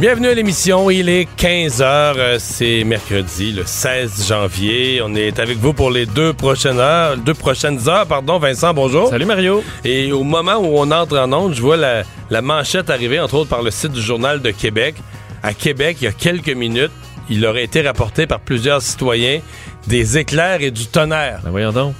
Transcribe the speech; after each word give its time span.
Bienvenue 0.00 0.28
à 0.28 0.34
l'émission, 0.34 0.88
il 0.88 1.10
est 1.10 1.28
15h, 1.36 2.38
c'est 2.38 2.84
mercredi 2.84 3.52
le 3.52 3.66
16 3.66 4.28
janvier. 4.28 5.02
On 5.04 5.14
est 5.14 5.38
avec 5.38 5.58
vous 5.58 5.74
pour 5.74 5.90
les 5.90 6.06
deux 6.06 6.32
prochaines 6.32 6.78
heures, 6.78 7.18
deux 7.18 7.34
prochaines 7.34 7.86
heures, 7.86 8.06
pardon. 8.06 8.38
Vincent, 8.38 8.72
bonjour. 8.72 9.10
Salut 9.10 9.26
Mario. 9.26 9.62
Et 9.84 10.10
au 10.10 10.22
moment 10.22 10.56
où 10.56 10.78
on 10.78 10.90
entre 10.90 11.18
en 11.18 11.30
onde, 11.34 11.52
je 11.52 11.60
vois 11.60 11.76
la, 11.76 12.04
la 12.30 12.40
manchette 12.40 12.88
arriver, 12.88 13.20
entre 13.20 13.34
autres 13.34 13.50
par 13.50 13.60
le 13.60 13.70
site 13.70 13.92
du 13.92 14.00
Journal 14.00 14.40
de 14.40 14.50
Québec. 14.52 14.94
À 15.42 15.52
Québec, 15.52 15.98
il 16.00 16.04
y 16.04 16.08
a 16.08 16.12
quelques 16.12 16.48
minutes, 16.48 16.92
il 17.28 17.44
aurait 17.44 17.64
été 17.64 17.82
rapporté 17.82 18.26
par 18.26 18.40
plusieurs 18.40 18.80
citoyens 18.80 19.40
des 19.86 20.16
éclairs 20.16 20.62
et 20.62 20.70
du 20.70 20.86
tonnerre. 20.86 21.40
Ben 21.44 21.50
voyons 21.50 21.72
donc. 21.72 21.94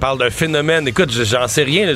Parle 0.00 0.18
d'un 0.18 0.30
phénomène. 0.30 0.88
Écoute, 0.88 1.10
j'en 1.12 1.46
sais 1.46 1.62
rien. 1.62 1.94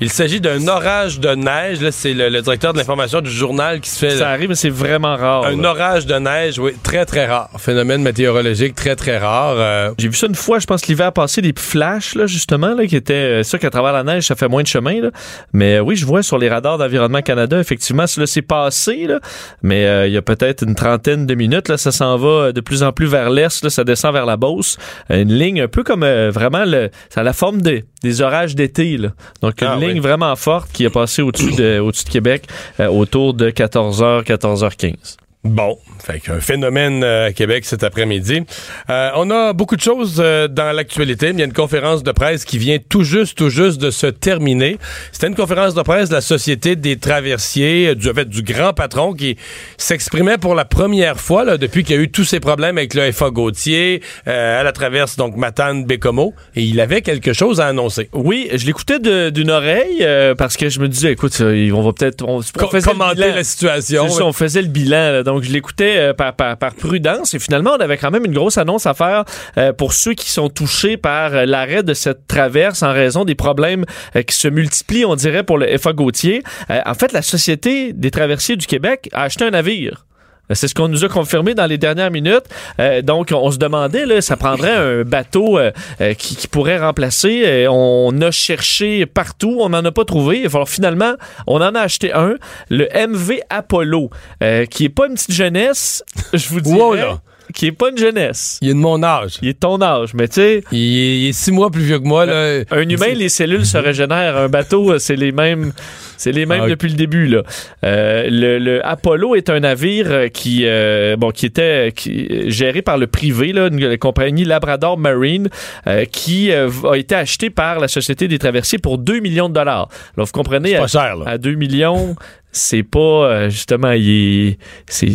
Il 0.00 0.10
s'agit 0.10 0.40
d'un 0.40 0.66
orage 0.66 1.20
de 1.20 1.30
neige. 1.34 1.80
Là, 1.80 1.92
c'est 1.92 2.12
le, 2.12 2.28
le 2.28 2.42
directeur 2.42 2.72
de 2.72 2.78
l'information 2.78 3.20
du 3.20 3.30
journal 3.30 3.80
qui 3.80 3.90
se 3.90 3.98
fait. 3.98 4.10
Ça 4.16 4.30
arrive, 4.30 4.48
mais 4.48 4.54
c'est 4.56 4.70
vraiment 4.70 5.16
rare. 5.16 5.44
Un 5.44 5.60
là. 5.60 5.70
orage 5.70 6.04
de 6.06 6.14
neige, 6.16 6.58
oui, 6.58 6.72
très 6.82 7.06
très 7.06 7.26
rare. 7.26 7.50
Phénomène 7.58 8.02
météorologique 8.02 8.74
très 8.74 8.96
très 8.96 9.18
rare. 9.18 9.54
Euh, 9.56 9.90
J'ai 9.98 10.08
vu 10.08 10.16
ça 10.16 10.26
une 10.26 10.34
fois, 10.34 10.58
je 10.58 10.66
pense, 10.66 10.86
l'hiver 10.86 11.12
passé, 11.12 11.42
des 11.42 11.54
flashs, 11.56 12.16
là, 12.16 12.26
justement, 12.26 12.74
là, 12.74 12.86
qui 12.86 12.96
étaient 12.96 13.14
euh, 13.14 13.42
sûr 13.44 13.58
qu'à 13.58 13.70
travers 13.70 13.92
la 13.92 14.02
neige, 14.02 14.24
ça 14.24 14.34
fait 14.34 14.48
moins 14.48 14.62
de 14.62 14.68
chemin. 14.68 15.00
Là. 15.00 15.10
Mais 15.52 15.76
euh, 15.76 15.80
oui, 15.80 15.94
je 15.96 16.04
vois 16.04 16.22
sur 16.24 16.38
les 16.38 16.48
radars 16.48 16.78
d'Environnement 16.78 17.22
Canada, 17.22 17.58
effectivement, 17.60 18.06
cela 18.06 18.26
s'est 18.26 18.42
passé, 18.42 19.06
là, 19.06 19.20
mais 19.62 19.86
euh, 19.86 20.06
il 20.08 20.12
y 20.12 20.16
a 20.16 20.22
peut-être 20.22 20.62
une 20.64 20.74
trentaine 20.74 21.26
de 21.26 21.34
minutes, 21.34 21.68
là, 21.68 21.76
ça 21.76 21.92
s'en 21.92 22.16
va 22.16 22.52
de 22.52 22.60
plus 22.60 22.82
en 22.82 22.92
plus 22.92 23.06
vers 23.06 23.30
l'est, 23.30 23.68
ça 23.68 23.84
descend 23.84 24.12
vers 24.12 24.26
la 24.26 24.36
Beauce. 24.36 24.76
Une 25.08 25.32
ligne 25.32 25.62
un 25.62 25.68
peu 25.68 25.84
comme 25.84 26.02
euh, 26.02 26.30
vraiment, 26.30 26.64
le, 26.64 26.90
ça 27.10 27.22
la 27.22 27.32
forme 27.44 27.60
des 28.02 28.20
orages 28.22 28.54
d'été. 28.54 28.96
Là. 28.96 29.10
Donc, 29.42 29.60
une 29.60 29.68
Ah, 29.68 29.76
ligne 29.76 29.94
oui. 29.94 29.98
vraiment 30.00 30.34
forte 30.36 30.70
qui 30.72 30.84
est 30.84 30.90
passée 30.90 31.22
au-dessus 31.22 31.52
de, 31.52 31.78
au-dessus 31.78 32.04
de 32.04 32.10
Québec 32.10 32.46
euh, 32.80 32.86
autour 32.88 33.34
de 33.34 33.50
14h, 33.50 34.24
14h15. 34.24 35.16
Bon, 35.44 35.76
fait 36.04 36.20
qu'un 36.20 36.40
phénomène 36.40 37.02
euh, 37.02 37.28
à 37.28 37.32
Québec 37.32 37.64
cet 37.64 37.82
après-midi. 37.82 38.42
Euh, 38.90 39.10
on 39.16 39.30
a 39.30 39.52
beaucoup 39.52 39.76
de 39.76 39.80
choses 39.80 40.16
euh, 40.18 40.48
dans 40.48 40.72
l'actualité. 40.72 41.30
Il 41.30 41.38
y 41.38 41.42
a 41.42 41.44
une 41.44 41.52
conférence 41.52 42.02
de 42.02 42.12
presse 42.12 42.44
qui 42.44 42.58
vient 42.58 42.78
tout 42.88 43.04
juste, 43.04 43.36
tout 43.36 43.50
juste 43.50 43.80
de 43.80 43.90
se 43.90 44.06
terminer. 44.06 44.78
C'était 45.12 45.28
une 45.28 45.34
conférence 45.34 45.74
de 45.74 45.82
presse 45.82 46.08
de 46.08 46.14
la 46.14 46.20
Société 46.20 46.76
des 46.76 46.96
traversiers, 46.96 47.88
euh, 47.88 47.94
du, 47.94 48.10
en 48.10 48.14
fait, 48.14 48.28
du 48.28 48.42
grand 48.42 48.72
patron 48.72 49.12
qui 49.14 49.36
s'exprimait 49.76 50.38
pour 50.38 50.54
la 50.54 50.64
première 50.64 51.18
fois 51.18 51.44
là, 51.44 51.56
depuis 51.56 51.84
qu'il 51.84 51.96
y 51.96 51.98
a 51.98 52.02
eu 52.02 52.10
tous 52.10 52.24
ces 52.24 52.40
problèmes 52.40 52.78
avec 52.78 52.94
le 52.94 53.10
FA 53.12 53.30
Gautier 53.30 54.02
euh, 54.26 54.60
à 54.60 54.62
la 54.62 54.72
traverse, 54.72 55.16
donc 55.16 55.36
Matane-Bécomo. 55.36 56.34
Et 56.56 56.62
il 56.62 56.80
avait 56.80 57.02
quelque 57.02 57.32
chose 57.32 57.60
à 57.60 57.66
annoncer. 57.66 58.08
Oui, 58.12 58.48
je 58.52 58.66
l'écoutais 58.66 58.98
d'une 59.30 59.50
oreille 59.50 59.98
euh, 60.02 60.34
parce 60.34 60.56
que 60.56 60.68
je 60.68 60.80
me 60.80 60.88
disais, 60.88 61.12
écoute, 61.12 61.40
on 61.40 61.82
va 61.82 61.92
peut-être... 61.92 62.24
On, 62.26 62.42
faisait 62.42 62.90
commenter 62.90 63.32
la 63.32 63.44
situation. 63.44 64.06
On 64.20 64.32
faisait 64.32 64.62
le 64.62 64.68
bilan, 64.68 65.12
là. 65.12 65.22
donc 65.22 65.42
je 65.42 65.50
l'écoutais 65.50 65.93
euh, 65.98 66.12
par, 66.12 66.34
par, 66.34 66.74
prudence 66.74 67.34
et 67.34 67.38
finalement 67.38 67.72
on 67.76 67.80
avait 67.80 67.96
quand 67.96 68.10
même 68.10 68.24
une 68.24 68.34
grosse 68.34 68.58
annonce 68.58 68.86
à 68.86 68.94
faire 68.94 69.24
euh, 69.58 69.72
pour 69.72 69.92
ceux 69.92 70.14
qui 70.14 70.30
sont 70.30 70.48
touchés 70.48 70.96
par 70.96 71.34
euh, 71.34 71.46
l'arrêt 71.46 71.82
de 71.82 71.94
cette 71.94 72.26
traverse 72.26 72.82
en 72.82 72.92
raison 72.92 73.24
des 73.24 73.34
problèmes 73.34 73.84
qui 74.26 74.34
se 74.34 74.48
multiplient, 74.48 75.04
on 75.04 75.14
dirait, 75.14 75.42
pour 75.42 75.58
le 75.58 75.78
FA 75.78 75.92
Gautier. 75.92 76.42
En 76.68 76.94
fait, 76.94 77.12
la 77.12 77.22
Société 77.22 77.92
des 77.92 78.10
traversiers 78.10 78.56
du 78.56 78.66
Québec 78.66 79.08
a 79.12 79.22
acheté 79.22 79.44
un 79.44 79.50
navire. 79.50 80.04
Euh, 80.50 80.54
C'est 80.54 80.68
ce 80.68 80.74
qu'on 80.74 80.88
nous 80.88 81.04
a 81.04 81.08
confirmé 81.08 81.54
dans 81.54 81.66
les 81.66 81.78
dernières 81.78 82.10
minutes. 82.10 82.44
Euh, 82.80 83.02
donc, 83.02 83.32
on 83.34 83.50
se 83.50 83.58
demandait, 83.58 84.06
là, 84.06 84.20
ça 84.20 84.36
prendrait 84.36 84.74
un 84.74 85.02
bateau 85.02 85.58
euh, 85.58 85.70
qui, 86.18 86.36
qui 86.36 86.48
pourrait 86.48 86.78
remplacer. 86.78 87.66
On 87.68 88.20
a 88.20 88.30
cherché 88.30 89.06
partout, 89.06 89.58
on 89.60 89.68
n'en 89.70 89.84
a 89.84 89.92
pas 89.92 90.04
trouvé. 90.04 90.46
Alors, 90.46 90.68
finalement, 90.68 91.14
on 91.46 91.56
en 91.60 91.74
a 91.74 91.80
acheté 91.80 92.12
un, 92.12 92.34
le 92.68 92.88
MV 92.94 93.40
Apollo, 93.50 94.10
euh, 94.42 94.66
qui 94.66 94.84
est 94.84 94.88
pas 94.88 95.06
une 95.06 95.14
petite 95.14 95.32
jeunesse, 95.32 96.04
je 96.32 96.48
vous 96.48 96.60
Wow, 96.64 96.94
là. 96.94 97.20
Qui 97.52 97.66
est 97.66 97.72
pas 97.72 97.90
une 97.90 97.98
jeunesse. 97.98 98.58
Il 98.62 98.70
est 98.70 98.74
de 98.74 98.78
mon 98.78 99.02
âge. 99.02 99.34
Il 99.42 99.48
est 99.48 99.60
ton 99.60 99.80
âge, 99.82 100.14
mais 100.14 100.28
tu 100.28 100.34
sais, 100.34 100.64
Il 100.72 100.78
est, 100.78 101.18
il 101.20 101.28
est 101.28 101.32
six 101.32 101.52
mois 101.52 101.70
plus 101.70 101.82
vieux 101.82 101.98
que 101.98 102.04
moi. 102.06 102.24
Là. 102.26 102.62
un 102.70 102.88
humain, 102.88 103.12
les 103.14 103.28
cellules 103.28 103.66
se 103.66 103.76
régénèrent. 103.78 104.36
Un 104.36 104.48
bateau, 104.48 104.92
euh, 104.92 104.98
c'est 104.98 105.16
les 105.16 105.32
mêmes, 105.32 105.72
c'est 106.16 106.32
les 106.32 106.46
mêmes 106.46 106.62
Ah, 106.64 106.68
depuis 106.68 106.88
le 106.88 106.94
début. 106.96 107.26
Là. 107.26 107.42
Euh, 107.84 108.28
le, 108.30 108.58
le 108.58 108.86
Apollo 108.86 109.34
est 109.34 109.50
un 109.50 109.60
navire 109.60 110.06
euh, 110.10 110.28
qui, 110.28 110.62
euh, 110.64 111.16
bon, 111.16 111.30
qui 111.30 111.46
était 111.46 111.92
qui, 111.94 112.26
euh, 112.30 112.44
géré 112.50 112.82
par 112.82 112.98
le 112.98 113.06
privé, 113.06 113.52
là, 113.52 113.66
une, 113.68 113.78
la 113.80 113.96
compagnie 113.98 114.44
Labrador 114.44 114.96
Marine, 114.98 115.48
euh, 115.86 116.04
qui 116.06 116.50
euh, 116.50 116.70
a 116.90 116.96
été 116.96 117.14
acheté 117.14 117.50
par 117.50 117.78
la 117.80 117.88
Société 117.88 118.28
des 118.28 118.38
traversiers 118.38 118.78
pour 118.78 118.98
2 118.98 119.20
millions 119.20 119.48
de 119.48 119.54
dollars. 119.54 119.88
Là, 120.16 120.24
vous 120.24 120.32
comprenez, 120.32 120.70
C'est 120.70 120.76
à, 120.76 120.80
pas 120.80 120.86
cher, 120.86 121.16
là. 121.16 121.24
à 121.32 121.38
2 121.38 121.54
millions, 121.54 122.16
c'est 122.54 122.84
pas 122.84 122.98
euh, 122.98 123.50
justement, 123.50 123.90
il 123.90 124.08
est, 124.08 124.58
c'est, 124.86 125.08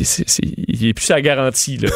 il 0.68 0.88
est 0.88 0.94
plus 0.94 1.10
à 1.12 1.22
garantie. 1.22 1.78
Là. 1.78 1.90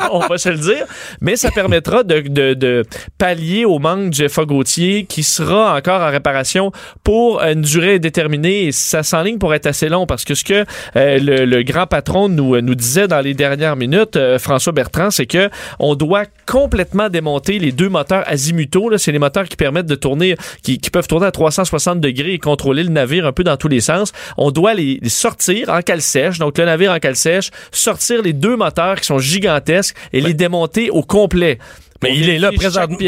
On 0.12 0.20
va 0.20 0.38
se 0.38 0.48
le 0.48 0.58
dire. 0.58 0.86
Mais 1.20 1.36
ça 1.36 1.50
permettra 1.50 2.04
de, 2.04 2.20
de, 2.20 2.54
de 2.54 2.84
pallier 3.18 3.64
au 3.64 3.78
manque 3.78 4.10
du 4.10 4.28
FA 4.28 4.44
Gautier 4.44 5.04
qui 5.04 5.22
sera 5.24 5.76
encore 5.76 6.00
en 6.00 6.10
réparation 6.10 6.70
pour 7.02 7.42
une 7.42 7.62
durée 7.62 7.98
déterminée 7.98 8.66
et 8.66 8.72
ça 8.72 9.02
s'enligne 9.02 9.38
pour 9.38 9.54
être 9.54 9.66
assez 9.66 9.88
long 9.88 10.06
parce 10.06 10.24
que 10.24 10.34
ce 10.34 10.44
que 10.44 10.64
euh, 10.96 11.18
le, 11.18 11.44
le 11.44 11.62
grand 11.62 11.86
patron 11.86 12.28
nous, 12.28 12.60
nous 12.60 12.74
disait 12.74 13.08
dans 13.08 13.20
les 13.20 13.34
dernières 13.34 13.76
minutes, 13.76 14.16
euh, 14.16 14.38
François 14.38 14.72
Bertrand, 14.72 15.10
c'est 15.10 15.26
que 15.26 15.50
on 15.80 15.96
doit 15.96 16.24
complètement 16.46 17.08
démonter 17.08 17.58
les 17.58 17.72
deux 17.72 17.88
moteurs 17.88 18.22
azimutaux. 18.26 18.88
Là, 18.88 18.98
c'est 18.98 19.12
les 19.12 19.18
moteurs 19.18 19.48
qui 19.48 19.56
permettent 19.56 19.86
de 19.86 19.94
tourner, 19.96 20.36
qui, 20.62 20.78
qui 20.78 20.90
peuvent 20.90 21.08
tourner 21.08 21.26
à 21.26 21.32
360 21.32 22.00
degrés 22.00 22.34
et 22.34 22.38
contrôler 22.38 22.84
le 22.84 22.90
navire 22.90 23.26
un 23.26 23.32
peu 23.32 23.42
dans 23.42 23.56
tous 23.56 23.68
les 23.68 23.80
sens. 23.80 24.12
Doit 24.50 24.74
les, 24.74 24.98
les 25.00 25.08
sortir 25.08 25.68
en 25.68 25.82
cale 25.82 26.02
sèche, 26.02 26.38
donc 26.38 26.58
le 26.58 26.64
navire 26.64 26.92
en 26.92 26.98
cale 26.98 27.16
sèche, 27.16 27.50
sortir 27.72 28.22
les 28.22 28.32
deux 28.32 28.56
moteurs 28.56 29.00
qui 29.00 29.06
sont 29.06 29.18
gigantesques 29.18 29.96
et 30.12 30.20
les 30.20 30.34
démonter 30.34 30.90
au 30.90 31.02
complet. 31.02 31.58
Mais 32.04 32.16
il 32.16 32.28
est 32.28 32.38
là 32.38 32.50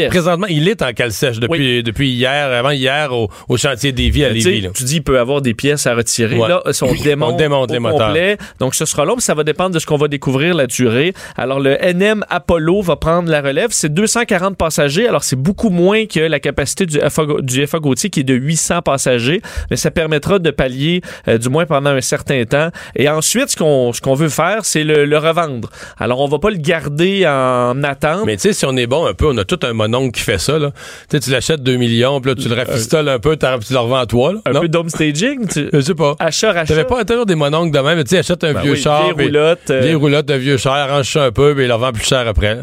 présentement. 0.09 0.47
Il 0.49 0.67
est 0.67 0.81
en 0.81 0.93
cale 0.93 1.11
sèche 1.11 1.39
depuis, 1.39 1.83
depuis 1.83 2.09
hier, 2.11 2.51
avant 2.51 2.71
hier 2.71 3.11
au, 3.13 3.29
au 3.47 3.57
chantier 3.57 3.91
des 3.91 4.09
vies 4.09 4.25
à 4.25 4.29
Lévis. 4.29 4.61
là. 4.61 4.69
tu 4.73 4.83
dis 4.83 4.95
il 4.97 5.03
peut 5.03 5.19
avoir 5.19 5.41
des 5.41 5.53
pièces 5.53 5.87
à 5.87 5.95
retirer. 5.95 6.37
Ouais. 6.37 6.47
Là, 6.49 6.61
on 6.81 6.93
démonte, 7.03 7.33
On 7.33 7.37
démonte 7.37 7.69
au 7.69 7.73
les 7.73 7.79
moteurs. 7.79 8.07
complet. 8.07 8.37
Donc, 8.59 8.75
ce 8.75 8.85
sera 8.85 9.05
long, 9.05 9.19
ça 9.19 9.33
va 9.33 9.43
dépendre 9.43 9.71
de 9.75 9.79
ce 9.79 9.85
qu'on 9.85 9.97
va 9.97 10.07
découvrir, 10.07 10.55
la 10.55 10.67
durée. 10.67 11.13
Alors, 11.37 11.59
le 11.59 11.77
NM 11.81 12.23
Apollo 12.29 12.81
va 12.81 12.95
prendre 12.95 13.29
la 13.29 13.41
relève. 13.41 13.69
C'est 13.71 13.93
240 13.93 14.57
passagers. 14.57 15.07
Alors, 15.07 15.23
c'est 15.23 15.35
beaucoup 15.35 15.69
moins 15.69 16.05
que 16.05 16.19
la 16.19 16.39
capacité 16.39 16.85
du 16.85 16.99
FA, 17.09 17.23
du 17.39 17.65
FA 17.67 17.79
Gautier, 17.79 18.09
qui 18.09 18.21
est 18.21 18.23
de 18.23 18.33
800 18.33 18.81
passagers. 18.81 19.41
Mais 19.69 19.77
ça 19.77 19.91
permettra 19.91 20.39
de 20.39 20.51
pallier, 20.51 21.01
euh, 21.27 21.37
du 21.37 21.49
moins 21.49 21.65
pendant 21.65 21.91
un 21.91 22.01
certain 22.01 22.43
temps. 22.45 22.69
Et 22.95 23.07
ensuite, 23.09 23.49
ce 23.49 23.55
qu'on 23.57 23.93
ce 23.93 24.01
qu'on 24.01 24.15
veut 24.15 24.29
faire, 24.29 24.65
c'est 24.65 24.83
le, 24.83 25.05
le 25.05 25.17
revendre. 25.17 25.69
Alors, 25.99 26.19
on 26.21 26.27
va 26.27 26.39
pas 26.39 26.49
le 26.49 26.57
garder 26.57 27.25
en 27.27 27.83
attente. 27.83 28.25
Mais 28.25 28.35
tu 28.35 28.41
sais, 28.43 28.53
si 28.53 28.65
on 28.65 28.75
est 28.75 28.86
bon 28.87 29.05
un 29.05 29.13
peu, 29.13 29.27
on 29.27 29.37
a 29.37 29.43
tout 29.45 29.59
un 29.63 29.73
mononcle 29.73 30.11
qui 30.11 30.21
fait 30.21 30.37
ça. 30.39 30.57
Là. 30.57 30.71
Tu 30.71 31.17
sais, 31.17 31.19
tu 31.19 31.29
l'achètes 31.31 31.61
2 31.61 31.75
millions, 31.75 32.19
puis 32.21 32.31
là, 32.31 32.35
tu 32.41 32.49
le 32.49 32.55
rafistoles 32.55 33.07
un 33.09 33.19
peu, 33.19 33.37
tu 33.37 33.45
le 33.73 33.77
revends 33.79 33.97
à 33.97 34.05
toi. 34.05 34.33
Là. 34.33 34.39
un 34.45 34.51
non? 34.53 34.61
peu 34.61 34.67
d'home 34.69 34.89
staging. 34.89 35.47
Tu... 35.47 35.69
Je 35.71 35.79
sais 35.81 35.93
pas. 35.95 36.15
Achat, 36.19 36.51
rachat. 36.53 36.65
T'avais 36.73 36.85
pas 36.85 37.05
toujours 37.05 37.25
des 37.25 37.35
mononcles 37.35 37.71
de 37.75 37.79
même, 37.79 37.97
mais 37.97 38.03
tu 38.03 38.11
sais, 38.11 38.17
achète 38.19 38.43
un 38.43 38.53
Ben 38.53 38.61
vieux 38.61 38.71
oui, 38.73 38.77
char. 38.81 39.03
vieille 39.03 39.13
puis- 39.15 39.25
roulotte, 39.27 39.59
euh, 39.69 39.79
Vieille 39.81 39.95
roulotte 39.95 40.25
de 40.25 40.33
vieux 40.33 40.57
char, 40.57 40.73
arrange 40.75 41.11
ça 41.11 41.23
un 41.25 41.31
peu, 41.31 41.53
puis 41.53 41.65
il 41.65 41.67
le 41.67 41.73
revend 41.75 41.91
plus 41.91 42.05
cher 42.05 42.27
après. 42.27 42.55
là. 42.55 42.61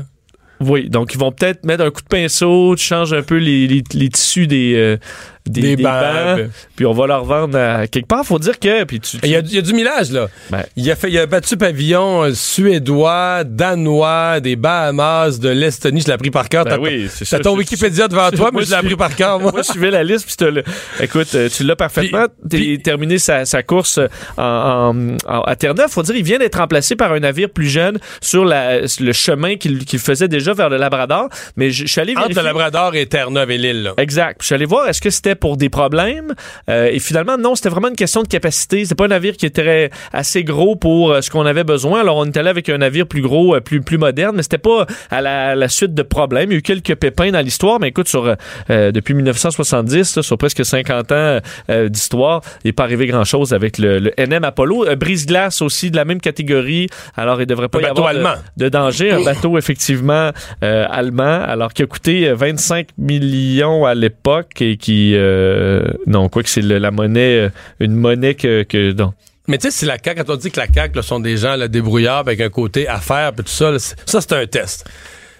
Oui, 0.60 0.88
donc 0.88 1.12
ils 1.14 1.18
vont 1.18 1.32
peut-être 1.32 1.64
mettre 1.66 1.82
un 1.84 1.90
coup 1.90 2.00
de 2.00 2.06
pinceau, 2.06 2.74
tu 2.76 2.84
changes 2.84 3.12
un 3.12 3.22
peu 3.22 3.36
les, 3.36 3.66
les, 3.66 3.82
les 3.92 4.08
tissus 4.08 4.46
des, 4.46 4.74
euh, 4.76 4.96
des, 5.46 5.60
Des 5.60 5.76
des 5.76 5.82
bancs, 5.82 5.92
bancs, 6.38 6.46
puis 6.74 6.86
on 6.86 6.92
va 6.92 7.06
leur 7.06 7.24
vendre 7.24 7.58
à 7.58 7.86
quelque 7.86 8.06
part. 8.08 8.24
Faut 8.24 8.38
dire 8.38 8.58
que 8.58 8.84
puis 8.84 8.98
tu, 9.00 9.18
Il 9.22 9.28
y, 9.30 9.36
a, 9.36 9.40
il 9.40 9.52
y 9.54 9.58
a 9.58 9.62
du 9.62 9.74
millage, 9.74 10.10
là. 10.10 10.28
Ben. 10.50 10.62
Il, 10.76 10.90
a 10.90 10.96
fait, 10.96 11.10
il 11.10 11.18
a 11.18 11.26
battu 11.26 11.56
pavillon 11.58 12.24
euh, 12.24 12.32
suédois, 12.34 13.44
danois, 13.44 14.40
des 14.40 14.56
Bahamas, 14.56 15.38
de 15.40 15.48
l'Estonie. 15.50 16.00
Je 16.00 16.06
l'ai 16.06 16.12
appris 16.12 16.30
par 16.30 16.48
cœur. 16.48 16.64
Ben 16.64 16.78
oui, 16.80 17.08
c'est 17.12 17.40
ton 17.40 17.56
Wikipédia 17.56 18.08
devant 18.08 18.30
toi, 18.30 18.50
mais 18.52 18.62
je 18.64 18.70
l'ai 18.70 18.74
appris 18.76 18.96
par 18.96 19.14
cœur, 19.14 19.38
moi. 19.38 19.52
moi, 19.52 19.62
je 19.62 19.70
suivais 19.70 19.90
la 19.90 20.02
liste, 20.02 20.26
puis 20.26 20.50
le- 20.50 20.64
écoute, 21.00 21.34
euh, 21.34 21.48
tu 21.54 21.62
l'as 21.64 21.76
parfaitement. 21.76 22.26
Puis- 22.48 22.80
terminé 22.80 23.18
sa, 23.18 23.44
sa 23.44 23.62
course 23.62 24.00
en, 24.36 24.42
en- 24.42 25.16
en- 25.26 25.40
à 25.42 25.56
Terre-Neuve. 25.56 25.90
Faut 25.90 26.02
dire, 26.02 26.16
il 26.16 26.24
vient 26.24 26.38
d'être 26.38 26.58
remplacé 26.58 26.96
par 26.96 27.12
un 27.12 27.20
navire 27.20 27.50
plus 27.50 27.68
jeune 27.68 27.98
sur 28.20 28.44
la, 28.44 28.80
le 28.80 29.12
chemin 29.12 29.56
qu'il 29.56 29.84
faisait 29.98 30.28
déjà 30.28 30.52
vers 30.54 30.68
le 30.70 30.76
Labrador. 30.76 31.28
Mais 31.56 31.70
je 31.70 31.84
je 31.84 31.90
suis 31.92 32.00
allé 32.00 32.12
Entre 32.12 32.22
vérifier. 32.22 32.42
le 32.42 32.48
Labrador 32.48 32.94
et 32.94 33.06
Terre-Neuve 33.06 33.50
et 33.50 33.58
l'île. 33.58 33.92
Exact. 33.98 34.38
Je 34.40 34.46
suis 34.46 34.54
allé 34.54 34.64
voir, 34.64 34.88
est-ce 34.88 35.00
que 35.02 35.10
c'était 35.10 35.33
pour 35.34 35.56
des 35.56 35.68
problèmes. 35.68 36.34
Euh, 36.68 36.86
et 36.92 36.98
finalement, 36.98 37.36
non, 37.38 37.54
c'était 37.54 37.68
vraiment 37.68 37.88
une 37.88 37.96
question 37.96 38.22
de 38.22 38.28
capacité. 38.28 38.84
C'est 38.84 38.94
pas 38.94 39.04
un 39.04 39.08
navire 39.08 39.36
qui 39.36 39.46
était 39.46 39.90
assez 40.12 40.44
gros 40.44 40.76
pour 40.76 41.12
euh, 41.12 41.20
ce 41.20 41.30
qu'on 41.30 41.46
avait 41.46 41.64
besoin. 41.64 42.00
Alors, 42.00 42.16
on 42.18 42.24
est 42.26 42.36
allé 42.36 42.48
avec 42.48 42.68
un 42.68 42.78
navire 42.78 43.06
plus 43.06 43.22
gros, 43.22 43.54
euh, 43.54 43.60
plus, 43.60 43.80
plus 43.80 43.98
moderne, 43.98 44.36
mais 44.36 44.42
c'était 44.42 44.58
pas 44.58 44.86
à 45.10 45.20
la, 45.20 45.48
à 45.50 45.54
la 45.54 45.68
suite 45.68 45.94
de 45.94 46.02
problèmes. 46.02 46.50
Il 46.50 46.54
y 46.54 46.56
a 46.56 46.58
eu 46.58 46.62
quelques 46.62 46.94
pépins 46.94 47.30
dans 47.30 47.40
l'histoire, 47.40 47.80
mais 47.80 47.88
écoute, 47.88 48.08
sur, 48.08 48.34
euh, 48.70 48.92
depuis 48.92 49.14
1970, 49.14 50.16
là, 50.16 50.22
sur 50.22 50.38
presque 50.38 50.64
50 50.64 51.12
ans 51.12 51.38
euh, 51.70 51.88
d'histoire, 51.88 52.40
il 52.64 52.68
n'est 52.68 52.72
pas 52.72 52.84
arrivé 52.84 53.06
grand-chose 53.06 53.52
avec 53.52 53.78
le, 53.78 53.98
le 53.98 54.12
NM 54.18 54.44
Apollo. 54.44 54.86
Euh, 54.86 54.96
Brise-glace 54.96 55.62
aussi, 55.62 55.90
de 55.90 55.96
la 55.96 56.04
même 56.04 56.20
catégorie. 56.20 56.88
Alors, 57.16 57.40
il 57.40 57.46
devrait 57.46 57.68
pas 57.68 57.78
Un 57.78 57.82
y 57.82 57.86
avoir 57.86 58.12
de- 58.56 58.68
danger. 58.68 59.10
Un 59.12 59.22
bateau, 59.22 59.58
effectivement, 59.58 60.30
euh, 60.62 60.86
allemand, 60.90 61.40
alors 61.42 61.72
qui 61.72 61.82
a 61.82 61.86
coûté 61.86 62.28
euh, 62.28 62.34
25 62.34 62.88
millions 62.98 63.84
à 63.84 63.94
l'époque 63.94 64.60
et 64.60 64.76
qui... 64.76 65.14
euh, 65.24 65.82
non, 66.06 66.28
quoi 66.28 66.42
que 66.42 66.48
c'est 66.48 66.62
la 66.62 66.90
monnaie, 66.90 67.38
euh, 67.46 67.48
une 67.80 67.94
monnaie 67.94 68.34
que... 68.34 68.62
que 68.62 68.92
non. 68.92 69.12
Mais 69.46 69.58
tu 69.58 69.70
sais, 69.70 69.76
si 69.76 69.84
la 69.84 69.98
CAQ, 70.02 70.22
quand 70.24 70.32
on 70.32 70.36
dit 70.36 70.50
que 70.50 70.58
la 70.58 70.66
CAQ 70.72 70.96
là, 70.96 71.02
sont 71.02 71.20
des 71.20 71.36
gens 71.36 71.56
là, 71.56 71.68
débrouillards 71.68 72.20
avec 72.20 72.40
un 72.40 72.48
côté 72.48 72.88
affaires 72.88 73.32
puis 73.34 73.44
tout 73.44 73.50
ça, 73.50 73.70
là, 73.70 73.78
ça, 73.78 73.94
c'est 74.20 74.32
un 74.32 74.46
test. 74.46 74.86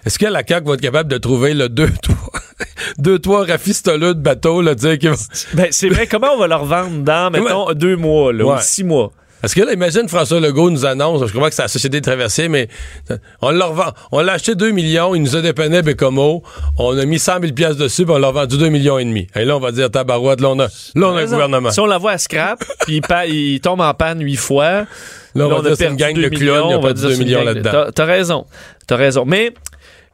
Est-ce 0.05 0.19
que 0.19 0.27
la 0.27 0.43
CAQ 0.47 0.67
va 0.67 0.73
être 0.75 0.81
capable 0.81 1.09
de 1.09 1.17
trouver 1.17 1.55
le 1.55 1.69
deux, 1.69 1.89
trois, 2.03 2.39
deux, 2.99 3.17
trois 3.17 3.45
rafistoleux 3.45 4.13
de 4.13 4.19
bateaux, 4.21 4.61
là, 4.61 4.75
dire 4.75 4.99
qu'ils 4.99 5.09
vont- 5.09 5.15
Ben, 5.55 5.67
c'est 5.71 5.89
vrai, 5.89 6.05
comment 6.05 6.27
on 6.35 6.37
va 6.37 6.45
leur 6.47 6.65
vendre 6.65 6.99
dans, 7.03 7.31
mettons, 7.31 7.73
deux 7.73 7.95
mois, 7.95 8.31
là, 8.31 8.45
Ouais. 8.45 8.53
ou 8.55 8.61
six 8.61 8.83
mois? 8.83 9.11
Parce 9.41 9.53
que 9.53 9.61
là, 9.61 9.73
imagine 9.73 10.07
François 10.09 10.39
Legault 10.39 10.71
nous 10.71 10.85
annonce, 10.85 11.27
je 11.27 11.33
crois 11.33 11.49
que 11.49 11.55
c'est 11.55 11.61
la 11.61 11.67
Société 11.67 11.99
de 11.99 12.05
traversée, 12.05 12.47
mais 12.47 12.67
on 13.41 13.51
leur 13.51 13.73
vend, 13.73 13.91
on 14.11 14.21
l'a 14.21 14.33
acheté 14.33 14.55
2 14.55 14.71
millions, 14.71 15.13
il 15.13 15.21
nous 15.21 15.35
a 15.35 15.41
dépanné 15.41 15.81
Bécomo, 15.81 16.41
on 16.79 16.97
a 16.97 17.05
mis 17.05 17.19
100 17.19 17.41
000 17.41 17.53
piastres 17.53 17.77
dessus, 17.77 18.05
puis 18.05 18.13
on 18.13 18.17
l'a 18.17 18.31
vendu 18.31 18.57
2 18.57 18.69
millions 18.69 18.97
et 18.97 19.05
demi. 19.05 19.27
Et 19.35 19.45
là, 19.45 19.55
on 19.55 19.59
va 19.59 19.71
dire, 19.71 19.91
tabarouette, 19.91 20.41
là, 20.41 20.49
on 20.49 20.59
a, 20.59 20.65
là, 20.65 20.69
on 20.95 21.15
a 21.15 21.21
un 21.21 21.25
gouvernement. 21.25 21.69
Si 21.69 21.79
on 21.79 21.85
la 21.85 21.97
voit 21.97 22.11
à 22.11 22.17
scrap, 22.17 22.63
puis 22.81 23.01
il, 23.27 23.59
tombe 23.59 23.81
en 23.81 23.93
panne 23.93 24.23
huit 24.23 24.37
fois, 24.37 24.85
Là, 25.35 25.47
on 25.47 25.49
va 25.49 25.57
a 25.57 25.61
dire, 25.61 25.77
c'est 25.77 25.87
une 25.87 25.97
gang 25.97 26.13
de 26.13 26.29
clowns, 26.29 26.39
il 26.39 26.71
y 26.71 26.73
a 26.73 26.77
on 26.77 26.81
va 26.81 26.93
dire 26.93 27.09
2 27.09 27.09
c'est 27.09 27.21
une 27.21 27.25
millions 27.25 27.43
là-dedans. 27.43 27.87
T'as 27.93 28.05
raison. 28.05 28.45
T'as 28.87 28.95
raison. 28.95 29.25
Mais 29.27 29.53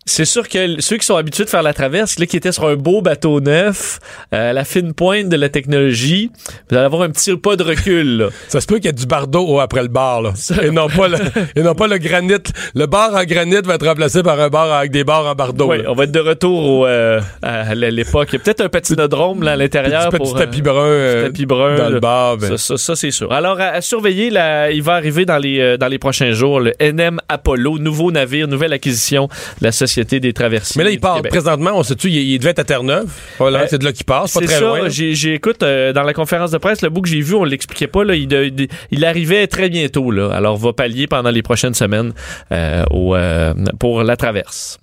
c'est 0.06 0.26
sûr 0.26 0.50
que 0.50 0.82
ceux 0.82 0.98
qui 0.98 1.06
sont 1.06 1.16
habitués 1.16 1.44
de 1.46 1.50
faire 1.50 1.62
la 1.64 1.74
traverse, 1.74 2.18
là, 2.18 2.26
qui 2.26 2.36
étaient 2.36 2.52
sur 2.52 2.66
un 2.68 2.76
beau 2.76 3.02
bateau 3.02 3.40
neuf, 3.40 4.00
euh, 4.34 4.52
la 4.52 4.64
fine 4.66 4.94
pointe 4.94 5.30
de 5.30 5.36
la 5.36 5.48
technologie, 5.50 6.32
vous 6.70 6.76
allez 6.76 6.86
avoir 6.86 7.04
un 7.04 7.10
petit 7.12 7.36
pas 7.38 7.56
de 7.56 7.64
recul, 7.64 8.18
là. 8.18 8.30
Ça 8.48 8.62
se 8.62 8.66
peut 8.68 8.76
qu'il 8.78 8.86
y 8.86 8.90
ait 8.90 8.94
du 8.94 9.06
bardeau 9.06 9.46
au- 9.48 9.60
après 9.60 9.84
le 9.84 9.88
bar, 9.90 10.22
là. 10.24 10.34
Et 10.64 10.72
non 10.72 10.88
pas 10.90 11.08
le, 11.08 11.18
et 11.56 11.62
non 11.62 11.76
pas 11.76 11.88
le 11.88 11.98
granit. 12.00 12.32
Le 12.74 12.86
bar 12.88 13.14
en 13.14 13.24
granit 13.26 13.62
va 13.64 13.76
être 13.76 13.86
remplacé 13.88 14.24
par 14.24 14.40
un 14.40 14.50
bar 14.50 14.72
avec 14.74 14.92
des 14.92 15.04
bars 15.04 15.26
en 15.26 15.36
bardeau. 15.36 15.70
Oui, 15.70 15.78
là. 15.84 15.92
on 15.92 15.94
va 15.94 16.06
être 16.06 16.12
de 16.12 16.20
retour 16.20 16.66
au, 16.66 16.86
euh, 16.88 17.22
à 17.44 17.76
l'époque. 17.76 18.30
Il 18.32 18.38
y 18.38 18.38
a 18.38 18.44
peut-être 18.44 18.62
un 18.62 18.70
patinodrome 18.70 19.44
là, 19.44 19.52
à 19.52 19.56
l'intérieur. 19.56 20.10
Petit, 20.10 20.18
pour, 20.18 20.34
petit 20.34 20.42
euh, 20.42 20.46
tapis 20.46 20.62
brun, 20.64 20.86
euh, 20.86 21.26
tapis 21.28 21.46
brun, 21.46 21.76
dans 21.76 21.90
le 21.90 22.00
bar. 22.00 22.38
ben. 22.38 22.50
Ça, 22.50 22.58
ça, 22.58 22.78
ça, 22.78 22.96
c'est 22.96 23.12
sûr. 23.12 23.32
Alors, 23.32 23.60
à, 23.60 23.66
à 23.68 23.82
surveiller, 23.82 24.30
là, 24.32 24.72
il 24.72 24.82
va 24.82 24.94
arriver 24.96 25.26
dans 25.26 25.38
les, 25.38 25.60
euh, 25.60 25.78
dans 25.78 25.88
les 25.88 26.00
prochains 26.00 26.32
jours 26.32 26.60
le 26.60 26.74
NM 26.80 27.20
Apollo, 27.30 27.78
nouveau 27.78 28.12
navire, 28.12 28.48
nouvelle 28.48 28.74
acquisition 28.74 29.28
de 29.60 29.66
la 29.66 29.72
Société 29.72 29.91
des 30.00 30.34
traversiers. 30.34 30.80
Mais 30.80 30.84
là, 30.86 30.92
il 30.92 31.00
part. 31.00 31.18
Québec. 31.18 31.32
Présentement, 31.32 31.72
on 31.76 31.84
sait-tu, 31.84 32.10
il, 32.10 32.18
il 32.18 32.40
devait 32.40 32.52
être 32.52 32.60
à 32.60 32.64
Terre-Neuve. 32.64 33.10
Voilà, 33.38 33.62
Euh, 33.62 33.66
c'est 33.70 33.78
de 33.78 33.86
là 33.86 33.92
qu'il 33.92 34.06
passe, 34.06 34.34
pas 34.34 34.40
C'est 34.40 34.46
très 34.46 34.56
ça, 34.56 34.62
loin. 34.62 34.90
j'ai, 34.90 35.14
j'ai- 35.16 35.34
écoute, 35.36 35.62
euh, 35.64 35.94
dans 35.94 36.04
la 36.04 36.14
conférence 36.14 36.52
de 36.52 36.58
presse, 36.58 36.82
le 36.82 36.90
bout 36.90 37.02
que 37.02 37.10
j'ai 37.10 37.22
vu, 37.22 37.36
on 37.36 37.44
l'expliquait 37.44 37.88
pas, 37.88 38.04
là, 38.04 38.16
il, 38.16 38.28
de- 38.28 38.50
de- 38.50 38.68
il 38.92 39.06
arrivait 39.06 39.48
très 39.48 39.70
bientôt, 39.70 40.12
là. 40.12 40.30
Alors, 40.34 40.58
va 40.58 40.74
pallier 40.74 41.08
pendant 41.08 41.30
les 41.32 41.42
prochaines 41.42 41.74
semaines 41.74 42.14
euh, 42.52 42.84
au, 42.92 43.16
euh, 43.16 43.54
pour 43.80 44.04
la 44.04 44.16
traverse. 44.18 44.80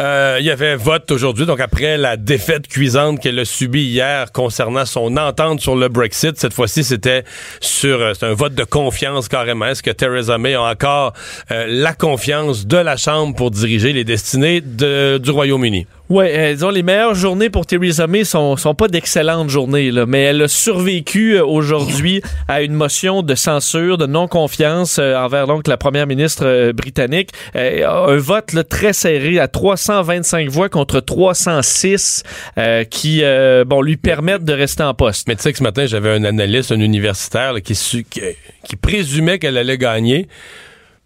Euh, 0.00 0.36
il 0.38 0.46
y 0.46 0.50
avait 0.50 0.76
vote 0.76 1.10
aujourd'hui, 1.10 1.44
donc 1.44 1.58
après 1.60 1.96
la 1.96 2.16
défaite 2.16 2.68
cuisante 2.68 3.18
qu'elle 3.20 3.38
a 3.40 3.44
subie 3.44 3.82
hier 3.82 4.30
concernant 4.30 4.84
son 4.84 5.16
entente 5.16 5.60
sur 5.60 5.74
le 5.74 5.88
Brexit, 5.88 6.38
cette 6.38 6.52
fois-ci 6.54 6.84
c'était 6.84 7.24
sur 7.60 8.00
euh, 8.00 8.12
un 8.22 8.32
vote 8.32 8.54
de 8.54 8.62
confiance 8.62 9.26
carrément. 9.26 9.66
Est-ce 9.66 9.82
que 9.82 9.90
Theresa 9.90 10.38
May 10.38 10.54
a 10.54 10.62
encore 10.62 11.14
euh, 11.50 11.66
la 11.68 11.94
confiance 11.94 12.64
de 12.64 12.76
la 12.76 12.96
Chambre 12.96 13.34
pour 13.34 13.50
diriger 13.50 13.92
les 13.92 14.04
destinées 14.04 14.60
de- 14.60 15.18
du 15.18 15.30
Royaume-Uni? 15.32 15.88
Ouais, 16.10 16.32
euh, 16.34 16.52
disons 16.54 16.70
les 16.70 16.82
meilleures 16.82 17.14
journées 17.14 17.50
pour 17.50 17.66
Theresa 17.66 18.06
May 18.06 18.24
sont 18.24 18.56
sont 18.56 18.74
pas 18.74 18.88
d'excellentes 18.88 19.50
journées 19.50 19.90
là, 19.90 20.06
mais 20.06 20.22
elle 20.22 20.40
a 20.40 20.48
survécu 20.48 21.34
euh, 21.36 21.44
aujourd'hui 21.44 22.22
à 22.48 22.62
une 22.62 22.72
motion 22.72 23.22
de 23.22 23.34
censure, 23.34 23.98
de 23.98 24.06
non 24.06 24.26
confiance 24.26 24.98
euh, 24.98 25.14
envers 25.16 25.46
donc 25.46 25.68
la 25.68 25.76
première 25.76 26.06
ministre 26.06 26.46
euh, 26.46 26.72
britannique. 26.72 27.30
Un 27.54 28.16
vote 28.16 28.54
là, 28.54 28.64
très 28.64 28.94
serré 28.94 29.38
à 29.38 29.48
325 29.48 30.48
voix 30.48 30.70
contre 30.70 31.00
306 31.00 32.22
euh, 32.56 32.84
qui 32.84 33.22
bon 33.66 33.82
lui 33.82 33.98
permettent 33.98 34.44
de 34.44 34.54
rester 34.54 34.84
en 34.84 34.94
poste. 34.94 35.28
Mais 35.28 35.36
tu 35.36 35.42
sais 35.42 35.52
que 35.52 35.58
ce 35.58 35.62
matin, 35.62 35.84
j'avais 35.84 36.10
un 36.10 36.24
analyste, 36.24 36.72
un 36.72 36.80
universitaire 36.80 37.52
là, 37.52 37.60
qui, 37.60 37.74
su- 37.74 38.04
qui, 38.08 38.20
qui 38.66 38.76
présumait 38.76 39.38
qu'elle 39.38 39.58
allait 39.58 39.76
gagner, 39.76 40.26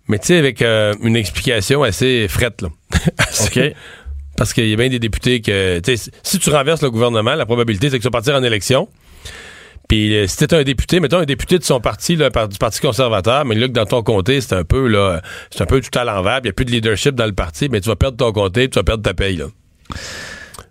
mais 0.06 0.20
tu 0.20 0.26
sais, 0.28 0.36
avec 0.38 0.62
une 0.62 1.16
explication 1.16 1.82
assez 1.82 2.28
frette. 2.28 2.62
Là. 2.62 2.68
Assez- 3.18 3.68
OK. 3.70 3.74
Parce 4.42 4.54
qu'il 4.54 4.66
y 4.68 4.72
a 4.72 4.76
bien 4.76 4.88
des 4.88 4.98
députés 4.98 5.40
que, 5.40 5.80
si 6.24 6.38
tu 6.40 6.50
renverses 6.50 6.82
le 6.82 6.90
gouvernement, 6.90 7.36
la 7.36 7.46
probabilité, 7.46 7.90
c'est 7.90 7.98
que 7.98 8.02
tu 8.02 8.08
vas 8.08 8.10
partir 8.10 8.34
en 8.34 8.42
élection. 8.42 8.88
Puis 9.88 10.16
euh, 10.16 10.26
si 10.26 10.36
t'es 10.36 10.52
un 10.52 10.64
député, 10.64 10.98
mettons 10.98 11.18
un 11.18 11.24
député 11.26 11.60
de 11.60 11.62
son 11.62 11.78
parti, 11.80 12.16
là, 12.16 12.28
par- 12.32 12.48
du 12.48 12.58
Parti 12.58 12.80
conservateur, 12.80 13.44
mais 13.44 13.54
là, 13.54 13.68
que 13.68 13.72
dans 13.72 13.86
ton 13.86 14.02
comté, 14.02 14.40
c'est 14.40 14.56
un 14.56 14.64
peu, 14.64 14.88
là, 14.88 15.22
c'est 15.52 15.62
un 15.62 15.66
peu 15.66 15.80
tout 15.80 15.96
à 15.96 16.02
l'envers, 16.02 16.40
puis 16.40 16.48
il 16.48 16.48
n'y 16.48 16.50
a 16.50 16.52
plus 16.54 16.64
de 16.64 16.70
leadership 16.72 17.14
dans 17.14 17.26
le 17.26 17.32
parti, 17.34 17.68
mais 17.70 17.80
tu 17.80 17.88
vas 17.88 17.94
perdre 17.94 18.16
ton 18.16 18.32
comté, 18.32 18.68
tu 18.68 18.80
vas 18.80 18.82
perdre 18.82 19.04
ta 19.04 19.14
paye, 19.14 19.36
là. 19.36 19.44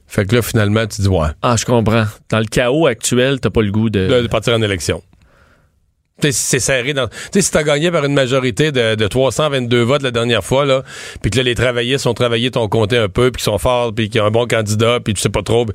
Fait 0.06 0.26
que 0.26 0.36
là, 0.36 0.42
finalement, 0.42 0.86
tu 0.86 1.02
dis, 1.02 1.08
ouais, 1.08 1.30
Ah, 1.42 1.56
je 1.58 1.64
comprends. 1.64 2.08
Dans 2.30 2.40
le 2.40 2.46
chaos 2.48 2.88
actuel, 2.88 3.40
t'as 3.40 3.52
pas 3.52 3.62
le 3.62 3.72
goût 3.72 3.90
de. 3.90 4.06
de, 4.06 4.22
de 4.24 4.28
partir 4.28 4.54
en 4.54 4.62
élection. 4.62 5.02
C'est 6.32 6.60
serré 6.60 6.94
dans. 6.94 7.08
Tu 7.08 7.16
sais, 7.34 7.42
si 7.42 7.52
t'as 7.52 7.64
gagné 7.64 7.90
par 7.92 8.06
une 8.06 8.14
majorité 8.14 8.72
de, 8.72 8.96
de 8.96 9.08
322 9.08 9.82
votes 9.82 10.04
la 10.04 10.12
dernière 10.12 10.44
fois, 10.44 10.66
là, 10.66 10.84
puis 11.22 11.32
que 11.32 11.38
là, 11.38 11.44
les 11.44 11.56
travaillistes 11.56 12.06
ont 12.08 12.14
travaillé 12.14 12.52
ton 12.52 12.68
comté 12.68 12.98
un 12.98 13.10
peu, 13.10 13.32
puis 13.32 13.42
qu'ils 13.42 13.52
sont 13.52 13.58
forts, 13.58 13.94
puis 13.94 14.10
qu'il 14.10 14.20
y 14.20 14.24
a 14.24 14.26
un 14.26 14.32
bon 14.32 14.46
candidat, 14.48 15.00
puis 15.04 15.14
tu 15.14 15.22
sais 15.22 15.30
pas 15.30 15.42
trop. 15.44 15.66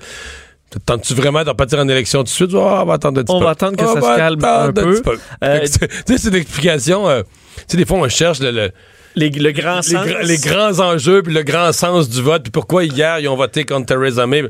Tentes-tu 0.84 1.14
vraiment 1.14 1.42
de 1.44 1.48
repartir 1.48 1.78
en 1.78 1.88
élection 1.88 2.20
tout 2.20 2.24
de 2.24 2.28
suite? 2.28 2.50
Ah, 2.54 2.82
on 2.82 2.86
va 2.86 2.94
attendre 2.94 3.20
un 3.20 3.24
petit 3.24 3.32
On 3.32 3.38
peu. 3.38 3.44
va 3.44 3.50
attendre 3.52 3.76
que 3.76 3.84
Ah, 3.84 3.94
ça 3.94 4.00
se 4.12 4.16
calme 4.16 4.44
un 4.44 4.72
peu. 4.72 5.00
Euh, 5.44 5.60
Tu 5.64 5.68
sais, 5.68 6.18
c'est 6.18 6.28
une 6.28 6.34
explication. 6.34 7.08
euh, 7.08 7.22
tu 7.22 7.62
sais, 7.68 7.76
des 7.76 7.84
fois, 7.86 7.98
on 7.98 8.08
cherche 8.08 8.40
le- 8.40 8.50
le, 8.50 8.70
les, 9.14 9.30
le 9.30 9.52
grand 9.52 9.80
sens. 9.80 10.04
les 10.24 10.36
grands 10.38 10.78
enjeux, 10.80 11.22
puis 11.22 11.32
le 11.32 11.42
grand 11.44 11.72
sens 11.72 12.08
du 12.10 12.20
vote, 12.20 12.42
puis 12.42 12.50
pourquoi 12.50 12.84
hier, 12.84 13.20
ils 13.20 13.28
ont 13.28 13.36
voté 13.36 13.64
contre 13.64 13.86
Theresa 13.86 14.26
May. 14.26 14.42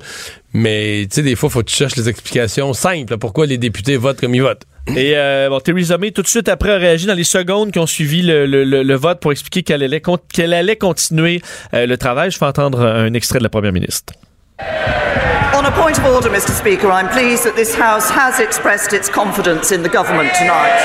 Mais, 0.55 1.07
tu 1.09 1.17
sais, 1.17 1.23
des 1.23 1.37
fois, 1.37 1.51
faut 1.51 1.61
que 1.61 1.67
tu 1.71 1.77
cherches 1.77 1.97
les 1.97 2.09
explications 2.09 2.73
simples. 2.73 3.19
Pourquoi 3.19 3.47
les 3.47 3.59
députés 3.59 3.97
votent 3.99 4.19
comme 4.21 4.35
ils 4.35 4.43
votent. 4.43 4.65
Et 4.95 5.15
euh, 5.17 5.49
bon, 5.49 5.59
Theresa 5.61 5.99
May, 5.99 6.13
tout 6.13 6.23
de 6.23 6.29
suite 6.29 6.49
après, 6.49 6.71
a 6.73 6.77
réagi 6.77 7.07
dans 7.07 7.15
les 7.15 7.25
secondes 7.25 7.73
qui 7.73 7.79
ont 7.79 7.87
suivi 7.87 8.23
le, 8.23 8.47
le- 8.47 8.65
le- 8.65 8.95
vote 8.95 9.19
pour 9.21 9.33
expliquer 9.33 9.63
qu'elle 9.63 9.83
allait, 9.83 10.01
qu'elle 10.33 10.55
allait 10.55 10.77
continuer 10.77 11.43
euh, 11.75 11.87
le 11.87 11.97
travail. 11.99 12.31
Je 12.31 12.39
fais 12.39 12.45
entendre 12.47 12.83
un 12.87 13.13
extrait 13.15 13.39
de 13.39 13.43
la 13.45 13.49
première 13.51 13.73
ministre. 13.73 14.13
On 15.55 15.65
a 15.65 15.71
point 15.73 15.93
of 15.99 16.05
order, 16.05 16.29
Mr. 16.31 16.53
Speaker, 16.53 16.89
I'm 16.89 17.09
pleased 17.09 17.45
that 17.45 17.57
this 17.57 17.75
House 17.75 18.11
has 18.11 18.41
expressed 18.41 18.93
its 18.93 19.11
confidence 19.11 19.73
in 19.73 19.83
the 19.83 19.91
government 19.93 20.31
tonight. 20.39 20.79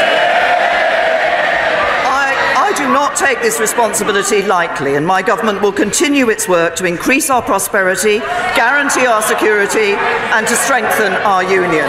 Do 2.92 2.98
not 2.98 3.16
take 3.16 3.42
this 3.42 3.58
responsibility 3.58 4.42
lightly, 4.42 4.96
and 4.96 5.08
my 5.08 5.22
government 5.22 5.62
will 5.62 5.72
continue 5.72 6.30
its 6.30 6.50
work 6.50 6.76
to 6.76 6.84
increase 6.84 7.30
our 7.30 7.42
prosperity, 7.42 8.20
guarantee 8.54 9.06
our 9.06 9.22
security, 9.22 9.94
and 10.36 10.46
to 10.46 10.56
strengthen 10.58 11.14
our 11.24 11.42
union. 11.42 11.86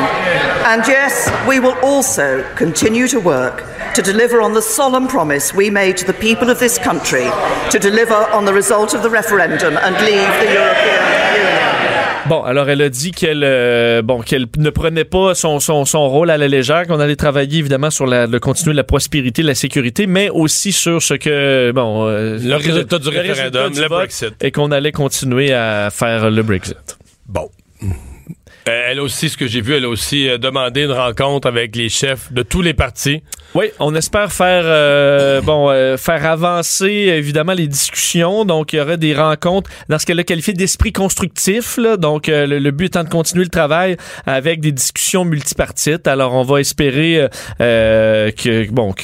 And 0.62 0.86
yes, 0.86 1.28
we 1.48 1.58
will 1.58 1.76
also 1.82 2.44
continue 2.54 3.08
to 3.08 3.18
work 3.18 3.64
to 3.96 4.02
deliver 4.02 4.40
on 4.40 4.54
the 4.54 4.62
solemn 4.62 5.08
promise 5.08 5.52
we 5.52 5.70
made 5.70 5.96
to 5.96 6.06
the 6.06 6.14
people 6.14 6.50
of 6.50 6.60
this 6.60 6.78
country 6.78 7.28
to 7.72 7.80
deliver 7.80 8.14
on 8.14 8.44
the 8.44 8.54
result 8.54 8.94
of 8.94 9.02
the 9.02 9.10
referendum 9.10 9.76
and 9.78 9.96
leave 10.06 10.32
the 10.38 10.54
European 10.54 11.02
Union. 11.34 11.51
Bon, 12.28 12.42
alors 12.44 12.68
elle 12.68 12.82
a 12.82 12.88
dit 12.88 13.10
qu'elle 13.10 13.42
euh, 13.42 14.00
bon 14.02 14.20
qu'elle 14.20 14.46
ne 14.56 14.70
prenait 14.70 15.04
pas 15.04 15.34
son, 15.34 15.58
son, 15.58 15.84
son 15.84 16.08
rôle 16.08 16.30
à 16.30 16.38
la 16.38 16.46
légère, 16.46 16.86
qu'on 16.86 17.00
allait 17.00 17.16
travailler 17.16 17.58
évidemment 17.58 17.90
sur 17.90 18.06
la, 18.06 18.26
le 18.28 18.38
continuer 18.38 18.74
la 18.76 18.84
prospérité, 18.84 19.42
la 19.42 19.56
sécurité, 19.56 20.06
mais 20.06 20.30
aussi 20.30 20.70
sur 20.70 21.02
ce 21.02 21.14
que 21.14 21.72
bon 21.72 22.06
euh, 22.06 22.38
Le 22.40 22.54
résultat 22.54 22.98
du 23.00 23.08
référendum, 23.08 23.72
le 23.74 23.88
Brexit. 23.88 24.34
et 24.40 24.52
qu'on 24.52 24.70
allait 24.70 24.92
continuer 24.92 25.52
à 25.52 25.90
faire 25.90 26.30
le 26.30 26.42
Brexit. 26.42 26.96
Bon. 27.26 27.50
Euh, 28.68 28.90
elle 28.90 29.00
aussi, 29.00 29.28
ce 29.28 29.36
que 29.36 29.46
j'ai 29.46 29.60
vu, 29.60 29.74
elle 29.74 29.84
a 29.84 29.88
aussi 29.88 30.28
euh, 30.28 30.38
demandé 30.38 30.84
une 30.84 30.92
rencontre 30.92 31.48
avec 31.48 31.74
les 31.74 31.88
chefs 31.88 32.32
de 32.32 32.42
tous 32.42 32.62
les 32.62 32.74
partis. 32.74 33.22
Oui, 33.54 33.66
on 33.80 33.94
espère 33.94 34.32
faire 34.32 34.62
euh, 34.64 35.42
bon 35.42 35.68
faire 35.98 36.24
avancer 36.24 36.86
évidemment 36.86 37.52
les 37.52 37.66
discussions. 37.66 38.46
Donc 38.46 38.72
il 38.72 38.76
y 38.76 38.80
aurait 38.80 38.96
des 38.96 39.14
rencontres 39.14 39.68
dans 39.90 39.98
ce 39.98 40.06
qu'elle 40.06 40.18
a 40.20 40.24
qualifié 40.24 40.54
d'esprit 40.54 40.92
constructif. 40.92 41.78
Donc 41.98 42.28
le, 42.28 42.70
but 42.70 42.86
étant 42.86 43.04
de 43.04 43.10
continuer 43.10 43.44
le 43.44 43.50
travail 43.50 43.98
avec 44.24 44.60
des 44.60 44.72
discussions 44.72 45.26
multipartites. 45.26 46.06
Alors 46.06 46.32
on 46.32 46.44
va 46.44 46.60
espérer 46.60 47.28
que 47.58 48.70
bon 48.70 48.94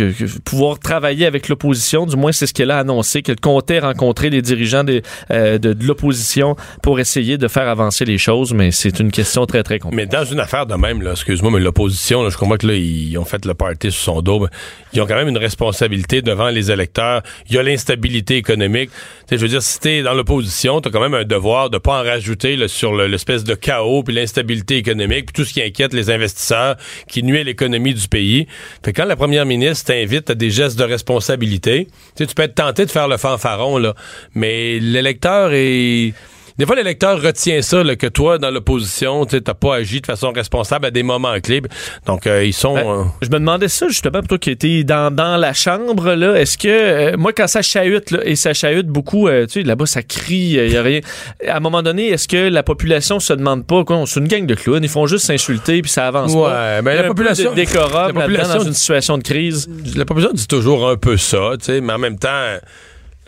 pouvoir 0.46 0.78
travailler 0.78 1.26
avec 1.26 1.50
l'opposition. 1.50 2.06
Du 2.06 2.16
moins 2.16 2.32
c'est 2.32 2.46
ce 2.46 2.54
qu'elle 2.54 2.70
a 2.70 2.78
annoncé 2.78 3.20
qu'elle 3.20 3.40
comptait 3.40 3.80
rencontrer 3.80 4.30
les 4.30 4.40
dirigeants 4.40 4.84
de, 4.84 5.02
de 5.28 5.86
l'opposition 5.86 6.56
pour 6.82 7.00
essayer 7.00 7.36
de 7.36 7.48
faire 7.48 7.68
avancer 7.68 8.06
les 8.06 8.18
choses. 8.18 8.54
Mais 8.54 8.70
c'est 8.70 8.98
une 8.98 9.10
question 9.10 9.44
Mais 9.92 10.06
dans 10.06 10.24
une 10.24 10.40
affaire 10.40 10.66
de 10.66 10.74
même, 10.74 11.06
excuse-moi, 11.10 11.50
mais 11.52 11.60
l'opposition, 11.60 12.28
je 12.30 12.36
comprends 12.36 12.56
que 12.56 12.66
là, 12.66 12.74
ils 12.74 13.16
ont 13.18 13.24
fait 13.24 13.44
le 13.44 13.54
party 13.54 13.90
sur 13.90 14.00
son 14.14 14.22
dos. 14.22 14.40
mais 14.40 14.48
Ils 14.92 15.00
ont 15.00 15.06
quand 15.06 15.14
même 15.16 15.28
une 15.28 15.38
responsabilité 15.38 16.22
devant 16.22 16.48
les 16.50 16.70
électeurs. 16.70 17.22
Il 17.48 17.56
y 17.56 17.58
a 17.58 17.62
l'instabilité 17.62 18.36
économique. 18.36 18.90
Je 19.30 19.36
veux 19.36 19.48
dire, 19.48 19.62
si 19.62 19.80
t'es 19.80 20.02
dans 20.02 20.14
l'opposition, 20.14 20.80
t'as 20.80 20.90
quand 20.90 21.00
même 21.00 21.14
un 21.14 21.24
devoir 21.24 21.70
de 21.70 21.78
pas 21.78 22.00
en 22.00 22.04
rajouter 22.04 22.56
là, 22.56 22.68
sur 22.68 22.94
le- 22.94 23.06
l'espèce 23.06 23.44
de 23.44 23.54
chaos 23.54 24.02
puis 24.02 24.14
l'instabilité 24.14 24.76
économique 24.76 25.26
puis 25.26 25.32
tout 25.34 25.44
ce 25.44 25.52
qui 25.54 25.62
inquiète 25.62 25.92
les 25.92 26.10
investisseurs, 26.10 26.76
qui 27.08 27.22
nuit 27.22 27.38
à 27.40 27.44
l'économie 27.44 27.94
du 27.94 28.08
pays. 28.08 28.46
Fait 28.84 28.92
que 28.92 29.00
quand 29.02 29.06
la 29.08 29.16
première 29.16 29.46
ministre 29.46 29.86
t'invite 29.86 30.30
à 30.30 30.34
des 30.34 30.50
gestes 30.50 30.78
de 30.78 30.84
responsabilité, 30.84 31.88
tu 32.16 32.26
peux 32.26 32.42
être 32.42 32.54
tenté 32.54 32.84
de 32.86 32.90
faire 32.90 33.08
le 33.08 33.16
fanfaron, 33.16 33.78
là, 33.78 33.94
mais 34.34 34.78
l'électeur 34.78 35.50
est... 35.52 36.12
Des 36.58 36.66
fois, 36.66 36.74
l'électeur 36.74 37.22
retient 37.22 37.62
ça, 37.62 37.84
là, 37.84 37.94
que 37.94 38.08
toi, 38.08 38.38
dans 38.38 38.50
l'opposition, 38.50 39.24
tu 39.24 39.36
n'as 39.36 39.54
pas 39.54 39.76
agi 39.76 40.00
de 40.00 40.06
façon 40.06 40.32
responsable 40.32 40.86
à 40.86 40.90
des 40.90 41.04
moments 41.04 41.38
clés. 41.40 41.62
Donc, 42.06 42.26
euh, 42.26 42.44
ils 42.44 42.52
sont... 42.52 42.74
Ben, 42.74 42.84
euh, 42.86 43.04
Je 43.22 43.28
me 43.28 43.34
demandais 43.38 43.68
ça 43.68 43.86
justement, 43.88 44.18
pour 44.18 44.26
toi 44.28 44.38
qui 44.38 44.50
étais 44.50 44.82
dans, 44.82 45.14
dans 45.14 45.36
la 45.36 45.52
chambre, 45.52 46.14
là, 46.14 46.34
est-ce 46.34 46.58
que, 46.58 46.68
euh, 46.68 47.16
moi, 47.16 47.32
quand 47.32 47.46
ça 47.46 47.62
chahute, 47.62 48.10
là, 48.10 48.18
et 48.24 48.34
ça 48.34 48.54
chahute 48.54 48.88
beaucoup, 48.88 49.28
tu 49.28 49.48
sais, 49.48 49.62
là-bas, 49.62 49.86
ça 49.86 50.02
crie, 50.02 50.34
il 50.58 50.72
y 50.72 50.76
a 50.76 50.82
rien. 50.82 51.00
À 51.46 51.58
un 51.58 51.60
moment 51.60 51.82
donné, 51.82 52.08
est-ce 52.08 52.26
que 52.26 52.48
la 52.48 52.64
population 52.64 53.20
se 53.20 53.32
demande 53.32 53.64
pas, 53.64 53.84
quoi, 53.84 54.02
c'est 54.06 54.18
une 54.18 54.26
gang 54.28 54.44
de 54.44 54.54
clowns, 54.56 54.82
ils 54.82 54.88
font 54.88 55.06
juste 55.06 55.26
s'insulter, 55.26 55.80
puis 55.82 55.90
ça 55.92 56.08
avance 56.08 56.34
pas? 56.34 56.82
Ben, 56.82 56.94
la 56.94 57.00
a 57.02 57.04
un 57.04 57.08
peu 57.08 57.08
population- 57.14 57.54
décorum 57.54 58.08
la 58.08 58.12
population- 58.24 58.58
dans 58.58 58.64
une 58.64 58.74
situation 58.74 59.16
de 59.16 59.22
crise. 59.22 59.68
la 59.94 60.04
population 60.04 60.34
dit 60.34 60.48
toujours 60.48 60.88
un 60.88 60.96
peu 60.96 61.16
ça, 61.16 61.52
tu 61.58 61.66
sais, 61.66 61.80
mais 61.80 61.92
en 61.92 61.98
même 61.98 62.18
temps, 62.18 62.28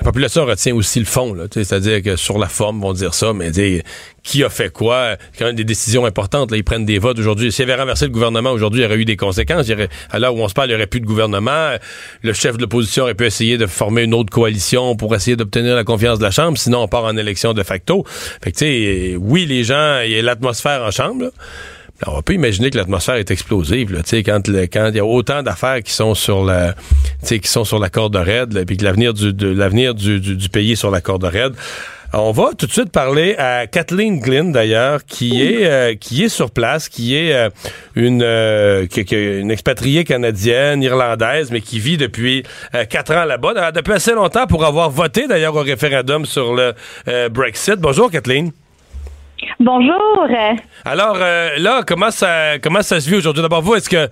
la 0.01 0.05
population 0.05 0.47
retient 0.47 0.75
aussi 0.75 0.99
le 0.99 1.05
fond, 1.05 1.37
c'est-à-dire 1.53 2.03
que 2.03 2.17
sur 2.17 2.39
la 2.39 2.49
forme, 2.49 2.81
vont 2.81 2.95
dire 2.95 3.13
ça, 3.13 3.35
mais 3.35 3.51
dire 3.51 3.83
qui 4.23 4.43
a 4.43 4.49
fait 4.49 4.73
quoi, 4.73 5.17
quand 5.39 5.45
même 5.45 5.57
des 5.57 5.65
décisions 5.65 6.07
importantes, 6.07 6.51
là, 6.51 6.57
ils 6.57 6.65
prennent 6.65 6.87
des 6.87 6.99
votes 6.99 7.19
aujourd'hui. 7.19 7.53
S'il 7.53 7.65
avait 7.71 7.79
renversé 7.81 8.07
le 8.07 8.11
gouvernement 8.11 8.51
aujourd'hui, 8.51 8.81
il 8.81 8.85
y 8.85 8.87
aurait 8.87 8.97
eu 8.97 9.05
des 9.05 9.17
conséquences. 9.17 9.67
À 10.11 10.19
l'heure 10.19 10.35
où 10.35 10.41
on 10.41 10.49
se 10.49 10.55
parle, 10.55 10.69
il 10.69 10.73
n'y 10.73 10.77
aurait 10.77 10.87
plus 10.87 11.01
de 11.01 11.07
gouvernement. 11.07 11.75
Le 12.23 12.33
chef 12.33 12.57
de 12.57 12.63
l'opposition 12.63 13.03
aurait 13.03 13.15
pu 13.15 13.27
essayer 13.27 13.59
de 13.59 13.67
former 13.67 14.05
une 14.05 14.15
autre 14.15 14.31
coalition 14.31 14.97
pour 14.97 15.15
essayer 15.15 15.37
d'obtenir 15.37 15.75
la 15.75 15.85
confiance 15.85 16.19
de 16.19 16.25
la 16.25 16.31
Chambre, 16.31 16.57
sinon 16.57 16.83
on 16.83 16.89
part 16.89 17.05
en 17.05 17.19
élection 17.19 17.53
de 17.53 17.63
facto. 17.63 18.05
Fait 18.43 18.53
que, 18.53 19.17
oui, 19.17 19.45
les 19.45 19.65
gens, 19.65 20.01
il 20.01 20.13
y 20.13 20.19
a 20.19 20.23
l'atmosphère 20.23 20.83
en 20.83 20.91
Chambre, 20.91 21.25
là. 21.25 21.31
Alors, 22.03 22.19
on 22.19 22.23
peut 22.23 22.33
imaginer 22.33 22.71
que 22.71 22.79
l'atmosphère 22.79 23.17
est 23.17 23.31
explosive, 23.31 23.93
là, 23.93 24.03
tu 24.03 24.09
sais, 24.11 24.23
quand 24.23 24.49
le- 24.49 24.63
quand 24.63 24.89
il 24.89 24.97
y 24.97 25.01
a 25.01 25.05
autant 25.05 25.43
d'affaires 25.43 25.83
qui 25.83 25.93
sont 25.93 26.15
sur 26.15 26.45
la, 26.45 26.73
tu 26.73 27.27
sais, 27.27 27.39
qui 27.41 27.49
sont 27.49 27.65
sur 27.65 27.79
la 27.79 27.91
corde 27.91 28.17
raide, 28.17 28.55
là, 28.55 28.65
puis 28.65 28.77
que 28.79 28.85
l'avenir 28.85 29.13
du, 29.13 29.35
de, 29.35 29.49
l'avenir 29.49 29.95
du, 29.95 30.19
du, 30.19 30.35
du 30.37 30.49
pays 30.49 30.73
est 30.73 30.77
sur 30.77 30.91
la 30.91 31.01
corde 31.03 31.25
raide. 31.25 31.53
On 32.13 32.33
va 32.33 32.51
tout 32.59 32.67
de 32.67 32.73
suite 32.73 32.91
parler 32.91 33.37
à 33.37 33.69
Kathleen 33.69 34.19
Glynn 34.19 34.51
d'ailleurs, 34.51 35.05
qui 35.05 35.43
est 35.43 35.65
euh, 35.67 35.95
qui 35.95 36.25
est 36.25 36.29
sur 36.29 36.51
place, 36.51 36.89
qui 36.89 37.15
est 37.15 37.33
euh, 37.33 37.51
une 37.95 38.23
euh, 38.25 38.87
qui, 38.89 39.05
qui 39.05 39.15
est 39.15 39.39
une 39.41 39.51
expatriée 39.53 40.03
canadienne, 40.03 40.83
irlandaise, 40.83 41.51
mais 41.53 41.61
qui 41.61 41.79
vit 41.79 41.99
depuis 41.99 42.43
euh, 42.75 42.85
quatre 42.85 43.15
ans 43.15 43.27
là-bas, 43.27 43.71
depuis 43.71 43.93
assez 43.93 44.13
longtemps 44.13 44.49
pour 44.49 44.65
avoir 44.65 44.91
voté 44.91 45.29
d'ailleurs 45.29 45.55
au 45.55 45.61
référendum 45.63 46.27
sur 46.27 46.53
le 46.55 46.73
euh, 47.07 47.29
Brexit. 47.29 47.77
Bonjour 47.77 48.11
Kathleen. 48.11 48.51
Bonjour. 49.59 50.27
Alors 50.85 51.17
euh, 51.21 51.51
là, 51.59 51.83
comment 51.87 52.11
ça 52.11 52.59
comment 52.59 52.83
ça 52.83 53.01
se 53.01 53.09
vit 53.09 53.17
aujourd'hui? 53.17 53.43
D'abord, 53.43 53.63
vous, 53.63 53.75
est-ce 53.75 53.89
que 53.89 54.09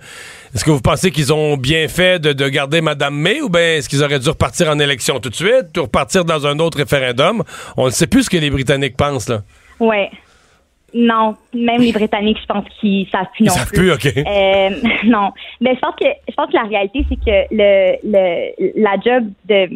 est-ce 0.55 0.65
que 0.65 0.71
vous 0.71 0.81
pensez 0.81 1.11
qu'ils 1.11 1.31
ont 1.31 1.57
bien 1.57 1.87
fait 1.87 2.19
de, 2.19 2.33
de 2.33 2.47
garder 2.49 2.81
Mme 2.81 3.15
May 3.15 3.41
ou 3.41 3.49
bien 3.49 3.75
est-ce 3.75 3.89
qu'ils 3.89 4.03
auraient 4.03 4.19
dû 4.19 4.29
repartir 4.29 4.69
en 4.69 4.79
élection 4.79 5.19
tout 5.19 5.29
de 5.29 5.35
suite 5.35 5.77
ou 5.77 5.83
repartir 5.83 6.25
dans 6.25 6.47
un 6.47 6.57
autre 6.59 6.77
référendum? 6.77 7.43
On 7.77 7.85
ne 7.85 7.91
sait 7.91 8.07
plus 8.07 8.23
ce 8.23 8.29
que 8.29 8.37
les 8.37 8.49
Britanniques 8.49 8.97
pensent, 8.97 9.29
là. 9.29 9.41
Ouais. 9.79 10.09
Non, 10.93 11.35
même 11.53 11.81
les 11.81 11.91
Britanniques, 11.91 12.39
je 12.41 12.45
pense 12.45 12.65
qu'ils 12.79 13.07
savent 13.09 13.27
plus 13.33 13.45
Ils 13.45 13.47
non 13.47 13.53
savent 13.53 13.67
plus. 13.67 13.77
plus, 13.79 13.91
OK. 13.91 14.05
Euh, 14.17 14.69
non, 15.05 15.31
mais 15.61 15.75
je 15.75 15.79
pense 15.79 15.95
que 15.95 16.07
je 16.27 16.33
pense 16.33 16.47
que 16.47 16.55
la 16.55 16.63
réalité 16.63 17.05
c'est 17.09 17.15
que 17.15 17.47
le, 17.51 17.97
le 18.03 18.81
la 18.81 18.95
job 19.03 19.29
de 19.45 19.67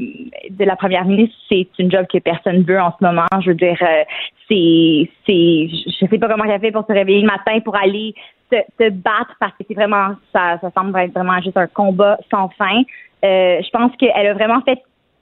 de 0.50 0.66
la 0.66 0.76
première 0.76 1.06
ministre 1.06 1.36
c'est 1.50 1.68
une 1.80 1.92
job 1.92 2.06
que 2.12 2.20
personne 2.20 2.64
veut 2.64 2.80
en 2.80 2.94
ce 3.00 3.06
moment. 3.06 3.28
Je 3.42 3.50
veux 3.50 3.56
dire, 3.56 3.78
euh, 3.82 4.04
c'est 4.50 5.10
c'est 5.26 5.70
je 5.70 6.06
sais 6.10 6.18
pas 6.18 6.28
comment 6.28 6.46
elle 6.46 6.60
fait 6.60 6.72
pour 6.72 6.86
se 6.86 6.94
réveiller 6.94 7.22
le 7.22 7.28
matin 7.28 7.60
pour 7.62 7.76
aller 7.76 8.14
se, 8.52 8.58
se 8.80 8.90
battre 8.90 9.36
parce 9.40 9.54
que 9.54 9.64
c'est 9.68 9.74
vraiment 9.74 10.16
ça 10.32 10.58
ça 10.62 10.72
semble 10.76 10.98
être 11.00 11.14
vraiment 11.14 11.40
juste 11.42 11.58
un 11.58 11.68
combat 11.68 12.18
sans 12.32 12.50
fin. 12.50 12.82
Euh, 13.24 13.62
je 13.64 13.70
pense 13.70 13.92
qu'elle 13.98 14.28
a 14.28 14.34
vraiment 14.34 14.62
fait 14.62 14.80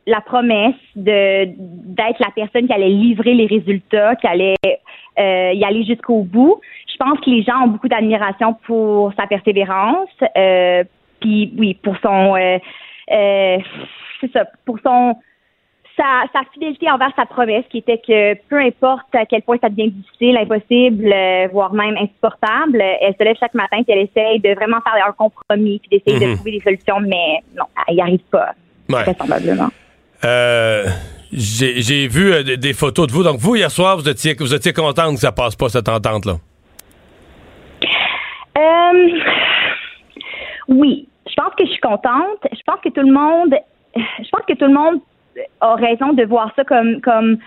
la 0.08 0.22
promesse 0.22 0.76
de 0.96 1.46
d'être 1.56 2.20
la 2.20 2.32
personne 2.36 2.68
qui 2.68 2.74
allait 2.74 2.90
livrer 2.90 3.34
les 3.34 3.46
résultats, 3.46 4.16
qui 4.16 4.28
allait 4.28 4.56
euh, 5.20 5.52
y 5.54 5.64
aller 5.64 5.84
jusqu'au 5.84 6.24
bout. 6.24 6.62
Je 6.92 6.98
pense 6.98 7.20
que 7.20 7.30
les 7.30 7.44
gens 7.44 7.64
ont 7.64 7.68
beaucoup 7.68 7.88
d'admiration 7.88 8.56
pour 8.66 9.14
sa 9.14 9.28
persévérance, 9.28 10.10
euh, 10.38 10.84
puis 11.20 11.54
oui, 11.58 11.74
pour 11.76 11.96
son 12.02 12.36
euh, 12.36 12.58
euh, 13.12 13.58
c'est 14.20 14.32
ça, 14.32 14.46
pour 14.66 14.78
son 14.84 15.16
sa, 15.98 16.24
sa 16.34 16.44
fidélité 16.54 16.90
envers 16.90 17.12
sa 17.18 17.26
promesse, 17.26 17.66
qui 17.70 17.80
était 17.80 17.98
que 17.98 18.34
peu 18.48 18.58
importe 18.60 19.14
à 19.14 19.26
quel 19.26 19.42
point 19.42 19.58
ça 19.60 19.68
devient 19.70 19.92
difficile, 19.92 20.38
impossible, 20.38 21.12
euh, 21.12 21.48
voire 21.52 21.74
même 21.74 21.98
insupportable, 21.98 22.82
elle 22.82 23.14
se 23.20 23.24
lève 23.24 23.36
chaque 23.40 23.54
matin 23.54 23.80
et 23.86 23.92
elle 23.92 24.00
essaye 24.10 24.40
de 24.40 24.54
vraiment 24.56 24.80
faire 24.82 25.06
un 25.06 25.12
compromis 25.12 25.80
puis 25.80 26.00
d'essayer 26.00 26.26
Mhm. 26.26 26.32
de 26.32 26.36
trouver 26.36 26.52
des 26.52 26.62
solutions, 26.62 27.00
mais 27.02 27.42
non, 27.58 27.66
elle 27.88 27.96
n'y 27.96 28.02
arrive 28.02 28.24
pas, 28.32 28.54
Ouais. 28.90 29.04
vraisemblablement. 29.04 29.68
Euh, 30.24 30.86
j'ai 31.34 32.08
vu 32.08 32.34
euh, 32.34 32.44
des, 32.58 32.74
photos 32.74 33.08
de 33.08 33.14
vous. 33.14 33.24
Donc, 33.24 33.38
vous, 33.38 33.56
hier 33.56 33.72
soir, 33.72 33.98
vous 33.98 34.08
étiez, 34.08 34.36
vous 34.38 34.54
étiez 34.54 34.74
contente 34.74 35.16
que 35.16 35.22
ça 35.22 35.32
passe 35.32 35.56
pas, 35.56 35.70
cette 35.70 35.88
entente-là? 35.88 36.34
Euh, 38.58 39.20
oui, 40.68 41.08
je 41.28 41.34
pense 41.36 41.54
que 41.58 41.66
je 41.66 41.72
suis 41.72 41.82
contente. 41.82 42.40
Je 42.52 42.62
pense 42.66 42.80
que 42.84 42.90
tout 42.90 43.06
le 43.06 43.14
monde, 43.14 43.56
je 43.96 44.30
pense 44.30 44.42
que 44.48 44.54
tout 44.54 44.66
le 44.66 44.74
monde 44.74 45.00
a 45.62 45.76
raison 45.76 46.14
de 46.14 46.24
voir 46.26 46.52
ça 46.56 46.64
comme 46.64 47.00
comme 47.02 47.38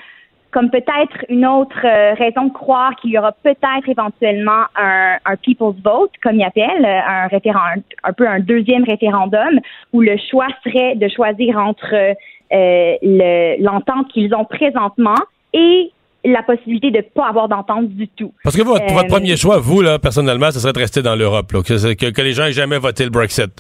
comme 0.51 0.71
peut-être 0.71 1.25
une 1.29 1.45
autre 1.45 1.85
euh, 1.85 2.15
raison 2.15 2.45
de 2.45 2.53
croire 2.53 2.95
qu'il 2.97 3.11
y 3.11 3.19
aura 3.19 3.33
peut-être 3.33 3.89
éventuellement 3.89 4.67
un, 4.77 5.19
people's 5.43 5.75
vote, 5.85 6.13
comme 6.23 6.37
il 6.37 6.45
appelle, 6.45 6.87
un 6.87 7.27
référendum, 7.27 7.83
un 8.05 8.13
peu 8.13 8.29
un 8.29 8.39
deuxième 8.39 8.85
référendum, 8.85 9.59
où 9.93 10.01
le 10.01 10.17
choix 10.31 10.47
serait 10.63 10.95
de 10.95 11.09
choisir 11.09 11.59
entre 11.59 12.15
euh, 12.55 12.95
le- 13.03 13.63
l'entente 13.63 14.09
qu'ils 14.13 14.35
ont 14.35 14.45
présentement 14.45 15.15
et 15.53 15.91
la 16.25 16.43
possibilité 16.43 16.91
de 16.91 16.97
ne 16.99 17.03
pas 17.03 17.29
avoir 17.29 17.49
d'entente 17.49 17.89
du 17.91 18.09
tout. 18.09 18.33
Parce 18.45 18.57
que 18.57 18.63
votre, 18.63 18.83
Euh, 18.85 18.95
votre 18.95 19.09
premier 19.09 19.37
choix, 19.37 19.59
vous, 19.59 19.83
là, 19.83 19.99
personnellement, 19.99 20.51
ce 20.51 20.59
serait 20.61 20.73
de 20.73 20.79
rester 20.79 21.03
dans 21.03 21.17
l'Europe, 21.17 21.49
que, 21.53 22.11
que 22.11 22.23
les 22.23 22.33
gens 22.33 22.45
aient 22.45 22.53
jamais 22.53 22.79
voté 22.79 23.05
le 23.05 23.11
Brexit. 23.11 23.53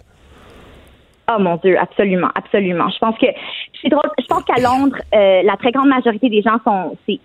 Oh 1.30 1.38
mon 1.40 1.56
Dieu, 1.56 1.76
absolument, 1.78 2.28
absolument. 2.34 2.88
Je 2.90 2.98
pense 2.98 3.16
que 3.18 3.26
c'est 3.80 3.88
drôle. 3.88 4.10
Je 4.18 4.26
pense 4.26 4.44
qu'à 4.44 4.60
Londres, 4.62 4.96
euh, 5.14 5.42
la 5.42 5.56
très 5.56 5.72
grande 5.72 5.88
majorité 5.88 6.28
des 6.28 6.42
gens 6.42 6.58
sont, 6.64 6.96
c'est, 7.06 7.18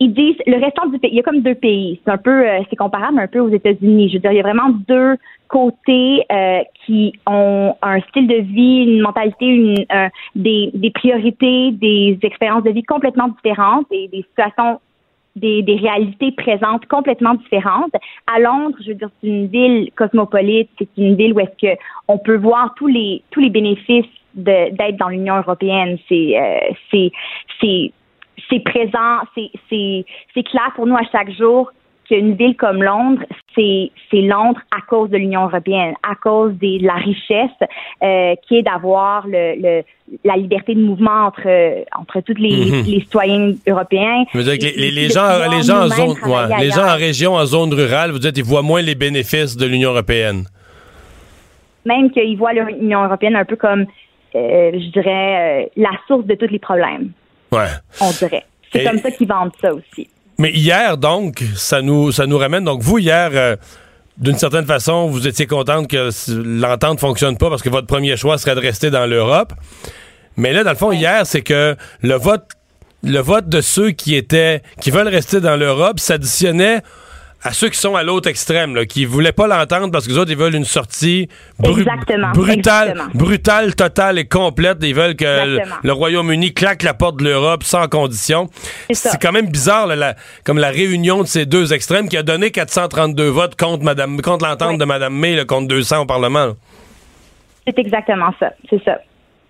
ils 0.00 0.12
disent 0.12 0.36
le 0.46 0.58
restant 0.58 0.86
du 0.86 0.98
pays. 0.98 1.10
Il 1.12 1.16
y 1.16 1.20
a 1.20 1.22
comme 1.22 1.40
deux 1.40 1.54
pays. 1.54 2.00
C'est 2.04 2.10
un 2.10 2.18
peu, 2.18 2.48
euh, 2.48 2.60
c'est 2.68 2.76
comparable 2.76 3.18
un 3.18 3.26
peu 3.26 3.40
aux 3.40 3.48
États-Unis. 3.48 4.08
Je 4.08 4.14
veux 4.14 4.20
dire, 4.20 4.32
il 4.32 4.36
y 4.36 4.40
a 4.40 4.42
vraiment 4.42 4.70
deux 4.88 5.16
côtés 5.48 6.24
euh, 6.32 6.60
qui 6.84 7.12
ont 7.26 7.74
un 7.82 8.00
style 8.00 8.26
de 8.26 8.36
vie, 8.36 8.84
une 8.84 9.00
mentalité, 9.00 9.46
une, 9.46 9.84
euh, 9.92 10.08
des, 10.34 10.70
des 10.74 10.90
priorités, 10.90 11.72
des 11.72 12.18
expériences 12.22 12.64
de 12.64 12.70
vie 12.70 12.82
complètement 12.82 13.28
différentes 13.28 13.86
et 13.90 14.08
des 14.08 14.22
situations 14.22 14.80
des, 15.36 15.62
des 15.62 15.76
réalités 15.76 16.32
présentes 16.32 16.86
complètement 16.86 17.34
différentes. 17.34 17.94
À 18.26 18.38
Londres, 18.38 18.76
je 18.82 18.88
veux 18.88 18.94
dire, 18.94 19.10
c'est 19.20 19.28
une 19.28 19.46
ville 19.46 19.90
cosmopolite, 19.96 20.70
c'est 20.78 20.88
une 20.96 21.16
ville 21.16 21.32
où 21.32 21.40
est-ce 21.40 21.56
que 21.60 21.78
on 22.08 22.18
peut 22.18 22.36
voir 22.36 22.74
tous 22.76 22.86
les 22.86 23.22
tous 23.30 23.40
les 23.40 23.50
bénéfices 23.50 24.04
d'être 24.34 24.96
dans 24.98 25.08
l'Union 25.08 25.36
européenne. 25.36 25.98
C'est 26.08 26.38
euh, 26.38 27.08
c'est 27.60 27.92
c'est 28.48 28.60
présent, 28.64 29.18
c'est 29.34 30.42
clair 30.44 30.70
pour 30.74 30.86
nous 30.86 30.96
à 30.96 31.02
chaque 31.10 31.30
jour 31.32 31.70
qu'une 32.08 32.34
ville 32.34 32.56
comme 32.56 32.82
Londres, 32.82 33.22
c'est 33.54 33.90
Londres 34.12 34.60
à 34.76 34.80
cause 34.88 35.08
de 35.10 35.16
l'Union 35.16 35.44
européenne, 35.44 35.94
à 36.02 36.14
cause 36.16 36.52
des- 36.54 36.78
de 36.80 36.86
la 36.86 36.94
richesse 36.94 37.50
euh, 38.02 38.34
qui 38.46 38.56
est 38.58 38.62
d'avoir 38.62 39.26
le, 39.26 39.54
le 39.60 39.82
la 40.24 40.36
liberté 40.36 40.74
de 40.74 40.80
mouvement 40.80 41.26
entre 41.26 41.46
entre 41.98 42.20
tous 42.20 42.34
les, 42.34 42.50
Mhm. 42.70 42.84
les 42.86 43.00
citoyens 43.00 43.52
européens. 43.66 44.24
Veux 44.34 44.42
dire 44.42 44.58
que 44.58 44.78
les, 44.78 45.08
gens, 45.08 45.20
pouvoir 45.26 45.50
les 45.56 45.62
gens 45.62 45.82
en 45.84 45.88
zone, 45.88 46.30
ouais, 46.30 46.58
les 46.60 46.70
gens 46.70 46.86
en 46.86 46.96
région, 46.96 47.34
en 47.34 47.46
zone 47.46 47.72
rurale, 47.72 48.10
vous 48.10 48.18
dites, 48.18 48.36
ils 48.36 48.44
voient 48.44 48.62
moins 48.62 48.82
les 48.82 48.94
bénéfices 48.94 49.56
de 49.56 49.64
l'Union 49.66 49.90
européenne. 49.90 50.44
même 51.84 52.10
qu'ils 52.10 52.36
voient 52.36 52.52
l'Union 52.52 53.04
européenne 53.04 53.36
un 53.36 53.44
peu 53.44 53.56
comme, 53.56 53.86
euh, 54.34 54.70
je 54.74 54.90
dirais, 54.92 55.64
euh, 55.64 55.68
la 55.76 55.90
source 56.06 56.26
de 56.26 56.34
tous 56.34 56.46
les 56.48 56.58
problèmes, 56.58 57.10
Ouais. 57.52 57.68
on 58.00 58.10
dirait. 58.10 58.44
C'est 58.72 58.80
Et- 58.80 58.84
comme 58.84 58.98
ça 59.00 59.10
qu'ils 59.10 59.28
vendent 59.28 59.52
ça 59.60 59.72
aussi. 59.72 60.08
Mais 60.38 60.50
hier, 60.50 60.96
donc, 60.96 61.42
ça 61.54 61.82
nous, 61.82 62.10
ça 62.10 62.26
nous 62.26 62.38
ramène. 62.38 62.64
Donc, 62.64 62.80
vous, 62.82 62.98
hier, 62.98 63.30
euh, 63.34 63.56
d'une 64.16 64.38
certaine 64.38 64.64
façon, 64.66 65.08
vous 65.08 65.26
étiez 65.28 65.46
contente 65.46 65.88
que 65.88 66.08
l'entente 66.32 66.98
fonctionne 67.00 67.36
pas 67.36 67.50
parce 67.50 67.62
que 67.62 67.68
votre 67.68 67.86
premier 67.86 68.16
choix 68.16 68.38
serait 68.38 68.54
de 68.54 68.60
rester 68.60 68.90
dans 68.90 69.06
l'Europe. 69.06 69.52
Mais 70.36 70.52
là, 70.52 70.64
dans 70.64 70.70
le 70.70 70.76
fond, 70.76 70.90
hier, 70.92 71.26
c'est 71.26 71.42
que 71.42 71.76
le 72.00 72.14
vote, 72.14 72.44
le 73.02 73.18
vote 73.20 73.48
de 73.48 73.60
ceux 73.60 73.90
qui 73.90 74.14
étaient, 74.16 74.62
qui 74.80 74.90
veulent 74.90 75.08
rester 75.08 75.40
dans 75.40 75.56
l'Europe 75.56 76.00
s'additionnait 76.00 76.80
à 77.44 77.52
ceux 77.52 77.68
qui 77.68 77.78
sont 77.78 77.96
à 77.96 78.02
l'autre 78.04 78.28
extrême, 78.28 78.74
là, 78.76 78.86
qui 78.86 79.04
voulaient 79.04 79.32
pas 79.32 79.46
l'entendre 79.48 79.90
parce 79.90 80.06
que 80.06 80.12
les 80.12 80.18
autres, 80.18 80.30
ils 80.30 80.36
veulent 80.36 80.54
une 80.54 80.64
sortie 80.64 81.28
bru- 81.58 81.80
Exactement, 81.80 82.30
brutale, 82.30 82.88
exactement. 82.90 83.10
brutale, 83.14 83.74
totale 83.74 84.18
et 84.18 84.26
complète. 84.26 84.78
Ils 84.82 84.94
veulent 84.94 85.16
que 85.16 85.24
le, 85.24 85.54
Exactement. 85.58 85.76
le 85.82 85.92
Royaume-Uni 85.92 86.54
claque 86.54 86.82
la 86.84 86.94
porte 86.94 87.16
de 87.18 87.24
l'Europe 87.24 87.64
sans 87.64 87.88
condition. 87.88 88.48
C'est 88.92 89.20
quand 89.20 89.32
même 89.32 89.48
bizarre, 89.50 89.86
là, 89.88 89.96
la- 89.96 90.14
comme 90.44 90.58
la 90.58 90.68
réunion 90.70 91.22
de 91.22 91.26
ces 91.26 91.44
deux 91.44 91.72
extrêmes 91.72 92.08
qui 92.08 92.16
a 92.16 92.22
donné 92.22 92.50
432 92.52 93.28
votes 93.28 93.56
contre 93.56 93.82
Madame, 93.82 94.20
contre 94.22 94.46
l'entente 94.46 94.72
Oui. 94.72 94.78
de 94.78 94.84
Mme 94.84 95.12
May, 95.14 95.34
là, 95.34 95.44
contre 95.44 95.66
200 95.68 96.02
au 96.02 96.06
Parlement. 96.06 96.52
C'est 97.66 97.78
exactement 97.78 98.32
ça, 98.40 98.52
c'est 98.70 98.82
ça. 98.84 98.98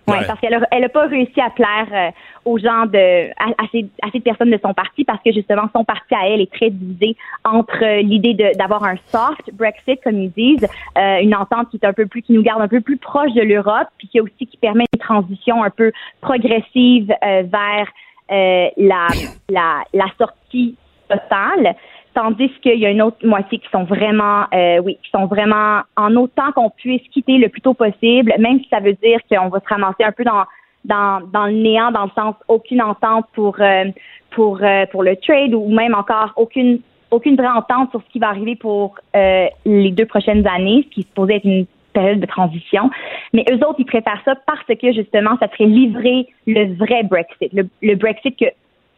Ouais, 0.05 0.17
Ouais. 0.19 0.25
parce 0.27 0.37
qu'elle 0.41 0.53
a, 0.53 0.59
elle 0.71 0.83
a 0.83 0.89
pas 0.89 1.07
réussi 1.07 1.39
à 1.39 1.49
plaire 1.49 1.87
euh, 1.93 2.11
aux 2.43 2.57
gens 2.57 2.85
de 2.87 3.29
à, 3.39 3.45
à 3.57 3.67
ces, 3.71 3.85
à 4.01 4.09
ces 4.11 4.19
personnes 4.19 4.51
de 4.51 4.59
son 4.61 4.73
parti 4.73 5.05
parce 5.05 5.21
que 5.23 5.31
justement 5.31 5.69
son 5.73 5.85
parti 5.85 6.13
à 6.13 6.27
elle 6.27 6.41
est 6.41 6.51
très 6.51 6.69
divisé 6.69 7.15
entre 7.45 7.81
euh, 7.83 8.01
l'idée 8.01 8.33
de- 8.33 8.57
d'avoir 8.57 8.83
un 8.83 8.95
soft 9.07 9.49
Brexit 9.53 10.01
comme 10.03 10.19
ils 10.19 10.31
disent, 10.31 10.67
euh, 10.97 11.19
une 11.21 11.33
entente 11.33 11.69
qui 11.69 11.77
est 11.77 11.85
un 11.85 11.93
peu 11.93 12.05
plus 12.05 12.21
qui 12.21 12.33
nous 12.33 12.43
garde 12.43 12.61
un 12.61 12.67
peu 12.67 12.81
plus 12.81 12.97
proche 12.97 13.31
de 13.33 13.41
l'Europe 13.43 13.87
puis 13.97 14.09
qui 14.09 14.19
aussi 14.19 14.45
qui 14.45 14.57
permet 14.57 14.83
une 14.93 14.99
transition 14.99 15.63
un 15.63 15.69
peu 15.69 15.93
progressive 16.19 17.09
euh, 17.23 17.43
vers 17.43 17.87
euh, 18.31 18.67
la, 18.77 19.07
la 19.49 19.83
la 19.93 20.05
sortie 20.17 20.75
totale. 21.09 21.75
Tandis 22.13 22.51
qu'il 22.61 22.79
y 22.79 22.85
a 22.85 22.91
une 22.91 23.01
autre 23.01 23.25
moitié 23.25 23.57
qui 23.57 23.67
sont 23.71 23.85
vraiment, 23.85 24.43
euh, 24.53 24.79
oui, 24.79 24.97
qui 25.01 25.09
sont 25.09 25.25
vraiment 25.25 25.81
en 25.97 26.15
autant 26.15 26.51
qu'on 26.51 26.69
puisse 26.69 27.01
quitter 27.11 27.37
le 27.37 27.49
plus 27.49 27.61
tôt 27.61 27.73
possible, 27.73 28.33
même 28.37 28.59
si 28.59 28.67
ça 28.69 28.79
veut 28.79 28.93
dire 28.93 29.19
qu'on 29.29 29.49
va 29.49 29.59
se 29.59 29.67
ramasser 29.67 30.03
un 30.03 30.11
peu 30.11 30.23
dans 30.23 30.43
dans, 30.85 31.21
dans 31.31 31.45
le 31.45 31.53
néant, 31.53 31.91
dans 31.91 32.03
le 32.03 32.11
sens 32.15 32.35
aucune 32.47 32.81
entente 32.81 33.25
pour 33.33 33.55
euh, 33.59 33.85
pour 34.31 34.59
euh, 34.61 34.85
pour 34.91 35.03
le 35.03 35.15
trade 35.15 35.53
ou 35.53 35.69
même 35.69 35.95
encore 35.95 36.33
aucune 36.35 36.79
aucune 37.11 37.35
vraie 37.35 37.47
entente 37.47 37.91
sur 37.91 38.01
ce 38.01 38.11
qui 38.11 38.19
va 38.19 38.29
arriver 38.29 38.55
pour 38.55 38.95
euh, 39.15 39.47
les 39.65 39.91
deux 39.91 40.05
prochaines 40.05 40.45
années, 40.47 40.85
ce 40.89 40.95
qui 40.95 41.01
se 41.03 41.13
posait 41.13 41.35
être 41.35 41.45
une 41.45 41.65
période 41.93 42.19
de 42.19 42.25
transition. 42.25 42.89
Mais 43.33 43.45
eux 43.51 43.57
autres, 43.67 43.79
ils 43.79 43.85
préfèrent 43.85 44.21
ça 44.25 44.33
parce 44.47 44.65
que 44.65 44.91
justement, 44.91 45.37
ça 45.39 45.47
serait 45.51 45.67
livrer 45.67 46.27
le 46.47 46.73
vrai 46.75 47.03
Brexit, 47.03 47.53
le, 47.53 47.67
le 47.83 47.95
Brexit 47.95 48.37
que 48.37 48.45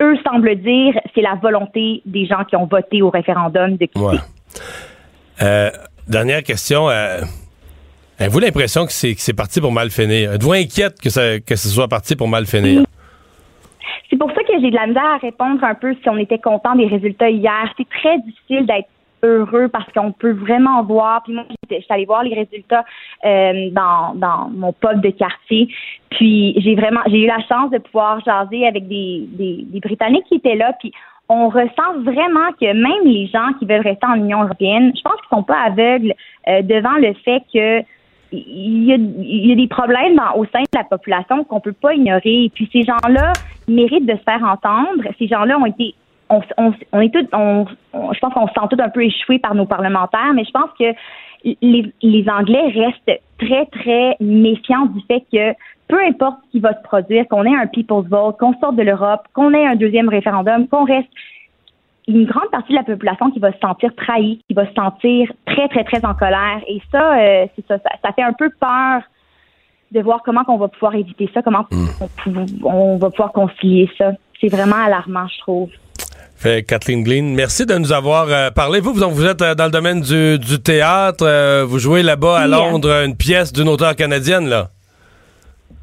eux 0.02 0.18
semblent 0.24 0.56
dire, 0.56 0.94
c'est 1.14 1.22
la 1.22 1.36
volonté 1.36 2.02
des 2.06 2.26
gens 2.26 2.44
qui 2.44 2.56
ont 2.56 2.66
voté 2.66 3.02
au 3.02 3.10
référendum 3.10 3.78
de 3.78 3.86
quitter. 3.86 4.00
Ouais. 4.00 4.18
Euh, 5.42 5.70
dernière 6.08 6.44
question. 6.44 6.90
Euh, 6.90 7.22
Avez-vous 8.18 8.40
l'impression 8.40 8.86
que 8.86 8.94
c'est 8.94 9.14
que 9.14 9.22
c'est 9.22 9.34
parti 9.34 9.60
pour 9.60 9.74
mal 9.74 9.90
finir? 9.90 10.34
Êtes-vous 10.34 10.54
inquiète 10.54 11.02
que, 11.02 11.10
ça, 11.10 11.40
que 11.40 11.56
ce 11.56 11.68
soit 11.68 11.90
parti 11.90 12.16
pour 12.16 12.30
mal 12.30 12.46
finir? 12.46 12.86
C'est 14.10 14.18
pour 14.18 14.30
ça 14.30 14.42
que 14.44 14.54
j'ai 14.62 14.70
de 14.70 14.76
la 14.76 14.88
misère 14.88 15.04
à 15.04 15.18
répondre 15.18 15.62
un 15.64 15.76
peu 15.76 15.94
si 16.02 16.10
on 16.10 16.18
était 16.18 16.40
content 16.40 16.76
des 16.76 16.88
résultats 16.88 17.30
hier. 17.30 17.74
C'est 17.78 17.90
très 17.90 18.18
difficile 18.20 18.66
d'être 18.66 18.88
heureux 19.26 19.68
parce 19.68 19.92
qu'on 19.94 20.12
peut 20.12 20.32
vraiment 20.32 20.84
voir. 20.84 21.24
Puis 21.24 21.34
moi, 21.34 21.44
j'étais- 21.64 21.86
allée 21.90 22.06
voir 22.06 22.24
les 22.24 22.34
résultats 22.34 22.84
euh, 23.26 23.70
dans, 23.72 24.16
dans 24.16 24.50
mon 24.50 24.74
pub 24.74 25.02
de 25.02 25.10
quartier. 25.10 25.68
Puis 26.10 26.56
j'ai 26.62 26.76
vraiment, 26.76 27.02
j'ai 27.08 27.24
eu 27.24 27.28
la 27.28 27.40
chance 27.48 27.72
de 27.72 27.78
pouvoir 27.78 28.20
jaser 28.24 28.68
avec 28.68 28.88
des, 28.88 29.28
des, 29.32 29.80
Britanniques 29.80 30.26
qui 30.28 30.36
étaient 30.36 30.56
là. 30.56 30.74
Puis 30.80 30.92
on 31.30 31.50
ressent 31.50 32.00
vraiment 32.00 32.52
que 32.60 32.66
même 32.66 33.06
les 33.06 33.28
gens 33.28 33.54
qui 33.60 33.66
veulent 33.66 33.82
rester 33.82 34.06
en 34.08 34.16
Union 34.16 34.44
européenne, 34.44 34.92
je 34.96 35.02
pense 35.02 35.16
qu'ils 35.22 35.38
sont 35.38 35.44
pas 35.44 35.60
aveugles 35.66 36.14
euh, 36.48 36.62
devant 36.62 36.96
le 36.98 37.14
fait 37.24 37.42
que 37.54 37.84
il 38.32 38.84
y, 38.86 39.52
a, 39.52 39.56
des 39.56 39.68
problèmes 39.68 40.20
au 40.36 40.46
sein 40.46 40.62
de 40.62 40.78
la 40.78 40.84
population 40.84 41.44
qu'on 41.44 41.60
peut 41.60 41.74
pas 41.74 41.94
ignorer. 41.94 42.46
Et 42.46 42.52
puis 42.54 42.70
ces 42.72 42.84
gens-là 42.84 43.34
méritent 43.68 44.06
de 44.06 44.14
se 44.14 44.24
faire 44.24 44.44
entendre. 44.44 45.04
Ces 45.18 45.28
gens-là 45.28 45.58
ont 45.58 45.66
été, 45.66 45.96
on, 46.30 46.42
on, 46.58 46.74
on 46.94 47.02
est 47.02 47.14
tous, 47.14 47.28
on, 47.34 47.66
on- 47.94 48.14
je 48.14 48.20
pense 48.20 48.34
qu'on 48.34 48.48
se 48.48 48.54
sent 48.54 48.68
tous 48.70 48.82
un 48.82 48.90
peu 48.90 49.04
échoués 49.04 49.40
par 49.40 49.56
nos 49.56 49.66
parlementaires, 49.66 50.34
mais 50.34 50.44
je 50.46 50.52
pense 50.52 50.70
que 50.80 50.86
les, 51.62 51.94
les 52.02 52.30
Anglais 52.30 52.68
restent 52.76 53.22
très 53.38 53.66
très 53.68 54.16
méfiants 54.20 54.86
du 54.88 55.02
fait 55.08 55.24
que 55.32 55.54
peu 55.88 56.00
importe 56.04 56.38
ce 56.48 56.52
qui 56.54 56.60
va 56.60 56.74
se 56.74 56.82
produire, 56.84 57.28
qu'on 57.28 57.44
ait 57.46 57.56
un 57.56 57.68
people's 57.68 58.08
vote, 58.08 58.38
qu'on 58.40 58.54
sorte 58.60 58.76
de 58.76 58.82
l'Europe, 58.82 59.22
qu'on 59.34 59.54
ait 59.54 59.68
un 59.68 59.76
deuxième 59.76 60.10
référendum, 60.10 60.68
qu'on 60.68 60.84
reste 60.86 61.10
une 62.08 62.26
grande 62.26 62.50
partie 62.52 62.72
de 62.72 62.78
la 62.78 62.84
population 62.84 63.30
qui 63.32 63.40
va 63.40 63.52
se 63.52 63.60
sentir 63.60 63.94
trahie, 63.96 64.40
qui 64.48 64.54
va 64.56 64.68
se 64.68 64.74
sentir 64.74 65.32
très, 65.46 65.68
très, 65.68 65.84
très 65.84 66.04
en 66.06 66.14
colère. 66.16 66.60
Et 66.68 66.82
ça, 66.92 67.14
euh, 67.20 67.46
c'est 67.56 67.66
ça, 67.68 67.78
ça, 67.80 67.90
ça 68.04 68.12
fait 68.14 68.22
un 68.24 68.34
peu 68.34 68.50
peur 68.60 69.02
de 69.92 70.02
voir 70.02 70.22
comment 70.24 70.42
on 70.48 70.58
va 70.58 70.68
pouvoir 70.68 70.96
éviter 70.96 71.30
ça, 71.34 71.42
comment 71.44 71.66
on, 72.02 72.08
pou- 72.08 72.68
on 72.68 72.98
va 72.98 73.10
pouvoir 73.12 73.32
concilier 73.32 73.90
ça. 73.98 74.12
C'est 74.42 74.50
vraiment 74.50 74.84
alarmant, 74.86 75.28
je 75.28 75.40
trouve. 75.40 75.70
Fait 76.38 76.64
Kathleen 76.64 77.04
Glean, 77.04 77.24
merci 77.34 77.66
de 77.66 77.76
nous 77.78 77.94
avoir 77.94 78.28
euh, 78.30 78.52
parlé. 78.52 78.80
Vous, 78.82 78.94
vous, 78.94 79.10
vous 79.10 79.26
êtes 79.26 79.42
euh, 79.42 79.56
dans 79.56 79.66
le 79.66 79.72
domaine 79.72 80.02
du, 80.02 80.38
du 80.38 80.60
théâtre. 80.62 81.26
euh, 81.26 81.66
vous 81.66 81.80
jouez 81.80 82.04
là-bas 82.04 82.40
à 82.40 82.46
Oui. 82.46 82.52
Londres 82.52 82.90
une 83.06 83.16
pièce 83.16 83.54
d'une 83.54 83.70
auteure 83.70 83.96
canadienne, 83.96 84.48
là. 84.50 84.70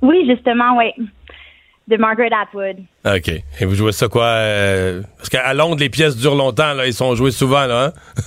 Oui, 0.03 0.25
justement, 0.29 0.77
oui. 0.77 0.93
De 1.89 1.97
Margaret 1.97 2.31
Atwood. 2.41 2.77
OK. 3.07 3.29
Et 3.61 3.65
vous 3.65 3.75
jouez 3.75 3.93
ça 3.93 4.09
quoi? 4.09 4.37
parce 5.17 5.29
qu'à 5.31 5.53
Londres, 5.55 5.79
les 5.81 5.89
pièces 5.89 6.17
durent 6.17 6.37
longtemps, 6.37 6.75
là. 6.75 6.87
Ils 6.87 6.95
sont 6.95 7.15
joués 7.15 7.31
souvent, 7.33 7.67
là. 7.67 7.87
hein? 7.87 7.93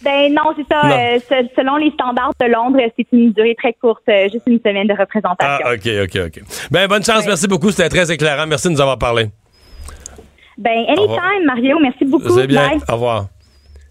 Ben 0.00 0.32
non, 0.32 0.42
c'est 0.56 0.64
ça. 0.72 0.86
Non. 0.86 0.94
euh, 0.94 1.42
selon 1.56 1.76
les 1.76 1.90
standards 1.90 2.30
de 2.40 2.46
Londres, 2.46 2.78
c'est 2.96 3.06
une 3.12 3.32
durée 3.32 3.56
très 3.58 3.72
courte, 3.72 4.04
euh, 4.08 4.28
juste 4.32 4.44
une 4.46 4.60
semaine 4.60 4.86
de 4.86 4.92
représentation. 4.94 5.64
Ah, 5.64 5.72
OK, 5.74 5.88
OK, 6.04 6.20
OK. 6.26 6.42
Ben, 6.70 6.86
bonne 6.86 7.02
chance. 7.04 7.22
Ouais. 7.22 7.26
Merci 7.26 7.48
beaucoup. 7.48 7.72
C'était 7.72 7.88
très 7.88 8.10
éclairant. 8.12 8.46
Merci 8.46 8.68
de 8.68 8.74
nous 8.74 8.80
avoir 8.80 8.96
parlé. 8.98 9.26
Ben, 10.58 10.84
anytime, 10.88 11.44
Mario. 11.46 11.78
Merci 11.80 12.04
beaucoup. 12.04 12.36
C'est 12.36 12.46
bien. 12.48 12.68
Bye. 12.68 12.80
Au 12.88 12.92
revoir. 12.94 13.26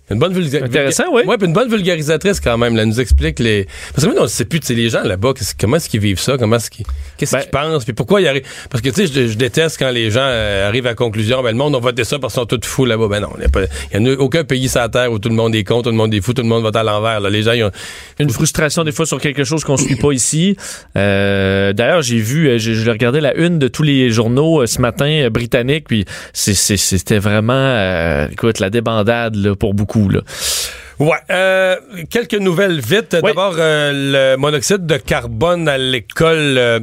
Une 0.09 0.19
bonne 0.19 0.33
Intéressant, 0.63 1.03
oui. 1.11 1.23
Ouais, 1.25 1.37
puis 1.37 1.47
une 1.47 1.53
bonne 1.53 1.69
vulgarisatrice 1.69 2.39
quand 2.39 2.57
même. 2.57 2.75
Là, 2.75 2.83
elle 2.83 2.87
nous 2.87 3.01
explique 3.01 3.39
les. 3.39 3.67
Parce 3.93 4.05
que 4.07 4.11
moi, 4.11 4.21
on 4.21 4.23
ne 4.23 4.27
sait 4.29 4.45
plus, 4.45 4.61
tu 4.61 4.67
sais, 4.67 4.73
les 4.73 4.89
gens 4.89 5.03
là-bas, 5.03 5.33
qu'est-ce- 5.37 5.53
comment 5.59 5.75
est-ce 5.75 5.89
qu'ils 5.89 5.99
vivent 5.99 6.19
ça, 6.19 6.37
comment 6.37 6.55
est-ce 6.55 6.69
qu'ils, 6.69 6.85
qu'est-ce 7.17 7.33
Ben- 7.35 7.41
qu'ils 7.41 7.51
pensent, 7.51 7.83
puis 7.83 7.93
pourquoi 7.93 8.21
ils 8.21 8.27
arrivent. 8.27 8.45
Parce 8.69 8.81
que 8.81 8.89
tu 8.89 9.05
sais, 9.05 9.13
je, 9.13 9.27
je 9.27 9.37
déteste 9.37 9.77
quand 9.77 9.89
les 9.91 10.09
gens 10.09 10.21
euh, 10.23 10.67
arrivent 10.67 10.85
à 10.85 10.91
la 10.91 10.95
conclusion, 10.95 11.43
ben 11.43 11.51
le 11.51 11.57
monde, 11.57 11.75
on 11.75 11.79
voté 11.81 12.05
ça 12.05 12.19
parce 12.19 12.33
qu'ils 12.33 12.39
sont 12.41 12.45
tous 12.45 12.65
fous 12.65 12.85
là-bas. 12.85 13.07
Ben 13.09 13.19
non, 13.19 13.29
il 13.35 13.39
n'y 13.39 13.45
a, 13.45 13.49
pas- 13.49 14.21
aucun 14.23 14.45
pays 14.45 14.69
sur 14.69 14.79
la 14.79 14.87
terre 14.87 15.11
où 15.11 15.19
tout 15.19 15.27
le 15.29 15.35
monde 15.35 15.53
est 15.55 15.65
con, 15.65 15.81
tout 15.81 15.89
le 15.89 15.95
monde 15.97 16.13
est 16.13 16.21
fou, 16.21 16.33
tout 16.33 16.41
le 16.41 16.47
monde 16.47 16.63
vote 16.63 16.75
à 16.77 16.83
l'envers. 16.83 17.19
là. 17.19 17.29
Les 17.29 17.43
gens, 17.43 17.51
ils 17.51 17.63
ont. 17.65 17.71
une 18.19 18.29
frustration 18.29 18.83
des 18.85 18.91
fois 18.93 19.05
sur 19.05 19.19
quelque 19.19 19.43
chose 19.43 19.63
qu'on 19.65 19.75
suit 19.77 19.95
pas 19.97 20.11
ici. 20.13 20.55
Euh, 20.95 21.73
D'ailleurs, 21.73 22.01
j'ai 22.01 22.17
vu, 22.19 22.47
euh, 22.47 22.57
j'ai- 22.57 22.75
je 22.75 22.89
regardais 22.89 23.19
la 23.21 23.35
une 23.35 23.59
de 23.59 23.67
tous 23.67 23.83
les 23.83 24.09
journaux 24.09 24.61
euh, 24.61 24.67
ce 24.67 24.79
matin 24.81 25.27
britanniques, 25.31 25.85
puis 25.87 26.05
c'est- 26.33 26.53
c'est- 26.53 26.77
c'était 26.77 27.19
vraiment, 27.19 27.53
euh, 27.53 28.27
écoute, 28.31 28.59
la 28.59 28.69
débandade 28.69 29.35
là, 29.35 29.55
pour 29.55 29.73
beaucoup. 29.73 29.96
Là. 30.05 30.21
Ouais. 30.99 31.17
Euh, 31.29 31.75
quelques 32.09 32.33
nouvelles 32.39 32.79
vite. 32.79 33.15
Oui. 33.21 33.29
D'abord, 33.29 33.55
euh, 33.57 34.33
le 34.33 34.37
monoxyde 34.37 34.85
de 34.85 34.97
carbone 34.97 35.67
à 35.69 35.77
l'école 35.77 36.57
euh, 36.57 36.79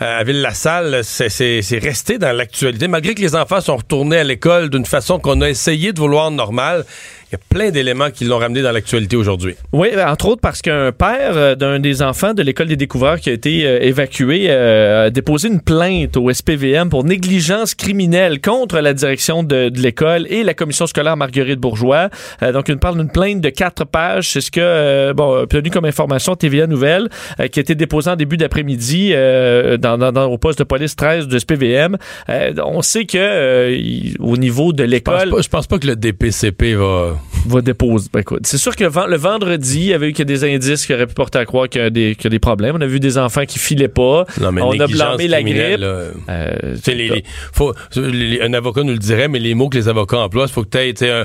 à 0.00 0.24
Ville-la-Salle, 0.24 1.00
c'est- 1.04 1.28
c'est 1.28 1.60
c'est 1.62 1.78
resté 1.78 2.16
dans 2.18 2.32
l'actualité. 2.34 2.88
Malgré 2.88 3.14
que 3.14 3.20
les 3.20 3.34
enfants 3.36 3.60
sont 3.60 3.76
retournés 3.76 4.16
à 4.18 4.24
l'école 4.24 4.70
d'une 4.70 4.86
façon 4.86 5.18
qu'on 5.18 5.40
a 5.42 5.48
essayé 5.50 5.92
de 5.92 5.98
vouloir 6.00 6.30
normale, 6.30 6.84
il 7.30 7.34
y 7.34 7.36
a 7.36 7.40
plein 7.50 7.70
d'éléments 7.70 8.10
qui 8.10 8.24
l'ont 8.24 8.38
ramené 8.38 8.62
dans 8.62 8.72
l'actualité 8.72 9.14
aujourd'hui. 9.14 9.54
Oui, 9.74 9.88
ben, 9.94 10.08
entre 10.10 10.28
autres 10.28 10.40
parce 10.40 10.62
qu'un 10.62 10.92
père 10.92 11.58
d'un 11.58 11.78
des 11.78 12.00
enfants 12.00 12.32
de 12.32 12.42
l'école 12.42 12.68
des 12.68 12.76
découvreurs 12.76 13.20
qui 13.20 13.28
a 13.28 13.34
été 13.34 13.66
euh, 13.66 13.80
évacué 13.82 14.46
euh, 14.48 15.08
a 15.08 15.10
déposé 15.10 15.48
une 15.48 15.60
plainte 15.60 16.16
au 16.16 16.32
SPVM 16.32 16.88
pour 16.88 17.04
négligence 17.04 17.74
criminelle 17.74 18.40
contre 18.40 18.80
la 18.80 18.94
direction 18.94 19.42
de, 19.42 19.68
de 19.68 19.78
l'école 19.78 20.26
et 20.30 20.42
la 20.42 20.54
commission 20.54 20.86
scolaire 20.86 21.18
Marguerite 21.18 21.60
Bourgeois. 21.60 22.08
Euh, 22.42 22.52
donc, 22.52 22.70
il 22.70 22.78
parle 22.78 22.96
d'une 22.96 23.10
plainte 23.10 23.42
de 23.42 23.50
quatre 23.58 23.84
pages. 23.84 24.30
C'est 24.30 24.40
ce 24.40 24.50
que, 24.52 24.60
euh, 24.62 25.12
bon, 25.14 25.40
obtenu 25.42 25.70
comme 25.70 25.84
information 25.84 26.36
TVA 26.36 26.68
Nouvelle, 26.68 27.08
euh, 27.40 27.48
qui 27.48 27.58
a 27.58 27.62
été 27.62 27.74
déposée 27.74 28.08
en 28.10 28.14
début 28.16 28.36
d'après-midi 28.36 29.10
euh, 29.12 29.76
dans, 29.78 29.98
dans- 29.98 30.12
dans- 30.12 30.26
au 30.26 30.38
poste 30.38 30.60
de 30.60 30.64
police 30.64 30.94
13 30.94 31.26
du 31.26 31.36
SPVM. 31.40 31.96
Euh, 32.28 32.52
on 32.64 32.82
sait 32.82 33.04
que 33.04 33.18
euh, 33.18 33.74
il- 33.76 34.14
au 34.20 34.36
niveau 34.36 34.72
de 34.72 34.84
Je 34.84 34.88
l'école 34.88 35.30
pas, 35.30 35.40
je 35.42 35.48
pense 35.48 35.66
pas 35.66 35.78
que 35.80 35.88
le 35.88 35.96
DPCP 35.96 36.74
va. 36.74 37.16
va 37.46 37.60
déposer. 37.60 38.08
Ben, 38.12 38.20
écoute, 38.20 38.42
c'est 38.44 38.58
sûr 38.58 38.76
que 38.76 38.84
le 38.84 39.16
vendredi, 39.16 39.78
il 39.80 39.84
y 39.86 39.94
avait 39.94 40.10
eu 40.10 40.12
que 40.12 40.22
des 40.22 40.44
indices 40.44 40.86
qui 40.86 40.94
auraient 40.94 41.06
pu 41.08 41.14
porter 41.14 41.38
à 41.40 41.44
croire 41.44 41.68
qu'il 41.68 41.80
y 41.82 41.84
a 41.84 41.90
des, 41.90 42.14
qu'il 42.14 42.24
y 42.24 42.26
a 42.28 42.30
des 42.30 42.38
problèmes. 42.38 42.76
On 42.76 42.80
a 42.80 42.86
vu 42.86 43.00
des 43.00 43.18
enfants 43.18 43.44
qui 43.44 43.58
filaient 43.58 43.88
pas. 43.88 44.24
Non, 44.40 44.52
mais 44.52 44.62
on 44.62 44.70
a 44.78 44.86
blâmé 44.86 45.26
la 45.28 45.42
grippe. 45.42 45.80
Euh, 45.82 46.12
les- 46.86 46.94
les- 47.08 47.24
faut- 47.52 47.74
les- 47.96 48.40
un 48.40 48.52
avocat 48.54 48.82
nous 48.84 48.92
le 48.92 48.98
dirait, 48.98 49.26
mais 49.28 49.40
les 49.40 49.54
mots 49.54 49.68
que 49.68 49.76
les 49.78 49.88
avocats 49.88 50.18
emploient, 50.18 50.46
il 50.48 50.52
faut 50.52 50.62
que 50.62 50.68
tu 50.70 50.78
aies 51.04 51.24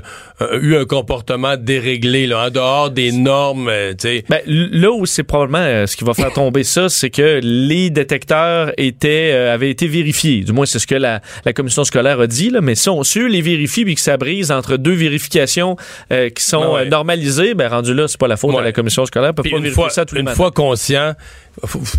eu 0.62 0.76
un 0.76 0.86
comportement 0.86 1.56
déréglé, 1.58 2.23
là, 2.28 2.46
en 2.46 2.50
dehors 2.50 2.90
des 2.92 3.12
normes. 3.12 3.68
euh, 3.70 3.94
tu. 3.94 4.24
Ben, 4.30 4.40
là 4.46 4.92
où 4.92 5.06
c'est 5.06 5.24
probablement 5.24 5.60
euh, 5.60 5.86
ce 5.88 5.96
qui 5.98 6.04
va 6.04 6.14
faire 6.14 6.32
tomber 6.34 6.64
ça, 6.64 6.90
c'est 6.90 7.10
que 7.10 7.40
les 7.44 7.90
détecteurs 7.90 8.72
étaient 8.78 9.32
euh, 9.34 9.54
avaient 9.54 9.70
été 9.70 9.88
vérifiés. 9.88 10.42
Du 10.44 10.52
moins, 10.54 10.66
c'est 10.66 10.80
ce 10.80 10.88
que 10.88 10.96
la, 10.96 11.22
la 11.46 11.54
commission 11.54 11.84
scolaire 11.84 12.20
a 12.20 12.28
dit. 12.28 12.50
Là. 12.50 12.62
Mais 12.62 12.76
si 12.76 12.90
on 12.90 13.02
eux 13.18 13.28
les 13.28 13.42
vérifie 13.42 13.86
puis 13.86 13.96
que 13.96 14.02
ça 14.02 14.18
brise 14.18 14.52
entre 14.52 14.78
deux 14.78 14.94
vérifications 14.94 15.76
euh, 16.12 16.30
qui 16.30 16.44
sont 16.44 16.74
ouais. 16.76 16.86
normalisées, 16.90 17.54
ben 17.54 17.68
rendu 17.68 17.94
là, 17.94 18.08
c'est 18.08 18.20
pas 18.20 18.28
la 18.28 18.38
faute 18.38 18.52
Ouais. 18.54 18.60
de 18.60 18.66
la 18.66 18.72
commission 18.72 19.06
scolaire. 19.06 19.32
Ils 19.32 19.36
peuvent 19.36 19.44
Puis 19.44 19.52
pas 19.52 19.58
une 19.58 19.64
vérifier 19.64 19.82
fois, 19.84 19.90
ça 19.90 20.06
tous 20.06 20.16
les 20.16 20.20
une 20.22 20.26
matins. 20.26 20.36
fois 20.38 20.52
conscient, 20.52 21.14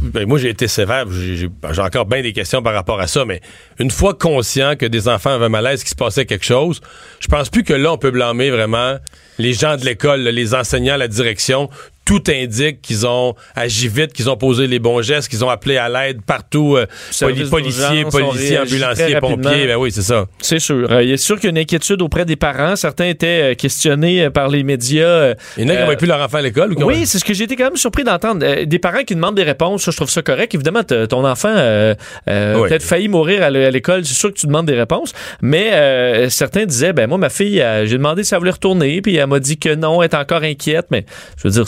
ben, 0.03 0.27
moi, 0.27 0.39
j'ai 0.39 0.51
été 0.51 0.69
sévère. 0.69 1.07
J'ai 1.11 1.37
j'ai- 1.37 1.81
encore 1.81 2.07
bien 2.07 2.23
des 2.23 2.33
questions 2.33 2.63
par 2.63 2.75
rapport 2.75 3.01
à 3.01 3.07
ça, 3.07 3.25
mais 3.25 3.41
une 3.79 3.91
fois 3.91 4.15
conscient 4.15 4.77
que 4.77 4.87
des 4.87 5.09
enfants 5.09 5.31
avaient 5.35 5.49
malaise, 5.49 5.81
qu'il 5.83 5.91
se 5.91 5.95
passait 5.95 6.27
quelque 6.27 6.45
chose, 6.45 6.81
je 7.21 7.29
pense 7.29 7.51
plus 7.51 7.63
que 7.65 7.73
là, 7.73 7.93
on 7.93 7.99
peut 7.99 8.11
blâmer 8.11 8.51
vraiment 8.51 8.97
les 9.39 9.53
gens 9.53 9.77
de 9.77 9.85
l'école, 9.85 10.21
les 10.23 10.55
enseignants, 10.55 10.97
la 10.97 11.09
direction. 11.09 11.71
Tout 12.05 12.23
indique 12.29 12.83
qu'ils 12.83 13.07
ont 13.07 13.35
agi 13.57 13.89
vite, 13.89 14.13
qu'ils 14.13 14.29
ont 14.29 14.37
posé 14.37 14.67
les 14.67 14.79
bons 14.79 15.01
gestes, 15.03 15.29
qu'ils 15.29 15.43
ont 15.45 15.49
appelé 15.49 15.79
à 15.79 15.89
l'aide 15.89 16.21
partout. 16.23 16.77
euh, 16.77 16.87
poli- 17.19 17.49
policiers, 17.49 18.05
policiers, 18.05 18.59
ambulanciers, 18.59 19.17
pompiers. 19.21 19.67
Ben 19.67 19.77
oui, 19.77 19.91
c'est 19.91 20.03
ça. 20.03 20.27
C'est 20.41 20.59
sûr. 20.59 20.91
Euh, 20.91 21.03
il 21.03 21.11
est 21.13 21.17
sûr 21.17 21.37
qu'il 21.37 21.45
y 21.45 21.47
a 21.49 21.51
une 21.51 21.59
inquiétude 21.59 22.03
auprès 22.03 22.25
des 22.27 22.37
parents. 22.37 22.77
Certains 22.77 23.07
étaient 23.07 23.53
euh, 23.53 23.55
questionnés 23.55 24.29
par 24.31 24.49
les 24.49 24.63
médias. 24.65 25.35
Il 25.57 25.63
y 25.63 25.67
en 25.67 25.69
a 25.71 25.73
qui 25.73 25.79
n'avaient 25.81 25.97
plus 25.97 26.07
leur 26.07 26.21
enfant 26.21 26.39
à 26.39 26.43
l'école 26.43 26.73
ou 26.73 26.75
comment? 26.75 26.87
Oui, 26.89 27.07
c'est 27.07 27.19
ce 27.19 27.25
que 27.25 27.33
j'ai 27.33 27.45
été 27.45 27.57
quand 27.57 27.65
même 27.65 27.77
surpris 27.77 28.05
d'entendre. 28.05 28.65
Des 28.65 28.79
parents 28.79 29.03
qui 29.05 29.15
demandent 29.15 29.35
des 29.37 29.43
réponses, 29.43 29.85
ça, 29.85 29.91
je 29.91 29.97
trouve 29.97 30.11
ça 30.11 30.21
correct. 30.23 30.55
Évidemment, 30.55 30.83
ton 30.85 31.25
enfant 31.25 31.55
euh, 31.57 31.95
Oui. 32.29 32.69
peut-être 32.69 32.83
failli 32.83 33.09
mourir 33.09 33.43
à 33.43 33.49
l'é- 33.51 33.65
à 33.67 33.71
l'école, 33.71 34.05
c'est 34.05 34.15
sûr 34.15 34.29
que 34.33 34.39
tu 34.39 34.47
demandes 34.47 34.67
des 34.67 34.75
réponses. 34.79 35.13
Mais 35.41 36.29
certains 36.29 36.67
disaient, 36.67 36.93
ben 36.93 37.07
moi, 37.09 37.17
ma 37.19 37.31
fille, 37.31 37.65
j'ai 37.85 37.97
demandé 37.97 38.25
si 38.25 38.35
elle 38.35 38.41
voulait 38.41 38.51
retourner, 38.51 39.01
puis 39.01 39.17
elle 39.17 39.27
m'a 39.27 39.41
dit 39.41 39.57
que 39.59 39.75
non, 39.75 40.03
elle 40.03 40.11
est 40.11 40.15
encore 40.15 40.43
inquiète. 40.43 40.87
Mais 40.91 41.07
je 41.39 41.49
veux 41.49 41.53
dire, 41.53 41.65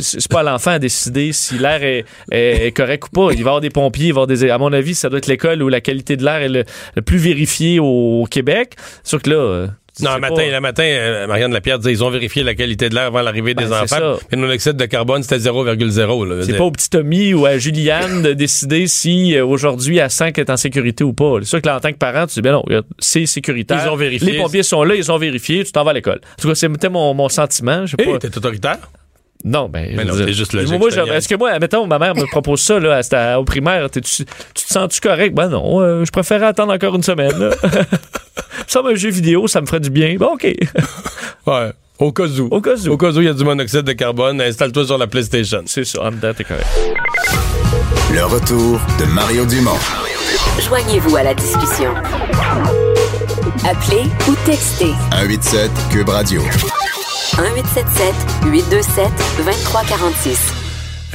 c'est 0.00 0.28
pas 0.30 0.40
à 0.40 0.42
l'enfant 0.42 0.70
à 0.72 0.78
décider 0.78 1.32
si 1.32 1.58
l'air 1.58 1.82
est, 1.82 2.04
est- 2.32 2.66
est 2.66 2.72
correct 2.72 3.04
ou 3.06 3.10
pas. 3.10 3.32
Il 3.32 3.36
va 3.38 3.38
y 3.38 3.40
avoir 3.42 3.60
des 3.60 3.70
pompiers, 3.70 4.06
il 4.08 4.12
va 4.14 4.22
y 4.22 4.24
avoir 4.24 4.26
des. 4.26 4.50
À 4.50 4.58
mon 4.58 4.72
avis, 4.72 4.94
ça 4.94 5.08
doit 5.08 5.18
être 5.18 5.26
l'école 5.26 5.62
où 5.62 5.68
la 5.68 5.80
qualité 5.80 6.16
de 6.16 6.24
l'air 6.24 6.36
est 6.42 6.48
le, 6.48 6.64
le 6.96 7.02
plus 7.02 7.18
vérifiée 7.18 7.78
au, 7.80 8.22
au 8.22 8.24
Québec. 8.24 8.74
Sûr 9.02 9.20
que 9.22 9.30
là. 9.30 9.36
euh, 9.36 9.66
Non, 10.00 10.14
le 10.14 10.20
matin, 10.20 10.34
pas- 10.36 10.46
le 10.50 10.60
matin, 10.60 10.82
euh, 10.84 11.26
Marianne 11.28 11.52
Lapierre 11.52 11.78
disait 11.78 11.92
ils 11.92 12.02
ont 12.02 12.10
vérifié 12.10 12.42
la 12.42 12.54
qualité 12.54 12.88
de 12.88 12.94
l'air 12.94 13.04
avant 13.04 13.22
l'arrivée 13.22 13.54
Ben, 13.54 13.64
des 13.64 13.70
c'est 13.72 13.94
enfants. 13.94 14.18
Mais 14.32 14.38
monoxyde 14.38 14.72
de 14.76 14.84
carbone, 14.86 15.22
c'était 15.22 15.38
0,0. 15.38 16.24
là. 16.26 16.42
C'est 16.44 16.56
pas 16.56 16.64
au 16.64 16.70
petit 16.72 16.90
Tommy 16.90 17.32
ou 17.34 17.46
à 17.46 17.58
Juliane 17.58 18.22
de 18.22 18.32
décider 18.32 18.86
si 18.88 19.36
euh, 19.36 19.44
aujourd'hui 19.46 20.00
à 20.00 20.08
5 20.08 20.36
est 20.38 20.50
en 20.50 20.56
sécurité 20.56 21.04
ou 21.04 21.12
pas. 21.12 21.36
C'est 21.40 21.48
sûr 21.48 21.62
que 21.62 21.68
là, 21.68 21.76
en 21.76 21.80
tant 21.80 21.92
que 21.92 21.98
parent, 21.98 22.26
tu 22.26 22.34
dis, 22.34 22.42
ben 22.42 22.52
non, 22.52 22.64
c'est 22.98 23.26
sécuritaire. 23.26 23.82
Ils 23.84 23.88
ont 23.90 23.96
vérifié. 23.96 24.32
Les 24.32 24.38
pompiers 24.38 24.62
sont 24.64 24.82
là, 24.82 24.94
ils 24.96 25.12
ont 25.12 25.18
vérifié, 25.18 25.62
tu 25.64 25.70
t'en 25.72 25.84
vas 25.84 25.90
à 25.92 25.94
l'école. 25.94 26.20
En 26.38 26.42
tout 26.42 26.48
cas, 26.48 26.54
c'était 26.54 26.88
mon, 26.88 27.14
mon 27.14 27.28
sentiment. 27.28 27.86
Je 27.86 27.94
sais 27.96 28.02
Hey, 28.02 28.12
pas. 28.12 28.18
t'es 28.18 28.36
autoritaire? 28.36 28.78
Non, 29.44 29.68
ben. 29.68 29.92
Mais 29.94 30.04
non, 30.04 30.14
c'est 30.16 30.32
juste 30.32 30.54
logique, 30.54 30.78
Moi, 30.78 30.88
est-ce 30.88 31.28
que 31.28 31.34
moi, 31.34 31.50
admettons, 31.50 31.86
ma 31.86 31.98
mère 31.98 32.14
me 32.14 32.24
propose 32.26 32.60
ça, 32.62 32.78
là, 32.78 33.00
à- 33.12 33.38
au 33.38 33.44
primaire, 33.44 33.90
tu, 33.90 34.00
tu 34.00 34.24
te 34.24 34.72
sens-tu 34.72 35.00
correct? 35.00 35.34
Ben 35.34 35.48
non, 35.48 35.80
euh, 35.82 36.04
je 36.04 36.10
préférais 36.10 36.46
attendre 36.46 36.72
encore 36.72 36.94
une 36.94 37.02
semaine, 37.02 37.50
ça, 38.66 38.80
un 38.86 38.94
jeu 38.94 39.10
vidéo, 39.10 39.46
ça 39.46 39.60
me 39.60 39.66
ferait 39.66 39.80
du 39.80 39.90
bien. 39.90 40.16
Bon, 40.18 40.32
OK. 40.34 40.46
Ouais. 41.46 41.72
Au 41.98 42.10
cas 42.10 42.24
où. 42.26 42.48
Au 42.50 42.60
cas 42.62 42.74
où. 42.86 42.88
Au 42.92 42.96
cas 42.96 43.10
où 43.12 43.20
il 43.20 43.26
y 43.26 43.28
a 43.28 43.34
du 43.34 43.44
monoxyde 43.44 43.82
de 43.82 43.92
carbone, 43.92 44.40
installe-toi 44.40 44.86
sur 44.86 44.96
la 44.96 45.06
PlayStation. 45.06 45.62
C'est 45.66 45.84
ça, 45.84 46.04
en 46.04 46.10
dedans, 46.10 46.32
t'es 46.34 46.42
correct. 46.44 46.66
Le 48.12 48.24
retour 48.24 48.80
de 48.98 49.04
Mario 49.04 49.44
Dumont. 49.44 49.76
Joignez-vous 50.66 51.16
à 51.16 51.22
la 51.22 51.34
discussion. 51.34 51.92
Appelez 53.68 54.04
ou 54.26 54.34
textez 54.46 54.92
187 55.12 55.70
Cube 55.90 56.08
Radio. 56.08 56.40
1877 57.32 58.14
827 58.42 59.10
2346. 59.36 60.53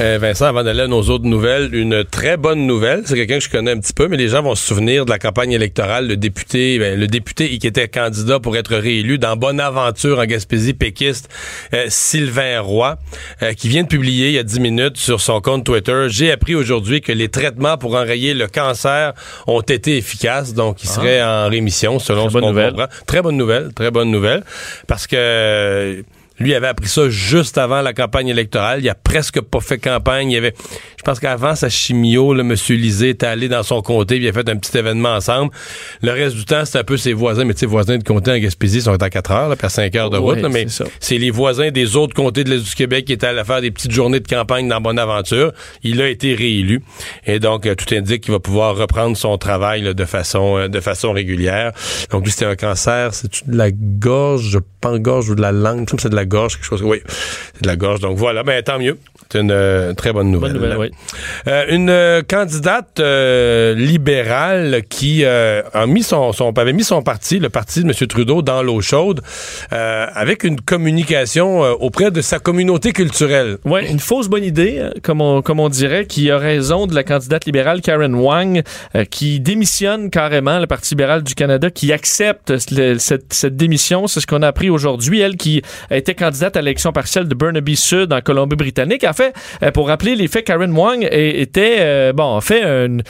Euh, 0.00 0.16
Vincent, 0.18 0.46
avant 0.46 0.64
d'aller 0.64 0.80
à 0.80 0.86
nos 0.86 1.02
autres 1.10 1.26
nouvelles, 1.26 1.74
une 1.74 2.04
très 2.04 2.38
bonne 2.38 2.66
nouvelle. 2.66 3.02
C'est 3.04 3.16
quelqu'un 3.16 3.36
que 3.36 3.44
je 3.44 3.50
connais 3.50 3.72
un 3.72 3.78
petit 3.78 3.92
peu, 3.92 4.08
mais 4.08 4.16
les 4.16 4.28
gens 4.28 4.40
vont 4.40 4.54
se 4.54 4.66
souvenir 4.66 5.04
de 5.04 5.10
la 5.10 5.18
campagne 5.18 5.52
électorale. 5.52 6.08
Le 6.08 6.16
député, 6.16 6.78
ben, 6.78 6.98
le 6.98 7.06
député 7.06 7.58
qui 7.58 7.66
était 7.66 7.86
candidat 7.86 8.40
pour 8.40 8.56
être 8.56 8.74
réélu 8.74 9.18
dans 9.18 9.36
Bonaventure 9.36 10.18
en 10.18 10.24
Gaspésie 10.24 10.72
péquiste, 10.72 11.28
euh, 11.74 11.84
Sylvain 11.88 12.60
Roy, 12.62 12.96
euh, 13.42 13.52
qui 13.52 13.68
vient 13.68 13.82
de 13.82 13.88
publier 13.88 14.28
il 14.28 14.32
y 14.32 14.38
a 14.38 14.42
10 14.42 14.60
minutes 14.60 14.96
sur 14.96 15.20
son 15.20 15.42
compte 15.42 15.64
Twitter. 15.64 16.06
J'ai 16.08 16.32
appris 16.32 16.54
aujourd'hui 16.54 17.02
que 17.02 17.12
les 17.12 17.28
traitements 17.28 17.76
pour 17.76 17.94
enrayer 17.94 18.32
le 18.32 18.46
cancer 18.46 19.12
ont 19.46 19.60
été 19.60 19.98
efficaces, 19.98 20.54
donc 20.54 20.82
il 20.82 20.88
serait 20.88 21.22
en 21.22 21.48
rémission 21.50 21.98
selon 21.98 22.22
Très 22.22 22.28
ce 22.28 22.32
bonne 22.32 22.42
qu'on 22.44 22.48
nouvelle. 22.50 22.70
comprend. 22.70 22.86
Très 23.06 23.20
bonne 23.20 23.36
nouvelle, 23.36 23.74
très 23.74 23.90
bonne 23.90 24.10
nouvelle, 24.10 24.44
parce 24.86 25.06
que 25.06 26.02
lui 26.40 26.54
avait 26.54 26.66
appris 26.66 26.88
ça 26.88 27.08
juste 27.08 27.58
avant 27.58 27.82
la 27.82 27.92
campagne 27.92 28.28
électorale. 28.28 28.80
Il 28.82 28.88
a 28.88 28.94
presque 28.94 29.40
pas 29.40 29.60
fait 29.60 29.78
campagne. 29.78 30.30
Il 30.30 30.36
avait, 30.36 30.54
je 30.96 31.02
pense 31.02 31.20
qu'avant 31.20 31.54
sa 31.54 31.68
chimio, 31.68 32.34
le 32.34 32.42
monsieur 32.42 32.76
Lisée 32.76 33.10
était 33.10 33.26
allé 33.26 33.48
dans 33.48 33.62
son 33.62 33.82
comté, 33.82 34.16
puis 34.16 34.24
il 34.24 34.28
a 34.28 34.32
fait 34.32 34.48
un 34.48 34.56
petit 34.56 34.76
événement 34.76 35.10
ensemble. 35.10 35.52
Le 36.02 36.12
reste 36.12 36.36
du 36.36 36.44
temps, 36.44 36.64
c'était 36.64 36.78
un 36.78 36.84
peu 36.84 36.96
ses 36.96 37.12
voisins, 37.12 37.44
mais 37.44 37.54
tu 37.54 37.60
sais, 37.60 37.66
voisins 37.66 37.98
de 37.98 38.04
comté 38.04 38.32
en 38.32 38.38
Gaspésie 38.38 38.80
sont 38.80 39.00
à 39.02 39.10
4 39.10 39.30
heures, 39.30 39.48
là, 39.50 39.56
puis 39.56 39.66
à 39.66 39.70
5 39.70 39.94
heures 39.96 40.10
de 40.10 40.16
route, 40.16 40.36
Ouais, 40.36 40.42
là, 40.42 40.48
mais 40.48 40.66
c'est 40.68 40.84
c'est 40.98 41.18
les 41.18 41.30
voisins 41.30 41.70
des 41.70 41.96
autres 41.96 42.14
comtés 42.14 42.44
de 42.44 42.50
l'Est 42.50 42.62
du 42.62 42.74
Québec 42.74 43.04
qui 43.04 43.12
étaient 43.12 43.26
allés 43.26 43.44
faire 43.44 43.60
des 43.60 43.70
petites 43.70 43.90
journées 43.90 44.20
de 44.20 44.28
campagne 44.28 44.68
dans 44.68 44.80
Bonaventure. 44.80 45.52
Il 45.82 46.00
a 46.00 46.08
été 46.08 46.34
réélu. 46.34 46.82
Et 47.26 47.40
donc, 47.40 47.66
euh, 47.66 47.74
tout 47.74 47.92
indique 47.94 48.22
qu'il 48.22 48.32
va 48.32 48.38
pouvoir 48.38 48.76
reprendre 48.76 49.16
son 49.16 49.36
travail 49.38 49.82
là, 49.82 49.92
de 49.92 50.04
façon 50.04 50.56
euh, 50.56 50.68
de 50.68 50.80
façon 50.80 51.12
régulière. 51.12 51.72
Donc, 52.10 52.24
lui, 52.24 52.30
c'était 52.30 52.46
un 52.46 52.56
cancer. 52.56 53.12
C'est 53.12 53.48
de 53.48 53.56
la 53.56 53.70
gorge, 53.72 54.48
je 54.50 54.58
pense, 54.80 54.98
gorge 55.00 55.28
ou 55.30 55.34
de 55.34 55.42
la 55.42 55.52
langue. 55.52 55.80
Je 55.80 55.84
trouve 55.86 55.96
que 55.96 56.02
c'est 56.02 56.10
de 56.10 56.16
la 56.16 56.26
gorge, 56.30 56.56
quelque 56.56 56.64
chose. 56.64 56.82
Oui, 56.82 57.02
c'est 57.54 57.62
de 57.62 57.66
la 57.68 57.76
gorge. 57.76 58.00
Donc, 58.00 58.16
voilà. 58.16 58.42
Ben, 58.42 58.62
tant 58.62 58.78
mieux. 58.78 58.96
C'est 59.32 59.40
une 59.40 59.52
euh, 59.52 59.92
très 59.94 60.12
bonne 60.12 60.30
nouvelle. 60.30 60.54
Bonne 60.54 60.62
nouvelle, 60.62 60.78
oui. 60.78 60.90
Euh, 61.46 61.64
une 61.68 61.88
euh, 61.90 62.22
candidate 62.26 62.98
euh, 62.98 63.74
libérale 63.74 64.82
qui 64.88 65.24
a 65.24 65.86
mis 65.86 66.02
son, 66.02 66.32
son 66.32 66.50
avait 66.52 66.72
mis 66.72 66.84
son 66.84 67.02
parti, 67.02 67.38
le 67.38 67.48
parti 67.48 67.82
de 67.84 67.88
M. 67.88 67.94
Trudeau, 68.08 68.42
dans 68.42 68.62
l'eau 68.62 68.80
chaude, 68.80 69.20
avec 69.70 70.44
une 70.44 70.60
communication 70.60 71.60
auprès 71.60 72.10
de 72.10 72.20
sa 72.20 72.38
communauté 72.38 72.92
culturelle. 72.92 73.58
Oui, 73.64 73.80
une 73.88 73.98
fausse 74.00 74.28
bonne 74.28 74.44
idée, 74.44 74.76
euh, 74.78 74.90
comme 75.02 75.20
on, 75.20 75.42
comme 75.42 75.60
on 75.60 75.68
dirait, 75.68 76.06
qui 76.06 76.30
a 76.30 76.38
raison 76.38 76.86
de 76.86 76.94
la 76.94 77.04
candidate 77.04 77.44
libérale 77.46 77.80
Karen 77.82 78.14
Wang, 78.14 78.62
qui 79.10 79.40
démissionne 79.40 80.10
carrément, 80.10 80.58
le 80.58 80.66
Parti 80.66 80.94
libéral 80.94 81.22
du 81.22 81.34
Canada, 81.34 81.70
qui 81.70 81.92
accepte 81.92 82.52
le- 82.72 82.98
cette, 82.98 83.32
cette 83.32 83.56
démission. 83.56 84.06
C'est 84.06 84.20
ce 84.20 84.26
qu'on 84.26 84.42
a 84.42 84.48
appris 84.48 84.70
aujourd'hui. 84.70 85.20
Elle 85.20 85.36
qui 85.36 85.62
a 85.90 85.96
été 85.96 86.14
candidate 86.20 86.56
à 86.56 86.62
l'élection 86.62 86.92
partielle 86.92 87.26
de 87.28 87.34
Burnaby 87.34 87.76
Sud 87.76 88.12
en 88.12 88.20
Colombie-Britannique. 88.20 89.04
En 89.04 89.12
fait, 89.12 89.34
euh, 89.62 89.70
pour 89.70 89.88
rappeler 89.88 90.14
les 90.14 90.28
faits, 90.28 90.44
Karen 90.46 90.72
Wang 90.72 91.02
é- 91.02 91.40
était, 91.40 91.78
euh, 91.80 92.12
bon, 92.12 92.40
fait 92.40 92.62
une 92.62 93.02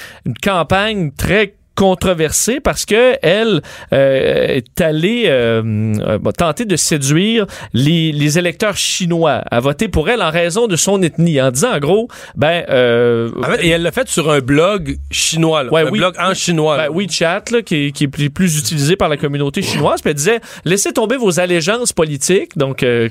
campagne 0.43 1.11
très 1.13 1.55
controversée 1.81 2.61
parce 2.61 2.85
que 2.85 3.17
elle 3.23 3.63
euh, 3.95 4.47
est 4.49 4.81
allée 4.83 5.25
euh, 5.29 5.95
euh, 5.99 6.19
tenter 6.37 6.67
de 6.67 6.77
séduire 6.77 7.47
les, 7.73 8.13
les 8.13 8.39
électeurs 8.39 8.77
chinois 8.77 9.43
à 9.51 9.61
voter 9.61 9.89
pour 9.89 10.11
elle 10.11 10.21
en 10.21 10.31
raison 10.31 10.67
de 10.67 10.77
son 10.77 11.01
ethnie 11.01 11.41
en 11.41 11.51
disant 11.51 11.73
en 11.73 11.79
gros 11.79 12.09
ben 12.37 12.65
euh, 12.69 13.31
En 13.43 13.45
fait, 13.45 13.65
et 13.65 13.71
elle 13.71 13.83
l'a 13.83 13.93
fait 13.93 14.07
sur 14.09 14.31
un 14.31 14.41
blog 14.41 14.99
chinois, 15.11 15.63
là. 15.63 15.73
Ouais, 15.73 15.81
un 15.81 15.91
oui. 15.91 16.01
blog 16.01 16.17
en 16.19 16.35
chinois. 16.35 16.77
là. 16.77 16.91
ben, 16.91 16.95
WeChat, 16.95 17.45
là, 17.51 17.63
qui, 17.63 17.87
est, 17.87 17.93
qui 17.93 18.05
est 18.05 18.29
plus, 18.29 18.59
utilisé 18.59 18.97
par 18.97 19.09
la 19.09 19.17
communauté 19.17 19.63
chinoise, 19.63 20.03
puis 20.03 20.11
elle 20.11 20.17
disait 20.17 20.41
laissez 20.67 20.93
tomber 20.93 21.17
vos 21.17 21.41
allégeances 21.41 21.95
politiques, 21.95 22.59
donc 22.59 22.83
euh, 22.83 23.09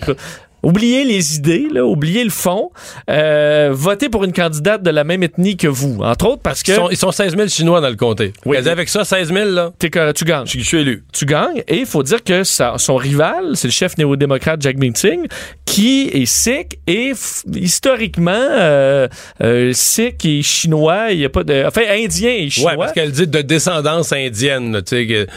oubliez 0.64 1.04
les 1.04 1.36
idées, 1.36 1.68
là, 1.72 1.86
oubliez 1.86 2.24
le 2.24 2.30
fond, 2.30 2.72
euh, 3.10 3.70
votez 3.72 4.10
pour 4.10 4.24
une 4.24 4.34
candidate 4.34 4.84
de 4.84 4.90
la 4.90 5.04
même 5.04 5.24
ethnie 5.24 5.58
que 5.58 5.68
vous, 5.68 6.00
entre 6.02 6.28
autres 6.28 6.42
parce 6.42 6.64
que 6.64 6.72
Ils 6.72 6.76
sont, 6.76 6.90
ils 6.90 6.98
sont 6.98 7.12
16 7.12 7.36
000 7.36 7.48
Chinois 7.48 7.82
dans 7.82 7.90
le 7.90 7.96
comté. 7.96 8.34
Oui. 8.46 8.58
Avec 8.58 8.90
ça, 8.90 9.04
16 9.04 9.34
000, 9.34 9.50
là, 9.50 9.72
tu 9.80 9.90
gagnes. 9.90 10.46
je 10.46 10.60
je 10.60 10.64
suis 10.64 10.78
élu. 10.78 11.04
tu 11.14 11.26
gagnes. 11.26 11.64
Et 11.68 11.78
il 11.78 11.86
faut 11.86 12.04
dire 12.04 12.24
que 12.24 12.44
son 12.44 12.96
rival, 12.96 13.56
c'est 13.56 13.68
le 13.68 13.72
chef 13.74 13.98
néo-démocrate 13.98 14.62
Jack 14.62 14.78
Meeting, 14.78 15.26
qui 15.66 16.10
est 16.14 16.26
sikh 16.26 16.80
et 16.88 17.14
historiquement 17.56 18.32
euh, 18.34 19.08
euh, 19.42 19.72
sikh 19.74 20.26
et 20.26 20.42
chinois. 20.42 21.12
Il 21.12 21.20
y 21.20 21.26
a 21.26 21.30
pas 21.30 21.44
de, 21.44 21.64
enfin 21.66 21.82
indien 21.90 22.32
et 22.32 22.50
chinois. 22.50 22.72
Ouais, 22.72 22.78
parce 22.78 22.94
qu'elle 22.94 23.12
dit 23.12 23.28
de 23.28 23.42
descendance 23.42 24.12
indienne, 24.14 24.74
là, 24.74 24.82
tu 24.82 25.08
sais, 25.08 25.28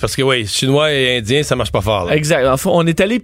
parce 0.00 0.16
que, 0.16 0.22
oui, 0.22 0.46
chinois 0.46 0.92
et 0.92 1.18
indien, 1.18 1.42
ça 1.42 1.56
marche 1.56 1.72
pas 1.72 1.80
fort, 1.80 2.06
là. 2.06 2.16
Exact. 2.16 2.46
Enfin, 2.46 2.70
on 2.72 2.86
est 2.86 3.00
allé 3.00 3.20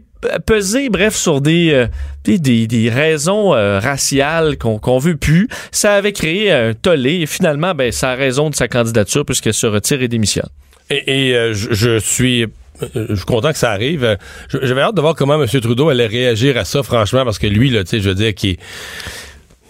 peser, 0.46 0.88
bref, 0.88 1.14
sur 1.14 1.40
des, 1.40 1.72
euh, 1.72 1.86
des, 2.24 2.38
des- 2.66 2.90
raisons 2.90 3.54
euh, 3.54 3.78
raciales 3.78 4.56
qu'on 4.58 4.78
qu'on 4.78 4.98
veut 4.98 5.16
plus. 5.16 5.48
Ça 5.72 5.94
avait 5.94 6.12
créé 6.12 6.50
un 6.52 6.74
tollé 6.74 7.20
et 7.20 7.26
finalement, 7.26 7.74
ben, 7.74 7.92
ça 7.92 8.10
a 8.10 8.14
raison 8.14 8.50
de 8.50 8.54
sa 8.54 8.68
candidature 8.68 9.24
puisqu'elle 9.24 9.54
se 9.54 9.66
retire 9.66 10.02
et 10.02 10.08
démissionne. 10.08 10.48
Et, 10.90 11.34
euh, 11.34 11.54
je, 11.54 11.98
suis. 11.98 12.46
Je 12.94 13.14
suis 13.14 13.24
content 13.24 13.52
que 13.52 13.58
ça 13.58 13.70
arrive. 13.70 14.18
J'avais 14.62 14.80
hâte 14.80 14.96
de 14.96 15.00
voir 15.00 15.14
comment 15.14 15.40
M. 15.40 15.48
Trudeau 15.48 15.88
allait 15.88 16.06
réagir 16.06 16.56
à 16.58 16.64
ça, 16.64 16.82
franchement, 16.82 17.24
parce 17.24 17.38
que 17.38 17.46
lui, 17.46 17.70
là, 17.70 17.84
tu 17.84 17.90
sais, 17.90 18.00
je 18.00 18.08
veux 18.08 18.14
dire, 18.14 18.34
qui 18.34 18.58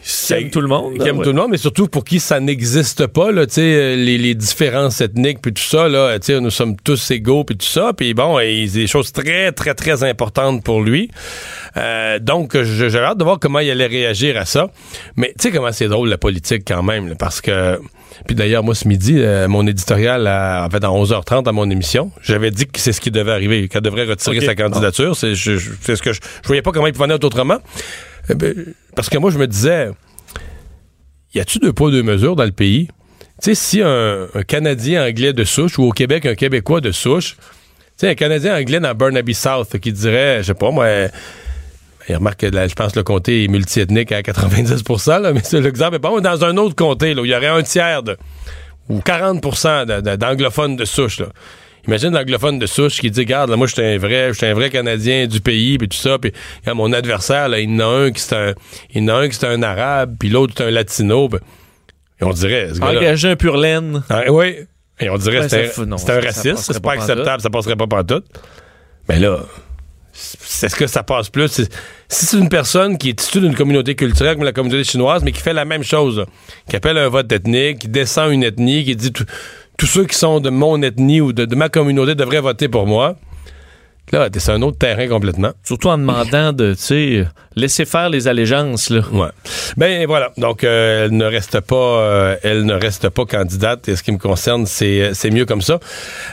Qui 0.04 0.32
aime 0.34 0.50
tout 0.50 0.60
le 0.60 0.68
monde. 0.68 0.98
qui 0.98 1.08
aime 1.08 1.18
Ouais. 1.18 1.24
tout 1.24 1.30
le 1.32 1.36
monde, 1.40 1.50
mais 1.50 1.56
surtout 1.56 1.88
pour 1.88 2.04
qui 2.04 2.20
ça 2.20 2.38
n'existe 2.40 3.06
pas, 3.06 3.32
là, 3.32 3.46
tu 3.46 3.54
sais, 3.54 3.60
euh, 3.62 3.96
les, 3.96 4.18
les 4.18 4.34
différences 4.34 5.00
ethniques, 5.00 5.40
puis 5.40 5.52
tout 5.52 5.62
ça, 5.62 5.88
là, 5.88 6.18
tu 6.18 6.26
sais, 6.26 6.40
nous 6.40 6.50
sommes 6.50 6.76
tous 6.76 7.10
égaux, 7.10 7.44
puis 7.44 7.56
tout 7.56 7.66
ça, 7.66 7.92
puis 7.96 8.12
bon, 8.12 8.38
et 8.38 8.66
des 8.66 8.86
choses 8.86 9.12
très, 9.12 9.52
très, 9.52 9.74
très 9.74 10.04
importantes 10.04 10.62
pour 10.62 10.82
lui. 10.82 11.10
Euh, 11.76 12.18
donc, 12.18 12.60
j'avais 12.62 12.98
hâte 12.98 13.18
de 13.18 13.24
voir 13.24 13.38
comment 13.40 13.60
il 13.60 13.70
allait 13.70 13.86
réagir 13.86 14.36
à 14.36 14.44
ça. 14.44 14.68
Mais 15.16 15.28
tu 15.38 15.48
sais 15.48 15.50
comment 15.50 15.72
c'est 15.72 15.88
drôle, 15.88 16.08
la 16.10 16.18
politique, 16.18 16.64
quand 16.68 16.82
même, 16.82 17.08
là, 17.08 17.14
parce 17.18 17.40
que... 17.40 17.78
Puis 18.26 18.36
d'ailleurs, 18.36 18.62
moi, 18.62 18.74
ce 18.76 18.86
midi, 18.86 19.14
euh, 19.18 19.48
mon 19.48 19.66
éditorial, 19.66 20.26
à, 20.28 20.64
en 20.66 20.70
fait, 20.70 20.84
à 20.84 20.88
11h30 20.88 21.48
à 21.48 21.52
mon 21.52 21.68
émission, 21.70 22.12
j'avais 22.22 22.50
dit 22.52 22.66
que 22.66 22.78
c'est 22.78 22.92
ce 22.92 23.00
qui 23.00 23.10
devait 23.10 23.32
arriver, 23.32 23.66
qu'elle 23.68 23.80
devrait 23.80 24.04
retirer 24.04 24.40
sa 24.40 24.54
candidature. 24.54 25.16
C'est 25.16 25.34
ce 25.34 26.00
que 26.02 26.12
je, 26.12 26.20
je 26.20 26.46
voyais 26.46 26.62
pas 26.62 26.70
comment 26.70 26.86
il 26.86 26.92
pouvait 26.92 27.06
en 27.06 27.16
être 27.16 27.24
autrement. 27.24 27.58
Euh, 28.30 28.34
ben, 28.34 28.54
parce 28.96 29.08
que 29.08 29.18
moi, 29.18 29.30
je 29.30 29.38
me 29.38 29.46
disais, 29.46 29.90
y 31.34 31.40
a-tu 31.40 31.58
deux 31.58 31.72
poids, 31.72 31.90
deux 31.90 32.02
mesures 32.02 32.36
dans 32.36 32.44
le 32.44 32.52
pays? 32.52 32.88
Tu 33.42 33.50
sais, 33.50 33.54
si 33.54 33.82
un, 33.82 34.28
Canadien 34.46 35.06
anglais 35.06 35.32
de 35.32 35.44
souche 35.44 35.78
ou 35.78 35.84
au 35.84 35.90
Québec, 35.92 36.24
un 36.26 36.34
Québécois 36.34 36.80
de 36.80 36.92
souche, 36.92 37.36
tu 37.36 37.44
sais, 37.96 38.08
un 38.10 38.14
Canadien 38.14 38.56
anglais 38.56 38.80
dans 38.80 38.94
Burnaby 38.94 39.34
South 39.34 39.78
qui 39.78 39.92
dirait, 39.92 40.38
je 40.42 40.48
sais 40.48 40.54
pas, 40.54 40.70
moi, 40.70 40.86
il 42.08 42.14
remarque 42.16 42.40
que 42.40 42.46
je 42.52 42.74
pense 42.74 42.92
que 42.92 42.98
le 42.98 43.02
comté 43.02 43.44
est 43.44 43.48
multiethnique 43.48 44.12
à 44.12 44.22
90 44.22 44.84
là, 45.08 45.32
mais 45.34 45.40
c'est 45.42 45.60
l'exemple. 45.60 45.98
Bon, 45.98 46.20
dans 46.20 46.44
un 46.44 46.56
autre 46.56 46.76
comté, 46.76 47.14
là, 47.14 47.22
il 47.24 47.30
y 47.30 47.34
aurait 47.34 47.46
un 47.48 47.62
tiers 47.62 48.02
de, 48.02 48.16
ou 48.88 49.00
40 49.00 49.40
de- 49.86 50.00
de- 50.00 50.16
d'anglophones 50.16 50.76
de 50.76 50.84
souche, 50.84 51.20
là. 51.20 51.26
Imagine 51.86 52.10
l'anglophone 52.14 52.58
de 52.58 52.66
souche 52.66 52.98
qui 53.00 53.10
dit, 53.10 53.20
regarde, 53.20 53.50
là, 53.50 53.56
moi, 53.56 53.66
je 53.66 53.74
suis 53.74 53.82
un 53.82 53.98
vrai, 53.98 54.28
je 54.28 54.32
suis 54.38 54.46
un 54.46 54.54
vrai 54.54 54.70
Canadien 54.70 55.26
du 55.26 55.40
pays, 55.40 55.76
puis 55.78 55.88
tout 55.88 55.96
ça, 55.98 56.18
puis 56.18 56.32
mon 56.66 56.92
adversaire, 56.92 57.48
là, 57.48 57.60
il 57.60 57.70
y 57.70 57.74
en 57.76 57.80
a 57.80 57.84
un 58.06 58.10
qui 58.10 58.20
c'est 58.22 58.34
un, 58.36 58.54
il 58.94 59.02
y 59.02 59.04
en 59.04 59.08
a 59.14 59.18
un 59.20 59.28
qui 59.28 59.34
c'est 59.36 59.46
un 59.46 59.62
arabe, 59.62 60.16
puis 60.18 60.28
l'autre 60.30 60.54
c'est 60.56 60.64
un 60.64 60.70
latino, 60.70 61.28
et 62.20 62.24
on 62.24 62.30
dirait, 62.30 62.70
ce 62.74 62.80
Engager 62.80 63.28
un 63.30 63.36
pur 63.36 63.56
laine. 63.56 64.02
ah, 64.08 64.22
oui. 64.30 64.56
Et 65.00 65.10
on 65.10 65.16
dirait 65.18 65.40
que 65.40 65.48
c'est 65.48 65.76
non, 65.84 65.96
un 65.96 65.98
ça 65.98 66.20
raciste, 66.20 66.56
c'est 66.58 66.80
pas 66.80 66.94
pas 66.94 67.02
acceptable, 67.02 67.42
ça 67.42 67.50
passerait 67.50 67.76
pas 67.76 67.86
pantoute. 67.88 68.26
Mais 69.08 69.18
là, 69.18 69.40
c'est 70.12 70.68
ce 70.68 70.76
que 70.76 70.86
ça 70.86 71.02
passe 71.02 71.28
plus. 71.28 71.48
Si 72.08 72.26
c'est 72.26 72.36
une 72.38 72.48
personne 72.48 72.96
qui 72.96 73.08
est 73.08 73.20
issue 73.20 73.40
d'une 73.40 73.56
communauté 73.56 73.96
culturelle 73.96 74.36
comme 74.36 74.44
la 74.44 74.52
communauté 74.52 74.84
chinoise, 74.84 75.24
mais 75.24 75.32
qui 75.32 75.40
fait 75.42 75.52
la 75.52 75.64
même 75.64 75.82
chose, 75.82 76.18
là, 76.18 76.26
qui 76.70 76.76
appelle 76.76 76.96
un 76.96 77.08
vote 77.08 77.30
ethnique, 77.32 77.80
qui 77.80 77.88
descend 77.88 78.32
une 78.32 78.44
ethnie, 78.44 78.84
qui 78.84 78.94
dit 78.94 79.12
tout- 79.12 79.24
tous 79.84 79.90
ceux 79.90 80.06
qui 80.06 80.16
sont 80.16 80.40
de 80.40 80.48
mon 80.48 80.80
ethnie 80.80 81.20
ou 81.20 81.34
de, 81.34 81.44
de 81.44 81.54
ma 81.54 81.68
communauté 81.68 82.14
devraient 82.14 82.40
voter 82.40 82.68
pour 82.68 82.86
moi. 82.86 83.16
Là, 84.12 84.28
c'est 84.34 84.52
un 84.52 84.62
autre 84.62 84.78
terrain 84.78 85.06
complètement. 85.08 85.50
Surtout 85.62 85.88
en 85.88 85.98
demandant 85.98 86.54
de, 86.54 86.72
tu 86.72 86.80
sais, 86.80 87.26
laisser 87.54 87.84
faire 87.84 88.08
les 88.08 88.26
allégeances, 88.26 88.88
là. 88.88 89.02
Ouais. 89.12 89.28
Ben 89.76 90.06
voilà. 90.06 90.30
Donc 90.38 90.64
euh, 90.64 91.04
elle 91.04 91.14
ne 91.14 91.26
reste 91.26 91.60
pas, 91.60 91.76
euh, 91.76 92.36
elle 92.42 92.64
ne 92.64 92.72
reste 92.72 93.10
pas 93.10 93.26
candidate. 93.26 93.86
Et 93.88 93.96
ce 93.96 94.02
qui 94.02 94.12
me 94.12 94.16
concerne, 94.16 94.64
c'est 94.64 95.12
c'est 95.12 95.30
mieux 95.30 95.44
comme 95.44 95.60
ça. 95.60 95.78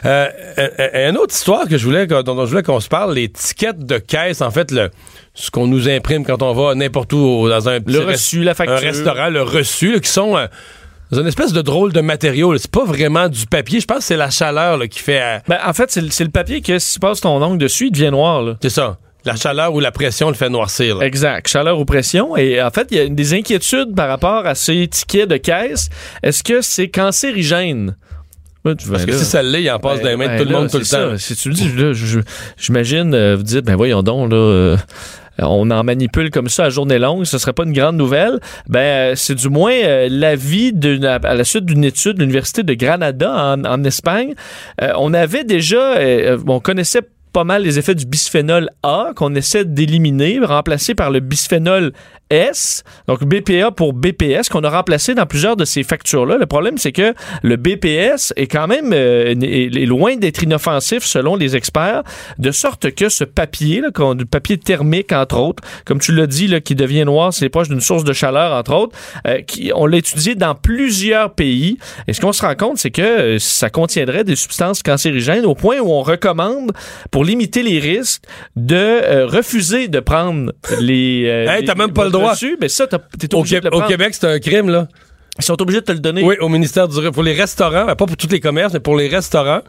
Euh, 0.05 0.27
euh, 0.57 1.09
une 1.09 1.17
autre 1.17 1.33
histoire 1.33 1.67
que 1.67 1.77
je 1.77 1.83
voulais 1.83 2.07
dont, 2.07 2.23
dont 2.23 2.45
je 2.45 2.51
voulais 2.51 2.63
qu'on 2.63 2.79
se 2.79 2.87
parle, 2.87 3.15
les 3.15 3.27
tickets 3.27 3.79
de 3.79 3.97
caisse. 3.97 4.41
En 4.41 4.51
fait, 4.51 4.71
le 4.71 4.91
ce 5.33 5.51
qu'on 5.51 5.67
nous 5.67 5.89
imprime 5.89 6.25
quand 6.25 6.41
on 6.41 6.53
va 6.53 6.75
n'importe 6.75 7.11
où 7.13 7.49
dans 7.49 7.67
un 7.67 7.81
petit 7.81 7.97
Le 7.97 8.05
reçu, 8.05 8.43
la 8.43 8.53
facture. 8.53 8.77
un 8.77 8.79
restaurant, 8.79 9.29
le 9.29 9.41
reçu, 9.41 9.93
là, 9.93 9.99
qui 9.99 10.09
sont 10.09 10.37
euh, 10.37 10.47
dans 11.11 11.21
une 11.21 11.27
espèce 11.27 11.53
de 11.53 11.61
drôle 11.61 11.91
de 11.93 12.01
matériau. 12.01 12.57
C'est 12.57 12.71
pas 12.71 12.85
vraiment 12.85 13.27
du 13.29 13.45
papier. 13.45 13.79
Je 13.79 13.85
pense 13.85 13.99
que 13.99 14.03
c'est 14.05 14.17
la 14.17 14.29
chaleur 14.29 14.77
là, 14.77 14.87
qui 14.87 14.99
fait. 14.99 15.21
euh, 15.21 15.39
Ben, 15.47 15.57
en 15.65 15.73
fait, 15.73 15.91
c'est 15.91 16.23
le, 16.23 16.29
papier 16.31 16.61
que 16.61 16.79
si 16.79 16.93
tu 16.93 16.99
passes 16.99 17.21
ton 17.21 17.41
ongle 17.43 17.57
dessus, 17.57 17.87
il 17.87 17.91
devient 17.91 18.11
noir, 18.11 18.55
c'est 18.61 18.69
ça. 18.69 18.97
La 19.23 19.35
chaleur 19.35 19.71
ou 19.75 19.79
la 19.79 19.91
pression 19.91 20.29
le 20.29 20.33
fait 20.35 20.49
noircir. 20.49 20.97
là. 20.97 21.05
Exact. 21.05 21.47
Chaleur 21.47 21.79
ou 21.79 21.85
pression. 21.85 22.35
Et 22.37 22.59
en 22.61 22.71
fait, 22.71 22.87
il 22.89 22.97
y 22.97 22.99
a 23.01 23.07
des 23.07 23.33
inquiétudes 23.35 23.93
par 23.95 24.07
rapport 24.09 24.47
à 24.47 24.55
ces 24.55 24.87
tickets 24.87 25.29
de 25.29 25.37
caisse. 25.37 25.89
Est-ce 26.23 26.43
que 26.43 26.61
c'est 26.61 26.89
cancérigène? 26.89 27.95
Ouais, 28.65 28.75
tu 28.75 28.87
Parce 28.89 29.05
que 29.05 29.11
là. 29.11 29.17
si 29.17 29.25
ça 29.25 29.43
l'est, 29.43 29.61
il 29.63 29.69
en 29.71 29.79
passe 29.79 29.97
Ben, 29.99 30.03
dans 30.03 30.09
les 30.09 30.15
mains 30.17 30.25
de 30.25 30.29
ben 30.31 30.37
tout 30.39 30.45
le 30.45 30.51
là, 30.53 30.59
monde 30.59 30.69
tout 30.71 30.77
le 30.77 30.85
temps. 30.85 31.17
Si 31.17 31.35
tu 31.35 31.49
le 31.49 31.55
dis, 31.55 31.67
là, 31.75 31.93
je- 31.93 32.05
je- 32.05 32.19
j'imagine, 32.57 33.13
euh, 33.13 33.35
vous 33.35 33.43
dites, 33.43 33.65
ben 33.65 33.75
voyons 33.75 34.01
donc, 34.03 34.31
là, 34.31 34.37
euh, 34.37 34.77
on 35.49 35.69
en 35.71 35.83
manipule 35.83 36.29
comme 36.29 36.49
ça 36.49 36.65
à 36.65 36.69
journée 36.69 36.99
longue, 36.99 37.25
ce 37.25 37.37
serait 37.37 37.53
pas 37.53 37.63
une 37.63 37.73
grande 37.73 37.97
nouvelle. 37.97 38.39
Ben, 38.67 38.79
euh, 38.79 39.13
c'est 39.15 39.35
du 39.35 39.49
moins 39.49 39.73
euh, 39.73 40.07
l'avis 40.09 40.73
à 41.03 41.33
la 41.33 41.43
suite 41.43 41.65
d'une 41.65 41.83
étude 41.83 42.13
de 42.13 42.21
l'Université 42.21 42.63
de 42.63 42.73
Granada 42.73 43.57
en, 43.65 43.83
Espagne. 43.83 44.33
Euh, 44.81 44.91
on 44.97 45.13
avait 45.13 45.43
déjà, 45.43 45.97
euh, 45.97 46.37
on 46.47 46.59
connaissait 46.59 47.01
pas 47.33 47.43
mal 47.43 47.63
les 47.63 47.79
effets 47.79 47.95
du 47.95 48.05
bisphénol 48.05 48.69
A 48.83 49.11
qu'on 49.15 49.35
essaie 49.35 49.65
d'éliminer, 49.65 50.39
remplacé 50.39 50.95
par 50.95 51.11
le 51.11 51.19
bisphénol 51.19 51.93
S, 52.31 52.83
donc 53.07 53.23
BPA 53.25 53.71
pour 53.71 53.93
BPS, 53.93 54.49
qu'on 54.49 54.63
a 54.63 54.69
remplacé 54.69 55.13
dans 55.13 55.25
plusieurs 55.25 55.55
de 55.57 55.65
ces 55.65 55.83
factures-là. 55.83 56.37
Le 56.37 56.45
problème, 56.45 56.77
c'est 56.77 56.91
que 56.93 57.13
le 57.43 57.55
BPS 57.57 58.33
est 58.37 58.47
quand 58.47 58.67
même 58.67 58.91
euh, 58.93 59.35
est- 59.41 59.85
loin 59.85 60.15
d'être 60.15 60.41
inoffensif 60.43 61.03
selon 61.03 61.35
les 61.35 61.55
experts, 61.55 62.03
de 62.39 62.51
sorte 62.51 62.91
que 62.95 63.09
ce 63.09 63.23
papier, 63.25 63.81
là, 63.81 64.13
du 64.15 64.25
papier 64.25 64.57
thermique, 64.57 65.11
entre 65.11 65.37
autres, 65.37 65.63
comme 65.85 65.99
tu 65.99 66.13
l'as 66.13 66.27
dit, 66.27 66.47
là, 66.47 66.61
qui 66.61 66.73
devient 66.75 67.03
noir, 67.05 67.33
c'est 67.33 67.49
proche 67.49 67.67
d'une 67.67 67.81
source 67.81 68.03
de 68.05 68.13
chaleur, 68.13 68.53
entre 68.53 68.73
autres, 68.73 68.97
euh, 69.27 69.41
qui, 69.41 69.71
on 69.75 69.85
l'a 69.85 69.97
étudié 69.97 70.35
dans 70.35 70.55
plusieurs 70.55 71.33
pays. 71.33 71.77
Et 72.07 72.13
ce 72.13 72.21
qu'on 72.21 72.31
se 72.31 72.41
rend 72.41 72.55
compte, 72.55 72.77
c'est 72.77 72.91
que 72.91 73.01
euh, 73.01 73.39
ça 73.39 73.69
contiendrait 73.69 74.23
des 74.23 74.35
substances 74.37 74.81
cancérigènes 74.83 75.45
au 75.45 75.55
point 75.55 75.79
où 75.79 75.91
on 75.91 76.01
recommande, 76.01 76.71
pour 77.11 77.25
limiter 77.25 77.63
les 77.63 77.79
risques, 77.79 78.23
de 78.55 78.75
euh, 78.75 79.25
refuser 79.27 79.87
de 79.89 79.99
prendre 79.99 80.53
les... 80.79 81.25
euh, 81.27 81.47
Hey, 81.49 81.65
t'as 81.65 81.75
même 81.75 81.91
pas 81.93 82.05
le 82.05 82.11
droit. 82.11 82.20
Reçus. 82.29 82.57
Mais 82.61 82.69
ça, 82.69 82.87
t'es 82.87 82.97
Au, 83.35 83.39
obligé 83.39 83.57
Qué- 83.59 83.65
de 83.65 83.69
le 83.69 83.77
au. 83.83 83.87
Québec, 83.87 84.13
c'est 84.13 84.27
un 84.27 84.39
crime, 84.39 84.69
là. 84.69 84.87
Ils 85.39 85.43
sont 85.45 85.59
obligés 85.61 85.79
de 85.81 85.85
te 85.85 85.91
le 85.91 85.99
donner. 85.99 86.23
Oui, 86.23 86.35
au 86.39 86.49
ministère 86.49 86.87
du 86.87 87.11
pour 87.11 87.23
les 87.23 87.33
restaurants, 87.33 87.85
pas 87.87 87.95
pour 87.95 88.17
tous 88.17 88.29
les 88.29 88.39
commerces, 88.39 88.73
mais 88.73 88.79
pour 88.81 88.95
les 88.97 89.07
restaurants, 89.07 89.61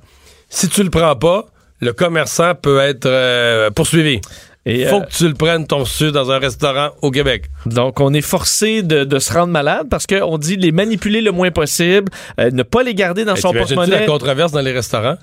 si 0.48 0.68
tu 0.68 0.82
le 0.82 0.90
prends 0.90 1.14
pas, 1.16 1.46
le 1.80 1.92
commerçant 1.92 2.54
peut 2.54 2.78
être 2.80 3.06
euh, 3.06 3.70
poursuivi. 3.70 4.20
Il 4.64 4.86
faut 4.86 4.96
euh, 4.96 5.00
que 5.00 5.10
tu 5.12 5.26
le 5.26 5.34
prennes 5.34 5.66
ton 5.66 5.78
reçu 5.78 6.12
dans 6.12 6.30
un 6.30 6.38
restaurant 6.38 6.90
au 7.02 7.10
Québec. 7.10 7.46
Donc, 7.66 7.98
on 8.00 8.12
est 8.14 8.20
forcé 8.20 8.82
de, 8.82 9.02
de 9.02 9.18
se 9.18 9.32
rendre 9.32 9.52
malade 9.52 9.88
parce 9.90 10.06
qu'on 10.06 10.38
dit 10.38 10.56
les 10.56 10.70
manipuler 10.70 11.20
le 11.20 11.32
moins 11.32 11.50
possible, 11.50 12.10
euh, 12.38 12.50
ne 12.52 12.62
pas 12.62 12.82
les 12.84 12.94
garder 12.94 13.24
dans 13.24 13.34
son 13.34 13.50
t'imagines-tu 13.50 13.74
la 13.74 13.86
porte-monnaie. 13.86 14.06
controverse 14.06 14.52
dans 14.52 14.60
les 14.60 14.70
restaurants? 14.72 15.16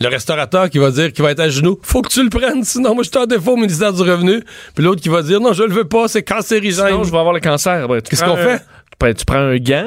Le 0.00 0.08
restaurateur 0.08 0.70
qui 0.70 0.78
va 0.78 0.90
dire 0.92 1.12
qu'il 1.12 1.24
va 1.24 1.32
être 1.32 1.40
à 1.40 1.48
genoux, 1.48 1.78
faut 1.82 2.02
que 2.02 2.08
tu 2.08 2.22
le 2.22 2.30
prennes, 2.30 2.62
sinon 2.62 2.94
moi 2.94 3.02
je 3.02 3.08
suis 3.08 3.18
en 3.18 3.26
défaut 3.26 3.52
au 3.54 3.56
ministère 3.56 3.92
du 3.92 4.02
Revenu. 4.02 4.44
Puis 4.74 4.84
l'autre 4.84 5.00
qui 5.02 5.08
va 5.08 5.22
dire 5.22 5.40
non, 5.40 5.52
je 5.52 5.64
le 5.64 5.72
veux 5.72 5.84
pas, 5.88 6.06
c'est 6.06 6.22
cancérigène. 6.22 6.86
Sinon, 6.86 7.02
je 7.04 7.10
vais 7.10 7.18
avoir 7.18 7.32
le 7.34 7.40
cancer. 7.40 7.88
Ben, 7.88 8.00
Qu'est-ce 8.00 8.22
qu'on 8.22 8.36
un- 8.36 8.58
fait? 8.58 8.62
Tu 9.00 9.06
prends, 9.06 9.12
tu 9.14 9.24
prends 9.24 9.38
un 9.38 9.56
gant 9.58 9.86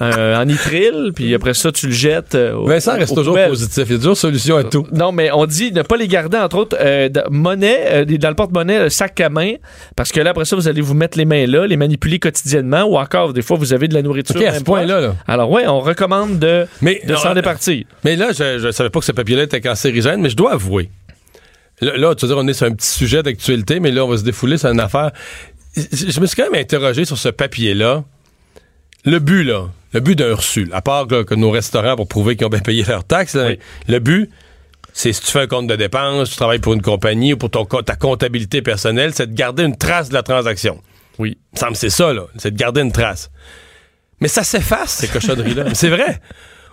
un- 0.00 0.40
en 0.40 0.44
nitrile, 0.44 1.12
puis 1.14 1.32
après 1.34 1.54
ça, 1.54 1.70
tu 1.70 1.86
le 1.86 1.92
jettes. 1.92 2.34
euh, 2.34 2.54
au- 2.54 2.66
Vincent 2.66 2.94
reste 2.94 3.14
toujours 3.14 3.34
poubelles. 3.34 3.48
positif. 3.48 3.84
Il 3.86 3.92
y 3.92 3.94
a 3.94 3.98
toujours 3.98 4.16
solution 4.16 4.56
à 4.56 4.64
tout. 4.64 4.86
Non, 4.92 5.12
mais 5.12 5.30
on 5.30 5.46
dit 5.46 5.70
ne 5.70 5.82
pas 5.82 5.96
les 5.96 6.08
garder, 6.08 6.38
entre 6.38 6.56
autres, 6.58 6.76
euh, 6.80 7.08
monnaie, 7.30 7.78
euh, 7.92 8.04
dans 8.04 8.28
le 8.30 8.34
porte-monnaie, 8.34 8.80
le 8.80 8.88
sac 8.90 9.20
à 9.20 9.28
main, 9.28 9.52
parce 9.94 10.10
que 10.10 10.20
là, 10.20 10.30
après 10.30 10.44
ça, 10.46 10.56
vous 10.56 10.66
allez 10.66 10.80
vous 10.80 10.94
mettre 10.94 11.16
les 11.16 11.24
mains 11.24 11.46
là, 11.46 11.64
les 11.66 11.76
manipuler 11.76 12.18
quotidiennement, 12.18 12.82
ou 12.82 12.96
encore, 12.98 13.32
des 13.32 13.42
fois, 13.42 13.56
vous 13.56 13.72
avez 13.72 13.86
de 13.86 13.94
la 13.94 14.02
nourriture. 14.02 14.34
OK, 14.34 14.42
à 14.44 14.58
ce 14.58 14.64
point-là, 14.64 15.00
là. 15.00 15.14
Alors, 15.28 15.48
ouais, 15.50 15.68
on 15.68 15.78
recommande 15.80 16.40
de, 16.40 16.66
Mais, 16.82 17.00
de 17.06 17.14
s'en 17.14 17.30
euh, 17.30 17.34
départir. 17.34 17.84
Mais 18.04 18.16
là, 18.16 18.32
je 18.32 18.66
ne 18.66 18.72
savais 18.72 18.90
pas 18.90 18.98
que 18.98 19.06
ce 19.06 19.12
papier-là 19.12 19.44
était 19.44 19.60
cancérigène, 19.60 20.20
mais 20.20 20.28
je 20.30 20.36
dois 20.36 20.54
avouer. 20.54 20.90
Là, 21.80 21.96
là, 21.96 22.14
tu 22.16 22.26
veux 22.26 22.32
dire, 22.34 22.42
on 22.42 22.48
est 22.48 22.52
sur 22.52 22.66
un 22.66 22.72
petit 22.72 22.88
sujet 22.88 23.22
d'actualité, 23.22 23.78
mais 23.78 23.92
là, 23.92 24.04
on 24.04 24.08
va 24.08 24.16
se 24.16 24.24
défouler 24.24 24.58
sur 24.58 24.70
une 24.70 24.80
affaire. 24.80 25.12
Je 25.76 25.82
je 26.10 26.20
me 26.20 26.26
suis 26.26 26.36
quand 26.36 26.50
même 26.50 26.60
interrogé 26.60 27.04
sur 27.04 27.18
ce 27.18 27.28
papier-là. 27.28 28.02
Le 29.04 29.18
but, 29.18 29.44
là, 29.44 29.68
le 29.92 30.00
but 30.00 30.16
d'un 30.16 30.34
reçu, 30.34 30.68
à 30.72 30.80
part 30.80 31.06
là, 31.06 31.24
que 31.24 31.34
nos 31.34 31.50
restaurants, 31.50 31.96
pour 31.96 32.08
prouver 32.08 32.36
qu'ils 32.36 32.46
ont 32.46 32.50
bien 32.50 32.60
payé 32.60 32.84
leurs 32.84 33.04
taxes, 33.04 33.34
là, 33.34 33.50
le 33.88 33.98
but, 33.98 34.30
c'est 34.92 35.12
si 35.12 35.20
tu 35.22 35.30
fais 35.30 35.40
un 35.40 35.46
compte 35.46 35.66
de 35.66 35.76
dépenses, 35.76 36.30
tu 36.30 36.36
travailles 36.36 36.58
pour 36.60 36.72
une 36.74 36.82
compagnie 36.82 37.32
ou 37.34 37.36
pour 37.36 37.50
ton, 37.50 37.64
ta 37.64 37.96
comptabilité 37.96 38.62
personnelle, 38.62 39.12
c'est 39.14 39.26
de 39.30 39.34
garder 39.34 39.64
une 39.64 39.76
trace 39.76 40.08
de 40.08 40.14
la 40.14 40.22
transaction. 40.22 40.80
Oui. 41.18 41.36
Il 41.52 41.54
me 41.56 41.58
semble 41.60 41.72
que 41.72 41.78
c'est 41.78 41.90
ça, 41.90 42.12
là. 42.12 42.22
C'est 42.38 42.50
de 42.52 42.56
garder 42.56 42.80
une 42.80 42.92
trace. 42.92 43.30
Mais 44.20 44.28
ça 44.28 44.42
s'efface, 44.42 44.90
ces 44.90 45.08
cochonneries-là. 45.08 45.64
Mais 45.64 45.74
c'est 45.74 45.88
vrai. 45.90 46.20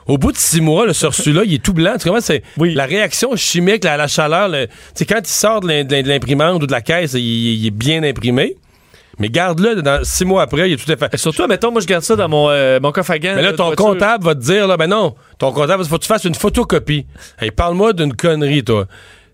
Au 0.08 0.17
bout 0.17 0.32
de 0.32 0.38
six 0.38 0.62
mois, 0.62 0.86
le 0.86 0.91
reçu-là, 0.94 1.44
il 1.46 1.54
est 1.56 1.63
tout 1.63 1.74
blanc. 1.74 1.94
Tu 2.00 2.06
comprends? 2.08 2.22
C'est 2.22 2.44
Oui. 2.58 2.74
la 2.74 2.86
réaction 2.86 3.36
chimique, 3.36 3.84
la, 3.84 3.98
la 3.98 4.08
chaleur. 4.08 4.48
le- 4.50 4.67
tu 4.67 4.74
sais, 4.96 5.06
quand 5.06 5.20
il 5.20 5.28
sort 5.28 5.60
de 5.62 5.67
l'im- 5.67 5.84
de 5.84 5.96
l'imprimante 6.08 6.63
ou 6.63 6.65
de 6.67 6.72
la 6.72 6.82
caisse, 6.82 7.13
il, 7.13 7.20
il 7.20 7.67
est 7.67 7.72
bien 7.72 8.02
imprimé. 8.04 8.56
Mais 9.19 9.30
garde-le, 9.30 9.82
dans 9.82 10.04
six 10.04 10.26
mois 10.26 10.43
après, 10.43 10.69
il 10.69 10.74
est 10.74 10.84
tout 10.84 10.91
effacé. 10.91 11.12
Et 11.13 11.17
surtout, 11.17 11.45
mettons, 11.47 11.71
moi, 11.71 11.82
je 11.82 11.88
garde 11.88 12.04
ça 12.04 12.15
dans 12.15 12.30
mon, 12.30 12.50
euh, 12.50 12.80
mon 12.82 12.91
coffre 12.91 13.12
à 13.12 13.19
gants. 13.19 13.34
Mais 13.36 13.41
là, 13.41 13.54
ton 13.54 13.71
comptable 13.76 14.24
va 14.24 14.36
te 14.36 14.39
dire, 14.39 14.67
là, 14.67 14.78
ben 14.78 14.88
non, 14.88 15.15
ton 15.38 15.52
comptable, 15.52 15.84
il 15.84 15.89
faut 15.89 15.97
que 15.97 16.04
tu 16.04 16.08
fasses 16.08 16.26
une 16.26 16.36
photocopie. 16.36 17.06
Hey, 17.39 17.52
parle-moi 17.52 17.93
d'une 17.93 18.15
connerie, 18.15 18.63
toi. 18.63 18.88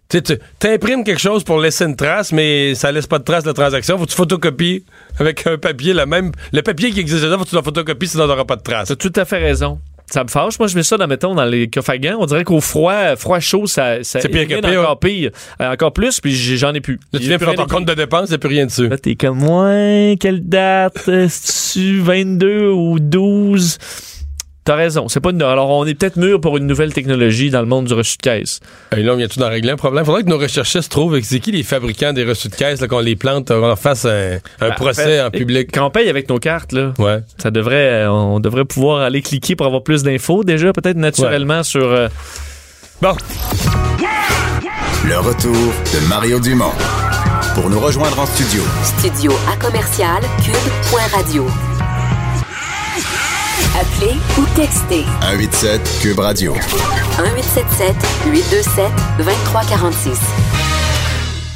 Tu 0.09 0.21
t'imprimes 0.57 1.03
quelque 1.03 1.19
chose 1.19 1.43
pour 1.43 1.59
laisser 1.59 1.83
une 1.83 1.97
trace, 1.97 2.31
mais 2.31 2.75
ça 2.75 2.93
laisse 2.93 3.07
pas 3.07 3.19
de 3.19 3.25
trace 3.25 3.43
de 3.43 3.49
la 3.49 3.53
transaction. 3.53 3.97
Faut 3.97 4.05
que 4.05 4.11
tu 4.11 4.15
photocopies 4.15 4.85
avec 5.19 5.45
un 5.45 5.57
papier, 5.57 5.93
le 5.93 6.05
même. 6.05 6.31
Le 6.53 6.61
papier 6.61 6.91
qui 6.91 7.01
existe 7.01 7.23
déjà, 7.23 7.37
faut 7.37 7.43
que 7.43 7.49
tu 7.49 7.55
le 7.55 7.61
photocopies, 7.61 8.07
sinon 8.07 8.25
t'auras 8.25 8.45
pas 8.45 8.55
de 8.55 8.61
trace. 8.61 8.87
T'as 8.87 8.95
tout 8.95 9.11
à 9.17 9.25
fait 9.25 9.37
raison. 9.37 9.79
Ça 10.09 10.23
me 10.23 10.29
fâche. 10.29 10.57
Moi, 10.57 10.67
je 10.67 10.75
mets 10.75 10.83
ça, 10.83 10.95
dans, 10.97 11.07
mettons, 11.07 11.35
dans 11.35 11.45
les 11.45 11.67
gants. 11.67 12.17
On 12.19 12.25
dirait 12.25 12.43
qu'au 12.45 12.61
froid, 12.61 13.15
froid 13.17 13.39
chaud, 13.39 13.67
ça, 13.67 14.03
ça 14.03 14.21
C'est 14.21 14.29
pire 14.29 14.47
que 14.47 14.61
pire. 14.65 14.79
encore 14.81 14.99
pire. 14.99 15.31
Euh, 15.61 15.73
encore 15.73 15.91
plus, 15.91 16.21
puis 16.21 16.33
j'en 16.33 16.73
ai 16.73 16.79
plus. 16.81 16.99
Là, 17.11 17.19
tu 17.19 17.25
viens 17.27 17.37
plus 17.37 17.45
faire 17.45 17.55
ton 17.55 17.65
compte 17.65 17.85
de 17.85 17.93
dépenses, 17.93 18.29
il 18.29 18.31
n'y 18.31 18.35
a 18.35 18.37
plus 18.37 18.49
rien 18.49 18.65
dessus. 18.65 18.87
Là, 18.87 18.97
t'es 18.97 19.15
comme, 19.15 19.43
ouais, 19.43 20.15
quelle 20.19 20.47
date? 20.47 21.03
Euh, 21.09 21.27
C'est-tu 21.29 21.99
22 21.99 22.69
ou 22.69 22.99
12? 22.99 23.77
T'as 24.67 24.75
raison. 24.75 25.07
C'est 25.07 25.21
pas 25.21 25.29
une... 25.29 25.41
Alors, 25.41 25.69
on 25.69 25.85
est 25.85 25.95
peut-être 25.95 26.17
mûr 26.17 26.41
pour 26.41 26.57
une 26.57 26.67
nouvelle 26.67 26.91
technologie 26.93 27.49
dans 27.49 27.61
le 27.61 27.67
monde 27.67 27.85
du 27.85 27.93
reçu 27.93 28.17
de 28.17 28.21
caisse. 28.21 28.59
Et 28.95 29.01
là, 29.01 29.13
on 29.13 29.15
vient 29.15 29.29
tout 29.29 29.39
d'en 29.39 29.47
régler 29.49 29.71
un 29.71 29.77
problème? 29.77 30.03
Faudrait 30.03 30.23
que 30.23 30.29
nos 30.29 30.37
recherchistes 30.37 30.91
trouvent 30.91 31.17
c'est 31.23 31.39
qui 31.39 31.53
les 31.53 31.63
fabricants 31.63 32.11
des 32.11 32.25
reçus 32.25 32.49
de 32.49 32.55
caisse, 32.55 32.81
là, 32.81 32.89
qu'on 32.89 32.99
les 32.99 33.15
plante, 33.15 33.47
qu'on 33.47 33.61
leur 33.65 33.79
fasse 33.79 34.03
un, 34.03 34.39
un 34.59 34.67
Ben, 34.69 34.75
procès 34.75 35.05
fait, 35.05 35.21
en 35.21 35.31
public? 35.31 35.69
Quand 35.73 35.85
on 35.85 35.89
paye 35.89 36.09
avec 36.09 36.27
nos 36.27 36.37
cartes, 36.39 36.73
là, 36.73 36.91
Ouais. 36.99 37.19
ça 37.37 37.49
devrait, 37.49 38.03
euh, 38.03 38.11
on 38.11 38.41
devrait 38.41 38.65
pouvoir 38.65 38.99
aller 39.03 39.21
cliquer 39.21 39.55
pour 39.55 39.65
avoir 39.67 39.83
plus 39.83 40.03
d'infos 40.03 40.43
déjà, 40.43 40.73
peut-être 40.73 40.97
naturellement 40.97 41.63
sur. 41.63 41.83
euh, 41.85 42.09
Bon. 43.01 43.15
Le 45.07 45.17
retour 45.19 45.53
de 45.53 46.09
Mario 46.09 46.41
Dumont. 46.41 46.73
Pour 47.55 47.69
nous 47.69 47.79
rejoindre 47.79 48.19
en 48.19 48.25
studio, 48.25 48.61
Studio 48.83 49.31
à 49.49 49.55
commercial 49.55 50.21
cube.radio. 50.43 51.45
Textez 53.81 54.15
187 55.21 55.99
Cube 56.01 56.17
Radio. 56.17 56.53
1877 56.55 57.95
827 58.25 58.85
2346. 59.19 60.19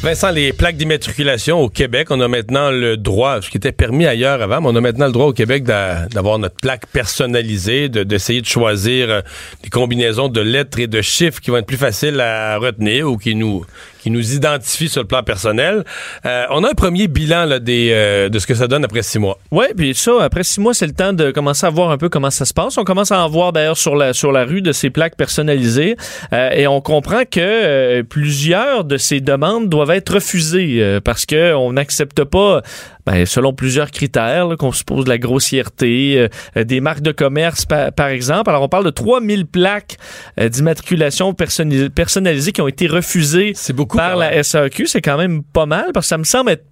Vincent, 0.03 0.29
les 0.29 0.53
plaques 0.53 0.77
d'immatriculation 0.77 1.59
au 1.61 1.69
Québec, 1.69 2.09
on 2.11 2.21
a 2.21 2.27
maintenant 2.27 2.69
le 2.69 2.95
droit, 2.97 3.41
ce 3.41 3.49
qui 3.49 3.57
était 3.57 3.71
permis 3.71 4.05
ailleurs 4.05 4.39
avant, 4.43 4.61
mais 4.61 4.67
on 4.69 4.75
a 4.75 4.81
maintenant 4.81 5.07
le 5.07 5.11
droit 5.13 5.25
au 5.27 5.33
Québec 5.33 5.63
d'a- 5.63 6.05
d'avoir 6.09 6.37
notre 6.37 6.57
plaque 6.57 6.85
personnalisée, 6.87 7.89
de- 7.89 8.03
d'essayer 8.03 8.41
de, 8.41 8.45
choisir 8.47 9.09
euh, 9.09 9.21
des 9.63 9.69
combinaisons 9.69 10.27
de 10.27 10.41
lettres 10.41 10.79
et 10.79 10.85
de 10.87 11.01
chiffres 11.01 11.39
qui 11.41 11.49
vont 11.49 11.57
être 11.57 11.65
plus 11.65 11.77
faciles 11.77 12.19
à 12.21 12.57
retenir 12.57 13.09
ou 13.09 13.17
qui 13.17 13.33
nous 13.33 13.65
qui 14.01 14.11
nous 14.11 14.33
identifient 14.33 14.89
sur 14.89 15.01
le 15.01 15.07
plan 15.07 15.23
personnel. 15.23 15.83
Euh, 16.25 16.45
on 16.49 16.63
a 16.63 16.69
un 16.69 16.73
premier 16.73 17.07
bilan 17.07 17.45
là, 17.45 17.59
des, 17.59 17.89
euh, 17.91 18.29
de 18.29 18.39
ce 18.39 18.47
que 18.47 18.55
ça 18.55 18.67
donne 18.67 18.83
après 18.83 19.03
six 19.03 19.19
mois. 19.19 19.37
Oui, 19.51 19.65
puis 19.77 19.93
ça, 19.93 20.11
après 20.21 20.43
six 20.43 20.59
mois, 20.59 20.73
c'est 20.73 20.87
le 20.87 20.93
temps 20.93 21.13
de 21.13 21.31
commencer 21.31 21.65
à 21.65 21.69
voir 21.69 21.91
un 21.91 21.97
peu 21.97 22.09
comment 22.09 22.31
ça 22.31 22.45
se 22.45 22.53
passe. 22.53 22.77
On 22.77 22.83
commence 22.83 23.11
à 23.11 23.23
en 23.23 23.29
voir 23.29 23.53
d'ailleurs 23.53 23.77
sur 23.77 23.95
la, 23.95 24.13
sur 24.13 24.31
la 24.31 24.43
rue 24.43 24.61
de 24.61 24.71
ces 24.71 24.89
plaques 24.89 25.15
personnalisées 25.15 25.95
euh, 26.33 26.49
et 26.51 26.67
on 26.67 26.81
comprend 26.81 27.23
que 27.29 27.39
euh, 27.39 28.03
plusieurs 28.03 28.83
de 28.83 28.97
ces 28.97 29.21
demandes 29.21 29.69
doivent 29.69 29.91
être 29.91 30.15
refusées 30.15 30.77
euh, 30.81 30.99
parce 30.99 31.25
que 31.25 31.53
on 31.53 31.73
n'accepte 31.73 32.23
pas, 32.23 32.61
ben, 33.05 33.25
selon 33.25 33.53
plusieurs 33.53 33.91
critères, 33.91 34.47
qu'on 34.59 34.71
suppose 34.71 35.05
de 35.05 35.09
la 35.09 35.17
grossièreté, 35.17 36.27
euh, 36.57 36.63
des 36.63 36.81
marques 36.81 37.01
de 37.01 37.11
commerce 37.11 37.65
pa- 37.65 37.91
par 37.91 38.07
exemple. 38.07 38.49
Alors 38.49 38.63
on 38.63 38.69
parle 38.69 38.85
de 38.85 38.89
3000 38.91 39.45
plaques 39.45 39.97
euh, 40.39 40.49
d'immatriculation 40.49 41.33
personnalisées, 41.33 41.89
personnalisées 41.89 42.51
qui 42.51 42.61
ont 42.61 42.67
été 42.67 42.87
refusées 42.87 43.53
beaucoup. 43.73 43.97
par 43.97 44.15
la 44.15 44.43
SAQ. 44.43 44.87
C'est 44.87 45.01
quand 45.01 45.17
même 45.17 45.43
pas 45.43 45.65
mal 45.65 45.85
parce 45.93 46.05
que 46.05 46.09
ça 46.09 46.17
me 46.17 46.23
semble 46.23 46.51
être 46.51 46.65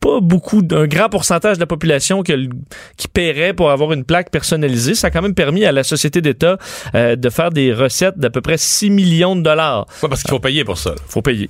pas 0.00 0.20
beaucoup 0.20 0.60
d'un 0.60 0.86
grand 0.86 1.08
pourcentage 1.08 1.56
de 1.56 1.60
la 1.60 1.66
population 1.66 2.22
qui 2.22 3.08
paierait 3.10 3.54
pour 3.54 3.70
avoir 3.70 3.92
une 3.94 4.04
plaque 4.04 4.30
personnalisée. 4.30 4.94
Ça 4.94 5.06
a 5.06 5.10
quand 5.10 5.22
même 5.22 5.32
permis 5.34 5.64
à 5.64 5.72
la 5.72 5.82
société 5.82 6.20
d'État 6.20 6.58
euh, 6.94 7.16
de 7.16 7.30
faire 7.30 7.48
des 7.48 7.72
recettes 7.72 8.18
d'à 8.18 8.28
peu 8.28 8.42
près 8.42 8.58
6 8.58 8.90
millions 8.90 9.34
de 9.34 9.40
dollars. 9.40 9.86
Ouais, 10.02 10.08
parce 10.10 10.22
qu'il 10.22 10.30
faut 10.30 10.40
payer 10.40 10.62
pour 10.62 10.76
ça. 10.76 10.94
Faut 11.08 11.22
payer. 11.22 11.48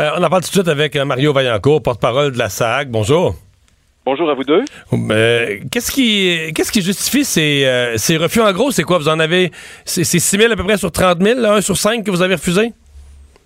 Euh, 0.00 0.10
on 0.18 0.24
en 0.24 0.28
parle 0.28 0.42
tout 0.42 0.48
de 0.48 0.54
suite 0.54 0.68
avec 0.68 0.96
euh, 0.96 1.04
Mario 1.04 1.32
Vaillancourt, 1.32 1.82
porte-parole 1.82 2.32
de 2.32 2.38
la 2.38 2.48
SAG. 2.48 2.90
Bonjour. 2.90 3.36
Bonjour 4.06 4.28
à 4.28 4.34
vous 4.34 4.44
deux. 4.44 4.64
Euh, 4.92 5.56
qu'est-ce 5.72 5.90
qui 5.90 6.52
qu'est-ce 6.54 6.70
qui 6.70 6.82
justifie 6.82 7.24
ces, 7.24 7.64
euh, 7.64 7.96
ces 7.96 8.18
refus 8.18 8.42
en 8.42 8.52
gros? 8.52 8.70
C'est 8.70 8.82
quoi? 8.82 8.98
Vous 8.98 9.08
en 9.08 9.18
avez. 9.18 9.50
C'est 9.86 10.04
c'est 10.04 10.18
6 10.18 10.36
000 10.40 10.52
à 10.52 10.56
peu 10.56 10.62
près 10.62 10.76
sur 10.76 10.92
30 10.92 11.22
000, 11.22 11.40
là, 11.40 11.54
un 11.54 11.60
sur 11.62 11.78
5 11.78 12.04
que 12.04 12.10
vous 12.10 12.20
avez 12.20 12.34
refusé? 12.34 12.72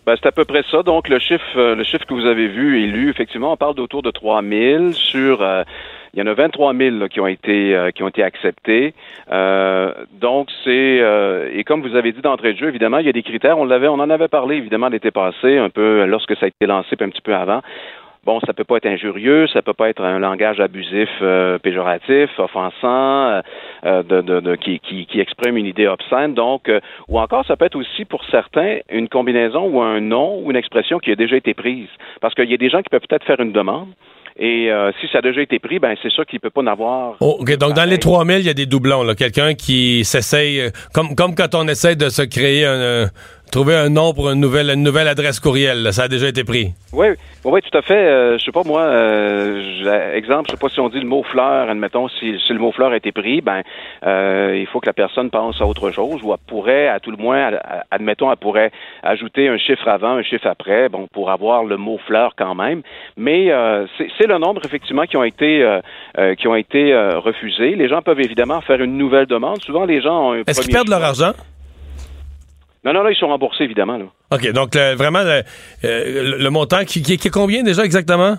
Ben, 0.04 0.16
c'est 0.20 0.26
à 0.26 0.32
peu 0.32 0.44
près 0.44 0.64
ça. 0.68 0.82
Donc, 0.82 1.08
le 1.08 1.20
chiffre, 1.20 1.44
euh, 1.56 1.76
le 1.76 1.84
chiffre 1.84 2.04
que 2.06 2.14
vous 2.14 2.26
avez 2.26 2.48
vu 2.48 2.82
et 2.82 2.86
lu, 2.86 3.08
effectivement, 3.08 3.52
on 3.52 3.56
parle 3.56 3.76
d'autour 3.76 4.02
de 4.02 4.10
3 4.10 4.42
000 4.42 4.92
sur... 4.94 5.42
euh, 5.42 5.62
il 6.14 6.20
y 6.20 6.22
en 6.22 6.26
a 6.26 6.34
23 6.34 6.74
000 6.74 6.96
là, 6.96 7.08
qui 7.08 7.20
ont 7.20 7.26
été 7.26 7.76
euh, 7.76 7.90
qui 7.90 8.02
ont 8.02 8.08
été 8.08 8.22
acceptés. 8.22 8.94
Euh, 9.30 9.92
donc 10.20 10.48
c'est 10.64 11.00
euh, 11.00 11.48
et 11.52 11.64
comme 11.64 11.86
vous 11.86 11.96
avez 11.96 12.12
dit 12.12 12.22
d'entrée 12.22 12.54
de 12.54 12.58
jeu, 12.58 12.68
évidemment, 12.68 12.98
il 12.98 13.06
y 13.06 13.08
a 13.08 13.12
des 13.12 13.22
critères. 13.22 13.58
On 13.58 13.64
l'avait, 13.64 13.88
on 13.88 13.94
en 13.94 14.10
avait 14.10 14.28
parlé 14.28 14.56
évidemment 14.56 14.88
l'été 14.88 15.10
passé, 15.10 15.58
un 15.58 15.70
peu 15.70 16.06
lorsque 16.06 16.34
ça 16.36 16.46
a 16.46 16.48
été 16.48 16.66
lancé, 16.66 16.96
puis 16.96 17.06
un 17.06 17.10
petit 17.10 17.20
peu 17.20 17.34
avant. 17.34 17.60
Bon, 18.24 18.40
ça 18.46 18.52
peut 18.52 18.64
pas 18.64 18.76
être 18.76 18.86
injurieux, 18.86 19.46
ça 19.48 19.62
peut 19.62 19.72
pas 19.72 19.88
être 19.88 20.02
un 20.02 20.18
langage 20.18 20.60
abusif, 20.60 21.08
euh, 21.22 21.58
péjoratif, 21.58 22.28
offensant, 22.38 23.28
euh, 23.30 23.40
euh, 23.86 24.02
de, 24.02 24.20
de, 24.20 24.40
de- 24.40 24.56
qui, 24.56 24.80
qui, 24.80 25.06
qui 25.06 25.20
exprime 25.20 25.56
une 25.56 25.64
idée 25.66 25.86
obscène. 25.86 26.34
Donc, 26.34 26.68
euh, 26.68 26.80
ou 27.08 27.18
encore, 27.18 27.46
ça 27.46 27.56
peut 27.56 27.64
être 27.64 27.76
aussi 27.76 28.04
pour 28.04 28.22
certains 28.30 28.78
une 28.90 29.08
combinaison 29.08 29.64
ou 29.68 29.80
un 29.80 30.00
nom 30.00 30.40
ou 30.42 30.50
une 30.50 30.56
expression 30.56 30.98
qui 30.98 31.10
a 31.10 31.16
déjà 31.16 31.36
été 31.36 31.54
prise. 31.54 31.88
Parce 32.20 32.34
qu'il 32.34 32.50
y 32.50 32.54
a 32.54 32.58
des 32.58 32.68
gens 32.68 32.82
qui 32.82 32.90
peuvent 32.90 33.00
peut-être 33.08 33.24
faire 33.24 33.40
une 33.40 33.52
demande. 33.52 33.88
Et 34.40 34.70
euh, 34.70 34.92
si 35.00 35.08
ça 35.08 35.18
a 35.18 35.20
déjà 35.22 35.40
été 35.40 35.58
pris, 35.58 35.80
ben 35.80 35.96
c'est 36.00 36.10
sûr 36.12 36.24
qu'il 36.24 36.36
ne 36.36 36.40
peut 36.42 36.50
pas 36.50 36.60
en 36.60 36.68
avoir. 36.68 37.14
Oh, 37.20 37.38
OK, 37.40 37.50
donc 37.56 37.72
dans 37.72 37.82
les 37.88 37.98
Pareil. 37.98 37.98
3000, 37.98 38.38
il 38.38 38.46
y 38.46 38.50
a 38.50 38.54
des 38.54 38.66
doublons. 38.66 39.02
là. 39.02 39.16
Quelqu'un 39.16 39.54
qui 39.54 40.04
s'essaye, 40.04 40.70
comme, 40.94 41.16
comme 41.16 41.34
quand 41.34 41.56
on 41.56 41.66
essaie 41.66 41.96
de 41.96 42.08
se 42.08 42.22
créer 42.22 42.64
un... 42.64 43.06
trouver 43.50 43.76
un 43.76 43.88
nom 43.88 44.12
pour 44.14 44.30
une 44.30 44.40
nouvelle, 44.40 44.70
une 44.70 44.82
nouvelle 44.82 45.08
adresse 45.08 45.40
courriel. 45.40 45.82
là. 45.82 45.92
Ça 45.92 46.04
a 46.04 46.08
déjà 46.08 46.28
été 46.28 46.44
pris. 46.44 46.72
Oui, 46.92 47.08
oui, 47.44 47.60
tout 47.62 47.76
à 47.76 47.82
fait. 47.82 47.94
Euh, 47.94 48.38
je 48.38 48.44
sais 48.44 48.52
pas 48.52 48.62
moi, 48.64 48.82
euh, 48.82 50.14
exemple, 50.14 50.46
je 50.48 50.52
sais 50.54 50.60
pas 50.60 50.68
si 50.68 50.80
on 50.80 50.88
dit 50.88 51.00
le 51.00 51.06
mot 51.06 51.22
fleur, 51.22 51.68
admettons, 51.68 52.08
si, 52.08 52.38
si 52.46 52.52
le 52.52 52.58
mot 52.58 52.72
fleur 52.72 52.92
a 52.92 52.96
été 52.96 53.12
pris, 53.12 53.40
ben 53.40 53.62
euh, 54.06 54.56
il 54.58 54.66
faut 54.66 54.80
que 54.80 54.86
la 54.86 54.92
personne 54.92 55.30
pense 55.30 55.60
à 55.60 55.66
autre 55.66 55.90
chose, 55.90 56.20
ou 56.22 56.32
elle 56.32 56.38
pourrait, 56.46 56.88
à 56.88 57.00
tout 57.00 57.10
le 57.10 57.16
moins, 57.16 57.50
admettons, 57.90 58.30
elle 58.30 58.38
pourrait 58.38 58.70
ajouter 59.02 59.48
un 59.48 59.58
chiffre 59.58 59.86
avant, 59.88 60.12
un 60.12 60.22
chiffre 60.22 60.46
après, 60.46 60.88
bon, 60.88 61.06
pour 61.12 61.30
avoir 61.30 61.64
le 61.64 61.76
mot 61.76 61.98
fleur 62.06 62.32
quand 62.36 62.54
même. 62.54 62.82
Mais 63.16 63.50
euh, 63.50 63.86
c'est 64.18 64.26
le 64.26 64.38
nombre 64.38 64.62
effectivement 64.64 65.04
qui 65.04 65.16
ont 65.16 65.24
été 65.24 65.62
euh, 65.62 65.80
euh, 66.18 66.34
qui 66.34 66.48
ont 66.48 66.56
été 66.56 66.92
euh, 66.92 67.18
refusés. 67.18 67.74
Les 67.74 67.88
gens 67.88 68.02
peuvent 68.02 68.20
évidemment 68.20 68.60
faire 68.60 68.80
une 68.80 68.96
nouvelle 68.96 69.26
demande. 69.26 69.62
Souvent, 69.62 69.84
les 69.84 70.00
gens 70.00 70.30
ont 70.30 70.32
un 70.32 70.42
Est-ce 70.46 70.62
qu'ils 70.62 70.72
perdent 70.72 70.88
leur 70.88 71.02
argent? 71.02 71.32
Non, 72.88 72.94
non, 72.94 73.04
non, 73.04 73.10
ils 73.10 73.16
sont 73.16 73.28
remboursés 73.28 73.64
évidemment. 73.64 73.98
Là. 73.98 74.04
OK, 74.32 74.50
donc 74.52 74.74
le- 74.74 74.94
vraiment, 74.94 75.22
le, 75.22 75.42
euh, 75.84 76.22
le- 76.32 76.38
le 76.38 76.50
montant 76.50 76.84
qui, 76.86 77.02
qui, 77.02 77.18
qui 77.18 77.28
est 77.28 77.30
combien 77.30 77.62
déjà 77.62 77.84
exactement? 77.84 78.36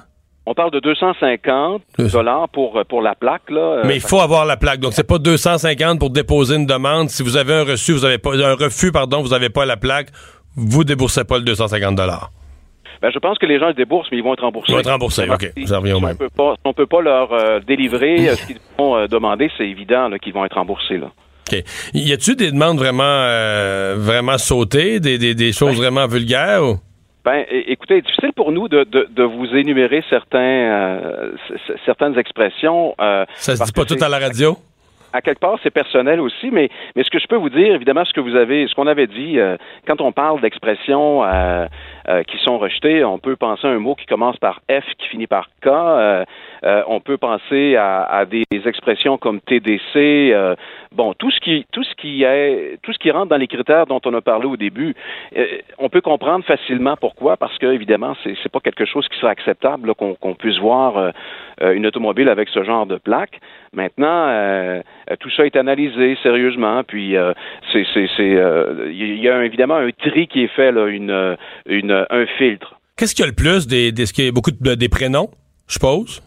On 0.47 0.55
parle 0.55 0.71
de 0.71 0.79
250 0.79 1.83
dollars 2.11 2.49
pour 2.49 2.81
pour 2.89 3.01
la 3.03 3.13
plaque 3.13 3.49
là. 3.51 3.59
euh, 3.59 3.81
Mais 3.85 3.95
il 3.95 4.01
faut 4.01 4.19
avoir 4.19 4.45
la 4.45 4.57
plaque. 4.57 4.79
Donc, 4.79 4.93
c'est 4.93 5.07
pas 5.07 5.19
250 5.19 5.99
pour 5.99 6.09
déposer 6.09 6.55
une 6.55 6.65
demande. 6.65 7.09
Si 7.09 7.21
vous 7.21 7.37
avez 7.37 7.53
un 7.53 7.63
reçu, 7.63 7.91
vous 7.91 8.05
avez 8.05 8.17
pas 8.17 8.31
un 8.35 8.55
refus, 8.55 8.91
pardon, 8.91 9.21
vous 9.21 9.29
n'avez 9.29 9.49
pas 9.49 9.65
la 9.65 9.77
plaque, 9.77 10.07
vous 10.55 10.83
déboursez 10.83 11.23
pas 11.25 11.37
le 11.37 11.43
250 11.43 11.95
dollars. 11.95 12.31
Ben, 13.01 13.11
je 13.13 13.19
pense 13.19 13.37
que 13.37 13.45
les 13.45 13.59
gens 13.59 13.67
le 13.67 13.73
déboursent, 13.75 14.07
mais 14.11 14.17
ils 14.17 14.23
vont 14.23 14.33
être 14.33 14.41
remboursés. 14.43 14.71
Ils 14.71 14.73
vont 14.75 14.79
être 14.81 14.89
remboursés, 14.91 15.29
OK. 15.29 15.51
Si- 15.55 15.67
Ça 15.67 15.77
revient 15.77 15.93
au 15.93 16.01
même. 16.01 16.17
On 16.37 16.55
on 16.65 16.73
peut 16.73 16.87
pas 16.87 17.01
leur 17.01 17.31
euh, 17.31 17.59
délivrer 17.65 18.27
euh, 18.29 18.35
ce 18.35 18.45
qu'ils 18.47 18.57
vont 18.77 18.97
euh, 18.97 19.07
demander, 19.07 19.49
c'est 19.57 19.67
évident 19.69 20.09
là, 20.09 20.19
qu'ils 20.19 20.33
vont 20.33 20.43
être 20.43 20.55
remboursés. 20.55 20.97
Là. 20.97 21.11
OK. 21.51 21.63
Y 21.93 22.13
a-tu 22.13 22.35
des 22.35 22.51
demandes 22.51 22.77
vraiment 22.77 23.03
euh, 23.03 23.95
vraiment 23.97 24.37
sautées, 24.37 24.99
des, 24.99 25.17
des, 25.17 25.33
des 25.35 25.51
choses 25.51 25.77
vraiment 25.77 26.07
vulgaires? 26.07 26.63
ou- 26.63 26.77
Ben, 27.25 27.43
écoutez, 27.49 28.01
difficile 28.01 28.31
pour 28.35 28.51
nous 28.51 28.67
de, 28.67 28.83
de, 28.85 29.07
de 29.09 29.23
vous 29.23 29.47
énumérer 29.55 30.03
certains, 30.09 30.39
euh, 30.39 31.31
certaines 31.85 32.17
expressions. 32.17 32.95
euh, 33.01 33.25
Ça 33.35 33.55
se 33.55 33.63
dit 33.63 33.71
pas 33.71 33.85
tout 33.85 34.01
à 34.01 34.09
la 34.09 34.19
radio? 34.19 34.57
à 35.11 35.21
quelque 35.21 35.39
part, 35.39 35.57
c'est 35.63 35.71
personnel 35.71 36.19
aussi, 36.19 36.51
mais, 36.51 36.69
mais 36.95 37.03
ce 37.03 37.09
que 37.09 37.17
je 37.17 37.25
peux 37.25 37.35
vous 37.35 37.49
dire, 37.49 37.73
évidemment, 37.73 38.05
ce 38.05 38.13
que 38.13 38.19
vous 38.19 38.35
avez, 38.35 38.67
ce 38.67 38.75
qu'on 38.75 38.85
avait 38.85 39.07
dit, 39.07 39.39
euh, 39.39 39.57
quand 39.87 40.01
on 40.01 40.11
parle 40.11 40.39
d'expressions 40.39 41.23
euh, 41.23 41.65
euh, 42.09 42.21
qui 42.29 42.37
sont 42.43 42.59
rejetées, 42.59 43.03
on 43.03 43.17
peut 43.17 43.35
penser 43.35 43.65
à 43.65 43.71
un 43.71 43.79
mot 43.79 43.95
qui 43.95 44.05
commence 44.05 44.37
par 44.37 44.61
F, 44.69 44.83
qui 44.99 45.07
finit 45.07 45.25
par 45.25 45.47
K. 45.63 45.67
euh, 46.63 46.83
on 46.87 46.99
peut 46.99 47.17
penser 47.17 47.75
à, 47.75 48.25
des 48.29 48.43
expressions 48.65 49.17
comme 49.17 49.39
TDC. 49.41 49.81
euh, 49.95 50.55
bon, 50.91 51.13
tout 51.13 51.31
ce 51.31 51.39
qui, 51.39 51.65
tout 51.71 51.83
ce 51.83 51.95
qui 51.95 52.23
est, 52.23 52.77
tout 52.83 52.93
ce 52.93 52.99
qui 52.99 53.11
rentre 53.11 53.29
dans 53.29 53.37
les 53.37 53.47
critères 53.47 53.85
dont 53.85 54.01
on 54.05 54.13
a 54.13 54.21
parlé 54.21 54.45
au 54.45 54.57
début, 54.57 54.95
euh, 55.37 55.45
on 55.77 55.89
peut 55.89 56.01
comprendre 56.01 56.43
facilement 56.45 56.95
pourquoi, 56.97 57.37
parce 57.37 57.57
que 57.57 57.67
évidemment, 57.67 58.15
c'est, 58.23 58.49
pas 58.49 58.59
quelque 58.59 58.85
chose 58.85 59.07
qui 59.07 59.17
sera 59.19 59.31
acceptable 59.31 59.93
qu'on, 59.95 60.33
puisse 60.33 60.57
voir 60.57 61.13
une 61.61 61.85
automobile 61.85 62.29
avec 62.29 62.49
ce 62.49 62.63
genre 62.63 62.87
de 62.87 62.97
plaque. 62.97 63.39
Maintenant, 63.73 64.81
tout 65.19 65.29
ça 65.29 65.45
est 65.45 65.55
analysé 65.55 66.17
sérieusement, 66.23 66.83
puis 66.83 67.15
c'est, 67.71 67.85
c'est, 67.93 68.07
il 68.17 69.19
y 69.21 69.29
a 69.29 69.45
évidemment 69.45 69.75
un 69.75 69.91
tri 69.91 70.27
qui 70.27 70.43
est 70.45 70.47
fait, 70.47 70.71
une, 70.71 71.37
un 72.09 72.25
filtre. 72.39 72.79
Qu'est-ce 72.97 73.13
qu'il 73.13 73.23
y 73.23 73.27
a 73.27 73.29
le 73.29 73.35
plus 73.35 73.67
des, 73.67 73.91
des, 73.91 74.31
beaucoup 74.31 74.51
de, 74.51 74.75
des 74.75 74.89
prénoms, 74.89 75.29
je 75.67 75.73
suppose? 75.73 76.21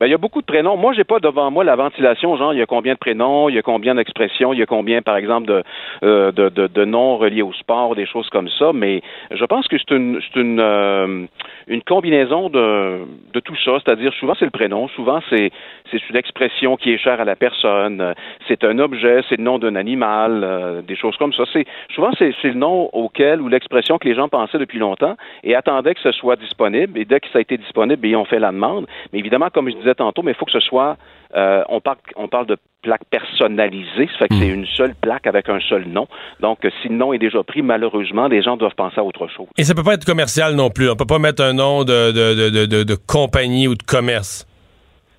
Ben, 0.00 0.06
il 0.06 0.10
y 0.10 0.14
a 0.14 0.18
beaucoup 0.18 0.40
de 0.40 0.46
prénoms. 0.46 0.76
Moi, 0.76 0.92
j'ai 0.92 1.02
pas 1.02 1.18
devant 1.18 1.50
moi 1.50 1.64
la 1.64 1.74
ventilation, 1.74 2.36
genre 2.36 2.52
il 2.52 2.58
y 2.60 2.62
a 2.62 2.66
combien 2.66 2.94
de 2.94 2.98
prénoms, 2.98 3.48
il 3.48 3.56
y 3.56 3.58
a 3.58 3.62
combien 3.62 3.96
d'expressions, 3.96 4.52
il 4.52 4.60
y 4.60 4.62
a 4.62 4.66
combien, 4.66 5.02
par 5.02 5.16
exemple, 5.16 5.48
de, 5.48 5.64
euh, 6.04 6.30
de, 6.30 6.48
de, 6.48 6.84
noms 6.84 7.16
reliés 7.16 7.42
au 7.42 7.52
sport, 7.52 7.96
des 7.96 8.06
choses 8.06 8.28
comme 8.30 8.48
ça. 8.48 8.72
Mais 8.72 9.02
je 9.32 9.44
pense 9.44 9.66
que 9.66 9.76
c'est 9.76 9.90
une, 9.90 10.20
c'est 10.22 10.40
une, 10.40 10.60
euh, 10.60 11.26
une 11.66 11.82
combinaison 11.82 12.48
de, 12.48 13.00
de 13.32 13.40
tout 13.40 13.56
ça. 13.64 13.72
C'est-à-dire, 13.84 14.12
souvent 14.14 14.34
c'est 14.38 14.44
le 14.44 14.52
prénom, 14.52 14.86
souvent 14.86 15.20
c'est, 15.30 15.50
c'est 15.90 15.98
une 16.10 16.76
qui 16.76 16.92
est 16.92 16.98
chère 16.98 17.20
à 17.20 17.24
la 17.24 17.34
personne, 17.34 18.14
c'est 18.46 18.62
un 18.62 18.78
objet, 18.78 19.22
c'est 19.28 19.36
le 19.36 19.42
nom 19.42 19.58
d'un 19.58 19.74
animal, 19.74 20.42
euh, 20.44 20.80
des 20.80 20.94
choses 20.94 21.16
comme 21.16 21.32
ça. 21.32 21.42
C'est, 21.52 21.66
souvent 21.92 22.10
c'est, 22.18 22.32
c'est 22.40 22.48
le 22.48 22.54
nom 22.54 22.88
auquel 22.92 23.40
ou 23.40 23.48
l'expression 23.48 23.98
que 23.98 24.08
les 24.08 24.14
gens 24.14 24.28
pensaient 24.28 24.58
depuis 24.58 24.78
longtemps 24.78 25.16
et 25.42 25.56
attendaient 25.56 25.94
que 25.94 26.00
ce 26.00 26.12
soit 26.12 26.36
disponible. 26.36 26.98
Et 26.98 27.04
dès 27.04 27.18
que 27.18 27.26
ça 27.32 27.38
a 27.38 27.40
été 27.40 27.56
disponible, 27.56 28.00
ben, 28.00 28.10
ils 28.12 28.16
ont 28.16 28.24
fait 28.24 28.38
la 28.38 28.52
demande. 28.52 28.86
Mais 29.12 29.18
évidemment, 29.18 29.48
comme 29.52 29.68
je 29.68 29.74
disais 29.74 29.87
tantôt, 29.94 30.22
mais 30.22 30.32
il 30.32 30.34
faut 30.34 30.44
que 30.44 30.52
ce 30.52 30.60
soit 30.60 30.96
euh, 31.36 31.62
on, 31.68 31.80
parle, 31.80 31.98
on 32.16 32.26
parle 32.28 32.46
de 32.46 32.56
plaque 32.82 33.04
personnalisée, 33.10 34.08
ça 34.12 34.18
fait 34.20 34.28
que 34.28 34.34
c'est 34.36 34.48
une 34.48 34.66
seule 34.66 34.94
plaque 34.94 35.26
avec 35.26 35.48
un 35.48 35.60
seul 35.60 35.86
nom. 35.86 36.06
Donc, 36.40 36.64
euh, 36.64 36.70
si 36.80 36.88
le 36.88 36.94
nom 36.94 37.12
est 37.12 37.18
déjà 37.18 37.42
pris, 37.42 37.60
malheureusement, 37.60 38.28
les 38.28 38.42
gens 38.42 38.56
doivent 38.56 38.74
penser 38.74 38.98
à 38.98 39.04
autre 39.04 39.28
chose. 39.28 39.46
Et 39.58 39.64
ça 39.64 39.74
peut 39.74 39.82
pas 39.82 39.94
être 39.94 40.06
commercial 40.06 40.54
non 40.54 40.70
plus. 40.70 40.88
On 40.88 40.96
peut 40.96 41.04
pas 41.04 41.18
mettre 41.18 41.42
un 41.42 41.52
nom 41.52 41.84
de, 41.84 42.12
de, 42.12 42.82
de 42.82 42.94
compagnie 42.94 43.68
ou 43.68 43.74
de 43.74 43.82
commerce. 43.82 44.47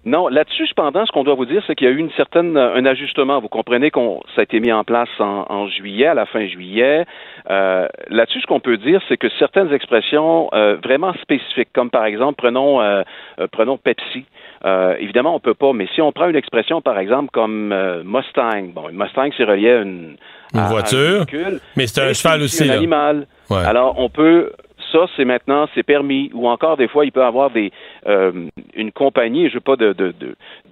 Non, 0.09 0.27
là-dessus, 0.27 0.65
cependant, 0.67 1.05
ce 1.05 1.11
qu'on 1.11 1.23
doit 1.23 1.35
vous 1.35 1.45
dire, 1.45 1.61
c'est 1.67 1.75
qu'il 1.75 1.85
y 1.87 1.89
a 1.89 1.93
eu 1.93 1.97
une 1.99 2.11
certaine, 2.17 2.57
un 2.57 2.85
ajustement. 2.85 3.39
Vous 3.39 3.47
comprenez 3.47 3.91
qu'on 3.91 4.21
ça 4.35 4.41
a 4.41 4.43
été 4.43 4.59
mis 4.59 4.71
en 4.71 4.83
place 4.83 5.09
en, 5.19 5.45
en 5.49 5.67
juillet, 5.67 6.07
à 6.07 6.13
la 6.15 6.25
fin 6.25 6.45
juillet. 6.47 7.05
Euh, 7.49 7.87
là-dessus, 8.09 8.41
ce 8.41 8.47
qu'on 8.47 8.59
peut 8.59 8.77
dire, 8.77 9.01
c'est 9.07 9.17
que 9.17 9.27
certaines 9.37 9.71
expressions 9.71 10.49
euh, 10.53 10.77
vraiment 10.83 11.13
spécifiques, 11.21 11.69
comme 11.73 11.89
par 11.91 12.05
exemple, 12.05 12.35
prenons, 12.37 12.81
euh, 12.81 13.03
euh, 13.39 13.47
prenons 13.51 13.77
Pepsi. 13.77 14.25
Euh, 14.65 14.95
évidemment, 14.99 15.35
on 15.35 15.39
peut 15.39 15.53
pas, 15.53 15.73
mais 15.73 15.87
si 15.93 16.01
on 16.01 16.11
prend 16.11 16.27
une 16.27 16.35
expression, 16.35 16.81
par 16.81 16.97
exemple, 16.97 17.29
comme 17.31 17.71
euh, 17.71 18.01
Mustang, 18.03 18.73
bon, 18.73 18.89
une 18.89 18.97
Mustang, 18.97 19.29
c'est 19.37 19.43
relié 19.45 19.71
à 19.71 19.81
une, 19.81 20.15
Une 20.53 20.59
à- 20.59 20.63
à 20.63 20.65
un 20.65 20.69
voiture, 20.69 21.25
véhicule, 21.25 21.59
mais 21.77 21.87
c'est 21.87 22.01
un 22.01 22.13
cheval 22.13 22.41
aussi, 22.41 22.63
un 22.63 22.67
là. 22.67 22.73
animal. 22.73 23.27
Ouais. 23.49 23.63
Alors, 23.65 23.95
on 23.99 24.09
peut, 24.09 24.51
ça, 24.91 25.05
c'est 25.15 25.25
maintenant, 25.25 25.67
c'est 25.73 25.83
permis. 25.83 26.31
Ou 26.33 26.47
encore, 26.47 26.77
des 26.77 26.87
fois, 26.87 27.05
il 27.05 27.11
peut 27.11 27.23
avoir 27.23 27.49
des, 27.51 27.71
euh, 28.07 28.31
une 28.75 28.91
compagnie, 28.91 29.49
je 29.49 29.55
n'ai 29.55 29.59
pas 29.61 29.75
de, 29.75 29.93
de, 29.93 30.13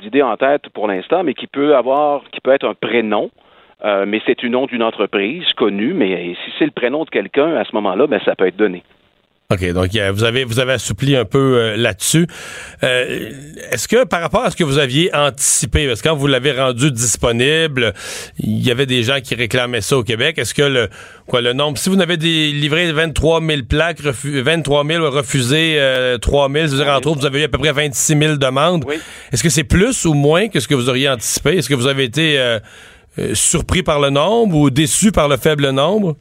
d'idée 0.01 0.21
en 0.21 0.35
tête 0.37 0.69
pour 0.69 0.87
l'instant, 0.87 1.23
mais 1.23 1.33
qui 1.33 1.47
peut 1.47 1.75
avoir, 1.75 2.23
qui 2.31 2.41
peut 2.41 2.51
être 2.51 2.67
un 2.67 2.73
prénom. 2.73 3.29
euh, 3.85 4.05
mais 4.07 4.21
c'est 4.25 4.43
un 4.43 4.49
nom 4.49 4.65
d'une 4.65 4.81
entreprise 4.81 5.53
connue, 5.53 5.93
mais 5.93 6.33
si 6.43 6.51
c'est 6.57 6.65
le 6.65 6.71
prénom 6.71 7.03
de 7.03 7.09
quelqu'un, 7.09 7.55
à 7.55 7.63
ce 7.63 7.75
moment-là, 7.75 8.07
ben, 8.07 8.19
ça 8.25 8.35
peut 8.35 8.47
être 8.47 8.57
donné. 8.57 8.83
OK, 9.49 9.65
donc 9.71 9.91
vous 10.13 10.23
avez 10.25 10.43
vous 10.43 10.59
avez 10.59 10.73
assoupli 10.73 11.15
un 11.15 11.23
peu 11.23 11.37
euh, 11.55 11.77
là-dessus. 11.77 12.27
Euh, 12.83 13.31
Est-ce 13.71 13.87
que 13.87 14.03
par 14.03 14.19
rapport 14.19 14.43
à 14.43 14.51
ce 14.51 14.57
que 14.57 14.65
vous 14.65 14.77
aviez 14.77 15.09
anticipé, 15.15 15.87
parce 15.87 16.01
que 16.01 16.09
quand 16.09 16.17
vous 16.17 16.27
l'avez 16.27 16.51
rendu 16.51 16.91
disponible, 16.91 17.93
il 18.39 18.59
y 18.61 18.71
avait 18.71 18.85
des 18.85 19.03
gens 19.03 19.21
qui 19.23 19.35
réclamaient 19.35 19.79
ça 19.79 19.97
au 19.97 20.03
Québec. 20.03 20.37
Est-ce 20.37 20.53
que 20.53 20.63
le 20.63 20.89
quoi 21.27 21.39
le 21.39 21.53
nombre, 21.53 21.77
si 21.77 21.87
vous 21.87 21.95
n'avez 21.95 22.17
des, 22.17 22.51
livré 22.51 22.91
23 22.91 23.39
000 23.41 23.61
plaques, 23.69 24.01
refu- 24.01 24.41
23 24.41 24.85
000 24.85 25.09
refusé 25.09 25.75
euh, 25.79 26.17
3 26.17 26.51
000, 26.51 26.67
c'est-à-dire 26.67 26.93
entre 26.93 27.07
autres 27.07 27.21
vous 27.21 27.25
avez 27.25 27.39
eu 27.39 27.43
à 27.45 27.47
peu 27.47 27.57
près 27.57 27.71
26 27.71 28.17
000 28.19 28.35
demandes. 28.35 28.83
Oui. 28.85 28.95
Est-ce 29.31 29.43
que 29.43 29.49
c'est 29.49 29.63
plus 29.63 30.03
ou 30.03 30.13
moins 30.13 30.49
que 30.49 30.59
ce 30.59 30.67
que 30.67 30.75
vous 30.75 30.89
auriez 30.89 31.07
anticipé? 31.07 31.55
Est-ce 31.55 31.69
que 31.69 31.73
vous 31.75 31.87
avez 31.87 32.03
été 32.03 32.37
euh, 32.37 32.59
surpris 33.33 33.81
par 33.81 34.01
le 34.01 34.09
nombre 34.09 34.57
ou 34.57 34.69
déçu 34.69 35.13
par 35.13 35.29
le 35.29 35.37
faible 35.37 35.69
nombre? 35.69 36.17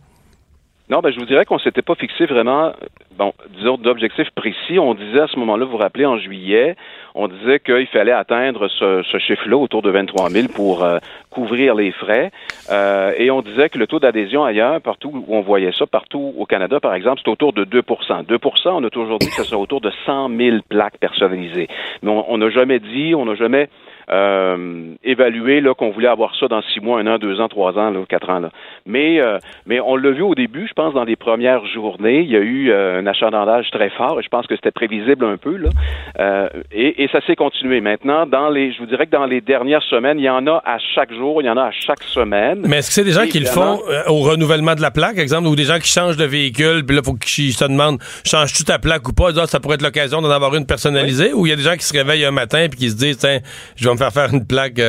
Non, 0.89 1.01
ben, 1.01 1.11
je 1.11 1.19
vous 1.19 1.27
dirais 1.27 1.45
qu'on 1.45 1.59
s'était 1.59 1.83
pas 1.83 1.97
fixé 1.97 2.27
vraiment, 2.27 2.73
bon, 3.19 3.33
disons, 3.57 3.77
d'objectifs 3.77 4.31
précis. 4.31 4.79
On 4.79 4.95
disait 4.95 5.21
à 5.21 5.27
ce 5.27 5.37
moment-là, 5.41 5.65
vous 5.65 5.73
vous 5.73 5.77
rappelez, 5.79 6.07
en 6.07 6.17
juillet, 6.17 6.77
on 7.17 7.27
disait 7.27 7.59
qu'il 7.59 7.89
fallait 7.89 8.13
atteindre 8.13 8.69
ce, 8.69 9.03
chiffre-là 9.19 9.57
autour 9.57 9.83
de 9.83 9.91
23 9.91 10.31
000 10.31 10.47
pour 10.55 10.85
euh, 10.85 10.99
couvrir 11.31 11.75
les 11.75 11.91
frais. 11.91 12.31
Euh, 12.71 13.13
et 13.19 13.33
on 13.33 13.43
disait 13.43 13.69
que 13.69 13.79
le 13.79 13.89
taux 13.89 13.99
d'adhésion 13.99 14.45
ailleurs, 14.45 14.81
partout 14.81 15.11
où 15.27 15.35
on 15.35 15.41
voyait 15.41 15.73
ça, 15.73 15.87
partout 15.87 16.35
au 16.39 16.47
Canada, 16.47 16.79
par 16.79 16.95
exemple, 16.95 17.21
c'est 17.25 17.31
autour 17.31 17.53
de 17.53 17.65
2% 17.65 18.25
2% 18.25 18.69
on 18.69 18.85
a 18.85 18.91
toujours 18.91 19.19
dit 19.19 19.27
que 19.27 19.35
ce 19.35 19.43
serait 19.43 19.57
autour 19.57 19.81
de 19.81 19.91
100 20.05 20.29
000 20.37 20.59
plaques 20.69 20.99
personnalisées. 20.99 21.69
Mais 22.03 22.13
on 22.29 22.39
n'a 22.39 22.51
jamais 22.51 22.79
dit, 22.79 23.13
on 23.17 23.25
n'a 23.25 23.35
jamais 23.35 23.69
euh, 24.11 24.95
évalué 25.05 25.61
là 25.61 25.75
qu'on 25.75 25.91
voulait 25.91 26.09
avoir 26.09 26.35
ça 26.37 26.49
dans 26.49 26.63
six 26.63 26.81
mois, 26.81 27.01
un 27.01 27.07
an, 27.07 27.19
deux 27.19 27.41
ans, 27.41 27.49
trois 27.49 27.77
ans, 27.79 27.91
là, 27.91 28.01
quatre 28.09 28.31
ans. 28.31 28.41
Là. 28.41 28.51
Mais 28.87 29.21
euh, 29.21 29.39
mais 29.67 29.81
on 29.81 29.97
l'a 29.97 30.11
vu 30.11 30.23
au 30.23 30.35
début, 30.35 30.67
je 30.69 30.75
pense, 30.75 30.95
dans 30.95 31.05
les 31.05 31.17
premières 31.17 31.65
journées, 31.67 32.21
il 32.21 32.31
y 32.31 32.37
a 32.37 32.41
eu 32.41 32.71
euh, 32.71 33.01
un 33.01 33.07
achalandage 33.07 33.71
très 33.71 33.91
fort. 33.91 34.21
Et 34.21 34.23
je 34.23 34.29
pense 34.29 34.47
que 34.47 34.55
c'était 34.57 34.71
prévisible 34.71 35.25
un 35.25 35.37
peu 35.37 35.57
là. 35.57 35.71
Euh, 36.19 36.49
et, 36.73 37.03
et 37.03 37.09
ça 37.09 37.21
s'est 37.27 37.37
continué. 37.37 37.81
Maintenant, 37.81 38.27
dans 38.27 38.49
les, 38.49 38.73
je 38.73 38.79
vous 38.79 38.87
dirais 38.87 39.07
que 39.07 39.13
dans 39.13 39.27
les 39.27 39.41
dernières 39.41 39.83
semaines, 39.83 40.19
il 40.19 40.25
y 40.25 40.31
en 40.31 40.47
a 40.47 40.63
à 40.65 40.79
chaque 40.95 41.13
jour, 41.13 41.43
il 41.43 41.47
y 41.47 41.51
en 41.51 41.57
a 41.57 41.65
à 41.65 41.71
chaque 41.73 42.03
semaine. 42.03 42.63
Mais 42.67 42.79
est-ce 42.79 42.89
que 42.89 42.95
c'est 42.95 43.05
des 43.05 43.13
gens 43.13 43.27
qui 43.27 43.41
le 43.41 43.47
font 43.47 43.81
euh, 43.89 44.03
au 44.09 44.21
renouvellement 44.21 44.75
de 44.75 44.83
la 44.83 44.91
plaque, 44.91 45.19
exemple, 45.19 45.49
ou 45.49 45.57
des 45.57 45.65
gens 45.65 45.79
qui 45.79 45.91
changent 45.91 46.17
de 46.17 46.25
véhicule, 46.25 46.85
puis 46.87 46.95
là, 46.97 47.03
faut 47.05 47.15
qu'ils 47.15 47.53
se 47.53 47.65
demandent, 47.65 47.99
changes-tu 48.25 48.65
ta 48.65 48.79
plaque 48.79 49.09
ou 49.09 49.13
pas? 49.13 49.33
Ça 49.47 49.61
pourrait 49.61 49.75
être 49.75 49.83
l'occasion 49.83 50.23
d'en 50.23 50.31
avoir 50.31 50.55
une 50.55 50.67
personnalisée, 50.67 51.33
ou 51.33 51.47
il 51.47 51.51
y 51.51 51.53
a 51.53 51.57
des 51.57 51.63
gens 51.63 51.75
qui 51.75 51.85
se 51.85 51.93
réveillent 51.93 52.25
un 52.25 52.31
matin 52.31 52.67
puis 52.71 52.79
qui 52.79 52.91
se 52.91 52.97
disent, 52.97 53.19
tiens, 53.19 53.39
je 53.77 53.85
vais 53.85 53.96
me 53.97 53.99
faire 53.99 54.13
faire 54.13 54.33
une 54.33 54.45
plaque. 54.47 54.81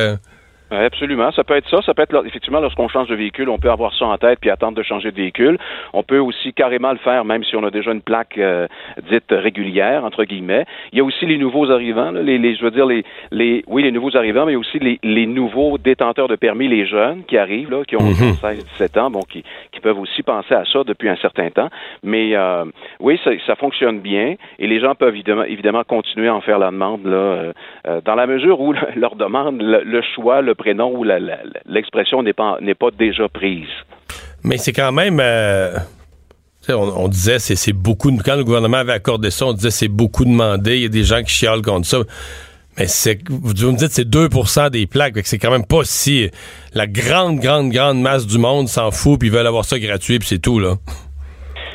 Absolument. 0.70 1.30
Ça 1.32 1.44
peut 1.44 1.56
être 1.56 1.68
ça. 1.68 1.80
Ça 1.82 1.94
peut 1.94 2.02
être 2.02 2.26
effectivement 2.26 2.60
lorsqu'on 2.60 2.88
change 2.88 3.08
de 3.08 3.14
véhicule, 3.14 3.48
on 3.48 3.58
peut 3.58 3.70
avoir 3.70 3.94
ça 3.94 4.04
en 4.06 4.18
tête 4.18 4.38
puis 4.40 4.50
attendre 4.50 4.76
de 4.76 4.82
changer 4.82 5.10
de 5.10 5.16
véhicule. 5.16 5.58
On 5.92 6.02
peut 6.02 6.18
aussi 6.18 6.52
carrément 6.52 6.92
le 6.92 6.98
faire, 6.98 7.24
même 7.24 7.42
si 7.44 7.56
on 7.56 7.64
a 7.64 7.70
déjà 7.70 7.90
une 7.92 8.02
plaque 8.02 8.36
euh, 8.38 8.66
dite 9.10 9.24
régulière 9.30 10.04
entre 10.04 10.24
guillemets. 10.24 10.66
Il 10.92 10.98
y 10.98 11.00
a 11.00 11.04
aussi 11.04 11.24
les 11.26 11.38
nouveaux 11.38 11.70
arrivants, 11.70 12.10
là, 12.10 12.22
les, 12.22 12.38
les- 12.38 12.54
je 12.54 12.62
veux 12.62 12.70
dire 12.70 12.86
les, 12.86 13.04
les, 13.30 13.64
oui, 13.66 13.82
les 13.82 13.92
nouveaux 13.92 14.16
arrivants, 14.16 14.44
mais 14.46 14.56
aussi 14.56 14.78
les, 14.78 14.98
les 15.02 15.26
nouveaux 15.26 15.78
détenteurs 15.78 16.28
de 16.28 16.36
permis, 16.36 16.68
les 16.68 16.86
jeunes 16.86 17.24
qui 17.24 17.38
arrivent 17.38 17.70
là, 17.70 17.84
qui 17.86 17.96
ont 17.96 18.00
16, 18.12 18.64
17 18.64 18.96
ans, 18.98 19.10
bon, 19.10 19.20
qui, 19.22 19.42
qui 19.72 19.80
peuvent 19.80 19.98
aussi 19.98 20.22
penser 20.22 20.54
à 20.54 20.64
ça 20.64 20.84
depuis 20.84 21.08
un 21.08 21.16
certain 21.16 21.48
temps. 21.50 21.68
Mais 22.02 22.36
euh, 22.36 22.64
oui, 23.00 23.18
ça, 23.24 23.30
ça 23.46 23.56
fonctionne 23.56 24.00
bien 24.00 24.34
et 24.58 24.66
les 24.66 24.80
gens 24.80 24.94
peuvent 24.94 25.14
évidemment, 25.14 25.44
évidemment 25.44 25.84
continuer 25.84 26.28
à 26.28 26.34
en 26.34 26.40
faire 26.40 26.58
la 26.58 26.70
demande 26.70 27.04
là, 27.06 27.16
euh, 27.16 27.52
euh, 27.86 28.00
dans 28.04 28.14
la 28.14 28.26
mesure 28.26 28.60
où 28.60 28.74
leur 28.96 29.16
demande, 29.16 29.62
le, 29.62 29.82
le 29.84 30.02
choix, 30.02 30.42
le 30.42 30.54
prénom 30.58 30.92
ou 30.98 31.04
l'expression 31.66 32.22
n'est 32.22 32.34
pas 32.34 32.58
n'est 32.60 32.74
pas 32.74 32.90
déjà 32.90 33.28
prise. 33.28 33.68
Mais 34.44 34.58
c'est 34.58 34.72
quand 34.74 34.92
même. 34.92 35.18
euh, 35.20 35.76
on, 36.68 36.74
on 37.04 37.08
disait, 37.08 37.38
c'est 37.38 37.72
beaucoup. 37.72 38.10
de- 38.10 38.22
Quand 38.22 38.36
le 38.36 38.44
gouvernement 38.44 38.76
avait 38.78 38.92
accordé 38.92 39.30
ça, 39.30 39.46
on 39.46 39.52
disait 39.54 39.70
c'est 39.70 39.88
beaucoup 39.88 40.24
demandé. 40.26 40.76
Il 40.76 40.82
y 40.82 40.86
a 40.86 40.90
des 40.90 41.04
gens 41.04 41.22
qui 41.22 41.32
chialent 41.32 41.62
contre 41.62 41.86
ça. 41.86 41.98
Mais 42.78 42.86
c'est, 42.86 43.18
vous 43.28 43.72
me 43.72 43.76
dites, 43.76 43.90
c'est 43.90 44.08
2% 44.08 44.70
des 44.70 44.86
plaques. 44.86 45.14
C'est 45.24 45.38
quand 45.38 45.50
même 45.50 45.66
pas 45.66 45.80
si. 45.84 46.30
La 46.74 46.86
grande, 46.86 47.40
grande, 47.40 47.70
grande 47.70 48.00
masse 48.00 48.26
du 48.26 48.38
monde 48.38 48.68
s'en 48.68 48.90
fout, 48.92 49.18
puis 49.18 49.30
veulent 49.30 49.46
avoir 49.48 49.64
ça 49.64 49.78
gratuit, 49.80 50.18
puis 50.20 50.28
c'est 50.28 50.38
tout, 50.40 50.60
là. 50.60 50.74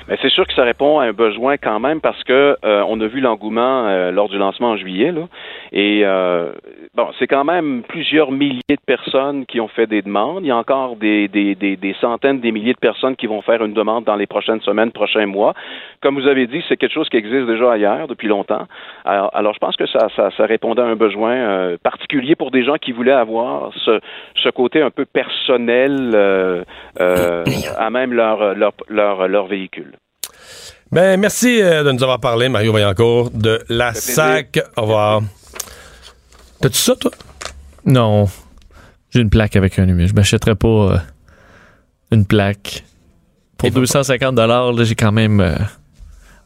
Mais 0.07 0.17
c'est 0.21 0.29
sûr 0.31 0.45
que 0.45 0.53
ça 0.53 0.63
répond 0.63 0.99
à 0.99 1.05
un 1.05 1.13
besoin 1.13 1.55
quand 1.57 1.79
même 1.79 2.01
parce 2.01 2.21
que 2.25 2.57
euh, 2.65 2.83
on 2.89 2.99
a 2.99 3.07
vu 3.07 3.21
l'engouement 3.21 3.87
euh, 3.87 4.11
lors 4.11 4.27
du 4.27 4.37
lancement 4.37 4.71
en 4.71 4.77
juillet 4.77 5.13
là. 5.13 5.27
Et 5.71 6.01
euh, 6.03 6.51
bon, 6.95 7.07
c'est 7.17 7.27
quand 7.27 7.43
même 7.43 7.83
plusieurs 7.87 8.31
milliers 8.31 8.61
de 8.69 8.85
personnes 8.85 9.45
qui 9.45 9.59
ont 9.59 9.67
fait 9.67 9.87
des 9.87 10.01
demandes. 10.01 10.43
Il 10.43 10.47
y 10.47 10.51
a 10.51 10.57
encore 10.57 10.95
des, 10.95 11.27
des, 11.27 11.55
des, 11.55 11.75
des 11.75 11.95
centaines, 11.99 12.39
des 12.39 12.51
milliers 12.51 12.73
de 12.73 12.79
personnes 12.79 13.15
qui 13.15 13.27
vont 13.27 13.41
faire 13.41 13.63
une 13.63 13.73
demande 13.73 14.03
dans 14.05 14.15
les 14.15 14.27
prochaines 14.27 14.61
semaines, 14.61 14.91
prochains 14.91 15.25
mois. 15.25 15.53
Comme 16.01 16.19
vous 16.19 16.27
avez 16.27 16.47
dit, 16.47 16.63
c'est 16.67 16.77
quelque 16.77 16.93
chose 16.93 17.09
qui 17.09 17.17
existe 17.17 17.47
déjà 17.47 17.71
ailleurs 17.71 18.07
depuis 18.07 18.27
longtemps. 18.27 18.67
Alors, 19.05 19.31
alors 19.33 19.53
je 19.53 19.59
pense 19.59 19.75
que 19.75 19.87
ça, 19.87 20.07
ça, 20.15 20.29
ça 20.35 20.45
répondait 20.45 20.81
à 20.81 20.85
un 20.85 20.95
besoin 20.95 21.35
euh, 21.35 21.77
particulier 21.81 22.35
pour 22.35 22.51
des 22.51 22.63
gens 22.63 22.75
qui 22.75 22.91
voulaient 22.91 23.11
avoir 23.11 23.71
ce, 23.85 23.99
ce 24.35 24.49
côté 24.49 24.81
un 24.81 24.91
peu 24.91 25.05
personnel 25.05 26.11
euh, 26.13 26.63
euh, 26.99 27.43
à 27.77 27.89
même 27.89 28.13
leur, 28.13 28.55
leur, 28.55 28.73
leur, 28.89 29.27
leur 29.27 29.47
véhicule. 29.47 29.93
Ben, 30.91 31.19
merci 31.19 31.59
de 31.59 31.91
nous 31.91 32.03
avoir 32.03 32.19
parlé, 32.19 32.49
Mario 32.49 32.71
Vaillancourt, 32.71 33.31
de 33.33 33.59
la 33.67 33.93
SAC. 33.95 34.59
Au 34.77 34.83
revoir. 34.83 35.21
T'as-tu 36.63 36.77
ça, 36.77 36.95
toi? 36.95 37.11
Non. 37.85 38.29
J'ai 39.09 39.19
une 39.19 39.29
plaque 39.29 39.57
avec 39.57 39.77
un 39.79 39.85
numéro. 39.85 40.07
Je 40.07 40.13
m'achèterais 40.13 40.55
pas 40.55 40.67
euh, 40.67 40.97
une 42.11 42.25
plaque. 42.25 42.85
Pour 43.57 43.67
Et 43.67 43.71
pas- 43.71 43.81
250 43.81 44.33
dollars, 44.35 44.81
j'ai 44.85 44.95
quand 44.95 45.11
même 45.11 45.41
euh, 45.41 45.57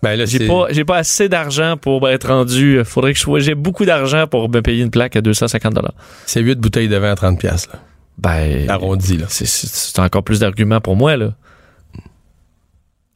Ben, 0.02 0.26
j'ai 0.26 0.48
pas 0.48 0.66
j'ai 0.72 0.86
pas 0.86 0.98
assez 0.98 1.30
d'argent 1.30 1.78
pour 1.78 2.10
être 2.10 2.30
rendu, 2.30 2.82
faudrait 2.84 3.14
que 3.14 3.20
je 3.20 3.24
sois 3.24 3.40
j'ai 3.40 3.54
beaucoup 3.54 3.86
d'argent 3.86 4.26
pour 4.26 4.50
me 4.50 4.62
payer 4.62 4.84
une 4.84 4.90
plaque 4.90 5.16
à 5.16 5.22
250 5.22 5.74
dollars. 5.76 5.94
C'est 6.26 6.42
8 6.42 6.60
bouteilles 6.60 6.88
de 6.88 6.98
vin 6.98 7.12
à 7.12 7.16
30 7.16 7.40
pièces 7.40 7.68
là. 7.72 7.80
Ben 8.18 8.68
Arrondi, 8.70 9.18
là. 9.18 9.26
c'est 9.30 10.00
encore 10.00 10.24
plus 10.24 10.40
d'arguments 10.40 10.82
pour 10.82 10.96
moi 10.96 11.16
là. 11.16 11.36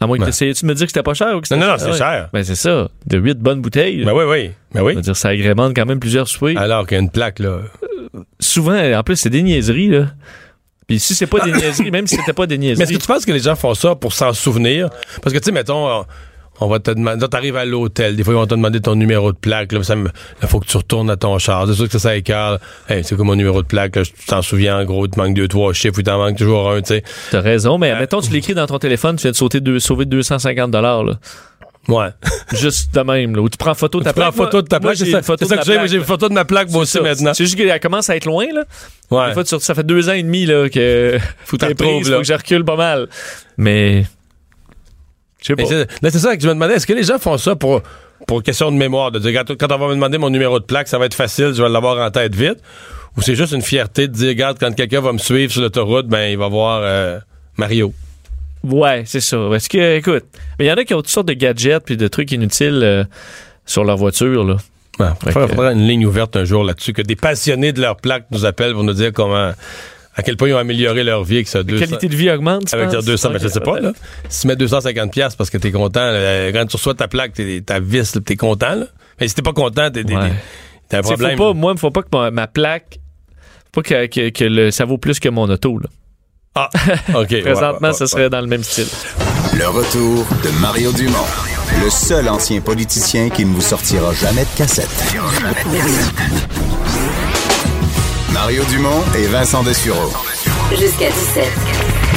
À 0.01 0.07
moins 0.07 0.17
que 0.17 0.53
tu 0.53 0.65
me 0.65 0.73
dis 0.73 0.83
que 0.83 0.89
c'était 0.89 1.03
pas 1.03 1.13
cher 1.13 1.27
ou 1.37 1.41
que 1.41 1.53
Non, 1.53 1.55
c'était 1.55 1.57
non, 1.57 1.67
non, 1.67 1.77
c'est 1.77 1.97
cher? 1.97 2.29
Ben 2.33 2.43
c'est 2.43 2.55
ça, 2.55 2.89
de 3.05 3.17
8 3.17 3.37
bonnes 3.37 3.61
bouteilles. 3.61 4.03
Ben 4.03 4.13
oui, 4.13 4.23
oui. 4.27 4.51
Ben 4.73 4.81
oui. 4.81 4.99
Dire, 4.99 5.15
ça 5.15 5.29
agrémente 5.29 5.73
quand 5.75 5.85
même 5.85 5.99
plusieurs 5.99 6.27
soupers. 6.27 6.57
Alors 6.57 6.87
qu'il 6.87 6.95
y 6.97 6.99
a 6.99 7.03
une 7.03 7.11
plaque, 7.11 7.39
là. 7.39 7.59
Souvent, 8.39 8.75
en 8.75 9.03
plus, 9.03 9.15
c'est 9.17 9.29
des 9.29 9.43
niaiseries, 9.43 9.89
là. 9.89 10.07
Puis 10.87 10.99
si 10.99 11.13
c'est 11.15 11.27
pas 11.27 11.39
des 11.39 11.51
niaiseries, 11.53 11.91
même 11.91 12.07
si 12.07 12.15
c'était 12.15 12.33
pas 12.33 12.47
des 12.47 12.57
Mais 12.57 12.65
est-ce 12.71 12.79
niaiseries. 12.79 12.97
que 12.97 13.01
tu 13.01 13.07
penses 13.07 13.25
que 13.25 13.31
les 13.31 13.39
gens 13.39 13.55
font 13.55 13.73
ça 13.75 13.95
pour 13.95 14.11
s'en 14.13 14.33
souvenir? 14.33 14.89
Parce 15.21 15.33
que, 15.33 15.39
tu 15.39 15.45
sais, 15.45 15.51
mettons, 15.51 16.03
on, 16.61 16.67
va 16.69 16.79
te 16.79 16.91
demander, 16.91 17.27
t'arrives 17.27 17.57
à 17.57 17.65
l'hôtel, 17.65 18.15
des 18.15 18.23
fois, 18.23 18.33
ils 18.33 18.37
vont 18.37 18.45
te 18.45 18.55
demander 18.55 18.79
ton 18.79 18.95
numéro 18.95 19.31
de 19.33 19.37
plaque, 19.37 19.71
là, 19.73 19.83
ça 19.83 19.95
me- 19.95 20.05
là, 20.41 20.47
faut 20.47 20.59
que 20.59 20.67
tu 20.67 20.77
retournes 20.77 21.09
à 21.09 21.17
ton 21.17 21.37
char. 21.39 21.67
C'est 21.67 21.73
sûr 21.73 21.85
que 21.87 21.91
ça, 21.91 21.99
ça 21.99 22.15
écarte. 22.15 22.61
Hey, 22.87 23.03
c'est 23.03 23.15
comme 23.17 23.27
mon 23.27 23.35
numéro 23.35 23.61
de 23.61 23.67
plaque, 23.67 23.95
là, 23.97 24.03
tu 24.05 24.11
t'en 24.27 24.41
souviens, 24.41 24.79
en 24.79 24.85
gros, 24.85 25.05
il 25.05 25.09
te 25.11 25.19
manque 25.19 25.33
deux, 25.35 25.47
trois 25.47 25.73
chiffres, 25.73 25.97
ou 25.97 26.01
il 26.01 26.03
t'en 26.05 26.17
manque 26.17 26.37
toujours 26.37 26.71
un, 26.71 26.81
tu 26.81 26.93
sais. 26.93 27.03
T'as 27.31 27.41
raison, 27.41 27.77
mais 27.77 27.97
mettons, 27.99 28.21
tu 28.21 28.31
l'écris 28.31 28.53
dans 28.53 28.67
ton 28.67 28.79
téléphone, 28.79 29.15
tu 29.17 29.23
viens 29.23 29.31
de 29.31 29.35
sauter 29.35 29.59
deux, 29.59 29.79
sauver 29.79 30.05
250 30.05 30.71
dollars, 30.71 31.03
là. 31.03 31.13
Ouais. 31.87 32.09
Juste 32.53 32.93
de 32.93 33.01
même, 33.01 33.35
là. 33.35 33.41
Où 33.41 33.49
tu 33.49 33.57
prends 33.57 33.73
photo 33.73 33.97
de 33.99 34.03
ta 34.03 34.13
Tu 34.13 34.19
prends 34.19 34.31
plaque. 34.31 34.45
photo 34.45 34.61
de 34.61 34.67
ta 34.67 34.79
plaque, 34.79 34.97
j'ai 34.97 35.05
c'est 35.05 35.11
ça, 35.13 35.17
une 35.17 35.23
photo 35.23 35.45
c'est 35.45 35.49
ça 35.49 35.55
de 35.55 35.61
que 35.61 35.65
ma 35.67 35.73
j'ai, 35.73 35.77
moi, 35.79 35.87
j'ai 35.87 35.97
plaque. 35.97 36.01
une 36.01 36.07
photo 36.13 36.29
de 36.29 36.33
ma 36.35 36.45
plaque, 36.45 36.69
moi 36.69 36.81
aussi, 36.83 36.91
Ça. 36.91 37.01
maintenant. 37.01 37.33
C'est 37.33 37.43
juste 37.45 37.57
qu'elle 37.57 37.79
commence 37.79 38.07
à 38.11 38.15
être 38.15 38.25
loin, 38.25 38.45
là. 38.53 38.65
Ouais. 39.09 39.27
Des 39.29 39.33
fois, 39.33 39.43
tu- 39.43 39.59
ça 39.59 39.73
fait 39.73 39.83
deux 39.83 40.07
ans 40.07 40.13
et 40.13 40.21
demi, 40.21 40.45
là, 40.45 40.69
que 40.69 41.17
faut 41.45 41.57
retrouves, 41.59 42.03
faut 42.03 42.11
là. 42.11 42.17
que 42.19 42.23
je 42.23 42.33
recule 42.33 42.63
pas 42.63 42.75
mal. 42.75 43.07
Mais. 43.57 44.05
Je 45.41 45.47
sais 45.47 45.55
pas. 45.55 45.63
Mais 46.01 46.09
c'est 46.11 46.19
ça 46.19 46.35
que 46.35 46.41
je 46.43 46.47
me 46.47 46.53
demandais, 46.53 46.75
est-ce 46.75 46.87
que 46.87 46.93
les 46.93 47.03
gens 47.03 47.17
font 47.19 47.37
ça 47.37 47.55
pour, 47.55 47.81
pour 48.27 48.43
question 48.43 48.71
de 48.71 48.77
mémoire, 48.77 49.11
de 49.11 49.19
dire, 49.19 49.33
quand, 49.45 49.55
quand 49.57 49.71
on 49.73 49.77
va 49.79 49.87
me 49.87 49.95
demander 49.95 50.17
mon 50.17 50.29
numéro 50.29 50.59
de 50.59 50.65
plaque, 50.65 50.87
ça 50.87 50.97
va 50.99 51.05
être 51.05 51.13
facile, 51.15 51.51
je 51.55 51.61
vais 51.63 51.69
l'avoir 51.69 51.97
en 52.05 52.11
tête 52.11 52.35
vite, 52.35 52.59
ou 53.17 53.21
c'est 53.21 53.35
juste 53.35 53.51
une 53.53 53.61
fierté 53.61 54.07
de 54.07 54.13
dire, 54.13 54.29
regarde, 54.29 54.57
quand 54.59 54.73
quelqu'un 54.75 55.01
va 55.01 55.11
me 55.13 55.17
suivre 55.17 55.51
sur 55.51 55.61
l'autoroute, 55.61 56.07
ben, 56.07 56.27
il 56.31 56.37
va 56.37 56.47
voir 56.47 56.81
euh, 56.83 57.19
Mario? 57.57 57.93
Ouais, 58.63 59.03
c'est 59.07 59.21
ça. 59.21 59.37
Parce 59.49 59.67
que, 59.67 59.97
écoute, 59.97 60.23
mais 60.59 60.65
il 60.65 60.67
y 60.67 60.71
en 60.71 60.75
a 60.75 60.83
qui 60.83 60.93
ont 60.93 60.97
toutes 60.97 61.07
sortes 61.09 61.27
de 61.27 61.33
gadgets 61.33 61.83
puis 61.83 61.97
de 61.97 62.07
trucs 62.07 62.31
inutiles 62.31 62.81
euh, 62.83 63.03
sur 63.65 63.83
leur 63.83 63.97
voiture, 63.97 64.43
là. 64.43 64.57
Il 64.99 65.05
Fait 65.23 65.31
faudra, 65.31 65.47
que- 65.47 65.55
faudra 65.55 65.71
une 65.71 65.87
ligne 65.87 66.05
ouverte 66.05 66.35
un 66.35 66.43
jour 66.43 66.63
là-dessus, 66.63 66.93
que 66.93 67.01
des 67.01 67.15
passionnés 67.15 67.71
de 67.73 67.81
leur 67.81 67.95
plaque 67.97 68.25
nous 68.29 68.45
appellent 68.45 68.73
pour 68.73 68.83
nous 68.83 68.93
dire 68.93 69.11
comment, 69.11 69.51
à 70.21 70.23
quel 70.23 70.37
point 70.37 70.49
ils 70.49 70.53
ont 70.53 70.57
amélioré 70.59 71.03
leur 71.03 71.23
vie 71.23 71.35
avec 71.37 71.47
ça. 71.47 71.57
La 71.59 71.63
200 71.63 71.85
qualité 71.85 72.07
de 72.07 72.15
vie 72.15 72.29
augmente, 72.29 72.65
tu 72.67 72.75
Avec 72.75 72.91
leurs 72.91 73.01
200, 73.03 73.29
mais 73.31 73.39
je 73.39 73.47
Ok, 73.47 73.51
sais 73.53 73.59
pas, 73.59 73.79
là. 73.79 73.91
Si 74.29 74.41
tu 74.41 74.47
mets 74.47 74.55
250 74.55 75.11
pièces 75.11 75.35
parce 75.35 75.49
que 75.49 75.57
t'es 75.57 75.71
content, 75.71 76.11
là, 76.11 76.51
quand 76.51 76.65
tu 76.67 76.75
reçois 76.77 76.93
ta 76.93 77.07
plaque, 77.07 77.33
t'es- 77.33 77.61
ta 77.61 77.79
vis, 77.79 78.13
là, 78.15 78.21
t'es 78.23 78.35
content, 78.35 78.75
là. 78.75 78.85
Mais 79.19 79.27
si 79.27 79.33
t'es 79.35 79.41
pas 79.41 79.53
content, 79.53 79.89
t'es, 79.91 80.03
t'es- 80.03 80.15
Ouais. 80.15 80.31
t'as 80.89 80.99
un 80.99 81.01
problème. 81.01 81.37
Faut 81.37 81.53
pas, 81.53 81.59
moi, 81.59 81.73
il 81.75 81.79
faut 81.79 81.91
pas 81.91 82.03
que 82.03 82.07
ma, 82.13 82.29
ma 82.31 82.47
plaque, 82.47 82.99
faut 83.73 83.81
pas 83.81 83.89
que, 83.89 84.05
que- 84.07 84.29
que 84.29 84.43
le- 84.43 84.71
ça 84.71 84.85
vaut 84.85 84.97
plus 84.99 85.19
que 85.19 85.29
mon 85.29 85.49
auto. 85.49 85.79
Là. 85.79 85.89
Ah, 86.55 86.69
OK. 87.15 87.41
Présentement, 87.41 87.89
ouais, 87.89 87.99
ouais, 88.01 88.07
serait 88.07 88.29
dans 88.29 88.41
le 88.41 88.47
même 88.47 88.63
style. 88.63 88.87
Le 89.57 89.67
retour 89.67 90.25
de 90.43 90.49
Mario 90.61 90.91
Dumont, 90.91 91.17
le 91.83 91.89
seul 91.89 92.29
ancien 92.29 92.61
politicien 92.61 93.29
qui 93.29 93.43
ne 93.45 93.53
vous 93.53 93.61
sortira 93.61 94.13
jamais 94.13 94.43
de 94.43 94.57
cassette. 94.57 94.89
Mario 98.41 98.63
Dumont 98.71 99.03
et 99.15 99.27
Vincent 99.27 99.61
Dessureau. 99.61 100.09
Jusqu'à 100.71 101.11
17. 101.11 101.45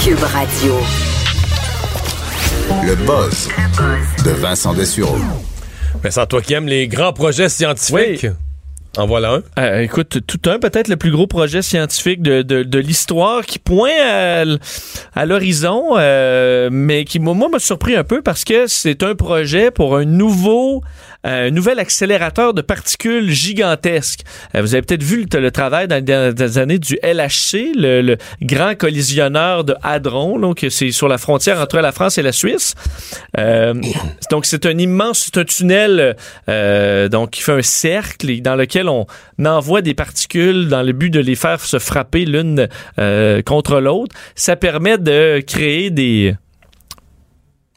Cube 0.03 0.23
Radio. 0.23 0.75
Le 2.83 2.95
buzz 2.95 3.51
de 4.25 4.31
Vincent 4.31 4.73
Dessureau. 4.73 5.19
Vincent, 6.03 6.25
toi 6.25 6.41
qui 6.41 6.55
aimes 6.55 6.67
les 6.67 6.89
grands 6.89 7.13
projets 7.13 7.51
scientifiques, 7.51 8.27
en 8.97 9.07
voilà 9.07 9.35
un. 9.35 9.43
Euh, 9.59 9.81
écoute, 9.81 10.21
tout 10.27 10.49
un, 10.49 10.59
peut-être 10.59 10.89
le 10.89 10.97
plus 10.97 11.11
gros 11.11 11.27
projet 11.27 11.63
scientifique 11.63 12.23
de, 12.23 12.43
de, 12.43 12.63
de 12.63 12.79
l'histoire 12.79 13.45
qui 13.45 13.59
pointe 13.59 13.91
à, 15.15 15.27
l'horizon, 15.27 15.95
euh, 15.97 16.69
mais 16.71 17.05
qui, 17.05 17.19
moi, 17.19 17.35
m'a 17.35 17.59
surpris 17.59 17.97
un 17.97 18.05
peu 18.05 18.23
parce 18.23 18.45
que 18.45 18.67
c'est 18.69 19.03
un 19.03 19.17
projet 19.17 19.71
pour 19.73 19.97
un 19.97 20.05
nouveau, 20.05 20.83
un 21.25 21.51
nouvel 21.51 21.79
accélérateur 21.79 22.55
de 22.55 22.63
particules 22.63 23.31
gigantesques. 23.31 24.21
Euh, 24.55 24.63
vous 24.63 24.75
avez 24.75 24.83
peut-être 24.83 25.03
vu 25.03 25.27
le, 25.33 25.51
travail 25.51 25.89
dans 25.89 25.97
les 25.97 26.03
dernières 26.03 26.59
années 26.59 26.79
du 26.79 26.99
LHC, 27.03 27.73
le, 27.75 28.03
le 28.03 28.17
grand 28.43 28.77
collisionneur 28.77 29.65
de 29.65 29.75
Hadron, 29.83 30.39
donc 30.39 30.67
c'est 30.69 30.91
sur 30.91 31.09
la 31.09 31.19
frontière 31.19 31.61
entre 31.61 31.79
la 31.79 31.93
France 31.93 32.19
et 32.19 32.23
la 32.23 32.33
Suisse. 32.33 32.75
Euh, 33.39 33.75
donc 34.31 34.47
c'est 34.47 34.67
un 34.67 34.79
immense, 34.79 35.31
c'est 35.33 35.41
un 35.41 35.45
tunnel 35.45 36.17
euh, 36.49 37.09
donc 37.09 37.31
qui 37.31 37.43
fait 37.43 37.53
un 37.53 37.63
cercle 37.63 38.31
et 38.31 38.41
dans 38.41 38.57
lequel 38.57 38.89
on 38.89 39.07
envoie 39.45 39.83
des 39.83 39.95
particules 39.95 40.69
dans 40.69 40.83
le 40.83 40.93
but 40.93 41.11
de 41.11 41.21
les 41.21 41.35
faire 41.35 41.61
se 41.61 41.79
frapper 41.79 42.25
l'une 42.25 42.69
euh, 42.99 43.43
contre 43.43 43.81
l'autre. 43.81 44.15
Ça 44.35 44.57
permet 44.57 44.99
de 44.99 45.43
créer 45.47 45.91
des, 45.91 46.35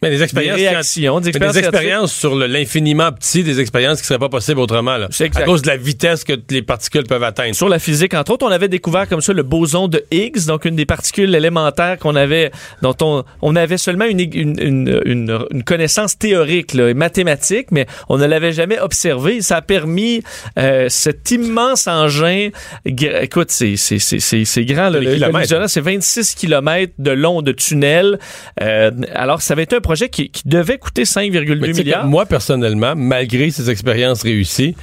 Mais 0.03 0.09
des 0.11 0.17
des 0.17 0.23
expériences 0.23 0.57
réactions, 0.57 1.19
des 1.19 1.29
expériences, 1.29 1.53
des 1.55 1.59
expériences 1.59 2.13
sur 2.13 2.35
le- 2.35 2.45
l'infiniment 2.45 3.11
petit, 3.11 3.43
des 3.43 3.59
expériences 3.59 3.99
qui 3.99 4.05
seraient 4.07 4.19
pas 4.19 4.29
possibles 4.29 4.59
autrement, 4.59 4.95
là. 4.97 5.05
Exact. 5.07 5.37
À 5.37 5.41
cause 5.43 5.63
de 5.63 5.67
la 5.67 5.77
vitesse 5.77 6.23
que 6.23 6.33
les 6.51 6.61
particules 6.61 7.05
peuvent 7.05 7.23
atteindre. 7.23 7.55
Sur 7.55 7.67
la 7.67 7.79
physique, 7.79 8.13
entre 8.13 8.33
autres, 8.33 8.45
on 8.45 8.51
avait 8.51 8.67
découvert 8.67 9.07
comme 9.09 9.21
ça 9.21 9.33
le 9.33 9.41
boson 9.41 9.87
de 9.87 10.03
Higgs, 10.11 10.45
donc 10.45 10.65
une 10.65 10.75
des 10.75 10.85
particules 10.85 11.33
élémentaires 11.33 11.97
qu'on 11.97 12.15
avait, 12.15 12.51
dont 12.83 12.95
on, 13.01 13.23
on 13.41 13.55
avait 13.55 13.77
seulement 13.79 14.05
une, 14.05 14.19
une, 14.19 14.59
une, 14.59 15.01
une- 15.05 15.45
une 15.51 15.63
connaissance 15.63 16.17
théorique, 16.17 16.73
là, 16.75 16.89
et 16.89 16.93
mathématique, 16.93 17.67
mais 17.71 17.87
on 18.07 18.17
ne 18.19 18.25
l'avait 18.25 18.53
jamais 18.53 18.79
observé. 18.79 19.41
Ça 19.41 19.57
a 19.57 19.61
permis 19.63 20.21
euh, 20.59 20.89
cet 20.89 21.31
immense 21.31 21.87
engin. 21.87 22.49
Écoute, 22.85 23.49
c'est 23.49 23.75
c'est 23.77 23.97
c'est 23.99 24.19
c'est 24.45 24.65
grand. 24.65 24.89
Là, 24.89 24.99
Des 24.99 25.05
le, 25.05 25.13
kilomètres. 25.15 25.31
collisionneur, 25.33 25.69
c'est 25.69 25.81
26 25.81 26.35
km 26.35 26.93
de 26.99 27.11
long 27.11 27.41
de 27.41 27.51
tunnel. 27.51 28.19
Euh, 28.61 28.91
alors, 29.15 29.41
ça 29.41 29.53
avait 29.53 29.63
été 29.63 29.75
un 29.75 29.81
projet 29.87 30.09
qui, 30.09 30.29
qui 30.29 30.43
devait 30.47 30.77
coûter 30.77 31.03
5,2 31.03 31.55
Mais 31.59 31.67
tu 31.67 31.73
sais 31.73 31.81
que 31.81 31.85
milliards. 31.85 32.05
moi, 32.05 32.25
personnellement, 32.25 32.93
malgré 32.95 33.49
ces 33.51 33.69
expériences 33.69 34.21
réussies, 34.23 34.75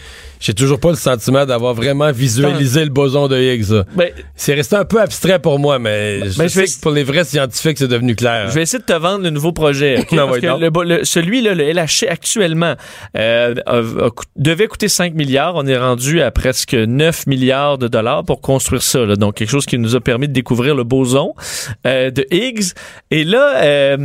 j'ai 0.44 0.52
toujours 0.52 0.78
pas 0.78 0.90
le 0.90 0.96
sentiment 0.96 1.46
d'avoir 1.46 1.72
vraiment 1.72 2.12
visualisé 2.12 2.84
le 2.84 2.90
boson 2.90 3.28
de 3.28 3.38
Higgs. 3.40 3.82
Ben, 3.96 4.10
C'est 4.36 4.52
resté 4.52 4.76
un 4.76 4.84
peu 4.84 5.00
abstrait 5.00 5.38
pour 5.38 5.58
moi, 5.58 5.78
mais 5.78 6.28
je 6.28 6.36
Ben, 6.38 6.48
je 6.48 6.60
vais- 6.60 6.66
que 6.66 6.80
pour 6.82 6.90
les 6.90 7.02
vrais 7.02 7.24
scientifiques, 7.24 7.78
c'est 7.78 7.88
devenu 7.88 8.14
clair. 8.14 8.50
Je 8.50 8.54
vais 8.54 8.62
essayer 8.62 8.78
de 8.78 8.84
te 8.84 8.92
vendre 8.92 9.24
le 9.24 9.30
nouveau 9.30 9.52
projet. 9.52 10.04
Non, 10.12 10.26
Parce 10.28 10.40
que 10.40 10.46
le 10.46 10.98
le- 10.98 11.04
celui-là, 11.04 11.54
le 11.54 11.64
LHC 11.72 12.06
actuellement, 12.08 12.74
euh, 13.16 13.54
a- 13.64 13.78
a 13.78 14.10
coût- 14.10 14.24
devait 14.36 14.66
coûter 14.66 14.88
5 14.88 15.14
milliards. 15.14 15.54
On 15.56 15.66
est 15.66 15.78
rendu 15.78 16.20
à 16.20 16.30
presque 16.30 16.74
9 16.74 17.26
milliards 17.26 17.78
de 17.78 17.88
dollars 17.88 18.22
pour 18.24 18.40
construire 18.42 18.82
ça. 18.82 19.00
là. 19.06 19.16
Donc, 19.16 19.36
quelque 19.36 19.48
chose 19.50 19.64
qui 19.64 19.78
nous 19.78 19.96
a 19.96 20.00
permis 20.00 20.28
de 20.28 20.34
découvrir 20.34 20.74
le 20.74 20.84
boson 20.84 21.32
euh, 21.86 22.10
de 22.10 22.26
Higgs. 22.30 22.72
Et 23.10 23.24
là, 23.24 23.62
euh, 23.62 23.96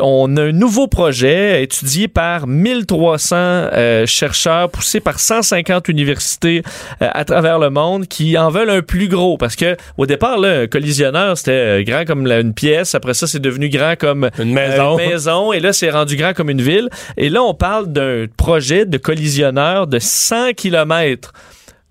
on 0.00 0.36
a 0.36 0.42
un 0.44 0.52
nouveau 0.52 0.86
projet 0.86 1.62
étudié 1.64 2.06
par 2.06 2.46
1300 2.46 3.36
euh, 3.36 4.06
chercheurs 4.06 4.70
poussés 4.70 5.00
par 5.00 5.18
150 5.18 5.87
universités 5.88 6.62
euh, 7.02 7.08
à 7.12 7.24
travers 7.24 7.58
le 7.58 7.70
monde 7.70 8.06
qui 8.06 8.36
en 8.38 8.50
veulent 8.50 8.70
un 8.70 8.82
plus 8.82 9.08
gros. 9.08 9.36
Parce 9.38 9.56
que 9.56 9.76
au 9.96 10.06
départ 10.06 10.38
là, 10.38 10.60
un 10.60 10.66
collisionneur 10.66 11.36
c'était 11.38 11.50
euh, 11.52 11.82
grand 11.82 12.04
comme 12.04 12.26
la- 12.26 12.40
une 12.40 12.54
pièce. 12.54 12.94
Après 12.94 13.14
ça 13.14 13.26
c'est 13.26 13.40
devenu 13.40 13.68
grand 13.68 13.94
comme 13.98 14.30
Une 14.38 14.52
maison. 14.52 14.96
euh, 14.98 15.02
une 15.04 15.10
maison. 15.10 15.52
Et 15.52 15.60
là 15.60 15.72
c'est 15.72 15.90
rendu 15.90 16.16
grand 16.16 16.32
comme 16.34 16.50
une 16.50 16.62
ville. 16.62 16.88
Et 17.16 17.28
là 17.30 17.42
on 17.42 17.54
parle 17.54 17.92
d'un 17.92 18.26
projet 18.36 18.84
de 18.86 18.98
collisionneur 18.98 19.86
de 19.86 19.98
100 19.98 20.52
km 20.56 21.32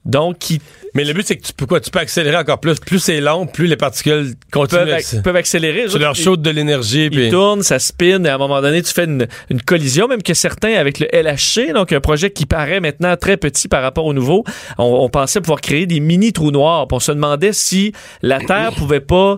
donc 0.06 0.38
qui 0.39 0.62
Mais 0.98 1.04
le 1.06 1.14
but, 1.14 1.26
c'est 1.28 1.36
que 1.38 1.45
tu 1.45 1.54
peux 1.54 1.66
quoi? 1.68 1.80
Tu 1.80 1.91
peux 1.91 2.00
accélérer 2.00 2.36
encore 2.38 2.60
plus. 2.60 2.80
Plus 2.80 2.98
c'est 3.00 3.22
long, 3.22 3.45
plus 3.45 3.68
les 3.68 3.78
particules 3.78 4.34
continuent. 4.52 4.95
peuvent, 5.24 5.36
accélérer 5.36 5.86
Tu 5.89 6.00
leur 6.00 6.18
ils- 6.18 6.24
chaudes 6.24 6.41
de 6.41 6.50
l'énergie. 6.50 7.06
il 7.06 7.12
puis- 7.12 7.30
tourne, 7.30 7.62
ça 7.62 7.78
spin, 7.78 8.24
et 8.24 8.28
à 8.30 8.36
un 8.36 8.38
moment 8.39 8.62
donné, 8.62 8.82
tu 8.82 8.91
fais 8.91 9.06
une, 9.06 9.28
une 9.52 9.62
collision, 9.62 10.08
même 10.08 10.24
que 10.24 10.34
certains 10.34 10.74
avec 10.74 11.00
le 11.00 11.08
LHC, 11.14 11.72
donc 11.74 11.93
un 11.93 12.00
projet 12.02 12.32
qui 12.32 12.45
paraît 12.48 12.80
maintenant 12.80 13.16
très 13.16 13.38
petit 13.38 13.68
par 13.68 13.84
rapport 13.84 14.06
au 14.06 14.14
nouveau, 14.14 14.43
on, 14.80 14.84
on 14.86 15.10
pensait 15.10 15.39
pouvoir 15.39 15.62
créer 15.62 15.86
des 15.86 16.00
mini 16.00 16.34
trous 16.34 16.50
noirs. 16.52 16.88
Puis 16.88 16.95
on 16.95 17.00
se 17.00 17.12
demandait 17.12 17.54
si 17.54 17.93
la 18.24 18.39
Terre 18.39 18.72
pouvait 18.76 19.00
pas 19.00 19.38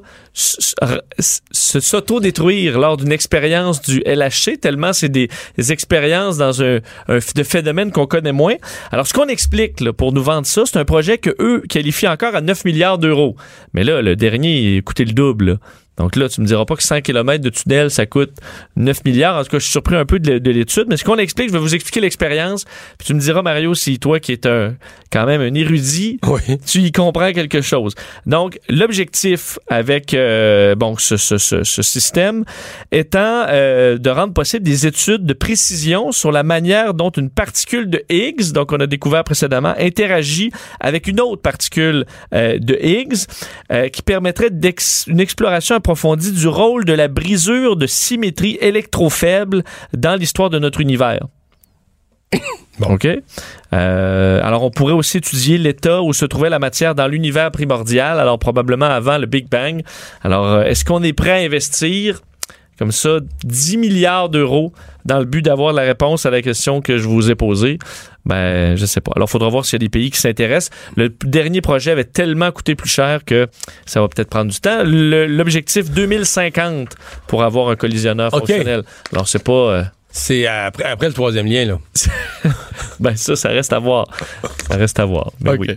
s'auto-détruire 1.51 2.79
lors 2.79 2.97
d'une 2.97 3.11
expérience 3.11 3.81
du 3.81 4.01
LHC, 4.05 4.59
tellement 4.61 4.93
c'est 4.93 5.09
des, 5.09 5.29
expériences 5.69 6.37
dans 6.37 6.63
un, 6.63 6.79
de 7.07 7.43
phénomène 7.43 7.91
qu'on 7.91 8.07
connaît 8.07 8.31
moins. 8.31 8.55
Alors, 8.91 9.05
ce 9.07 9.13
qu'on 9.13 9.27
explique 9.27 9.91
pour 9.91 10.13
nous 10.13 10.23
vendre 10.23 10.47
ça, 10.47 10.63
c'est 10.65 10.77
un 10.77 10.85
projet 10.85 11.17
que 11.17 11.31
eux 11.39 11.63
qualifient 11.67 12.07
encore 12.07 12.35
à 12.35 12.41
9 12.41 12.65
milliards 12.65 12.97
d'euros. 12.97 13.35
Mais 13.73 13.83
là, 13.83 14.01
le 14.01 14.15
dernier, 14.15 14.81
coûtait 14.81 15.05
le 15.05 15.13
double. 15.13 15.59
Donc 16.00 16.16
là, 16.16 16.28
tu 16.30 16.41
me 16.41 16.47
diras 16.47 16.66
pas 16.66 16.76
que 16.76 16.82
100 16.84 17.02
km 17.02 17.43
de 17.43 17.50
tunnel, 17.50 17.91
ça 17.91 18.06
coûte 18.08 18.32
9 18.76 19.06
milliards. 19.06 19.38
En 19.38 19.43
tout 19.43 19.50
cas, 19.52 19.60
je 19.60 19.64
suis 19.66 19.72
surpris 19.72 19.95
un 19.95 20.06
peu 20.06 20.18
de, 20.20 20.39
de 20.39 20.52
l'étude. 20.52 20.86
Mais 20.89 20.97
ce 20.97 21.04
qu'on 21.04 21.18
explique, 21.18 21.50
je 21.50 21.54
vais 21.54 21.60
vous 21.60 21.76
expliquer 21.76 22.00
l'expérience. 22.02 22.66
Puis 22.97 23.06
tu 23.08 23.14
me 23.14 23.20
diras, 23.20 23.41
Mario, 23.43 23.76
si 23.76 24.00
toi 24.00 24.20
qui 24.20 24.32
es 24.32 24.47
un, 24.47 24.76
quand 25.12 25.26
même 25.28 25.41
un 25.41 25.54
érudit, 25.54 26.20
Oui. 26.26 26.41
tu 26.66 26.80
y 26.80 26.91
comprends 26.91 27.32
quelque 27.34 27.62
chose. 27.62 27.93
Donc, 28.26 28.60
l'objectif 28.70 29.60
avec 29.70 30.14
euh, 30.14 30.74
bon 30.76 30.95
ce, 30.97 31.18
ce, 31.18 31.38
ce, 31.38 31.64
ce 31.64 31.82
système 31.84 32.45
étant 32.91 33.45
euh, 33.50 33.97
de 33.97 34.10
rendre 34.10 34.34
possible 34.34 34.64
des 34.64 34.88
études 34.88 35.26
de 35.26 35.34
précision 35.34 36.12
sur 36.12 36.32
la 36.32 36.43
manière 36.43 36.93
dont 36.93 37.10
une 37.12 37.30
particule 37.30 37.89
de 37.89 38.04
Higgs, 38.10 38.52
donc 38.54 38.72
on 38.72 38.80
a 38.80 38.88
découvert 38.88 39.24
précédemment, 39.24 39.74
interagit 39.78 40.52
avec 40.80 41.08
une 41.08 41.20
autre 41.20 41.41
particule 41.41 42.06
euh, 42.34 42.58
de 42.58 42.76
Higgs, 42.82 43.26
euh, 43.72 43.89
qui 43.89 44.02
permettrait 44.02 44.50
d'ex- 44.50 45.06
une 45.08 45.20
exploration 45.20 45.76
approfondie 45.89 46.33
du 46.33 46.47
rôle 46.47 46.85
de 46.85 46.93
la 46.93 47.07
brisure 47.07 47.75
de 47.75 47.87
symétrie 47.87 48.59
électrofaible 48.61 49.63
dans 49.97 50.15
l'histoire 50.15 50.51
de 50.51 50.59
notre 50.59 50.81
univers. 50.81 51.25
Bon. 52.77 52.93
OK? 52.93 53.07
Euh, 53.73 54.41
alors, 54.43 54.63
on 54.63 54.69
pourrait 54.69 54.93
aussi 54.93 55.17
étudier 55.17 55.57
l'état 55.57 56.03
où 56.03 56.13
se 56.13 56.25
trouvait 56.25 56.51
la 56.51 56.59
matière 56.59 56.93
dans 56.93 57.07
l'univers 57.07 57.51
primordial, 57.51 58.19
alors 58.19 58.37
probablement 58.37 58.85
avant 58.85 59.17
le 59.17 59.25
Big 59.25 59.49
Bang. 59.49 59.81
Alors, 60.21 60.45
euh, 60.45 60.63
est-ce 60.63 60.85
qu'on 60.85 61.01
est 61.01 61.13
prêt 61.13 61.31
à 61.31 61.45
investir? 61.45 62.21
Comme 62.80 62.91
ça 62.93 63.19
10 63.43 63.77
milliards 63.77 64.30
d'euros 64.30 64.71
dans 65.05 65.19
le 65.19 65.25
but 65.25 65.43
d'avoir 65.43 65.73
la 65.73 65.82
réponse 65.82 66.25
à 66.25 66.30
la 66.30 66.41
question 66.41 66.82
que 66.82 66.97
je 66.97 67.07
vous 67.07 67.30
ai 67.30 67.36
posée? 67.36 67.77
Ben, 68.25 68.75
je 68.77 68.86
sais 68.86 69.01
pas. 69.01 69.11
Alors, 69.15 69.27
il 69.27 69.32
faudra 69.32 69.49
voir 69.49 69.65
s'il 69.65 69.73
y 69.73 69.84
a 69.84 69.86
des 69.86 69.89
pays 69.89 70.09
qui 70.11 70.19
s'intéressent. 70.19 70.71
Le 70.95 71.09
dernier 71.09 71.61
projet 71.61 71.91
avait 71.91 72.05
tellement 72.05 72.51
coûté 72.51 72.75
plus 72.75 72.89
cher 72.89 73.25
que 73.25 73.47
ça 73.86 74.01
va 74.01 74.07
peut-être 74.07 74.30
prendre 74.30 74.49
du 74.51 74.59
temps. 74.59 74.84
L'objectif 74.86 75.91
2050 75.91 76.95
pour 77.27 77.43
avoir 77.43 77.69
un 77.69 77.75
collisionneur 77.75 78.32
fonctionnel. 78.32 78.84
Alors, 79.11 79.27
c'est 79.27 79.43
pas... 79.43 79.51
euh, 79.51 79.84
C'est 80.12 80.47
après, 80.47 80.86
après 80.86 81.07
le 81.07 81.14
troisième 81.14 81.45
lien, 81.45 81.66
là. 81.66 81.80
ben, 82.99 83.16
ça, 83.16 83.36
ça 83.36 83.49
reste 83.49 83.72
à 83.74 83.80
voir. 83.80 84.07
Ça 84.68 84.76
reste 84.76 84.99
à 84.99 85.05
voir. 85.05 85.32
Mais 85.39 85.51
OK. 85.51 85.57
oui. 85.60 85.68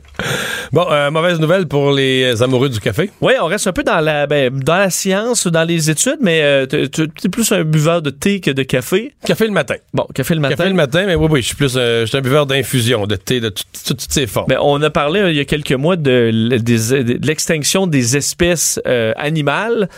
Bon, 0.72 0.86
euh, 0.90 1.10
mauvaise 1.10 1.38
nouvelle 1.38 1.68
pour 1.68 1.92
les 1.92 2.42
amoureux 2.42 2.70
du 2.70 2.80
café. 2.80 3.10
Oui, 3.20 3.34
on 3.42 3.46
reste 3.46 3.66
un 3.66 3.72
peu 3.74 3.82
dans 3.82 4.00
la, 4.00 4.26
ben, 4.26 4.50
dans 4.58 4.78
la 4.78 4.88
science, 4.88 5.46
dans 5.46 5.64
les 5.64 5.90
études, 5.90 6.18
mais 6.22 6.40
euh, 6.42 6.66
tu 6.66 7.02
es 7.02 7.28
plus 7.28 7.52
un 7.52 7.62
buveur 7.62 8.00
de 8.00 8.08
thé 8.08 8.40
que 8.40 8.50
de 8.50 8.62
café. 8.62 9.14
Café 9.26 9.44
le 9.46 9.52
matin. 9.52 9.76
Bon, 9.92 10.06
café 10.14 10.34
le 10.34 10.40
matin. 10.40 10.56
Café 10.56 10.68
le 10.70 10.74
matin, 10.76 11.04
mais 11.06 11.14
oui, 11.14 11.26
oui, 11.30 11.42
je 11.42 11.48
suis 11.48 11.56
plus 11.56 11.74
euh, 11.76 12.00
je 12.02 12.06
suis 12.06 12.16
un 12.16 12.22
buveur 12.22 12.46
d'infusion, 12.46 13.06
de 13.06 13.16
thé, 13.16 13.38
de 13.40 13.50
tout- 13.50 13.64
tout- 13.84 13.94
toutes 13.94 14.12
ces 14.12 14.26
formes. 14.26 14.46
Ben, 14.48 14.58
on 14.62 14.80
a 14.80 14.88
parlé 14.90 15.20
il 15.28 15.36
y 15.36 15.40
a 15.40 15.44
quelques 15.44 15.72
mois 15.72 15.96
de, 15.96 16.30
l'extinction 17.22 17.86
des 17.86 18.16
espèces 18.16 18.80
animales. 19.16 19.88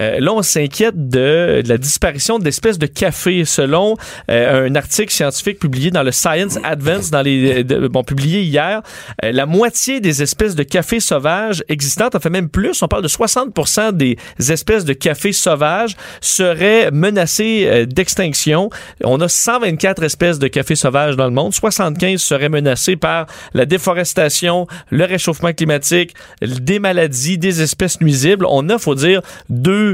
Euh, 0.00 0.20
là, 0.20 0.32
on 0.32 0.42
s'inquiète 0.42 1.08
de, 1.08 1.62
la 1.66 1.78
disparition 1.78 2.38
d'espèces 2.38 2.78
de 2.78 2.86
café 2.86 3.44
selon 3.44 3.96
euh, 4.30 4.68
un 4.68 4.74
article 4.74 5.12
scientifique 5.12 5.58
publié 5.58 5.90
dans 5.90 6.02
le 6.02 6.12
Science 6.12 6.58
Advance, 6.64 7.10
dans 7.10 7.22
les, 7.22 7.64
de- 7.64 7.88
bon, 7.88 8.02
publié 8.04 8.42
hier. 8.42 8.82
euh, 9.24 9.32
la 9.32 9.46
moitié 9.46 10.00
des 10.00 10.22
espèces 10.22 10.54
de 10.54 10.62
café 10.62 11.00
sauvages 11.00 11.64
existantes, 11.68 12.14
en 12.14 12.20
fait 12.20 12.30
même 12.30 12.48
plus, 12.48 12.82
on 12.82 12.88
parle 12.88 13.02
de 13.02 13.08
60% 13.08 13.92
des 13.92 14.16
espèces 14.50 14.84
de 14.84 14.92
café 14.92 15.32
sauvages 15.32 15.96
seraient 16.20 16.90
menacées 16.90 17.64
euh, 17.66 17.86
d'extinction. 17.86 18.70
On 19.04 19.20
a 19.20 19.28
124 19.28 20.02
espèces 20.02 20.38
de 20.38 20.48
café 20.48 20.74
sauvages 20.76 21.16
dans 21.16 21.26
le 21.26 21.30
monde, 21.32 21.54
75 21.54 22.20
seraient 22.20 22.48
menacées 22.48 22.96
par 22.96 23.26
la 23.54 23.64
déforestation, 23.64 24.66
le 24.90 25.04
réchauffement 25.04 25.52
climatique, 25.52 26.14
des 26.42 26.78
maladies, 26.78 27.38
des 27.38 27.62
espèces 27.62 28.00
nuisibles. 28.00 28.46
On 28.48 28.68
a, 28.68 28.78
faut 28.78 28.94
dire, 28.94 29.20
deux 29.48 29.85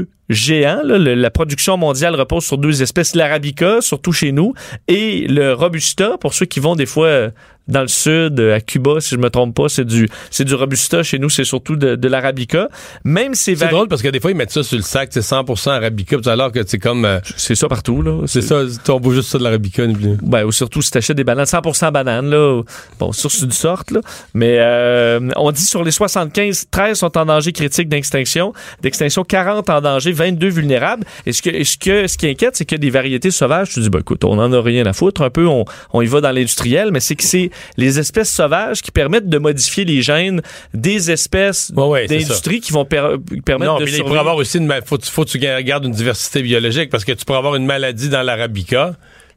Le- 0.83 1.13
la 1.15 1.29
production 1.31 1.77
mondiale 1.77 2.15
repose 2.15 2.45
sur 2.45 2.57
deux 2.57 2.81
espèces, 2.81 3.15
l'arabica, 3.15 3.81
surtout 3.81 4.11
chez 4.11 4.31
nous, 4.31 4.53
et 4.87 5.27
le 5.27 5.53
robusta, 5.53 6.17
pour 6.19 6.33
ceux 6.33 6.45
qui 6.45 6.59
vont 6.59 6.75
des 6.75 6.85
fois 6.85 7.07
euh, 7.07 7.29
dans 7.67 7.81
le 7.81 7.87
sud, 7.87 8.39
euh, 8.39 8.55
à 8.55 8.61
Cuba, 8.61 8.99
si 8.99 9.11
je 9.15 9.17
me 9.17 9.29
trompe 9.29 9.55
pas, 9.55 9.69
c'est 9.69 9.85
du, 9.85 10.09
c'est 10.31 10.43
du 10.43 10.53
robusta. 10.53 11.01
Chez 11.03 11.19
nous, 11.19 11.29
c'est 11.29 11.43
surtout 11.45 11.75
de, 11.75 11.95
de 11.95 12.07
l'arabica. 12.07 12.67
Même 13.05 13.35
ces 13.35 13.55
C'est 13.55 13.65
vari- 13.65 13.71
drôle 13.73 13.87
parce 13.87 14.01
que 14.01 14.09
des 14.09 14.19
fois, 14.19 14.31
ils 14.31 14.37
mettent 14.37 14.51
ça 14.51 14.63
sur 14.63 14.75
le 14.77 14.83
sac, 14.83 15.09
c'est 15.11 15.21
100% 15.21 15.69
arabica, 15.71 16.17
alors 16.25 16.51
que 16.51 16.59
c'est 16.65 16.79
comme. 16.79 17.05
euh, 17.05 17.19
C'est 17.37 17.55
ça 17.55 17.67
partout, 17.67 18.01
là. 18.01 18.21
c'est 18.27 18.41
ça, 18.41 18.61
on 18.89 18.99
boit 18.99 19.13
juste 19.13 19.29
ça 19.29 19.37
de 19.37 19.43
l'arabica. 19.43 19.83
Ben, 20.21 20.43
ou 20.45 20.51
surtout 20.51 20.81
si 20.81 20.91
t'achètes 20.91 21.17
des 21.17 21.23
bananes, 21.23 21.45
100% 21.45 21.91
bananes, 21.91 22.29
là. 22.29 22.61
Bon, 22.99 23.11
sur 23.11 23.31
c'est 23.31 23.45
du 23.47 23.55
sorte, 23.55 23.91
là. 23.91 24.01
Mais 24.33 24.57
euh, 24.59 25.19
on 25.37 25.51
dit 25.51 25.63
sur 25.63 25.83
les 25.83 25.91
75, 25.91 26.67
13 26.69 26.97
sont 26.99 27.17
en 27.17 27.25
danger 27.25 27.51
critique 27.53 27.87
d'extinction. 27.89 28.53
D'extinction, 28.81 29.23
40 29.23 29.69
en 29.69 29.81
danger, 29.81 30.11
22 30.11 30.49
vulnérables. 30.49 31.05
Et 31.25 31.33
ce, 31.33 31.41
que, 31.41 31.49
et 31.49 31.63
ce, 31.63 31.77
que, 31.77 32.07
ce 32.07 32.17
qui 32.17 32.27
inquiète, 32.27 32.55
c'est 32.55 32.65
que 32.65 32.75
des 32.75 32.89
variétés 32.89 33.31
sauvages, 33.31 33.69
tu 33.69 33.79
dis, 33.79 33.89
ben 33.89 33.99
écoute, 33.99 34.23
on 34.25 34.37
en 34.39 34.51
a 34.51 34.61
rien 34.61 34.85
à 34.85 34.93
foutre. 34.93 35.21
Un 35.21 35.29
peu, 35.29 35.47
on, 35.47 35.65
on 35.93 36.01
y 36.01 36.07
va 36.07 36.21
dans 36.21 36.31
l'industriel, 36.31 36.89
mais 36.91 36.99
c'est 36.99 37.15
que 37.15 37.23
c'est 37.23 37.49
les 37.77 37.99
espèces 37.99 38.31
sauvages 38.31 38.81
qui 38.81 38.91
permettent 38.91 39.29
de 39.29 39.37
modifier 39.37 39.85
les 39.85 40.01
gènes 40.01 40.41
des 40.73 41.11
espèces 41.11 41.71
Ouais, 41.75 41.85
ouais, 41.87 42.05
c'est 42.07 42.19
d'industrie 42.19 42.59
qui 42.61 42.71
vont 42.71 42.85
per- 42.85 43.15
permettre 43.45 43.71
Non, 43.73 43.77
de 43.79 43.83
il 43.83 43.87
survivre. 43.89 44.05
pourrait 44.07 44.19
avoir 44.19 44.35
aussi 44.35 44.57
une. 44.57 44.71
Faut, 44.85 44.97
faut 45.01 45.25
que 45.25 45.29
tu 45.29 45.39
gardes 45.39 45.85
une 45.85 45.91
diversité 45.91 46.41
biologique 46.41 46.89
parce 46.89 47.05
que 47.05 47.11
tu 47.11 47.25
pourrais 47.25 47.39
avoir 47.39 47.55
une 47.55 47.65
maladie 47.65 48.09
dans 48.09 48.21
l'arabica. 48.23 48.95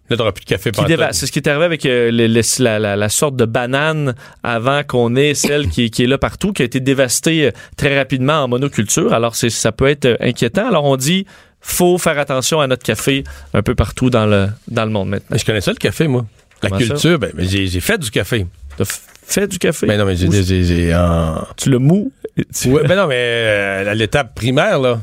Là, 0.08 0.16
t'auras 0.16 0.30
plus 0.30 0.44
de 0.44 0.48
café 0.50 0.70
C'est 1.12 1.26
ce 1.26 1.32
qui 1.32 1.40
est 1.40 1.48
arrivé 1.48 1.64
avec 1.64 1.84
euh, 1.84 2.12
le- 2.12 2.28
le- 2.28 2.40
la, 2.62 2.78
la- 2.78 2.94
la 2.94 3.08
sorte 3.08 3.34
de 3.34 3.44
banane 3.44 4.14
avant 4.44 4.84
qu'on 4.84 5.16
ait 5.16 5.34
celle 5.34 5.68
qui, 5.68 5.86
est- 5.86 5.90
qui 5.90 6.04
est 6.04 6.06
là 6.06 6.16
partout, 6.16 6.52
qui 6.52 6.62
a 6.62 6.64
été 6.64 6.78
dévastée 6.78 7.46
euh, 7.46 7.50
très 7.76 7.98
rapidement 7.98 8.34
en 8.44 8.46
monoculture. 8.48 9.12
Alors, 9.12 9.34
ça 9.34 9.72
peut 9.72 9.88
être 9.88 10.04
euh, 10.04 10.16
inquiétant. 10.20 10.68
Alors, 10.68 10.84
on 10.84 10.96
dit, 10.96 11.26
faut 11.60 11.98
faire 11.98 12.20
attention 12.20 12.60
à 12.60 12.68
notre 12.68 12.84
café 12.84 13.24
un 13.52 13.62
peu 13.62 13.74
partout 13.74 14.08
dans 14.08 14.26
le, 14.26 14.46
dans 14.68 14.84
le 14.84 14.92
monde 14.92 15.08
maintenant. 15.08 15.26
Mais 15.30 15.38
je 15.38 15.44
connais 15.44 15.60
ça, 15.60 15.72
le 15.72 15.76
café, 15.76 16.06
moi. 16.06 16.24
La 16.62 16.68
Comment 16.70 16.80
culture, 16.80 17.18
ben, 17.18 17.30
mais 17.34 17.44
j'ai 17.46 17.80
fait 17.80 17.98
du 17.98 18.10
café. 18.10 18.46
T'as 18.76 18.84
fait 19.26 19.46
du 19.46 19.58
café? 19.58 19.86
Ben 19.86 19.98
non, 19.98 20.04
mais 20.04 20.16
j'ai. 20.16 20.94
En- 20.94 21.44
Tu 21.56 21.70
le 21.70 21.78
mous? 21.78 22.12
Tu- 22.54 22.68
Ouais, 22.68 22.86
ben 22.86 22.96
non, 22.96 23.06
mais 23.06 23.14
euh, 23.18 23.90
à 23.90 23.94
l'étape 23.94 24.34
primaire, 24.34 24.78
là, 24.78 25.00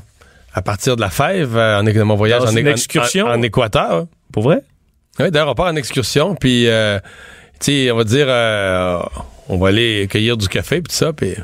à 0.54 0.62
partir 0.62 0.96
de 0.96 1.02
la 1.02 1.10
fève, 1.10 1.56
euh, 1.58 1.80
en, 1.82 2.06
mon 2.06 2.16
voyage 2.16 2.42
en, 2.44 2.48
en- 2.54 2.56
excursion? 2.56 3.26
en, 3.28 3.34
en 3.40 3.42
Équateur. 3.42 4.06
Pour 4.32 4.44
vrai? 4.44 4.62
Oui, 5.20 5.30
d'ailleurs, 5.32 5.50
on 5.50 5.56
part 5.56 5.68
en 5.68 5.76
excursion, 5.76 6.36
puis, 6.36 6.68
euh, 6.68 7.00
tu 7.60 7.72
sais, 7.86 7.92
on 7.92 7.98
va 7.98 8.04
dire, 8.04 8.26
euh, 8.28 9.00
on 9.48 9.58
va 9.58 9.68
aller 9.68 10.08
cueillir 10.10 10.38
du 10.38 10.48
café, 10.48 10.78
puis 10.82 10.90
tout 10.90 10.96
ça, 10.96 11.14
puis, 11.14 11.36
tu 11.36 11.42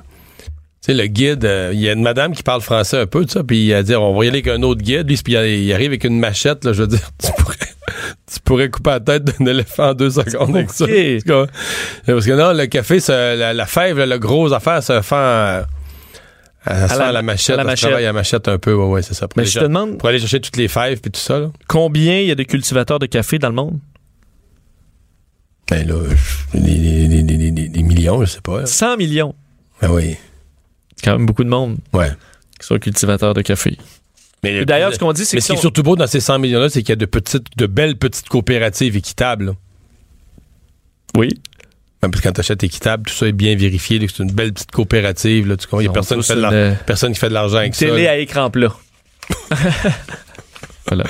sais, 0.82 0.94
le 0.96 1.06
guide, 1.06 1.46
euh, 1.46 1.70
il 1.74 1.80
y 1.80 1.88
a 1.88 1.94
une 1.94 2.02
madame 2.02 2.34
qui 2.34 2.42
parle 2.42 2.62
français 2.62 2.98
un 2.98 3.06
peu, 3.06 3.26
tout 3.26 3.32
ça, 3.32 3.44
puis 3.44 3.66
il 3.68 3.74
a 3.76 3.84
dit, 3.84 3.96
on 3.96 4.18
va 4.18 4.26
y 4.26 4.28
aller 4.28 4.40
avec 4.40 4.48
un 4.48 4.64
autre 4.64 4.82
guide, 4.82 5.08
lui, 5.08 5.18
puis 5.18 5.34
il 5.34 5.46
il 5.66 5.74
arrive 5.74 5.90
avec 5.92 6.04
une 6.04 6.20
machette, 6.20 6.66
là, 6.66 6.74
je 6.74 6.82
veux 6.82 6.88
dire, 6.88 7.12
tu 7.24 7.32
pourrais, 7.38 7.58
tu 8.32 8.40
pourrais 8.44 8.70
couper 8.70 8.90
la 8.92 9.00
tête 9.00 9.24
d'un 9.26 9.46
éléphant 9.48 9.90
en 9.90 9.94
deux 9.94 10.10
secondes 10.12 10.56
avec 10.56 10.70
ça. 10.72 10.86
Parce 10.86 12.26
que 12.26 12.32
non, 12.36 12.54
le 12.54 12.66
café, 12.68 13.00
la, 13.08 13.54
la 13.54 13.66
fève, 13.66 13.98
là, 13.98 14.06
le 14.06 14.20
gros 14.20 14.52
affaire, 14.54 14.82
ça 14.84 15.02
fait 15.02 15.16
euh, 15.16 15.64
à, 16.66 16.84
À 16.86 16.98
la- 16.98 17.12
la, 17.12 17.22
machette, 17.22 17.54
à 17.56 17.58
la 17.58 17.64
machette. 17.64 17.90
travaille 17.90 18.06
à 18.06 18.14
machette 18.14 18.48
un 18.48 18.58
peu, 18.58 18.74
ouais, 18.74 18.86
ouais, 18.86 19.02
c'est 19.02 19.14
ça. 19.14 19.28
Pour, 19.28 19.38
Mais 19.42 19.46
je 19.46 19.60
te 19.60 19.64
demande 19.64 19.98
pour 19.98 20.10
aller 20.10 20.20
chercher 20.20 20.40
toutes 20.42 20.58
les 20.58 20.68
fèves 20.68 21.00
puis 21.00 21.10
tout 21.12 21.20
ça, 21.20 21.40
là. 21.40 21.52
combien 21.68 22.20
il 22.20 22.28
y 22.28 22.32
a 22.32 22.36
de 22.36 22.44
cultivateurs 22.44 23.00
de 23.00 23.06
café 23.06 23.40
dans 23.40 23.50
le 23.50 23.56
monde? 23.56 23.80
Ben 25.70 25.88
là, 25.88 25.96
des, 26.54 26.60
des- 26.62 27.08
des- 27.08 27.24
des- 27.38 27.52
des- 27.52 27.70
des 27.70 27.84
millions, 27.84 28.22
je 28.22 28.26
sais 28.32 28.42
pas. 28.42 28.66
100 28.66 28.98
millions. 28.98 29.36
Ben 29.82 29.92
oui. 29.92 30.18
C'est 30.96 31.06
quand 31.06 31.18
même 31.18 31.26
beaucoup 31.28 31.44
de 31.44 31.50
monde 31.50 31.78
Ouais. 31.94 32.10
qui 32.60 32.66
sont 32.68 32.78
cultivateurs 32.80 33.34
de 33.34 33.42
café. 33.42 33.78
Mais 34.44 34.64
D'ailleurs, 34.66 34.94
ce 34.94 35.00
qu'on 35.00 35.12
dit, 35.12 35.26
c'est 35.26 35.36
mais 35.36 35.42
que 35.42 35.48
ce 35.48 35.52
qui 35.54 35.58
est 35.58 35.62
surtout 35.62 35.84
beau 35.84 35.96
dans 35.96 36.08
ces 36.08 36.20
100 36.22 36.40
millions-là, 36.40 36.70
c'est 36.70 36.82
qu'il 36.82 36.90
y 36.90 36.94
a 36.94 36.96
de 36.96 37.06
petites, 37.06 37.46
de 37.58 37.66
belles 37.66 37.98
petites 37.98 38.30
coopératives 38.30 38.96
équitables. 38.96 39.46
là. 39.48 39.52
Oui. 41.18 41.30
Ben, 42.02 42.10
parce 42.10 42.22
que 42.22 42.28
quand 42.30 42.34
t'achètes 42.34 42.64
équitable, 42.64 43.04
tout 43.10 43.14
ça 43.14 43.28
est 43.28 43.34
bien 43.34 43.56
vérifié, 43.58 44.00
c'est 44.08 44.24
une 44.24 44.32
belle 44.32 44.54
petite 44.54 44.72
coopérative. 44.72 45.48
Là, 45.48 45.58
tu 45.58 45.66
comprends? 45.68 45.82
Il 45.82 45.86
y 45.86 45.88
a 45.88 45.90
ont 45.90 45.94
personne 45.94 46.22
qui, 46.22 46.28
fait 46.28 46.36
de 46.36 46.40
l'ar- 46.42 46.54
une- 46.54 46.78
personne 46.86 47.12
qui 47.14 47.20
fait 47.20 47.28
de 47.30 47.34
l'argent 47.34 47.58
avec 47.58 47.76
ça. 47.76 47.86
Télé 47.86 48.04
là. 48.04 48.12
à 48.12 48.16
écran 48.18 48.50
plat. 48.50 48.74
voilà. 50.90 51.04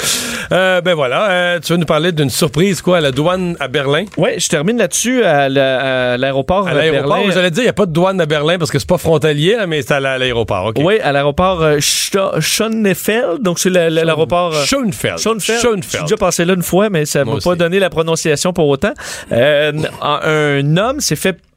Euh, 0.52 0.82
ben 0.82 0.94
voilà, 0.94 1.30
euh, 1.32 1.60
tu 1.60 1.74
vas 1.74 1.78
nous 1.78 1.86
parler 1.86 2.12
d'une 2.12 2.30
surprise, 2.30 2.82
quoi, 2.82 2.98
à 2.98 3.02
la 3.02 3.12
douane 3.12 3.56
à 3.60 3.68
Berlin? 3.68 4.06
Ouais, 4.18 4.40
je 4.40 4.48
termine 4.48 4.78
là-dessus 4.78 5.24
à 5.24 5.50
la- 5.50 6.14
à 6.14 6.18
l'aéroport 6.18 6.68
À 6.68 6.72
de 6.74 6.78
l'aéroport, 6.78 7.18
Berlin. 7.18 7.32
j'allais 7.34 7.52
dire, 7.52 7.64
il 7.64 7.66
n'y 7.66 7.70
a 7.70 7.74
pas 7.74 7.86
de 7.86 7.92
douane 7.92 8.20
à 8.22 8.26
Berlin 8.26 8.58
parce 8.58 8.72
que 8.72 8.80
c'est 8.80 8.88
pas 8.88 8.98
frontalier, 8.98 9.56
là, 9.56 9.68
mais 9.68 9.82
c'est 9.82 9.94
à 9.94 10.00
la- 10.00 10.14
à 10.14 10.18
l'aéroport. 10.18 10.66
OK. 10.68 10.78
Oui, 10.84 11.00
à 11.00 11.12
l'aéroport 11.12 11.62
euh, 11.64 11.78
Schönefeld. 11.80 13.42
Donc, 13.42 13.60
c'est 13.60 13.70
l'aéroport. 13.70 14.54
euh, 14.56 14.64
Schoenfeld. 14.66 15.18
Schoenfeld. 15.20 15.60
Schoenfeld. 15.62 15.84
Je 15.84 15.90
suis 15.90 16.02
déjà 16.04 16.18
passé 16.18 16.46
là 16.46 16.54
une 16.54 16.64
fois, 16.64 16.90
mais 16.90 17.06
ça 17.06 17.24
m'a 17.26 17.38
pas 17.44 17.56
donné 17.56 17.80
la 17.80 17.90
prononciation 17.90 18.54
pour 18.54 18.68
autant. 18.68 18.94
Euh, 19.32 19.72
un, 20.02 20.78
homme 20.78 21.00
s'est 21.00 21.16
fait 21.16 21.30
euh, 21.30 21.49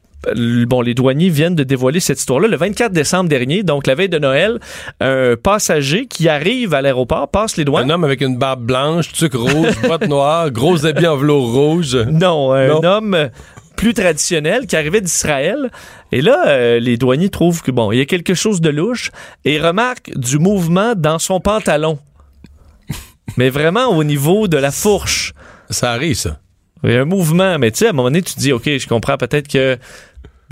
Bon, 0.67 0.81
les 0.81 0.93
douaniers 0.93 1.29
viennent 1.29 1.55
de 1.55 1.63
dévoiler 1.63 1.99
cette 1.99 2.19
histoire-là 2.19 2.47
le 2.47 2.55
24 2.57 2.91
décembre 2.91 3.29
dernier, 3.29 3.63
donc 3.63 3.87
la 3.87 3.95
veille 3.95 4.09
de 4.09 4.19
Noël. 4.19 4.59
Un 5.01 5.35
passager 5.35 6.05
qui 6.07 6.29
arrive 6.29 6.73
à 6.73 6.81
l'aéroport 6.81 7.27
passe 7.29 7.57
les 7.57 7.65
douanes. 7.65 7.89
Un 7.91 7.95
homme 7.95 8.03
avec 8.05 8.21
une 8.21 8.37
barbe 8.37 8.63
blanche, 8.63 9.11
tuque 9.11 9.33
rouge, 9.35 9.73
bottes 9.87 10.07
noires, 10.07 10.49
gros 10.51 10.85
habits 10.85 11.07
en 11.07 11.17
velours 11.17 11.51
rouge. 11.53 11.95
Non, 12.09 12.53
un 12.53 12.67
Non. 12.67 12.83
homme 12.83 13.29
plus 13.75 13.93
traditionnel 13.93 14.65
qui 14.67 14.75
arrivait 14.75 15.01
d'Israël. 15.01 15.69
Et 16.11 16.21
là, 16.21 16.47
euh, 16.47 16.79
les 16.79 16.95
douaniers 16.95 17.29
trouvent 17.29 17.61
que 17.61 17.71
bon, 17.71 17.91
il 17.91 17.97
y 17.97 18.01
a 18.01 18.05
quelque 18.05 18.33
chose 18.33 18.61
de 18.61 18.69
louche 18.69 19.11
et 19.45 19.59
remarquent 19.59 20.11
du 20.15 20.37
mouvement 20.39 20.93
dans 20.95 21.19
son 21.19 21.39
pantalon. 21.41 21.99
Mais 23.37 23.49
vraiment 23.49 23.87
au 23.87 24.03
niveau 24.03 24.47
de 24.47 24.57
la 24.57 24.71
fourche. 24.71 25.33
Ça 25.69 25.91
arrive, 25.91 26.15
ça. 26.15 26.39
Il 26.85 26.91
y 26.91 26.95
a 26.97 27.01
un 27.01 27.05
mouvement, 27.05 27.57
mais 27.59 27.71
tu 27.71 27.77
sais, 27.77 27.87
à 27.87 27.89
un 27.91 27.93
moment 27.93 28.09
donné, 28.09 28.21
tu 28.21 28.33
te 28.33 28.39
dis, 28.41 28.51
OK, 28.51 28.65
je 28.65 28.87
comprends 28.89 29.15
peut-être 29.15 29.47
que 29.47 29.77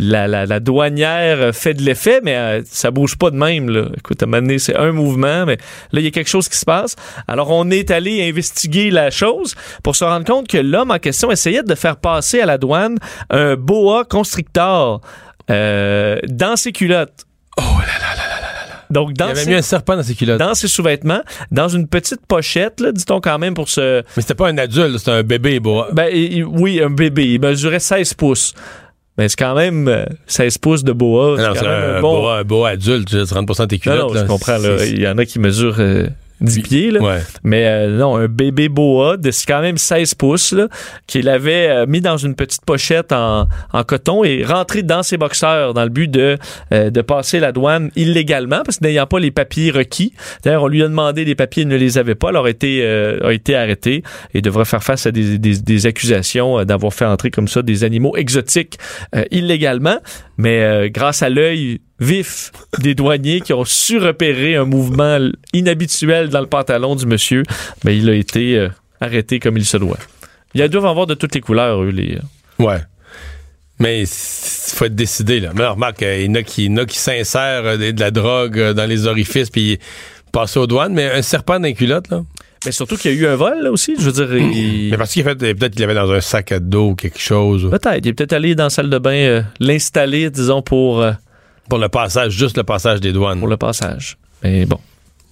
la, 0.01 0.27
la, 0.27 0.45
la 0.45 0.59
douanière 0.59 1.53
fait 1.55 1.73
de 1.75 1.83
l'effet, 1.83 2.21
mais 2.23 2.35
euh, 2.35 2.61
ça 2.65 2.89
bouge 2.91 3.17
pas 3.17 3.29
de 3.29 3.35
même. 3.37 3.69
Là. 3.69 3.85
Écoute, 3.97 4.21
à 4.21 4.25
un 4.25 4.29
moment 4.29 4.41
donné, 4.41 4.57
c'est 4.59 4.75
un 4.75 4.91
mouvement, 4.91 5.45
mais 5.45 5.57
là, 5.91 5.99
il 5.99 6.03
y 6.03 6.07
a 6.07 6.11
quelque 6.11 6.29
chose 6.29 6.49
qui 6.49 6.57
se 6.57 6.65
passe. 6.65 6.95
Alors, 7.27 7.51
on 7.51 7.69
est 7.69 7.91
allé 7.91 8.27
investiguer 8.27 8.89
la 8.89 9.11
chose 9.11 9.53
pour 9.83 9.95
se 9.95 10.03
rendre 10.03 10.25
compte 10.25 10.47
que 10.47 10.57
l'homme 10.57 10.91
en 10.91 10.97
question 10.99 11.31
essayait 11.31 11.63
de 11.63 11.75
faire 11.75 11.97
passer 11.97 12.41
à 12.41 12.45
la 12.47 12.57
douane 12.57 12.97
un 13.29 13.55
boa 13.55 14.03
constrictor 14.03 15.01
euh, 15.49 16.17
dans 16.27 16.55
ses 16.55 16.71
culottes. 16.71 17.25
Oh 17.57 17.61
là 17.61 17.85
là 17.99 18.15
là. 18.15 18.21
Donc, 18.89 19.11
Il 19.11 19.17
dans 19.17 19.27
avait 19.27 19.35
ses, 19.43 19.49
mis 19.49 19.55
un 19.55 19.61
serpent 19.61 19.95
dans 19.95 20.03
ses 20.03 20.15
culottes. 20.15 20.37
dans 20.39 20.53
ses 20.53 20.67
sous-vêtements, 20.67 21.21
dans 21.49 21.69
une 21.69 21.87
petite 21.87 22.25
pochette, 22.27 22.81
là, 22.81 22.91
dit-on 22.91 23.21
quand 23.21 23.39
même, 23.39 23.53
pour 23.53 23.69
se, 23.69 23.99
Mais 24.17 24.21
c'était 24.21 24.35
pas 24.35 24.49
un 24.49 24.57
adulte, 24.57 24.97
c'était 24.97 25.11
un 25.11 25.23
bébé, 25.23 25.61
bois. 25.61 25.87
Ben 25.93 26.09
il- 26.11 26.33
il- 26.33 26.43
oui, 26.43 26.81
un 26.83 26.89
bébé. 26.89 27.25
Il 27.25 27.39
mesurait 27.39 27.79
16 27.79 28.13
pouces. 28.15 28.53
Mais 29.17 29.27
c'est 29.29 29.37
quand 29.37 29.55
même 29.55 29.87
euh, 29.87 30.05
16 30.27 30.57
pouces 30.59 30.83
de 30.83 30.93
boa. 30.93 31.31
Non, 31.37 31.53
C'est 31.53 31.59
c'est 31.59 31.65
quand 31.65 31.71
même 31.71 31.95
un, 31.97 32.01
bon. 32.01 32.21
boa, 32.21 32.37
un 32.37 32.43
boa 32.43 32.69
adulte, 32.69 33.09
tu 33.09 33.17
sais, 33.25 33.33
30% 33.35 33.61
de 33.61 33.65
tes 33.65 33.75
Non, 33.75 33.79
culottes. 33.81 33.99
non, 34.07 34.13
là. 34.13 34.21
je 34.21 34.25
comprends. 34.27 34.57
là. 34.57 34.85
Il 34.85 35.01
y 35.01 35.07
en 35.07 35.17
a 35.17 35.25
qui 35.25 35.37
mesurent 35.39 35.79
euh, 35.79 36.07
10 36.41 36.61
pieds. 36.61 36.91
Là. 36.91 37.01
Ouais. 37.01 37.19
Mais 37.43 37.65
euh, 37.65 37.97
non, 37.97 38.15
un 38.17 38.27
bébé 38.27 38.69
boa 38.69 39.17
de 39.17 39.31
quand 39.47 39.61
même 39.61 39.77
16 39.77 40.15
pouces 40.15 40.51
là, 40.51 40.67
qu'il 41.07 41.29
avait 41.29 41.69
euh, 41.69 41.85
mis 41.87 42.01
dans 42.01 42.17
une 42.17 42.35
petite 42.35 42.65
pochette 42.65 43.11
en, 43.11 43.47
en 43.73 43.83
coton 43.83 44.23
et 44.23 44.43
rentré 44.43 44.83
dans 44.83 45.03
ses 45.03 45.17
boxeurs 45.17 45.73
dans 45.73 45.83
le 45.83 45.89
but 45.89 46.09
de, 46.09 46.37
euh, 46.73 46.89
de 46.89 47.01
passer 47.01 47.39
la 47.39 47.51
douane 47.51 47.91
illégalement 47.95 48.61
parce 48.63 48.77
que 48.77 48.85
n'ayant 48.85 49.07
pas 49.07 49.19
les 49.19 49.31
papiers 49.31 49.71
requis. 49.71 50.13
D'ailleurs, 50.43 50.63
on 50.63 50.67
lui 50.67 50.83
a 50.83 50.87
demandé 50.87 51.25
les 51.25 51.35
papiers, 51.35 51.63
il 51.63 51.69
ne 51.69 51.77
les 51.77 51.97
avait 51.97 52.15
pas. 52.15 52.29
Alors, 52.29 52.45
a 52.45 52.49
été, 52.49 52.81
euh, 52.83 53.19
a 53.23 53.33
été 53.33 53.55
arrêté 53.55 54.03
et 54.33 54.41
devrait 54.41 54.65
faire 54.65 54.83
face 54.83 55.05
à 55.05 55.11
des, 55.11 55.37
des, 55.37 55.57
des 55.57 55.85
accusations 55.85 56.59
euh, 56.59 56.65
d'avoir 56.65 56.93
fait 56.93 57.05
entrer 57.05 57.31
comme 57.31 57.47
ça 57.47 57.61
des 57.61 57.83
animaux 57.83 58.15
exotiques 58.15 58.77
euh, 59.15 59.23
illégalement. 59.31 59.97
Mais 60.37 60.61
euh, 60.61 60.89
grâce 60.91 61.21
à 61.21 61.29
l'œil 61.29 61.81
vif 62.01 62.51
des 62.79 62.95
douaniers 62.95 63.39
qui 63.39 63.53
ont 63.53 63.63
su 63.63 63.97
repérer 63.99 64.55
un 64.57 64.65
mouvement 64.65 65.17
inhabituel 65.53 66.27
dans 66.29 66.41
le 66.41 66.47
pantalon 66.47 66.95
du 66.95 67.05
monsieur, 67.05 67.43
ben, 67.85 67.91
il 67.91 68.09
a 68.09 68.13
été 68.15 68.57
euh, 68.57 68.69
arrêté 68.99 69.39
comme 69.39 69.55
il 69.57 69.65
se 69.65 69.77
doit. 69.77 69.97
Ils 70.53 70.67
doivent 70.67 70.85
en 70.85 70.89
avoir 70.91 71.07
de 71.07 71.13
toutes 71.13 71.35
les 71.35 71.41
couleurs, 71.41 71.81
eux, 71.83 71.89
les... 71.89 72.15
euh. 72.17 72.63
Ouais. 72.63 72.79
Mais 73.79 74.01
il 74.01 74.07
faut 74.07 74.85
être 74.85 74.95
décidé, 74.95 75.39
là. 75.39 75.51
Mais 75.55 75.61
alors, 75.61 75.75
remarque, 75.75 76.03
euh, 76.03 76.17
il 76.19 76.25
y 76.25 76.29
en 76.29 76.35
a 76.35 76.43
qui, 76.43 76.65
il 76.65 76.71
y 76.71 76.73
en 76.73 76.77
a 76.77 76.85
qui 76.85 76.97
s'insèrent 76.99 77.77
de 77.77 77.99
la 77.99 78.11
drogue 78.11 78.59
dans 78.73 78.87
les 78.89 79.07
orifices, 79.07 79.49
puis 79.49 79.79
passer 80.31 80.59
aux 80.59 80.67
douanes, 80.67 80.93
mais 80.93 81.11
un 81.11 81.21
serpent 81.21 81.55
dans 81.59 81.63
les 81.65 81.73
culottes, 81.73 82.09
là. 82.09 82.21
Mais 82.63 82.71
surtout 82.71 82.95
qu'il 82.95 83.11
y 83.11 83.17
a 83.17 83.17
eu 83.17 83.25
un 83.25 83.35
vol, 83.35 83.63
là 83.63 83.71
aussi. 83.71 83.95
Je 83.97 84.03
veux 84.07 84.11
dire, 84.11 84.35
il- 84.37 84.91
Mais 84.91 84.97
parce 84.97 85.13
qu'il 85.13 85.23
a 85.27 85.31
fait, 85.31 85.35
peut-être 85.55 85.73
qu'il 85.73 85.83
avait 85.83 85.95
dans 85.95 86.11
un 86.11 86.21
sac 86.21 86.51
à 86.51 86.59
dos 86.59 86.89
ou 86.89 86.95
quelque 86.95 87.19
chose. 87.19 87.67
peut-être. 87.71 87.97
Il 88.05 88.07
est 88.09 88.13
peut-être 88.13 88.33
allé 88.33 88.53
dans 88.53 88.65
la 88.65 88.69
salle 88.69 88.89
de 88.91 88.99
bain 88.99 89.13
euh, 89.15 89.41
l'installer, 89.59 90.29
disons, 90.29 90.61
pour, 90.61 91.01
euh, 91.01 91.11
Pour 91.69 91.79
le 91.79 91.89
passage, 91.89 92.31
juste 92.33 92.57
le 92.57 92.63
passage 92.63 92.99
des 92.99 93.13
douanes. 93.13 93.39
pour 93.39 93.47
le 93.47 93.57
passage. 93.57 94.17
Mais 94.43 94.65
bon. 94.65 94.79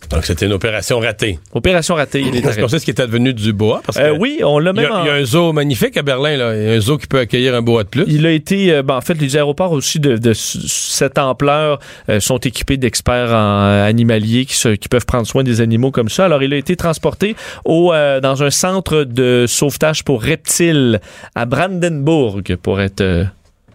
Donc, 0.09 0.23
c'était 0.25 0.45
une 0.45 0.53
opération 0.53 0.97
ratée. 0.99 1.37
Opération 1.53 1.93
ratée, 1.95 2.21
il 2.21 2.27
est 2.27 2.37
Est-ce 2.39 2.41
qu'on 2.41 2.47
arrêté. 2.51 2.67
sait 2.69 2.79
ce 2.79 2.85
qui 2.85 2.91
est 2.91 3.01
advenu 3.01 3.33
du 3.33 3.51
boa? 3.51 3.81
Parce 3.85 3.97
que 3.97 4.03
Euh, 4.03 4.17
oui, 4.17 4.39
on 4.45 4.57
l'a 4.57 4.71
il 4.73 4.79
y, 4.79 4.81
même 4.83 4.91
en- 4.93 5.03
il 5.03 5.07
y 5.07 5.09
a 5.09 5.13
un 5.15 5.25
zoo 5.25 5.51
magnifique 5.51 5.97
à 5.97 6.01
Berlin, 6.03 6.37
là. 6.37 6.55
Il 6.55 6.63
y 6.63 6.67
a 6.69 6.71
un 6.71 6.79
zoo 6.79 6.97
qui 6.97 7.05
peut 7.05 7.19
accueillir 7.19 7.53
un 7.53 7.61
boa 7.61 7.83
de 7.83 7.89
plus. 7.89 8.05
Il 8.07 8.25
a 8.25 8.31
été, 8.31 8.71
euh, 8.71 8.81
ben, 8.81 8.95
en 8.95 9.01
fait, 9.01 9.15
les 9.15 9.35
aéroports 9.35 9.73
aussi 9.73 9.99
de, 9.99 10.31
cette 10.33 11.17
ampleur 11.17 11.79
euh, 12.07 12.21
sont 12.21 12.37
équipés 12.37 12.77
d'experts 12.77 13.33
en 13.33 13.83
animaliers 13.83 14.45
qui, 14.45 14.55
se- 14.55 14.69
qui 14.75 14.87
peuvent 14.87 15.05
prendre 15.05 15.27
soin 15.27 15.43
des 15.43 15.59
animaux 15.59 15.91
comme 15.91 16.09
ça. 16.09 16.25
Alors, 16.25 16.41
il 16.43 16.53
a 16.53 16.57
été 16.57 16.77
transporté 16.77 17.35
au, 17.65 17.91
dans 18.21 18.41
un 18.41 18.49
centre 18.51 19.03
de 19.03 19.45
sauvetage 19.49 20.05
pour 20.05 20.23
reptiles 20.23 21.01
à 21.35 21.45
Brandenburg, 21.45 22.55
pour 22.63 22.79
être 22.79 23.27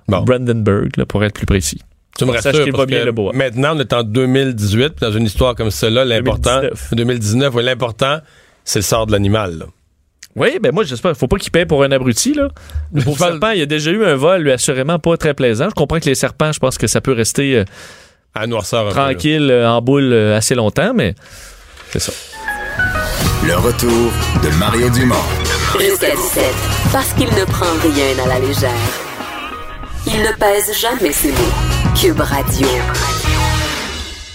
Bon. 0.09 0.23
Brandenburg, 0.23 0.89
là, 0.97 1.05
pour 1.07 1.23
être 1.23 1.35
plus 1.35 1.47
précis. 1.47 1.81
Tu 2.19 2.25
me 2.25 2.31
rassures 2.33 2.67
parce 2.73 2.87
bien, 2.87 3.01
que 3.01 3.05
le 3.07 3.13
boa. 3.13 3.33
maintenant, 3.33 3.77
on 3.77 3.81
est 3.81 3.93
en 3.93 4.03
2018, 4.03 4.91
puis 4.91 5.07
dans 5.07 5.13
une 5.13 5.27
histoire 5.27 5.55
comme 5.55 5.71
celle-là, 5.71 6.05
l'important... 6.05 6.61
2019. 6.61 6.95
2019, 6.95 7.55
oui, 7.55 7.65
l'important, 7.65 8.19
c'est 8.65 8.79
le 8.79 8.85
sort 8.85 9.07
de 9.07 9.13
l'animal, 9.13 9.59
là. 9.59 9.67
Oui, 10.37 10.59
ben 10.61 10.73
moi, 10.73 10.83
j'espère. 10.83 11.17
Faut 11.17 11.29
pas 11.29 11.37
qu'il 11.37 11.53
paye 11.53 11.65
pour 11.65 11.85
un 11.85 11.93
abruti, 11.93 12.35
là. 12.35 12.49
Pour 13.05 13.17
parle- 13.17 13.33
serpent, 13.33 13.51
il 13.51 13.61
y 13.61 13.63
a 13.63 13.67
déjà 13.67 13.91
eu 13.93 14.05
un 14.05 14.17
vol, 14.17 14.43
lui, 14.43 14.53
assurément 14.53 14.99
pas 14.99 15.17
très 15.17 15.35
plaisant. 15.35 15.69
Je 15.69 15.75
comprends 15.75 16.01
que 16.01 16.07
les 16.07 16.15
serpents, 16.17 16.51
je 16.53 16.59
pense 16.59 16.77
que 16.77 16.87
ça 16.87 17.01
peut 17.01 17.13
rester 17.13 17.59
euh, 17.59 17.65
À 18.35 18.47
noirceur 18.47 18.87
peu, 18.87 18.91
tranquille 18.91 19.49
euh, 19.51 19.69
en 19.69 19.81
boule 19.81 20.13
euh, 20.13 20.37
assez 20.37 20.55
longtemps, 20.57 20.93
mais 20.95 21.15
C'est 21.91 22.01
ça. 22.01 22.13
Le 23.47 23.55
retour 23.57 24.11
de 24.43 24.59
Mario 24.59 24.89
Dumont. 24.91 25.15
Jusqu'à 25.79 26.11
17. 26.17 26.45
Parce 26.93 27.13
qu'il 27.13 27.27
ne 27.27 27.45
prend 27.45 27.67
rien 27.83 28.25
à 28.25 28.29
la 28.29 28.39
légère. 28.41 29.04
Il 30.07 30.21
ne 30.21 30.33
pèse 30.39 30.71
jamais 30.79 31.13
ses 31.13 31.33
mots. 31.33 31.55
Cube 31.99 32.21
Radio. 32.21 32.67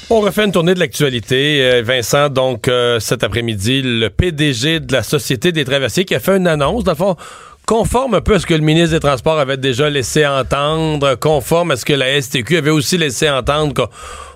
On 0.09 0.21
refait 0.21 0.45
une 0.45 0.51
tournée 0.51 0.73
de 0.73 0.79
l'actualité. 0.79 1.59
Euh, 1.61 1.83
Vincent, 1.83 2.29
donc, 2.29 2.67
euh, 2.67 2.99
cet 2.99 3.23
après-midi, 3.23 3.81
le 3.83 4.09
PDG 4.09 4.79
de 4.79 4.91
la 4.91 5.03
Société 5.03 5.51
des 5.51 5.65
traversiers 5.65 6.05
qui 6.05 6.15
a 6.15 6.19
fait 6.19 6.37
une 6.37 6.47
annonce, 6.47 6.83
dans 6.83 6.95
fond, 6.95 7.15
conforme 7.67 8.15
un 8.15 8.21
peu 8.21 8.35
à 8.35 8.39
ce 8.39 8.47
que 8.47 8.55
le 8.55 8.61
ministre 8.61 8.95
des 8.95 8.99
Transports 8.99 9.37
avait 9.37 9.57
déjà 9.57 9.91
laissé 9.91 10.25
entendre, 10.25 11.13
conforme 11.13 11.71
à 11.71 11.75
ce 11.75 11.85
que 11.85 11.93
la 11.93 12.19
STQ 12.19 12.57
avait 12.57 12.71
aussi 12.71 12.97
laissé 12.97 13.29
entendre 13.29 13.91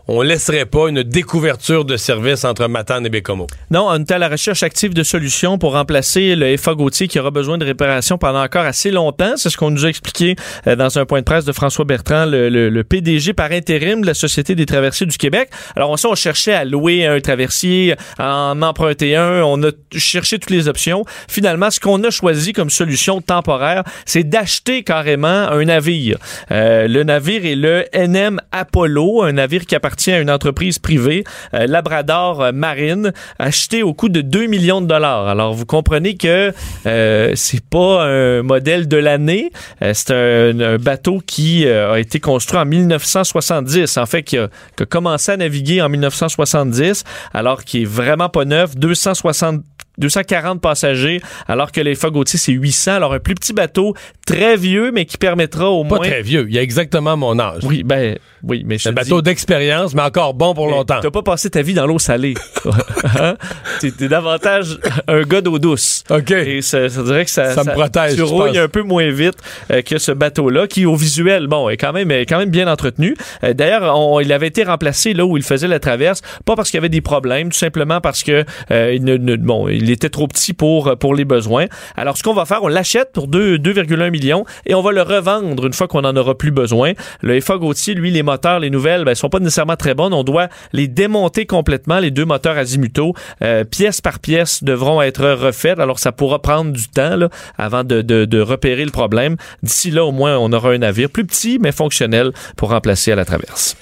on 0.07 0.21
laisserait 0.21 0.65
pas 0.65 0.89
une 0.89 1.03
découverture 1.03 1.85
de 1.85 1.95
services 1.97 2.43
entre 2.43 2.67
Matane 2.67 3.05
et 3.05 3.09
Bécomo. 3.09 3.47
Non, 3.71 3.87
on 3.89 3.99
est 3.99 4.11
à 4.11 4.17
la 4.17 4.27
recherche 4.27 4.63
active 4.63 4.93
de 4.93 5.03
solutions 5.03 5.57
pour 5.57 5.73
remplacer 5.73 6.35
le 6.35 6.57
FA 6.57 6.75
Gauthier 6.75 7.07
qui 7.07 7.19
aura 7.19 7.31
besoin 7.31 7.57
de 7.57 7.65
réparation 7.65 8.17
pendant 8.17 8.43
encore 8.43 8.65
assez 8.65 8.91
longtemps. 8.91 9.33
C'est 9.37 9.49
ce 9.49 9.57
qu'on 9.57 9.71
nous 9.71 9.85
a 9.85 9.89
expliqué 9.89 10.35
euh, 10.67 10.75
dans 10.75 10.99
un 10.99 11.05
point 11.05 11.19
de 11.19 11.25
presse 11.25 11.45
de 11.45 11.53
François 11.53 11.85
Bertrand, 11.85 12.25
le 12.25 12.81
PDG 12.83 13.33
par 13.33 13.51
intérim 13.51 14.01
de 14.01 14.07
la 14.07 14.13
Société 14.13 14.55
des 14.55 14.65
traversiers 14.65 15.05
du 15.05 15.17
Québec. 15.17 15.49
Alors, 15.75 15.89
on 15.89 15.97
sait, 15.97 16.07
on 16.07 16.15
cherchait 16.15 16.53
à 16.53 16.65
louer 16.65 17.05
un 17.05 17.19
traversier, 17.21 17.95
à 18.17 18.51
en 18.51 18.61
emprunter 18.61 19.15
un. 19.15 19.41
On 19.43 19.63
a 19.63 19.71
cherché 19.95 20.37
toutes 20.37 20.51
les 20.51 20.67
options. 20.67 21.05
Finalement, 21.27 21.71
ce 21.71 21.79
qu'on 21.79 22.03
a 22.03 22.09
choisi 22.09 22.51
comme 22.53 22.69
solution 22.69 23.21
temporaire, 23.21 23.83
c'est 24.05 24.23
d'acheter 24.23 24.83
carrément 24.83 25.27
un 25.27 25.63
navire. 25.65 26.17
Euh, 26.51 26.87
le 26.87 27.03
navire 27.03 27.45
est 27.45 27.55
le 27.55 27.85
NM 27.93 28.39
Apollo, 28.51 29.23
un 29.23 29.33
navire 29.33 29.65
qui 29.65 29.75
appartient 29.75 29.92
à 30.07 30.19
une 30.19 30.29
entreprise 30.29 30.79
privée, 30.79 31.23
euh, 31.53 31.67
Labrador 31.67 32.41
euh, 32.41 32.51
Marine, 32.51 33.13
acheté 33.39 33.83
au 33.83 33.93
coût 33.93 34.09
de 34.09 34.21
2 34.21 34.47
millions 34.47 34.81
de 34.81 34.87
dollars. 34.87 35.27
Alors, 35.27 35.53
vous 35.53 35.65
comprenez 35.65 36.15
que 36.15 36.51
euh, 36.85 37.31
c'est 37.35 37.63
pas 37.63 38.03
un 38.03 38.43
modèle 38.43 38.87
de 38.87 38.97
l'année. 38.97 39.51
C'est 39.93 40.11
un, 40.11 40.77
bateau 40.77 41.21
qui 41.25 41.67
a 41.67 41.97
été 41.99 42.19
construit 42.19 42.59
en 42.59 42.65
1970. 42.65 43.97
En 43.97 44.05
fait, 44.05 44.23
qui 44.23 44.37
a, 44.37 44.49
qui 44.75 44.83
a 44.83 44.85
commencé 44.85 45.31
à 45.31 45.37
naviguer 45.37 45.81
en 45.81 45.89
1970, 45.89 47.03
alors 47.33 47.63
qu'il 47.63 47.83
est 47.83 47.85
vraiment 47.85 48.29
pas 48.29 48.45
neuf. 48.45 48.75
260 48.75 49.61
240 49.97 50.61
passagers, 50.61 51.21
alors 51.47 51.71
que 51.71 51.81
les 51.81 51.95
Gautier, 52.03 52.37
c'est 52.37 52.51
800. 52.51 52.91
Alors, 52.95 53.13
un 53.13 53.19
plus 53.19 53.33
petit 53.35 53.53
bateau, 53.53 53.93
très 54.25 54.57
vieux, 54.57 54.91
mais 54.91 55.05
qui 55.05 55.17
permettra 55.17 55.69
au 55.69 55.83
Pas 55.83 55.95
moins... 55.95 56.07
très 56.07 56.21
vieux. 56.21 56.45
Il 56.49 56.53
y 56.55 56.59
a 56.59 56.61
exactement 56.61 57.15
mon 57.15 57.39
âge. 57.39 57.61
Oui, 57.63 57.83
ben, 57.83 58.17
oui, 58.43 58.63
mais 58.65 58.77
je 58.77 58.89
un 58.89 58.91
dis- 58.91 58.95
bateau 58.95 59.21
d'expérience, 59.21 59.93
mais 59.95 60.01
encore 60.01 60.33
bon 60.33 60.53
pour 60.53 60.65
mais 60.67 60.73
longtemps. 60.73 60.99
T'as 61.01 61.11
pas 61.11 61.21
passé 61.23 61.49
ta 61.49 61.61
vie 61.61 61.73
dans 61.73 61.87
l'eau 61.87 61.99
salée. 61.99 62.33
Hein? 63.19 63.35
T'es 63.79 64.07
davantage 64.07 64.79
un 65.07 65.21
gars 65.23 65.41
d'eau 65.41 65.59
douce. 65.59 66.03
OK. 66.09 66.31
Et 66.31 66.61
ça, 66.61 66.87
ça 66.89 67.03
dirait 67.03 67.25
que 67.25 67.31
ça, 67.31 67.53
Ça 67.53 67.63
me 67.63 67.71
protège, 67.73 68.15
Tu 68.15 68.21
rouilles 68.23 68.57
un 68.57 68.67
peu 68.69 68.81
moins 68.81 69.09
vite 69.11 69.35
euh, 69.71 69.81
que 69.81 69.97
ce 69.97 70.11
bateau-là, 70.11 70.67
qui 70.67 70.85
au 70.85 70.95
visuel, 70.95 71.47
bon, 71.47 71.69
est 71.69 71.77
quand 71.77 71.91
même, 71.93 72.09
est 72.11 72.25
quand 72.25 72.39
même 72.39 72.49
bien 72.49 72.67
entretenu. 72.71 73.15
Euh, 73.43 73.53
D'ailleurs, 73.53 73.97
on- 73.97 74.19
il 74.19 74.31
avait 74.31 74.47
été 74.47 74.63
remplacé 74.63 75.13
là 75.13 75.25
où 75.25 75.37
il 75.37 75.43
faisait 75.43 75.67
la 75.67 75.79
traverse, 75.79 76.21
pas 76.45 76.55
parce 76.55 76.69
qu'il 76.71 76.77
y 76.77 76.79
avait 76.79 76.89
des 76.89 77.01
problèmes, 77.01 77.49
tout 77.49 77.57
simplement 77.57 77.99
parce 78.01 78.23
que 78.23 78.45
euh, 78.71 78.93
il, 78.95 79.03
ne- 79.03 79.17
ne- 79.17 79.35
bon, 79.35 79.67
il 79.67 79.82
était 79.89 80.09
trop 80.09 80.27
petit 80.27 80.53
pour 80.53 80.97
pour 80.97 81.15
les 81.15 81.25
besoins. 81.25 81.65
Alors, 81.95 82.17
ce 82.17 82.23
qu'on 82.23 82.33
va 82.33 82.45
faire, 82.45 82.63
on 82.63 82.67
l'achète 82.67 83.11
pour 83.13 83.27
2 83.27 83.57
2,1 83.57 84.09
millions 84.09 84.45
et 84.65 84.75
on 84.75 84.81
va 84.81 84.91
le 84.91 85.01
revendre 85.01 85.65
une 85.65 85.73
fois 85.73 85.87
qu'on 85.87 86.03
en 86.03 86.15
aura 86.15 86.37
plus 86.37 86.51
besoin. 86.51 86.93
Le 87.21 87.39
FA 87.39 87.57
Gauthier, 87.57 87.93
lui, 87.93 88.11
les 88.11 88.23
moteurs, 88.23 88.59
les 88.59 88.69
nouvelles, 88.69 89.05
ben, 89.05 89.15
sont 89.15 89.29
pas 89.29 89.39
nécessairement 89.39 89.75
très 89.75 89.93
bonnes. 89.93 90.13
On 90.13 90.23
doit 90.23 90.47
les 90.71 90.87
démonter 90.87 91.45
complètement, 91.45 91.99
les 91.99 92.11
deux 92.11 92.25
moteurs 92.25 92.57
azimutaux, 92.57 93.13
euh, 93.41 93.63
pièce 93.63 94.01
par 94.01 94.19
pièce, 94.19 94.63
devront 94.63 95.01
être 95.01 95.25
refaites. 95.29 95.79
Alors, 95.79 95.99
ça 95.99 96.11
pourra 96.11 96.41
prendre 96.41 96.71
du 96.71 96.87
temps 96.87 97.15
là, 97.15 97.29
avant 97.57 97.83
de, 97.83 98.01
de, 98.01 98.25
de 98.25 98.39
repérer 98.39 98.85
le 98.85 98.91
problème. 98.91 99.37
D'ici 99.61 99.91
là, 99.91 100.05
au 100.05 100.11
moins, 100.11 100.37
on 100.37 100.51
aura 100.53 100.71
un 100.71 100.79
navire 100.79 101.09
plus 101.09 101.25
petit, 101.25 101.59
mais 101.59 101.71
fonctionnel 101.71 102.31
pour 102.57 102.69
remplacer 102.69 103.11
à 103.11 103.15
la 103.15 103.25
traverse. 103.25 103.75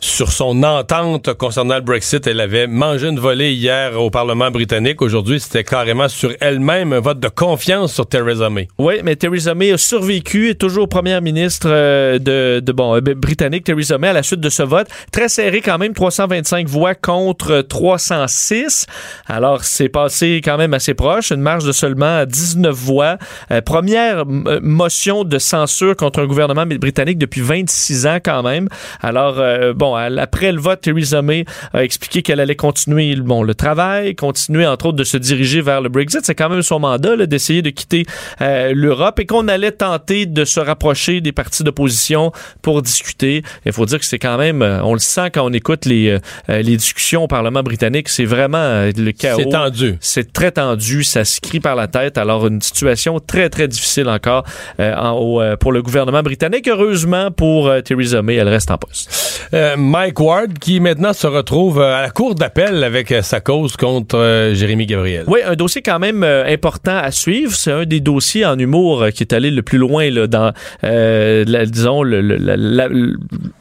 Sur 0.00 0.32
son 0.32 0.62
entente 0.62 1.34
concernant 1.34 1.76
le 1.76 1.80
Brexit. 1.80 2.26
Elle 2.26 2.40
avait 2.40 2.66
mangé 2.66 3.08
une 3.08 3.18
volée 3.18 3.52
hier 3.52 4.00
au 4.00 4.10
Parlement 4.10 4.50
britannique. 4.50 5.02
Aujourd'hui, 5.02 5.40
c'était 5.40 5.64
carrément 5.64 6.08
sur 6.08 6.32
elle-même 6.40 6.92
un 6.92 7.00
vote 7.00 7.20
de 7.20 7.28
confiance 7.28 7.94
sur 7.94 8.06
Theresa 8.06 8.50
May. 8.50 8.68
Oui, 8.78 9.00
mais 9.04 9.16
Theresa 9.16 9.54
May 9.54 9.72
a 9.72 9.78
survécu, 9.78 10.50
est 10.50 10.54
toujours 10.54 10.88
première 10.88 11.22
ministre 11.22 11.68
euh, 11.70 12.18
de, 12.18 12.72
bon 12.72 12.96
euh, 12.96 13.00
britannique. 13.00 13.64
Theresa 13.64 13.98
May 13.98 14.08
à 14.08 14.12
la 14.12 14.22
suite 14.22 14.40
de 14.40 14.50
ce 14.50 14.62
vote 14.62 14.88
très 15.12 15.28
serré 15.28 15.60
quand 15.60 15.78
même, 15.78 15.94
325 15.94 16.66
voix 16.66 16.94
contre 16.94 17.62
306. 17.62 18.86
Alors 19.26 19.64
c'est 19.64 19.88
passé 19.88 20.40
quand 20.44 20.58
même 20.58 20.74
assez 20.74 20.94
proche, 20.94 21.30
une 21.30 21.40
marge 21.40 21.64
de 21.64 21.72
seulement 21.72 22.24
19 22.24 22.74
voix. 22.74 23.18
Euh, 23.50 23.60
première 23.60 24.24
motion 24.26 25.24
de 25.24 25.38
censure 25.38 25.96
contre 25.96 26.20
un 26.20 26.26
gouvernement 26.26 26.66
britannique 26.66 27.18
depuis 27.18 27.40
26 27.40 28.06
ans 28.06 28.18
quand 28.22 28.42
même. 28.42 28.68
Alors 29.00 29.42
bon, 29.74 29.85
elle- 29.98 30.18
après 30.18 30.50
le 30.52 30.60
vote, 30.60 30.80
Theresa 30.80 31.22
May 31.22 31.44
a 31.72 31.84
expliqué 31.84 32.22
qu'elle 32.22 32.40
allait 32.40 32.56
continuer 32.56 33.14
bon 33.16 33.42
le 33.42 33.54
travail, 33.54 34.14
continuer 34.16 34.66
entre 34.66 34.86
autres 34.86 34.96
de 34.96 35.04
se 35.04 35.16
diriger 35.18 35.60
vers 35.60 35.80
le 35.80 35.88
Brexit. 35.88 36.20
C'est 36.24 36.34
quand 36.34 36.48
même 36.48 36.62
son 36.62 36.78
mandat 36.80 37.26
d'essayer 37.26 37.62
de 37.62 37.70
quitter 37.70 38.04
euh, 38.40 38.72
l'Europe 38.74 39.18
et 39.20 39.26
qu'on 39.26 39.48
allait 39.48 39.72
tenter 39.72 40.26
de 40.26 40.44
se 40.44 40.60
rapprocher 40.60 41.20
des 41.20 41.32
partis 41.32 41.62
d'opposition 41.62 42.32
pour 42.62 42.82
discuter. 42.82 43.42
Il 43.64 43.72
faut 43.72 43.86
dire 43.86 43.98
que 43.98 44.04
c'est 44.06 44.18
quand 44.18 44.38
même, 44.38 44.62
euh, 44.62 44.82
on 44.82 44.92
le 44.94 44.98
sent 44.98 45.30
quand 45.32 45.44
on 45.44 45.52
écoute 45.52 45.84
les, 45.84 46.08
euh, 46.08 46.18
euh, 46.48 46.62
les 46.62 46.76
discussions 46.76 47.24
au 47.24 47.28
Parlement 47.28 47.62
britannique, 47.62 48.08
c'est 48.08 48.24
vraiment 48.24 48.58
euh, 48.58 48.90
le 48.96 49.12
chaos. 49.12 49.38
C'est 49.42 49.50
tendu. 49.50 49.96
C'est 50.00 50.32
très 50.32 50.50
tendu, 50.52 51.04
ça 51.04 51.24
se 51.24 51.40
crie 51.40 51.60
par 51.60 51.76
la 51.76 51.86
tête. 51.88 52.16
Alors, 52.18 52.46
une 52.46 52.62
situation 52.62 53.18
très, 53.20 53.48
très 53.50 53.68
difficile 53.68 54.08
encore 54.08 54.44
euh, 54.80 54.94
en- 54.96 55.40
euh, 55.40 55.56
pour 55.56 55.72
le 55.72 55.82
gouvernement 55.82 56.22
britannique. 56.22 56.68
Heureusement, 56.68 57.30
pour 57.30 57.70
Theresa 57.84 58.22
May, 58.22 58.36
elle 58.36 58.48
reste 58.48 58.70
en 58.70 58.78
poste. 58.78 59.42
Euh, 59.76 59.80
Mike 59.80 60.20
Ward, 60.20 60.58
qui 60.58 60.80
maintenant 60.80 61.12
se 61.12 61.26
retrouve 61.26 61.80
euh, 61.80 61.94
à 61.96 62.02
la 62.02 62.10
cour 62.10 62.34
d'appel 62.34 62.82
avec 62.84 63.12
euh, 63.12 63.22
sa 63.22 63.40
cause 63.40 63.76
contre 63.76 64.50
Jérémy 64.54 64.86
Gabriel. 64.86 65.24
Oui, 65.26 65.40
un 65.44 65.54
dossier 65.54 65.82
quand 65.82 65.98
même 65.98 66.22
important 66.24 66.96
à 66.96 67.10
suivre. 67.10 67.54
C'est 67.54 67.72
un 67.72 67.84
des 67.84 68.00
dossiers 68.00 68.44
en 68.46 68.58
humour 68.58 69.06
qui 69.14 69.22
est 69.22 69.32
allé 69.32 69.50
le 69.50 69.62
plus 69.62 69.78
loin 69.78 70.10
là, 70.10 70.26
dans, 70.26 70.52
euh, 70.84 71.44
la- 71.46 71.66
disons, 71.66 72.02
le, 72.02 72.20
le- 72.20 72.36
la- 72.36 72.88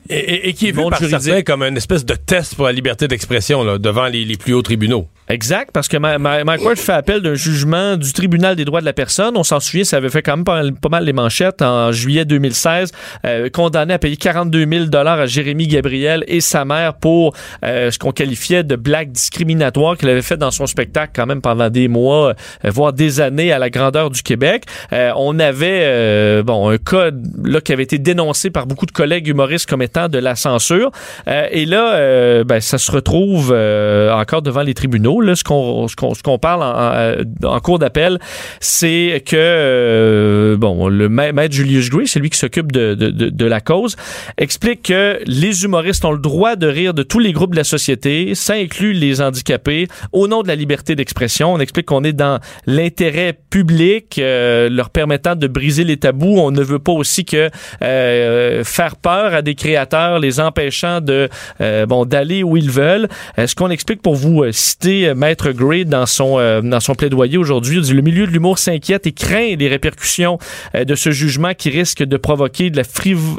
Et, 0.10 0.16
et- 0.18 0.50
et 0.50 0.54
qui 0.54 0.68
est 0.68 0.72
vu 0.72 0.82
par 0.90 1.00
certains 1.00 1.42
comme 1.42 1.64
une 1.64 1.78
espèce 1.78 2.06
de 2.06 2.16
test 2.16 2.56
pour 2.56 2.66
la 2.66 2.72
liberté 2.72 3.08
d'expression 3.08 3.78
devant 3.78 4.06
les, 4.06 4.24
les 4.26 4.38
plus 4.38 4.54
hauts 4.54 4.62
tribunaux. 4.62 5.08
Exact, 5.28 5.72
parce 5.74 5.88
que 5.88 5.98
Mike 5.98 6.64
Ward 6.64 6.78
fait 6.78 6.92
appel 6.92 7.22
d'un 7.22 7.34
jugement 7.34 7.98
du 7.98 8.14
tribunal 8.14 8.56
des 8.56 8.66
droits 8.66 8.82
de 8.82 8.86
la 8.86 8.94
personne. 8.94 9.36
On 9.38 9.44
s'en 9.44 9.60
souvient, 9.60 9.84
ça 9.84 9.98
avait 9.98 10.10
fait 10.10 10.22
quand 10.22 10.38
même 10.38 10.76
pas 10.76 10.90
mal, 10.90 11.04
les 11.04 11.14
manchettes 11.14 11.62
en 11.62 11.92
juillet 11.92 12.26
2016, 12.26 12.92
euh, 13.26 13.50
condamné 13.50 13.96
à 13.96 14.00
payer 14.00 14.18
42 14.18 14.66
000 14.68 14.86
dollars 14.86 15.20
à 15.20 15.26
Jérémy 15.26 15.68
Gabriel 15.68 16.24
et 16.28 16.42
sa 16.42 16.64
mère 16.64 16.94
pour 16.94 17.34
euh, 17.64 17.90
ce 17.90 17.98
qu'on 17.98 18.12
qualifiait 18.12 18.64
de 18.64 18.76
blague 18.76 19.12
discriminatoire 19.12 19.98
qu'il 19.98 20.10
avait 20.10 20.22
fait 20.22 20.38
dans 20.38 20.52
son 20.52 20.68
spectacle 20.68 21.14
quand 21.16 21.26
même 21.26 21.42
pendant 21.42 21.70
des 21.70 21.88
mois, 21.88 22.30
euh, 22.30 22.70
voire 22.70 22.94
des 22.94 23.22
années 23.22 23.52
à 23.52 23.60
la 23.60 23.70
grandeur 23.70 24.10
du 24.10 24.22
Québec. 24.22 24.66
Euh, 24.94 25.12
on 25.16 25.40
avait 25.40 25.82
euh, 25.84 26.44
bon 26.44 26.70
un 26.70 26.78
cas 26.78 27.10
là 27.44 27.62
qui 27.62 27.74
avait 27.74 27.84
été 27.84 27.98
dénoncé 27.98 28.50
par 28.50 28.66
beaucoup 28.68 28.86
de 28.86 28.92
collègues 28.92 29.28
humoristes 29.28 29.68
comme 29.68 29.82
étant 29.82 30.08
de 30.08 30.20
la 30.20 30.36
censure. 30.36 30.92
Et 31.28 31.66
là, 31.66 32.44
ben, 32.44 32.60
ça 32.60 32.78
se 32.78 32.92
retrouve 32.92 33.52
encore 33.52 34.42
devant 34.42 34.62
les 34.62 34.74
tribunaux. 34.74 35.15
Là, 35.22 35.36
ce 35.36 35.44
qu'on 35.44 35.88
ce 35.88 35.96
qu'on 36.24 36.38
parle 36.40 36.64
en, 36.64 37.48
en- 37.50 37.56
en 37.56 37.60
cours 37.60 37.80
d'appel, 37.80 38.20
c'est 38.60 39.24
que 39.26 39.36
euh, 39.36 40.58
bon, 40.58 40.88
le 40.88 41.10
ma- 41.10 41.32
maître 41.32 41.54
Julius 41.56 41.90
Gray, 41.90 42.08
c'est 42.08 42.20
lui 42.20 42.30
qui 42.30 42.38
s'occupe 42.38 42.72
de, 42.72 42.94
de, 42.94 43.10
de, 43.10 43.30
de 43.30 43.46
la 43.46 43.62
cause, 43.62 43.96
explique 44.38 44.84
que 44.84 45.20
les 45.26 45.64
humoristes 45.64 46.06
ont 46.06 46.12
le 46.12 46.20
droit 46.20 46.56
de 46.56 46.68
rire 46.68 46.94
de 46.94 47.04
tous 47.04 47.20
les 47.20 47.32
groupes 47.34 47.52
de 47.52 47.58
la 47.58 47.64
société, 47.64 48.36
ça 48.36 48.54
inclut 48.54 48.94
les 48.94 49.22
handicapés, 49.22 49.88
au 50.12 50.28
nom 50.28 50.42
de 50.44 50.48
la 50.48 50.56
liberté 50.56 50.96
d'expression. 50.96 51.54
On 51.54 51.60
explique 51.60 51.86
qu'on 51.88 52.04
est 52.04 52.14
dans 52.14 52.40
l'intérêt 52.66 53.38
public, 53.50 54.18
euh, 54.20 54.70
leur 54.70 54.90
permettant 54.90 55.36
de 55.36 55.48
briser 55.48 55.84
les 55.84 55.98
tabous. 55.98 56.38
On 56.40 56.52
ne 56.52 56.62
veut 56.62 56.80
pas 56.80 56.92
aussi 56.92 57.26
que 57.26 57.50
euh, 57.82 58.64
faire 58.64 58.96
peur 58.96 59.34
à 59.34 59.42
des 59.42 59.56
créateurs, 59.56 60.20
les 60.20 60.40
empêchant 60.40 61.02
de 61.02 61.30
euh, 61.62 61.86
bon 61.86 62.06
d'aller 62.06 62.44
où 62.44 62.58
ils 62.58 62.70
veulent. 62.70 63.08
Euh, 63.40 63.48
ce 63.48 63.56
qu'on 63.56 63.70
explique 63.70 64.02
pour 64.02 64.16
vous 64.16 64.44
euh, 64.44 64.52
citer 64.52 65.05
euh, 65.08 65.16
Maître 65.16 65.52
Gray 65.52 65.86
dans 65.86 66.06
son 66.06 66.40
euh, 66.40 66.62
dans 66.62 66.80
son 66.80 66.96
plaidoyer 66.96 67.38
aujourd'hui, 67.38 67.82
le 67.82 68.02
milieu 68.02 68.26
de 68.28 68.32
l'humour 68.32 68.60
s'inquiète 68.60 69.08
et 69.08 69.12
craint 69.12 69.56
les 69.56 69.68
répercussions 69.68 70.38
euh, 70.76 70.86
de 70.86 70.96
ce 70.96 71.12
jugement 71.12 71.54
qui 71.54 71.70
risque 71.70 72.04
de 72.04 72.18
provoquer 72.18 72.70
de 72.70 72.78
la, 72.78 72.84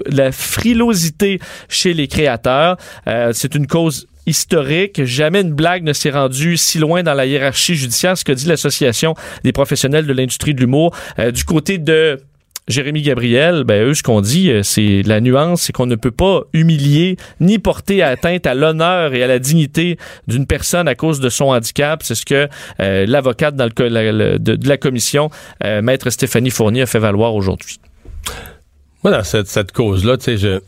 la 0.06 0.32
frilosité 0.32 1.38
chez 1.68 1.94
les 1.94 2.08
créateurs. 2.08 2.76
Euh, 3.06 3.30
C'est 3.32 3.54
une 3.54 3.66
cause 3.66 4.06
historique. 4.26 5.04
Jamais 5.04 5.42
une 5.42 5.52
blague 5.52 5.84
ne 5.84 5.92
s'est 5.92 6.10
rendue 6.10 6.56
si 6.56 6.78
loin 6.78 7.02
dans 7.02 7.14
la 7.14 7.26
hiérarchie 7.26 7.76
judiciaire, 7.76 8.18
ce 8.18 8.24
que 8.24 8.32
dit 8.32 8.46
l'Association 8.46 9.14
des 9.44 9.52
professionnels 9.52 10.06
de 10.06 10.12
l'industrie 10.12 10.52
de 10.52 10.60
l'humour. 10.60 10.96
Du 11.32 11.44
côté 11.44 11.78
de 11.78 12.18
Jérémy 12.68 13.02
Gabriel, 13.02 13.62
ben 13.62 13.84
eux, 13.84 13.94
ce 13.94 14.02
qu'on 14.02 14.20
dit, 14.20 14.50
euh, 14.50 14.64
c'est 14.64 15.02
la 15.04 15.20
nuance, 15.20 15.62
c'est 15.62 15.72
qu'on 15.72 15.86
ne 15.86 15.94
peut 15.94 16.10
pas 16.10 16.42
humilier 16.52 17.16
ni 17.38 17.60
porter 17.60 18.02
atteinte 18.02 18.44
à 18.44 18.54
l'honneur 18.54 19.14
et 19.14 19.22
à 19.22 19.28
la 19.28 19.38
dignité 19.38 19.98
d'une 20.26 20.46
personne 20.46 20.88
à 20.88 20.96
cause 20.96 21.20
de 21.20 21.28
son 21.28 21.46
handicap. 21.46 22.02
C'est 22.02 22.16
ce 22.16 22.26
que 22.26 22.48
euh, 22.80 23.06
l'avocate 23.06 23.54
de, 23.54 24.68
la 24.68 24.76
commission, 24.78 25.30
euh, 25.62 25.80
maître 25.80 26.10
Stéphanie 26.10 26.50
Fournier, 26.50 26.82
a 26.82 26.86
fait 26.86 26.98
valoir 26.98 27.36
aujourd'hui. 27.36 27.78
Dans 29.04 29.22
cette, 29.22 29.46
cette 29.46 29.70
cause-là, 29.70 30.16
tu 30.16 30.36
sais, 30.36 30.60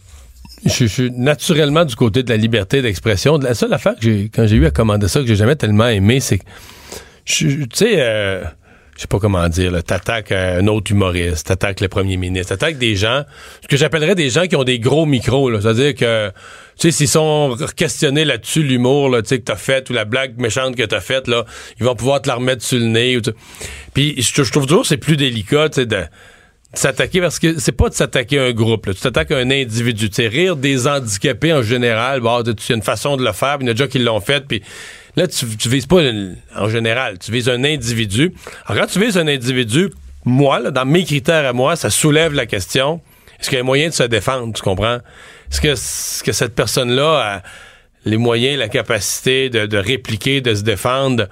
je, 0.64 0.84
suis 0.86 1.10
naturellement 1.10 1.84
du 1.84 1.96
côté 1.96 2.22
de 2.22 2.30
la 2.30 2.36
liberté 2.36 2.80
d'expression. 2.80 3.38
La 3.38 3.54
seule 3.54 3.72
affaire 3.72 3.96
que 3.96 4.02
j'ai, 4.02 4.30
quand 4.32 4.46
j'ai 4.46 4.54
eu 4.54 4.66
à 4.66 4.70
commander 4.70 5.08
ça, 5.08 5.18
que 5.18 5.26
j'ai 5.26 5.34
jamais 5.34 5.56
tellement 5.56 5.88
aimé, 5.88 6.20
c'est 6.20 6.38
que, 6.38 6.44
tu 7.24 7.66
sais, 7.74 8.40
je 8.98 9.02
sais 9.02 9.08
pas 9.08 9.20
comment 9.20 9.48
dire, 9.48 9.80
t'attaques 9.84 10.32
un 10.32 10.66
autre 10.66 10.90
humoriste, 10.90 11.46
t'attaques 11.46 11.80
le 11.80 11.86
premier 11.86 12.16
ministre, 12.16 12.48
t'attaques 12.48 12.78
des 12.78 12.96
gens, 12.96 13.22
ce 13.62 13.68
que 13.68 13.76
j'appellerais 13.76 14.16
des 14.16 14.28
gens 14.28 14.48
qui 14.48 14.56
ont 14.56 14.64
des 14.64 14.80
gros 14.80 15.06
micros, 15.06 15.50
là. 15.50 15.60
C'est-à-dire 15.60 15.94
que, 15.94 16.30
tu 16.30 16.34
sais, 16.78 16.90
s'ils 16.90 17.08
sont 17.08 17.56
questionnés 17.76 18.24
là-dessus, 18.24 18.64
l'humour, 18.64 19.08
là, 19.08 19.22
tu 19.22 19.28
sais, 19.28 19.38
que 19.38 19.44
t'as 19.44 19.54
fait, 19.54 19.88
ou 19.88 19.92
la 19.92 20.04
blague 20.04 20.40
méchante 20.40 20.74
que 20.74 20.82
t'as 20.82 20.98
faite, 20.98 21.28
là, 21.28 21.44
ils 21.78 21.86
vont 21.86 21.94
pouvoir 21.94 22.22
te 22.22 22.28
la 22.28 22.34
remettre 22.34 22.64
sur 22.64 22.80
le 22.80 22.86
nez. 22.86 23.20
Puis, 23.94 24.20
je, 24.20 24.42
je 24.42 24.50
trouve 24.50 24.66
toujours 24.66 24.84
c'est 24.84 24.96
plus 24.96 25.16
délicat, 25.16 25.68
tu 25.68 25.82
sais, 25.82 25.86
s'attaquer 26.74 27.20
parce 27.20 27.38
que 27.38 27.58
c'est 27.58 27.72
pas 27.72 27.88
de 27.88 27.94
s'attaquer 27.94 28.38
à 28.38 28.44
un 28.44 28.52
groupe, 28.52 28.86
là. 28.86 28.94
tu 28.94 29.00
t'attaques 29.00 29.30
à 29.30 29.38
un 29.38 29.50
individu. 29.50 30.10
Tu 30.10 30.26
rire 30.26 30.54
des 30.56 30.86
handicapés 30.86 31.52
en 31.52 31.62
général, 31.62 32.20
bon, 32.20 32.42
tu 32.42 32.72
as 32.72 32.76
une 32.76 32.82
façon 32.82 33.16
de 33.16 33.24
le 33.24 33.32
faire, 33.32 33.56
il 33.60 33.64
y 33.64 33.68
en 33.68 33.70
a 33.70 33.74
déjà 33.74 33.88
qui 33.88 33.98
l'ont 33.98 34.20
fait, 34.20 34.44
puis 34.46 34.62
là, 35.16 35.26
tu, 35.26 35.46
tu 35.56 35.68
vises 35.68 35.86
pas 35.86 36.02
une- 36.02 36.36
en 36.56 36.68
général, 36.68 37.18
tu 37.18 37.32
vises 37.32 37.48
un 37.48 37.64
individu. 37.64 38.32
Alors, 38.66 38.82
quand 38.82 38.92
tu 38.92 39.00
vises 39.00 39.16
un 39.16 39.26
individu, 39.28 39.90
moi, 40.24 40.60
là, 40.60 40.70
dans 40.70 40.84
mes 40.84 41.04
critères 41.04 41.46
à 41.46 41.52
moi, 41.52 41.74
ça 41.76 41.90
soulève 41.90 42.32
la 42.34 42.46
question 42.46 43.00
est-ce 43.40 43.50
qu'il 43.50 43.58
y 43.58 43.60
a 43.60 43.64
moyen 43.64 43.88
de 43.88 43.94
se 43.94 44.02
défendre, 44.02 44.52
tu 44.52 44.62
comprends? 44.62 44.96
Est-ce 45.50 45.60
que, 45.60 45.68
est-ce 45.68 46.24
que 46.24 46.32
cette 46.32 46.56
personne-là 46.56 47.36
a 47.36 47.42
les 48.04 48.16
moyens, 48.16 48.58
la 48.58 48.68
capacité 48.68 49.48
de, 49.48 49.64
de 49.66 49.78
répliquer, 49.78 50.40
de 50.40 50.56
se 50.56 50.62
défendre? 50.62 51.28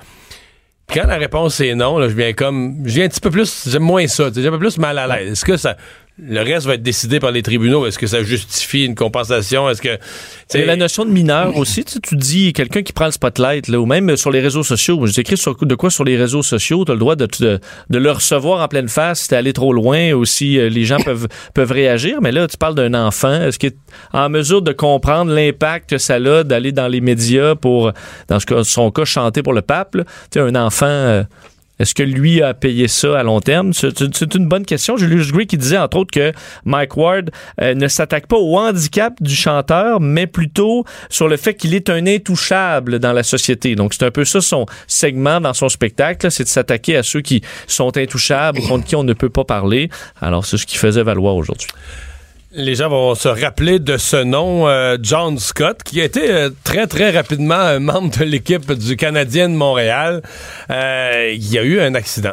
Quand 0.92 1.06
la 1.06 1.16
réponse 1.16 1.60
est 1.60 1.74
non, 1.74 1.98
là, 1.98 2.08
je 2.08 2.14
viens 2.14 2.32
comme. 2.32 2.82
Je 2.84 2.94
viens 2.94 3.04
un 3.04 3.08
petit 3.08 3.20
peu 3.20 3.30
plus. 3.30 3.68
J'aime 3.68 3.82
moins 3.82 4.06
ça. 4.06 4.30
J'ai 4.34 4.46
un 4.46 4.50
peu 4.50 4.58
plus 4.58 4.78
mal 4.78 4.98
à 4.98 5.06
l'aise. 5.06 5.32
Est-ce 5.32 5.44
que 5.44 5.56
ça. 5.56 5.76
Le 6.18 6.40
reste 6.40 6.66
va 6.66 6.74
être 6.74 6.82
décidé 6.82 7.20
par 7.20 7.30
les 7.30 7.42
tribunaux. 7.42 7.86
Est-ce 7.86 7.98
que 7.98 8.06
ça 8.06 8.22
justifie 8.22 8.86
une 8.86 8.94
compensation? 8.94 9.68
Est-ce 9.68 9.82
que. 9.82 9.96
tu 9.96 10.00
C'est 10.48 10.64
la 10.64 10.74
notion 10.76 11.04
de 11.04 11.10
mineur 11.10 11.54
aussi. 11.58 11.84
Tu, 11.84 11.92
sais, 11.92 12.00
tu 12.00 12.16
dis 12.16 12.54
quelqu'un 12.54 12.82
qui 12.82 12.94
prend 12.94 13.04
le 13.04 13.10
spotlight, 13.10 13.68
là, 13.68 13.78
ou 13.78 13.84
même 13.84 14.16
sur 14.16 14.30
les 14.30 14.40
réseaux 14.40 14.62
sociaux. 14.62 14.96
Moi, 14.96 15.08
J'écris 15.08 15.36
sur 15.36 15.54
de 15.54 15.74
quoi 15.74 15.90
sur 15.90 16.04
les 16.04 16.16
réseaux 16.16 16.42
sociaux? 16.42 16.86
Tu 16.86 16.90
as 16.92 16.94
le 16.94 17.00
droit 17.00 17.16
de, 17.16 17.28
de, 17.40 17.60
de 17.90 17.98
le 17.98 18.10
recevoir 18.10 18.62
en 18.62 18.68
pleine 18.68 18.88
face 18.88 19.20
si 19.20 19.28
t'es 19.28 19.36
allé 19.36 19.52
trop 19.52 19.74
loin 19.74 20.12
ou 20.12 20.24
si 20.24 20.58
euh, 20.58 20.70
les 20.70 20.84
gens 20.84 21.00
peuvent, 21.00 21.28
peuvent 21.54 21.72
réagir. 21.72 22.22
Mais 22.22 22.32
là, 22.32 22.46
tu 22.48 22.56
parles 22.56 22.74
d'un 22.76 22.94
enfant. 22.94 23.42
Est-ce 23.42 23.58
qu'il 23.58 23.70
est 23.70 23.76
en 24.14 24.30
mesure 24.30 24.62
de 24.62 24.72
comprendre 24.72 25.30
l'impact 25.34 25.90
que 25.90 25.98
ça 25.98 26.14
a 26.14 26.42
d'aller 26.44 26.72
dans 26.72 26.88
les 26.88 27.02
médias 27.02 27.56
pour, 27.56 27.92
dans 28.28 28.40
ce 28.40 28.46
cas, 28.46 28.64
son 28.64 28.90
cas, 28.90 29.04
chanter 29.04 29.42
pour 29.42 29.52
le 29.52 29.60
pape? 29.60 29.92
Tu 29.92 30.02
sais, 30.32 30.40
un 30.40 30.54
enfant. 30.54 30.86
euh, 30.86 31.24
est-ce 31.78 31.94
que 31.94 32.02
lui 32.02 32.42
a 32.42 32.54
payé 32.54 32.88
ça 32.88 33.18
à 33.18 33.22
long 33.22 33.40
terme? 33.40 33.72
C'est 33.72 34.34
une 34.34 34.48
bonne 34.48 34.64
question. 34.64 34.96
Julius 34.96 35.30
Gray 35.30 35.46
qui 35.46 35.58
disait 35.58 35.78
entre 35.78 35.98
autres 35.98 36.10
que 36.10 36.32
Mike 36.64 36.96
Ward 36.96 37.30
euh, 37.60 37.74
ne 37.74 37.88
s'attaque 37.88 38.26
pas 38.26 38.38
au 38.38 38.56
handicap 38.56 39.14
du 39.20 39.34
chanteur, 39.34 40.00
mais 40.00 40.26
plutôt 40.26 40.84
sur 41.10 41.28
le 41.28 41.36
fait 41.36 41.54
qu'il 41.54 41.74
est 41.74 41.90
un 41.90 42.06
intouchable 42.06 42.98
dans 42.98 43.12
la 43.12 43.22
société. 43.22 43.74
Donc 43.74 43.94
c'est 43.94 44.04
un 44.04 44.10
peu 44.10 44.24
ça 44.24 44.40
son 44.40 44.66
segment 44.86 45.40
dans 45.40 45.54
son 45.54 45.68
spectacle, 45.68 46.30
c'est 46.30 46.44
de 46.44 46.48
s'attaquer 46.48 46.96
à 46.96 47.02
ceux 47.02 47.20
qui 47.20 47.42
sont 47.66 47.96
intouchables, 47.96 48.60
contre 48.62 48.84
qui 48.84 48.96
on 48.96 49.04
ne 49.04 49.12
peut 49.12 49.30
pas 49.30 49.44
parler. 49.44 49.90
Alors 50.20 50.46
c'est 50.46 50.56
ce 50.56 50.66
qu'il 50.66 50.78
faisait 50.78 51.02
valoir 51.02 51.36
aujourd'hui. 51.36 51.68
Les 52.52 52.76
gens 52.76 52.88
vont 52.88 53.16
se 53.16 53.28
rappeler 53.28 53.80
de 53.80 53.96
ce 53.96 54.22
nom, 54.22 54.68
euh, 54.68 54.96
John 55.02 55.36
Scott, 55.36 55.82
qui 55.82 56.00
a 56.00 56.04
été 56.04 56.30
euh, 56.30 56.50
très, 56.62 56.86
très 56.86 57.10
rapidement 57.10 57.56
un 57.56 57.80
membre 57.80 58.16
de 58.18 58.24
l'équipe 58.24 58.72
du 58.72 58.96
Canadien 58.96 59.48
de 59.48 59.54
Montréal. 59.54 60.22
Euh, 60.70 61.32
il 61.34 61.52
y 61.52 61.58
a 61.58 61.64
eu 61.64 61.80
un 61.80 61.96
accident. 61.96 62.32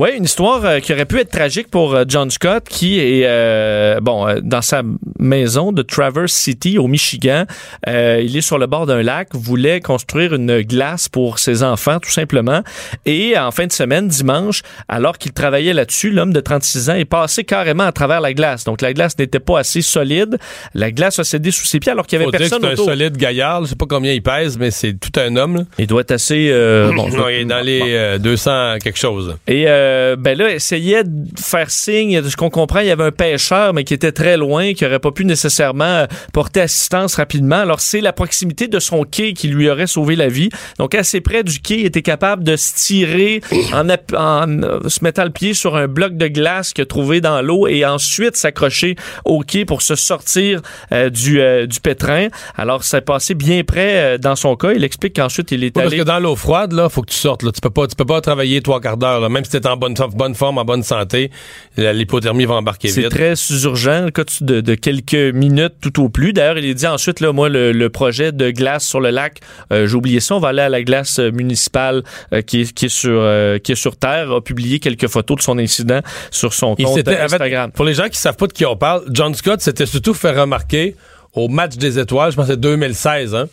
Oui, 0.00 0.12
une 0.16 0.24
histoire 0.24 0.64
euh, 0.64 0.78
qui 0.80 0.94
aurait 0.94 1.04
pu 1.04 1.20
être 1.20 1.28
tragique 1.30 1.68
pour 1.70 1.94
euh, 1.94 2.04
John 2.08 2.30
Scott, 2.30 2.64
qui 2.70 2.98
est 2.98 3.26
euh, 3.26 4.00
bon 4.00 4.26
euh, 4.26 4.38
dans 4.42 4.62
sa 4.62 4.80
maison 5.18 5.72
de 5.72 5.82
Traverse 5.82 6.32
City 6.32 6.78
au 6.78 6.86
Michigan. 6.86 7.44
Euh, 7.86 8.22
il 8.24 8.34
est 8.34 8.40
sur 8.40 8.56
le 8.56 8.66
bord 8.66 8.86
d'un 8.86 9.02
lac, 9.02 9.28
voulait 9.34 9.80
construire 9.80 10.32
une 10.32 10.62
glace 10.62 11.10
pour 11.10 11.38
ses 11.38 11.62
enfants, 11.62 11.98
tout 12.00 12.08
simplement. 12.08 12.62
Et 13.04 13.38
en 13.38 13.50
fin 13.50 13.66
de 13.66 13.72
semaine, 13.72 14.08
dimanche, 14.08 14.62
alors 14.88 15.18
qu'il 15.18 15.32
travaillait 15.32 15.74
là-dessus, 15.74 16.10
l'homme 16.12 16.32
de 16.32 16.40
36 16.40 16.88
ans 16.88 16.94
est 16.94 17.04
passé 17.04 17.44
carrément 17.44 17.84
à 17.84 17.92
travers 17.92 18.22
la 18.22 18.32
glace. 18.32 18.64
Donc 18.64 18.80
la 18.80 18.94
glace 18.94 19.18
n'était 19.18 19.38
pas 19.38 19.58
assez 19.58 19.82
solide. 19.82 20.38
La 20.72 20.92
glace 20.92 21.18
a 21.18 21.24
cédé 21.24 21.50
sous 21.50 21.66
ses 21.66 21.78
pieds 21.78 21.92
alors 21.92 22.06
qu'il 22.06 22.18
y 22.18 22.22
avait 22.22 22.24
Faut 22.24 22.30
dire 22.30 22.38
que 22.40 22.44
personne 22.48 22.74
c'est 22.74 22.80
un 22.80 22.84
solide 22.86 23.18
gaillard. 23.18 23.64
Je 23.64 23.68
sais 23.68 23.76
pas 23.76 23.84
combien 23.86 24.14
il 24.14 24.22
pèse, 24.22 24.56
mais 24.56 24.70
c'est 24.70 24.94
tout 24.94 25.20
un 25.20 25.36
homme. 25.36 25.56
là. 25.56 25.62
Il 25.78 25.86
doit 25.86 26.00
être 26.00 26.12
assez 26.12 26.48
euh, 26.50 26.90
bon. 26.90 27.06
Il 27.30 27.40
est 27.40 27.44
dans 27.44 27.60
les 27.60 27.80
bon. 27.80 27.86
euh, 27.86 28.18
200 28.18 28.76
quelque 28.82 28.98
chose. 28.98 29.36
Et 29.46 29.66
euh, 29.90 30.16
ben 30.16 30.36
là, 30.36 30.52
essayait 30.52 31.04
de 31.04 31.28
faire 31.38 31.70
signe. 31.70 32.20
De 32.20 32.28
ce 32.28 32.36
qu'on 32.36 32.50
comprend, 32.50 32.80
il 32.80 32.86
y 32.86 32.90
avait 32.90 33.04
un 33.04 33.12
pêcheur, 33.12 33.74
mais 33.74 33.84
qui 33.84 33.94
était 33.94 34.12
très 34.12 34.36
loin, 34.36 34.72
qui 34.72 34.84
aurait 34.86 34.98
pas 34.98 35.12
pu 35.12 35.24
nécessairement 35.24 35.84
euh, 35.84 36.06
porter 36.32 36.60
assistance 36.60 37.16
rapidement. 37.16 37.56
Alors 37.56 37.80
c'est 37.80 38.00
la 38.00 38.12
proximité 38.12 38.68
de 38.68 38.78
son 38.78 39.04
quai 39.04 39.32
qui 39.32 39.48
lui 39.48 39.68
aurait 39.68 39.86
sauvé 39.86 40.16
la 40.16 40.28
vie. 40.28 40.50
Donc 40.78 40.94
assez 40.94 41.20
près 41.20 41.42
du 41.42 41.60
quai, 41.60 41.80
il 41.80 41.86
était 41.86 42.02
capable 42.02 42.44
de 42.44 42.56
se 42.56 42.74
tirer 42.74 43.40
en, 43.72 43.88
en, 43.88 44.62
euh, 44.62 44.88
se 44.88 45.02
mettant 45.02 45.24
le 45.24 45.30
pied 45.30 45.54
sur 45.54 45.76
un 45.76 45.88
bloc 45.88 46.16
de 46.16 46.28
glace 46.28 46.72
qu'il 46.72 46.82
a 46.82 46.86
trouvé 46.86 47.20
dans 47.20 47.42
l'eau 47.42 47.66
et 47.66 47.84
ensuite 47.84 48.36
s'accrocher 48.36 48.96
au 49.24 49.40
quai 49.40 49.64
pour 49.64 49.82
se 49.82 49.94
sortir 49.94 50.60
euh, 50.92 51.10
du, 51.10 51.40
euh, 51.40 51.66
du 51.66 51.80
pétrin. 51.80 52.28
Alors 52.56 52.84
ça 52.84 53.00
passé 53.00 53.34
bien 53.34 53.64
près 53.64 54.18
dans 54.18 54.36
son 54.36 54.56
cas. 54.56 54.72
Il 54.72 54.84
explique 54.84 55.16
qu'ensuite 55.16 55.50
il 55.52 55.64
est 55.64 55.70
parce 55.70 55.94
que 55.94 56.02
dans 56.02 56.18
l'eau 56.18 56.36
froide, 56.36 56.72
là, 56.72 56.88
faut 56.88 57.02
que 57.02 57.10
tu 57.10 57.16
sortes. 57.16 57.42
Là. 57.42 57.52
Tu 57.52 57.60
peux 57.60 57.70
pas, 57.70 57.86
tu 57.86 57.96
peux 57.96 58.04
pas 58.04 58.20
travailler 58.20 58.60
trois 58.60 58.80
quarts 58.80 58.96
d'heure. 58.96 59.28
Même 59.30 59.44
si 59.44 59.50
t'es 59.50 59.66
en 59.70 59.76
bonne, 59.76 59.94
bonne 60.14 60.34
forme, 60.34 60.58
en 60.58 60.64
bonne 60.64 60.82
santé, 60.82 61.30
l'hypothermie 61.76 62.44
va 62.44 62.54
embarquer 62.54 62.88
C'est 62.88 63.02
vite. 63.02 63.10
très 63.10 63.34
urgent, 63.64 64.04
le 64.06 64.10
cas 64.10 64.24
de, 64.40 64.60
de 64.60 64.74
quelques 64.74 65.14
minutes 65.34 65.74
tout 65.80 66.02
au 66.02 66.08
plus. 66.08 66.32
D'ailleurs, 66.32 66.58
il 66.58 66.64
est 66.64 66.74
dit 66.74 66.86
ensuite, 66.86 67.20
là, 67.20 67.32
moi, 67.32 67.48
le, 67.48 67.72
le 67.72 67.90
projet 67.90 68.32
de 68.32 68.50
glace 68.50 68.86
sur 68.86 69.00
le 69.00 69.10
lac, 69.10 69.40
euh, 69.72 69.86
j'ai 69.86 69.94
oublié 69.94 70.20
ça, 70.20 70.34
on 70.34 70.40
va 70.40 70.48
aller 70.48 70.62
à 70.62 70.68
la 70.68 70.82
glace 70.82 71.18
euh, 71.18 71.30
municipale 71.30 72.02
euh, 72.32 72.42
qui, 72.42 72.62
est, 72.62 72.72
qui, 72.72 72.86
est 72.86 72.88
sur, 72.88 73.10
euh, 73.20 73.58
qui 73.58 73.72
est 73.72 73.76
sur 73.76 73.96
Terre, 73.96 74.30
a 74.32 74.40
publié 74.40 74.78
quelques 74.78 75.08
photos 75.08 75.38
de 75.38 75.42
son 75.42 75.58
incident 75.58 76.00
sur 76.30 76.52
son 76.54 76.74
compte 76.76 76.94
s'était- 76.96 77.12
en 77.12 77.14
fait, 77.16 77.24
Instagram. 77.24 77.72
pour 77.72 77.84
les 77.84 77.94
gens 77.94 78.08
qui 78.08 78.18
savent 78.18 78.36
pas 78.36 78.46
de 78.46 78.52
qui 78.52 78.64
on 78.66 78.76
parle, 78.76 79.02
John 79.10 79.34
Scott 79.34 79.60
s'était 79.60 79.86
surtout 79.86 80.14
fait 80.14 80.30
remarquer 80.32 80.96
au 81.34 81.48
match 81.48 81.76
des 81.76 81.98
étoiles, 81.98 82.32
je 82.32 82.36
pense 82.36 82.46
que 82.46 82.52
c'est 82.54 82.60
2016, 82.60 83.34
hein, 83.36 83.48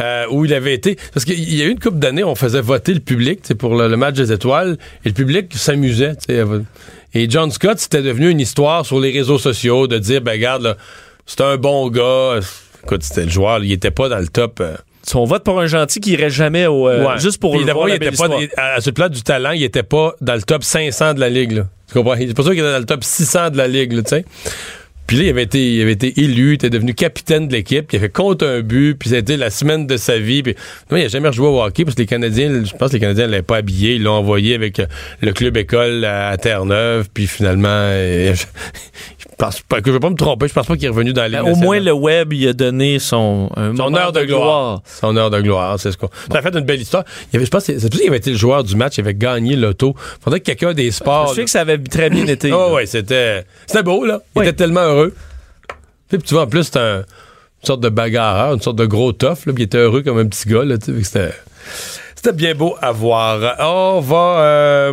euh, 0.00 0.24
où 0.30 0.44
il 0.44 0.52
avait 0.54 0.74
été. 0.74 0.96
Parce 1.14 1.24
qu'il 1.24 1.54
y 1.54 1.62
a 1.62 1.66
eu 1.66 1.70
une 1.70 1.78
couple 1.80 1.98
d'années, 1.98 2.24
on 2.24 2.34
faisait 2.34 2.60
voter 2.60 2.94
le 2.94 3.00
public 3.00 3.40
pour 3.58 3.74
le, 3.76 3.88
le 3.88 3.96
match 3.96 4.14
des 4.14 4.32
étoiles, 4.32 4.76
et 5.04 5.08
le 5.08 5.14
public 5.14 5.52
s'amusait. 5.54 6.16
tu 6.16 6.34
sais. 6.34 6.44
Et 7.14 7.30
John 7.30 7.50
Scott, 7.50 7.78
c'était 7.78 8.02
devenu 8.02 8.28
une 8.30 8.40
histoire 8.40 8.84
sur 8.84 9.00
les 9.00 9.10
réseaux 9.10 9.38
sociaux 9.38 9.86
de 9.86 9.98
dire, 9.98 10.20
ben 10.20 10.32
regarde, 10.32 10.62
là, 10.62 10.76
c'est 11.24 11.40
un 11.40 11.56
bon 11.56 11.88
gars. 11.88 12.40
Écoute, 12.84 13.02
c'était 13.02 13.24
le 13.24 13.30
joueur, 13.30 13.64
il 13.64 13.72
était 13.72 13.90
pas 13.90 14.08
dans 14.08 14.18
le 14.18 14.28
top. 14.28 14.60
euh, 14.60 14.76
Si 15.02 15.16
on 15.16 15.24
vote 15.24 15.42
pour 15.44 15.58
un 15.60 15.66
gentil 15.66 16.00
qui 16.00 16.12
irait 16.12 16.30
jamais 16.30 16.66
au. 16.66 16.88
euh, 16.88 17.04
Ouais. 17.06 17.18
Juste 17.18 17.40
pour 17.40 17.56
le 17.58 17.64
voir 17.72 17.88
il 17.88 17.92
la 17.92 17.98
belle 17.98 18.16
pas, 18.16 18.28
il- 18.40 18.50
à, 18.56 18.80
ce 18.80 18.90
plat 18.90 19.08
du 19.08 19.22
talent, 19.22 19.52
il 19.52 19.62
était 19.64 19.82
pas 19.82 20.14
dans 20.20 20.34
le 20.34 20.42
top 20.42 20.62
500 20.62 21.14
de 21.14 21.20
la 21.20 21.28
ligue. 21.30 21.52
là. 21.52 21.62
Tu 21.88 21.94
comprends? 21.94 22.16
C'est 22.18 22.34
pas 22.34 22.42
sûr 22.42 22.50
qu'il 22.52 22.60
était 22.60 22.72
dans 22.72 22.78
le 22.78 22.84
top 22.84 23.02
600 23.02 23.50
de 23.50 23.56
la 23.56 23.68
ligue, 23.68 23.92
tu 24.02 24.08
sais. 24.08 24.24
Puis 25.06 25.18
là, 25.18 25.22
il 25.24 25.28
avait 25.28 25.44
été, 25.44 25.74
il 25.74 25.82
avait 25.82 25.92
été 25.92 26.20
élu, 26.20 26.50
il 26.50 26.54
était 26.54 26.70
devenu 26.70 26.94
capitaine 26.94 27.46
de 27.48 27.52
l'équipe, 27.52 27.92
il 27.92 27.96
avait 27.96 28.06
fait 28.06 28.12
compte 28.12 28.42
un 28.42 28.60
but, 28.60 28.94
puis 28.94 29.10
c'était 29.10 29.36
la 29.36 29.50
semaine 29.50 29.86
de 29.86 29.96
sa 29.96 30.18
vie. 30.18 30.42
Puis, 30.42 30.54
non, 30.90 30.96
il 30.96 31.04
a 31.04 31.08
jamais 31.08 31.28
rejoué 31.28 31.46
au 31.46 31.62
hockey 31.62 31.84
parce 31.84 31.94
que 31.94 32.02
les 32.02 32.06
Canadiens, 32.06 32.64
je 32.64 32.74
pense 32.74 32.90
que 32.90 32.94
les 32.94 33.00
Canadiens 33.00 33.26
l'avaient 33.26 33.42
pas 33.42 33.58
habillé, 33.58 33.94
ils 33.94 34.02
l'ont 34.02 34.14
envoyé 34.14 34.54
avec 34.54 34.80
euh, 34.80 34.86
le 35.20 35.32
club 35.32 35.56
école 35.56 36.04
à, 36.04 36.36
Terre-Neuve, 36.36 37.08
puis 37.12 37.26
finalement, 37.26 37.68
euh, 37.70 38.34
pense 39.36 39.60
pas 39.60 39.80
que 39.80 39.88
je 39.88 39.92
vais 39.92 40.00
pas 40.00 40.10
me 40.10 40.16
tromper, 40.16 40.48
je 40.48 40.52
pense 40.54 40.66
pas 40.66 40.74
qu'il 40.76 40.84
est 40.86 40.88
revenu 40.88 41.12
dans 41.12 41.30
la. 41.30 41.42
Ben, 41.42 41.52
au 41.52 41.56
moins, 41.56 41.78
le 41.78 41.92
web, 41.92 42.32
il 42.32 42.48
a 42.48 42.52
donné 42.52 42.98
son. 42.98 43.50
Son 43.76 43.94
heure 43.94 44.12
de 44.12 44.24
gloire. 44.24 44.80
Son 44.84 45.16
heure 45.16 45.30
de 45.30 45.40
gloire, 45.40 45.78
c'est 45.78 45.92
ce 45.92 45.96
qu'on. 45.98 46.08
Ça 46.32 46.38
a 46.38 46.42
fait 46.42 46.54
une 46.54 46.64
belle 46.64 46.80
histoire. 46.80 47.04
Il 47.30 47.34
y 47.34 47.36
avait, 47.36 47.46
je 47.46 47.50
pense, 47.50 47.64
c'est 47.64 47.78
c'est 47.78 47.88
pour 47.88 47.94
ça 47.96 48.00
qu'il 48.00 48.08
avait 48.08 48.16
été 48.18 48.30
le 48.30 48.36
joueur 48.36 48.64
du 48.64 48.76
match, 48.76 48.96
il 48.98 49.00
avait 49.02 49.14
gagné 49.14 49.56
l'auto. 49.56 49.94
Faudrait 50.22 50.40
que 50.40 50.46
quelqu'un 50.46 50.72
des 50.72 50.86
Je 50.86 50.96
sports. 50.96 51.34
sais 51.34 51.44
que 51.44 51.50
ça 51.50 51.60
avait 51.60 51.78
très 51.78 52.10
bien 52.10 52.26
été. 52.26 52.50
Oh, 52.54 52.74
ouais, 52.74 52.86
c'était. 52.86 53.44
C'était 53.66 53.82
beau, 53.82 54.04
là. 54.04 54.20
Il 54.34 54.38
Oui. 54.40 54.46
était 54.46 54.56
tellement 54.56 54.80
heureux. 54.82 55.14
Puis 56.08 56.18
tu 56.18 56.34
vois, 56.34 56.44
en 56.44 56.46
plus, 56.46 56.64
c'était 56.64 56.78
un- 56.78 56.98
une 56.98 57.66
sorte 57.66 57.80
de 57.80 57.88
bagarreur, 57.88 58.54
une 58.54 58.60
sorte 58.62 58.76
de 58.76 58.86
gros 58.86 59.12
tough, 59.12 59.44
là, 59.46 59.52
puis 59.52 59.54
il 59.58 59.62
était 59.62 59.78
heureux 59.78 60.02
comme 60.02 60.18
un 60.18 60.26
petit 60.26 60.48
gars, 60.48 60.64
là, 60.64 60.76
C'était. 60.80 61.32
C'était 62.14 62.32
bien 62.32 62.54
beau 62.54 62.76
à 62.80 62.92
voir. 62.92 63.56
On 63.60 64.00
va. 64.00 64.16
euh, 64.40 64.92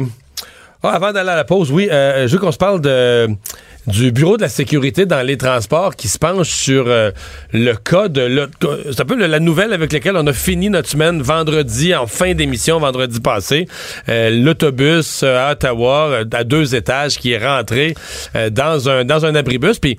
ah, 0.82 0.90
avant 0.90 1.12
d'aller 1.14 1.30
à 1.30 1.36
la 1.36 1.44
pause, 1.46 1.72
oui, 1.72 1.88
euh, 1.92 2.28
je 2.28 2.34
veux 2.34 2.40
qu'on 2.40 2.52
se 2.52 2.58
parle 2.58 2.82
de 2.82 3.28
du 3.88 4.12
bureau 4.12 4.38
de 4.38 4.42
la 4.42 4.50
sécurité 4.50 5.06
dans 5.06 5.26
les 5.26 5.38
transports 5.38 5.96
qui 5.96 6.08
se 6.08 6.18
penche 6.18 6.50
sur 6.50 6.86
euh, 6.88 7.12
le 7.52 7.74
cas 7.74 8.08
de 8.08 8.50
c'est 8.92 9.02
un 9.02 9.06
peu 9.06 9.16
la 9.16 9.40
nouvelle 9.40 9.74
avec 9.74 9.92
laquelle 9.92 10.16
on 10.16 10.28
a 10.28 10.34
fini 10.34 10.70
notre 10.70 10.90
semaine 10.90 11.22
vendredi 11.22 11.94
en 11.96 12.08
fin 12.08 12.34
d'émission 12.34 12.80
vendredi 12.80 13.20
passé. 13.20 13.68
Euh, 14.10 14.30
l'autobus 14.30 15.22
euh, 15.24 15.50
à 15.50 15.52
Ottawa 15.52 16.22
à 16.32 16.44
deux 16.44 16.76
étages 16.76 17.18
qui 17.18 17.32
est 17.32 17.46
rentré 17.46 17.94
dans 18.52 18.90
un 18.90 19.06
dans 19.06 19.26
un 19.26 19.36
abribus. 19.36 19.80
Puis 19.80 19.98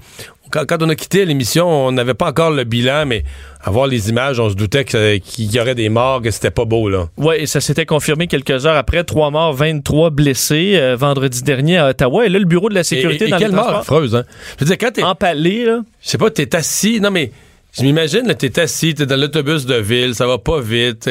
quand, 0.55 0.65
quand 0.67 0.83
on 0.83 0.89
a 0.89 0.95
quitté 0.95 1.25
l'émission, 1.25 1.69
on 1.69 1.91
n'avait 1.93 2.15
pas 2.15 2.29
encore 2.29 2.51
le 2.51 2.63
bilan, 2.65 3.07
mais 3.07 3.25
à 3.63 3.71
voir 3.71 3.87
les 3.89 4.09
images, 4.09 4.39
on 4.39 4.49
se 4.49 4.55
doutait 4.55 4.85
que- 4.85 5.17
qu'il 5.19 5.53
y 5.53 5.59
aurait 5.59 5.75
des 5.75 5.89
morts, 5.89 6.23
que 6.23 6.31
c'était 6.31 6.51
pas 6.53 6.65
beau, 6.65 6.89
là. 6.89 7.09
Oui, 7.17 7.35
et 7.39 7.47
ça 7.47 7.61
s'était 7.61 7.87
confirmé 7.87 8.27
quelques 8.29 8.65
heures 8.67 8.77
après. 8.77 9.03
Trois 9.05 9.31
morts, 9.31 9.53
23 9.53 10.11
blessés 10.11 10.75
euh, 10.77 10.95
vendredi 10.97 11.43
dernier 11.43 11.79
à 11.79 11.89
Ottawa. 11.89 12.27
Et 12.27 12.29
là, 12.29 12.39
le 12.39 12.45
bureau 12.45 12.69
de 12.69 12.75
la 12.75 12.85
sécurité 12.85 13.25
et, 13.25 13.29
et 13.29 13.31
dans 13.33 13.39
quelle 13.39 13.51
les 13.51 13.57
mort 13.57 13.69
affreuse, 13.77 14.15
hein? 14.15 14.25
Je 14.59 14.65
veux 14.65 14.69
dire, 14.69 14.79
quand 14.79 14.93
t'es, 14.93 15.03
Empalé, 15.03 15.65
là. 15.65 15.81
je 16.03 16.09
sais 16.09 16.19
pas, 16.19 16.31
t'es 16.31 16.55
assis. 16.55 17.01
Non, 17.01 17.11
mais 17.11 17.33
je 17.77 17.83
m'imagine, 17.83 18.27
là, 18.27 18.35
t'es 18.35 18.61
assis, 18.61 18.95
t'es 18.95 19.07
dans 19.07 19.21
l'autobus 19.21 19.67
de 19.67 19.75
ville, 19.75 20.15
ça 20.15 20.27
va 20.27 20.39
pas 20.39 20.61
vite. 20.61 21.09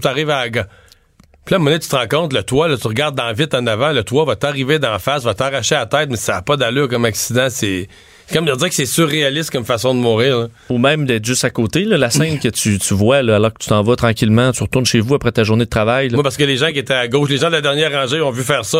t'arrives 0.00 0.30
à 0.30 0.44
la 0.46 0.50
Puis 0.50 0.60
là, 0.60 0.66
à 1.50 1.54
un 1.56 1.58
moment 1.58 1.70
donné, 1.70 1.80
tu 1.80 1.88
te 1.88 1.96
rends 1.96 2.06
compte, 2.06 2.32
le 2.32 2.42
toit, 2.42 2.68
là, 2.68 2.76
tu 2.76 2.86
regardes 2.86 3.16
dans 3.16 3.32
vite 3.32 3.54
en 3.54 3.66
avant, 3.66 3.90
le 3.92 4.04
toit 4.04 4.24
va 4.24 4.36
t'arriver 4.36 4.78
d'en 4.78 4.98
face, 4.98 5.24
va 5.24 5.34
t'arracher 5.34 5.74
la 5.74 5.86
tête, 5.86 6.08
mais 6.10 6.16
ça 6.16 6.34
n'a 6.34 6.42
pas 6.42 6.56
d'allure 6.56 6.88
comme 6.88 7.04
accident. 7.04 7.48
C'est 7.50 7.88
comme 8.32 8.44
de 8.46 8.54
dire 8.54 8.68
que 8.68 8.74
c'est 8.74 8.86
surréaliste 8.86 9.50
comme 9.50 9.64
façon 9.64 9.94
de 9.94 10.00
mourir. 10.00 10.38
là. 10.38 10.46
Ou 10.70 10.78
même 10.78 11.04
d'être 11.06 11.24
juste 11.24 11.44
à 11.44 11.50
côté, 11.50 11.84
là, 11.84 11.96
la 11.98 12.10
scène 12.10 12.38
que 12.38 12.48
tu, 12.48 12.78
tu 12.78 12.94
vois, 12.94 13.22
là, 13.22 13.36
alors 13.36 13.52
que 13.52 13.58
tu 13.58 13.68
t'en 13.68 13.82
vas 13.82 13.96
tranquillement, 13.96 14.50
tu 14.52 14.62
retournes 14.62 14.86
chez 14.86 15.00
vous 15.00 15.14
après 15.14 15.32
ta 15.32 15.44
journée 15.44 15.64
de 15.64 15.70
travail. 15.70 16.10
Moi, 16.12 16.22
parce 16.22 16.36
que 16.36 16.44
les 16.44 16.56
gens 16.56 16.70
qui 16.72 16.78
étaient 16.78 16.94
à 16.94 17.06
gauche, 17.08 17.28
les 17.30 17.38
gens 17.38 17.48
de 17.48 17.52
la 17.52 17.60
dernière 17.60 17.92
rangée 17.92 18.20
ont 18.20 18.30
vu 18.30 18.42
faire 18.42 18.64
ça. 18.64 18.78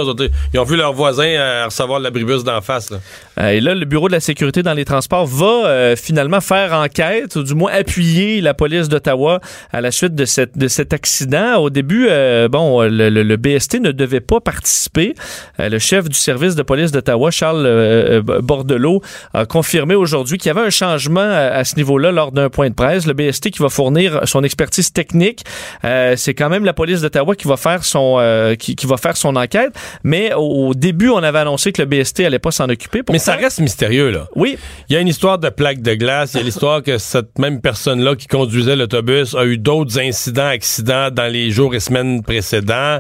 Ils 0.53 0.59
ont, 0.61 0.65
vu 0.65 0.77
leurs 0.77 0.93
voisins 0.93 1.25
euh, 1.27 1.67
recevoir 1.67 2.01
l'abribus 2.01 2.43
d'en 2.45 2.61
face. 2.61 2.91
là. 2.91 2.99
Euh, 3.39 3.49
et 3.51 3.61
là, 3.61 3.75
le 3.75 3.85
bureau 3.85 4.09
de 4.09 4.13
la 4.13 4.21
sécurité 4.21 4.63
dans 4.63 4.75
les 4.75 4.85
transports 4.85 5.27
va 5.27 5.67
euh, 5.67 5.97
finalement 5.97 6.41
faire 6.41 6.73
enquête, 6.73 7.37
ou 7.37 7.43
du 7.43 7.55
moins 7.55 7.73
appuyer 7.73 8.41
la 8.41 8.55
police 8.55 8.89
d'Ottawa 8.89 9.41
à 9.73 9.81
la 9.81 9.91
suite 9.91 10.15
de, 10.15 10.25
cette, 10.25 10.57
de 10.57 10.69
cet 10.69 10.93
accident. 10.93 11.57
Au 11.57 11.71
début, 11.71 12.09
bon, 12.51 12.83
le, 12.83 13.11
le- 13.11 13.23
le 13.23 13.37
BST 13.37 13.81
ne 13.81 13.91
devait 13.93 14.21
pas 14.21 14.41
participer. 14.41 15.15
Le 15.59 15.79
chef 15.79 16.09
du 16.09 16.17
service 16.17 16.55
de 16.55 16.63
police 16.63 16.93
d'Ottawa, 16.93 17.31
Charles 17.31 18.23
Bordelot, 18.43 19.03
a 19.35 19.47
confirmé 19.47 19.95
aujourd'hui 19.95 20.39
qu'il 20.39 20.49
y 20.49 20.51
avait 20.51 20.67
un 20.67 20.71
changement 20.71 21.21
à, 21.21 21.49
à 21.59 21.65
ce 21.65 21.77
niveau-là 21.77 22.13
lors 22.13 22.33
d'un 22.33 22.49
point 22.49 22.71
de 22.71 22.75
presse. 22.75 23.07
Le 23.07 23.13
BST 23.13 23.51
qui 23.51 23.59
va 23.61 23.69
fournir 23.69 24.21
son 24.25 24.43
expertise 24.45 24.93
technique, 24.93 25.45
euh, 25.85 26.15
c'est 26.17 26.35
quand 26.35 26.49
même 26.49 26.65
la 26.65 26.73
police 26.73 27.01
d'Ottawa 27.01 27.35
qui 27.35 27.49
va 27.49 27.57
faire 27.57 27.85
son 27.85 28.17
euh, 28.19 28.55
qui, 28.55 28.77
qui 28.77 28.87
va 28.87 28.97
faire 28.97 29.17
son 29.17 29.37
enquête. 29.37 29.75
Mais 30.05 30.33
au, 30.33 30.69
au 30.69 30.75
début, 30.75 31.09
on 31.11 31.19
avait 31.19 31.41
annoncé 31.41 31.73
que 31.73 31.83
le 31.83 31.87
BST 31.87 32.21
allait 32.21 32.39
pas 32.39 32.51
s'en 32.51 32.69
occuper. 32.69 33.03
Mais 33.11 33.19
ça 33.19 33.35
reste 33.35 33.61
mystérieux, 33.61 34.11
là. 34.11 34.29
Oui, 34.37 34.57
Il 34.89 34.95
y 34.95 34.97
a 34.97 35.01
une 35.01 35.09
histoire 35.09 35.39
de 35.39 35.49
plaque 35.49 35.83
de 35.83 35.95
glace. 35.95 36.35
Il 36.35 36.39
y 36.39 36.41
a 36.41 36.45
l'histoire 36.45 36.83
que 36.83 36.99
cette 36.99 37.39
même 37.39 37.61
personne-là 37.61 38.17
qui 38.17 38.27
conduisait 38.27 38.77
l'autobus 38.77 39.35
a 39.35 39.45
eu 39.45 39.59
d'autres 39.59 39.99
incidents, 39.99 40.47
accidents 40.47 41.11
dans 41.11 41.31
les 41.31 41.51
jours 41.51 41.75
et 41.75 41.81
semaines 41.81 42.23
précédents. 42.23 42.99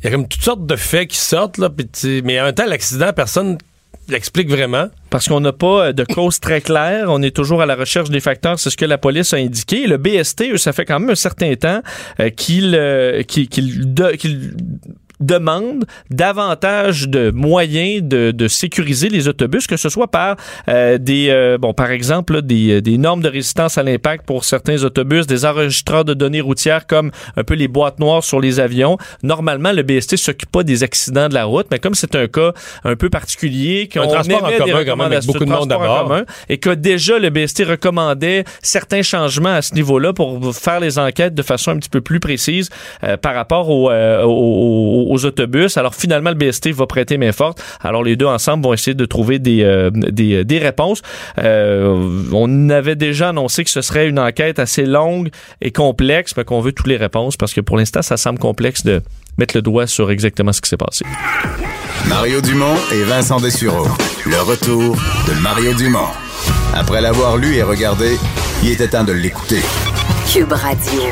Il 0.00 0.04
y 0.04 0.08
a 0.08 0.10
comme 0.12 0.28
toutes 0.28 0.42
sortes 0.42 0.64
de 0.66 0.76
faits 0.76 1.08
qui 1.08 1.16
sortent, 1.16 1.58
là. 1.58 1.68
mais 2.24 2.40
en 2.40 2.44
même 2.44 2.54
temps, 2.54 2.66
l'accident, 2.66 3.12
personne 3.12 3.58
l'explique 4.08 4.48
vraiment. 4.48 4.88
parce 5.10 5.28
qu'on 5.28 5.40
n'a 5.40 5.52
pas 5.52 5.92
de 5.92 6.04
cause 6.04 6.40
très 6.40 6.60
claire. 6.60 7.06
On 7.08 7.22
est 7.22 7.34
toujours 7.34 7.62
à 7.62 7.66
la 7.66 7.76
recherche 7.76 8.10
des 8.10 8.20
facteurs. 8.20 8.58
C'est 8.58 8.70
ce 8.70 8.76
que 8.76 8.84
la 8.84 8.98
police 8.98 9.32
a 9.32 9.36
indiqué. 9.36 9.86
Le 9.86 9.96
BST, 9.96 10.56
ça 10.56 10.72
fait 10.72 10.84
quand 10.84 11.00
même 11.00 11.10
un 11.10 11.14
certain 11.14 11.54
temps 11.54 11.82
euh, 12.20 12.30
qu'il 12.30 12.74
euh, 12.74 13.22
demande 15.20 15.84
davantage 16.10 17.08
de 17.08 17.30
moyens 17.30 18.02
de, 18.02 18.30
de 18.30 18.48
sécuriser 18.48 19.08
les 19.08 19.28
autobus, 19.28 19.66
que 19.66 19.76
ce 19.76 19.88
soit 19.88 20.08
par 20.08 20.36
euh, 20.68 20.98
des 20.98 21.28
euh, 21.30 21.58
bon 21.58 21.74
par 21.74 21.90
exemple 21.90 22.34
là, 22.34 22.40
des, 22.40 22.80
des 22.80 22.98
normes 22.98 23.22
de 23.22 23.28
résistance 23.28 23.78
à 23.78 23.82
l'impact 23.82 24.26
pour 24.26 24.44
certains 24.44 24.82
autobus, 24.84 25.26
des 25.26 25.44
enregistreurs 25.44 26.04
de 26.04 26.14
données 26.14 26.40
routières 26.40 26.86
comme 26.86 27.10
un 27.36 27.44
peu 27.44 27.54
les 27.54 27.68
boîtes 27.68 27.98
noires 27.98 28.24
sur 28.24 28.40
les 28.40 28.60
avions. 28.60 28.98
Normalement, 29.22 29.72
le 29.72 29.82
BST 29.82 30.16
s'occupe 30.16 30.50
pas 30.50 30.62
des 30.62 30.82
accidents 30.82 31.28
de 31.28 31.34
la 31.34 31.44
route, 31.44 31.66
mais 31.70 31.78
comme 31.78 31.94
c'est 31.94 32.14
un 32.14 32.26
cas 32.26 32.52
un 32.84 32.96
peu 32.96 33.10
particulier, 33.10 33.88
qu'on 33.92 34.02
Un 34.02 34.08
transport 34.08 34.44
en 34.44 34.52
commun, 34.52 34.84
quand 34.84 34.96
même, 34.96 35.12
avec 35.12 35.24
beaucoup 35.24 35.44
de 35.44 35.50
monde 35.50 35.68
transport 35.68 35.82
à 35.82 35.84
en 35.84 36.06
bord. 36.06 36.08
commun, 36.08 36.24
et 36.48 36.58
que 36.58 36.70
déjà 36.70 37.18
le 37.18 37.30
BST 37.30 37.64
recommandait 37.64 38.44
certains 38.62 39.02
changements 39.02 39.54
à 39.54 39.62
ce 39.62 39.74
niveau-là 39.74 40.12
pour 40.12 40.54
faire 40.54 40.80
les 40.80 40.98
enquêtes 40.98 41.34
de 41.34 41.42
façon 41.42 41.72
un 41.72 41.76
petit 41.76 41.90
peu 41.90 42.00
plus 42.00 42.20
précise 42.20 42.70
euh, 43.04 43.16
par 43.16 43.34
rapport 43.34 43.70
au, 43.70 43.90
euh, 43.90 44.22
aux, 44.24 45.07
aux- 45.10 45.24
autobus. 45.24 45.76
Alors 45.76 45.94
finalement, 45.94 46.30
le 46.30 46.36
BST 46.36 46.72
va 46.72 46.86
prêter 46.86 47.18
main 47.18 47.32
forte. 47.32 47.62
Alors 47.80 48.02
les 48.04 48.16
deux 48.16 48.26
ensemble 48.26 48.64
vont 48.64 48.72
essayer 48.72 48.94
de 48.94 49.04
trouver 49.04 49.38
des, 49.38 49.62
euh, 49.62 49.90
des, 49.92 50.44
des 50.44 50.58
réponses. 50.58 51.02
Euh, 51.38 52.22
on 52.32 52.70
avait 52.70 52.96
déjà 52.96 53.30
annoncé 53.30 53.64
que 53.64 53.70
ce 53.70 53.80
serait 53.80 54.08
une 54.08 54.18
enquête 54.18 54.58
assez 54.58 54.84
longue 54.86 55.28
et 55.60 55.70
complexe, 55.72 56.34
mais 56.36 56.44
qu'on 56.44 56.60
veut 56.60 56.72
toutes 56.72 56.86
les 56.86 56.96
réponses 56.96 57.36
parce 57.36 57.52
que 57.54 57.60
pour 57.60 57.76
l'instant, 57.76 58.02
ça 58.02 58.16
semble 58.16 58.38
complexe 58.38 58.84
de 58.84 59.02
mettre 59.38 59.56
le 59.56 59.62
doigt 59.62 59.86
sur 59.86 60.10
exactement 60.10 60.52
ce 60.52 60.60
qui 60.60 60.68
s'est 60.68 60.76
passé. 60.76 61.04
Mario 62.08 62.40
Dumont 62.40 62.74
et 62.92 63.02
Vincent 63.04 63.38
Dessureau. 63.40 63.86
Le 64.26 64.40
retour 64.42 64.94
de 65.26 65.32
Mario 65.42 65.74
Dumont. 65.74 66.08
Après 66.74 67.00
l'avoir 67.00 67.36
lu 67.36 67.56
et 67.56 67.62
regardé, 67.62 68.16
il 68.62 68.70
était 68.70 68.88
temps 68.88 69.04
de 69.04 69.12
l'écouter. 69.12 69.60
Cube 70.32 70.52
Radio. 70.52 71.02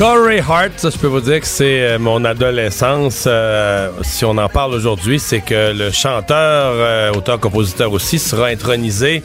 Corey 0.00 0.40
Hart, 0.40 0.72
ça, 0.78 0.88
je 0.88 0.96
peux 0.96 1.08
vous 1.08 1.20
dire 1.20 1.40
que 1.40 1.46
c'est 1.46 1.82
euh, 1.82 1.98
mon 1.98 2.24
adolescence. 2.24 3.24
euh, 3.26 3.90
si 4.00 4.24
on 4.24 4.38
en 4.38 4.48
parle 4.48 4.72
aujourd'hui, 4.72 5.18
c'est 5.18 5.42
que 5.42 5.74
le 5.76 5.90
chanteur, 5.90 6.72
euh, 6.74 7.12
auteur-compositeur 7.12 7.92
aussi, 7.92 8.18
sera 8.18 8.46
intronisé 8.46 9.22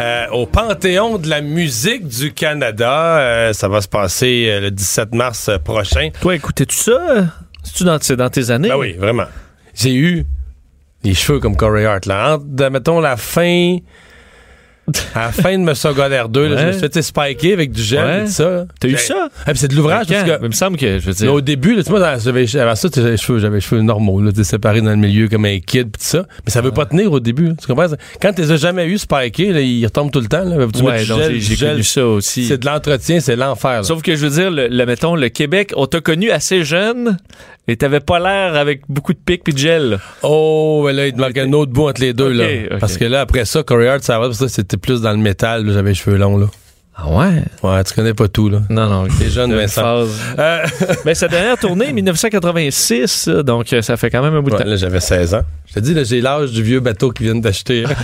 euh, 0.00 0.26
au 0.32 0.46
Panthéon 0.46 1.18
de 1.18 1.30
la 1.30 1.42
musique 1.42 2.08
du 2.08 2.32
Canada. 2.32 3.52
Ça 3.52 3.68
va 3.68 3.80
se 3.80 3.86
passer 3.86 4.58
le 4.60 4.72
17 4.72 5.14
mars 5.14 5.48
prochain. 5.64 6.10
Toi, 6.20 6.34
écoutez-tu 6.34 6.74
ça? 6.74 7.26
C'est-tu 7.62 7.84
dans, 7.84 7.96
c'est 8.00 8.16
dans 8.16 8.28
tes 8.28 8.50
années? 8.50 8.70
Ben 8.70 8.78
oui, 8.78 8.94
vraiment. 8.94 9.26
J'ai 9.76 9.94
eu 9.94 10.26
les 11.04 11.14
cheveux 11.14 11.38
comme 11.38 11.56
Corey 11.56 11.84
Hart. 11.84 12.04
Là. 12.06 12.34
Entre, 12.34 12.68
mettons, 12.70 12.98
la 12.98 13.16
fin 13.16 13.76
À 15.14 15.26
la 15.26 15.32
fin 15.32 15.58
de 15.58 15.64
ma 15.64 15.74
secondaire 15.74 16.28
2, 16.28 16.42
là, 16.48 16.56
je 16.56 16.62
me 16.62 16.66
Ouais. 16.68 16.72
suis 16.78 16.80
fait 16.88 17.02
spiker 17.02 17.52
avec 17.52 17.72
du 17.72 17.82
gel 17.82 18.04
Ouais. 18.04 18.20
et 18.22 18.24
tout 18.26 18.30
ça. 18.32 18.66
T'as 18.78 18.88
eu 18.88 18.96
ça? 18.96 19.28
Ah, 19.44 19.52
c'est 19.54 19.68
de 19.68 19.74
l'ouvrage 19.74 20.06
parce 20.08 20.22
que 20.24 20.38
Il 20.42 20.46
me 20.48 20.52
semble 20.52 20.76
que, 20.76 20.98
je 20.98 21.04
veux 21.06 21.10
Mais 21.12 21.14
dire. 21.14 21.34
au 21.34 21.40
début, 21.40 21.74
là, 21.74 21.82
tu 21.82 21.90
vois, 21.90 22.18
j'avais, 22.18 22.56
avant 22.56 22.74
ça, 22.76 22.88
j'avais 22.94 23.10
les 23.12 23.16
cheveux, 23.16 23.38
j'avais 23.38 23.60
cheveux 23.60 23.80
normaux, 23.82 24.20
là, 24.20 24.30
séparés 24.44 24.80
dans 24.80 24.90
le 24.90 24.96
milieu 24.96 25.28
comme 25.28 25.44
un 25.44 25.58
kid, 25.58 25.86
pis 25.90 25.98
tout 25.98 26.04
ça. 26.06 26.26
Mais 26.44 26.52
ça 26.52 26.60
veut 26.60 26.70
pas 26.72 26.86
tenir 26.86 27.10
au 27.10 27.18
début. 27.20 27.54
Tu 27.60 27.66
comprends? 27.66 27.86
Quand 28.22 28.32
tu 28.32 28.42
les 28.42 28.52
as 28.52 28.56
jamais 28.56 28.86
eu 28.86 28.98
spikés, 28.98 29.52
là, 29.52 29.60
ils 29.60 29.84
retombent 29.84 30.10
tout 30.12 30.20
le 30.20 30.28
temps, 30.28 30.44
là. 30.44 30.56
Tu 30.72 30.82
Ouais, 30.82 30.98
j'ai- 31.38 31.56
connu 31.56 31.82
ça 31.82 32.06
aussi. 32.06 32.44
C'est 32.46 32.58
de 32.58 32.66
l'entretien, 32.66 33.18
c'est 33.20 33.34
l'enfer, 33.36 33.70
là. 33.78 33.82
Sauf 33.82 34.02
que 34.02 34.14
je 34.14 34.26
veux 34.26 34.30
dire, 34.40 34.50
le, 34.50 34.68
le- 34.68 34.86
mettons, 34.86 35.16
le 35.16 35.28
Québec, 35.30 35.72
on 35.76 35.86
t'a 35.86 36.00
connu 36.00 36.30
assez 36.30 36.62
jeune 36.64 37.16
et 37.68 37.76
t'avais 37.76 37.98
pas 38.00 38.18
l'air 38.20 38.54
avec 38.54 38.82
beaucoup 38.88 39.12
de 39.12 39.18
pics 39.18 39.42
puis 39.42 39.52
de 39.52 39.58
gel. 39.58 39.90
là. 39.90 39.96
Oh, 40.22 40.82
ouais, 40.84 40.92
là, 40.92 41.06
il 41.08 41.12
te 41.12 41.20
manquait 41.20 41.40
un 41.40 41.52
autre 41.54 41.72
bout 41.72 41.88
entre 41.88 42.00
les 42.02 42.12
deux, 42.12 42.30
là. 42.30 42.76
Parce 42.78 42.96
que 42.96 43.04
là, 43.04 43.22
après 43.22 43.44
ça, 43.44 43.62
Corey 43.64 43.88
Hart, 43.88 44.02
ça 44.04 44.18
va, 44.20 44.26
parce 44.26 44.38
que 44.38 44.46
c'était 44.48 44.75
plus 44.76 45.00
dans 45.00 45.12
le 45.12 45.18
métal, 45.18 45.70
j'avais 45.70 45.90
les 45.90 45.94
cheveux 45.94 46.16
longs, 46.16 46.38
là. 46.38 46.46
Ah 46.98 47.08
ouais? 47.10 47.42
Ouais, 47.62 47.84
tu 47.84 47.92
connais 47.94 48.14
pas 48.14 48.26
tout, 48.26 48.48
là. 48.48 48.60
Non, 48.70 48.88
non. 48.88 49.06
T'es 49.18 49.28
jeune, 49.28 49.50
Une 49.52 49.58
Vincent. 49.58 50.06
Euh, 50.38 50.64
Ben, 51.04 51.14
sa 51.14 51.28
dernière 51.28 51.58
tournée, 51.58 51.92
1986, 51.92 53.28
euh, 53.28 53.42
donc 53.42 53.70
euh, 53.72 53.82
ça 53.82 53.98
fait 53.98 54.08
quand 54.10 54.22
même 54.22 54.34
un 54.34 54.40
bout 54.40 54.48
de 54.48 54.56
ouais, 54.56 54.62
temps. 54.62 54.68
là, 54.70 54.76
j'avais 54.76 55.00
16 55.00 55.34
ans. 55.34 55.42
Je 55.68 55.74
te 55.74 55.80
dis, 55.80 55.92
là, 55.92 56.04
j'ai 56.04 56.22
l'âge 56.22 56.52
du 56.52 56.62
vieux 56.62 56.80
bateau 56.80 57.10
qu'ils 57.10 57.26
viennent 57.26 57.42
d'acheter. 57.42 57.84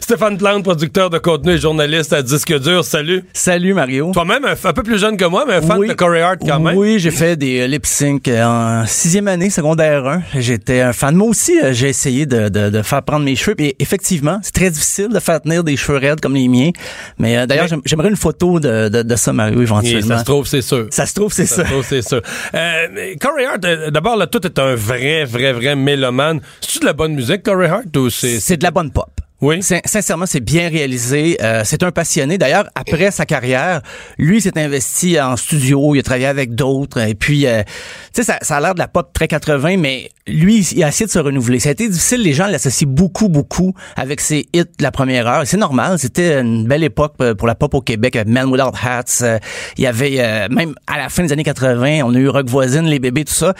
Stéphane 0.00 0.36
Plante, 0.36 0.62
producteur 0.64 1.10
de 1.10 1.18
contenu 1.18 1.52
et 1.52 1.58
journaliste 1.58 2.12
à 2.12 2.22
Disque 2.22 2.58
Dur, 2.60 2.84
salut. 2.84 3.24
Salut 3.32 3.74
Mario. 3.74 4.10
Toi-même, 4.12 4.44
un, 4.44 4.72
peu 4.72 4.82
plus 4.82 4.98
jeune 4.98 5.16
que 5.16 5.24
moi, 5.24 5.44
mais 5.46 5.54
un 5.54 5.62
fan 5.62 5.78
Oui. 5.78 5.88
de 5.88 5.94
Corey 5.94 6.20
Hart 6.20 6.40
quand 6.46 6.60
même. 6.60 6.76
Oui, 6.76 6.98
j'ai 6.98 7.10
fait 7.10 7.36
des 7.36 7.66
lip 7.68 7.86
sync 7.86 8.28
euh, 8.28 8.44
en 8.44 8.86
sixième 8.86 9.28
année, 9.28 9.50
secondaire 9.50 10.06
1. 10.06 10.22
J'étais 10.36 10.80
un 10.80 10.92
fan. 10.92 11.14
Moi 11.14 11.28
aussi, 11.28 11.58
euh, 11.62 11.72
j'ai 11.72 11.88
essayé 11.88 12.26
de, 12.26 12.48
de, 12.48 12.70
de 12.70 12.82
faire 12.82 13.02
prendre 13.02 13.24
mes 13.24 13.36
cheveux. 13.36 13.56
Et 13.58 13.76
effectivement, 13.78 14.38
c'est 14.42 14.54
très 14.54 14.70
difficile 14.70 15.08
de 15.08 15.20
faire 15.20 15.40
tenir 15.40 15.64
des 15.64 15.76
cheveux 15.76 15.98
raides 15.98 16.20
comme 16.20 16.34
les 16.34 16.48
miens. 16.48 16.70
Mais 17.18 17.45
euh, 17.46 17.48
d'ailleurs, 17.48 17.66
Mais- 17.70 17.78
j'aimerais 17.84 18.08
une 18.10 18.16
photo 18.16 18.60
de, 18.60 18.88
de, 18.88 19.02
de 19.02 19.16
ça, 19.16 19.32
Mario, 19.32 19.60
Et 19.60 19.62
éventuellement. 19.62 20.08
ça 20.08 20.18
se 20.18 20.24
trouve, 20.24 20.46
c'est 20.46 20.62
sûr. 20.62 20.86
Ça 20.90 21.06
se 21.06 21.14
trouve, 21.14 21.32
c'est 21.32 21.46
Ça 21.46 21.56
ça. 21.56 21.64
se 21.64 21.70
trouve, 21.72 21.84
c'est 21.86 22.02
sûr. 22.02 22.20
Euh, 22.54 23.14
Corey 23.20 23.46
Hart, 23.46 23.64
euh, 23.64 23.90
d'abord, 23.90 24.16
là, 24.16 24.26
tout 24.26 24.44
est 24.46 24.58
un 24.58 24.74
vrai, 24.74 25.24
vrai, 25.24 25.52
vrai 25.52 25.74
mélomane. 25.76 26.40
C'est-tu 26.60 26.80
de 26.80 26.84
la 26.86 26.92
bonne 26.92 27.14
musique, 27.14 27.42
Corey 27.42 27.68
Hart, 27.68 27.96
ou 27.96 28.10
c'est... 28.10 28.40
C'est 28.40 28.56
de 28.56 28.62
la 28.64 28.70
bonne 28.70 28.90
pop. 28.90 29.10
Oui. 29.42 29.62
Sin- 29.62 29.80
Sincèrement, 29.84 30.24
c'est 30.24 30.40
bien 30.40 30.70
réalisé. 30.70 31.36
Euh, 31.42 31.60
c'est 31.64 31.82
un 31.82 31.92
passionné. 31.92 32.38
D'ailleurs, 32.38 32.68
après 32.74 33.10
sa 33.10 33.26
carrière, 33.26 33.82
lui 34.16 34.40
s'est 34.40 34.58
investi 34.58 35.20
en 35.20 35.36
studio. 35.36 35.94
Il 35.94 35.98
a 35.98 36.02
travaillé 36.02 36.26
avec 36.26 36.54
d'autres. 36.54 36.98
Et 37.06 37.14
puis, 37.14 37.46
euh, 37.46 37.62
tu 37.62 37.70
sais, 38.14 38.22
ça, 38.22 38.38
ça 38.40 38.56
a 38.56 38.60
l'air 38.60 38.72
de 38.74 38.78
la 38.78 38.88
pop 38.88 39.12
très 39.12 39.28
80, 39.28 39.76
mais 39.76 40.10
lui, 40.26 40.60
il 40.72 40.82
a 40.82 40.88
essayé 40.88 41.04
de 41.06 41.10
se 41.10 41.18
renouveler. 41.18 41.58
Ça 41.60 41.68
a 41.68 41.72
été 41.72 41.86
difficile. 41.86 42.22
Les 42.22 42.32
gens 42.32 42.46
l'associent 42.46 42.88
beaucoup, 42.88 43.28
beaucoup 43.28 43.74
avec 43.96 44.22
ses 44.22 44.48
hits 44.54 44.64
de 44.64 44.82
la 44.82 44.90
première 44.90 45.26
heure. 45.26 45.42
C'est 45.46 45.58
normal. 45.58 45.98
C'était 45.98 46.40
une 46.40 46.66
belle 46.66 46.84
époque 46.84 47.14
euh, 47.20 47.34
pour 47.34 47.46
la 47.46 47.54
pop 47.54 47.74
au 47.74 47.82
Québec. 47.82 48.16
Man 48.26 48.46
Without 48.46 48.72
Hats. 48.82 49.18
Euh, 49.20 49.38
il 49.76 49.84
y 49.84 49.86
avait, 49.86 50.48
même 50.48 50.74
à 50.86 50.96
la 50.96 51.10
fin 51.10 51.22
des 51.22 51.32
années 51.32 51.44
80, 51.44 52.00
on 52.04 52.14
a 52.14 52.18
eu 52.18 52.28
Rock 52.28 52.48
Voisine, 52.48 52.84
Les 52.86 52.98
Bébés, 52.98 53.24
tout 53.26 53.34
ça. 53.34 53.52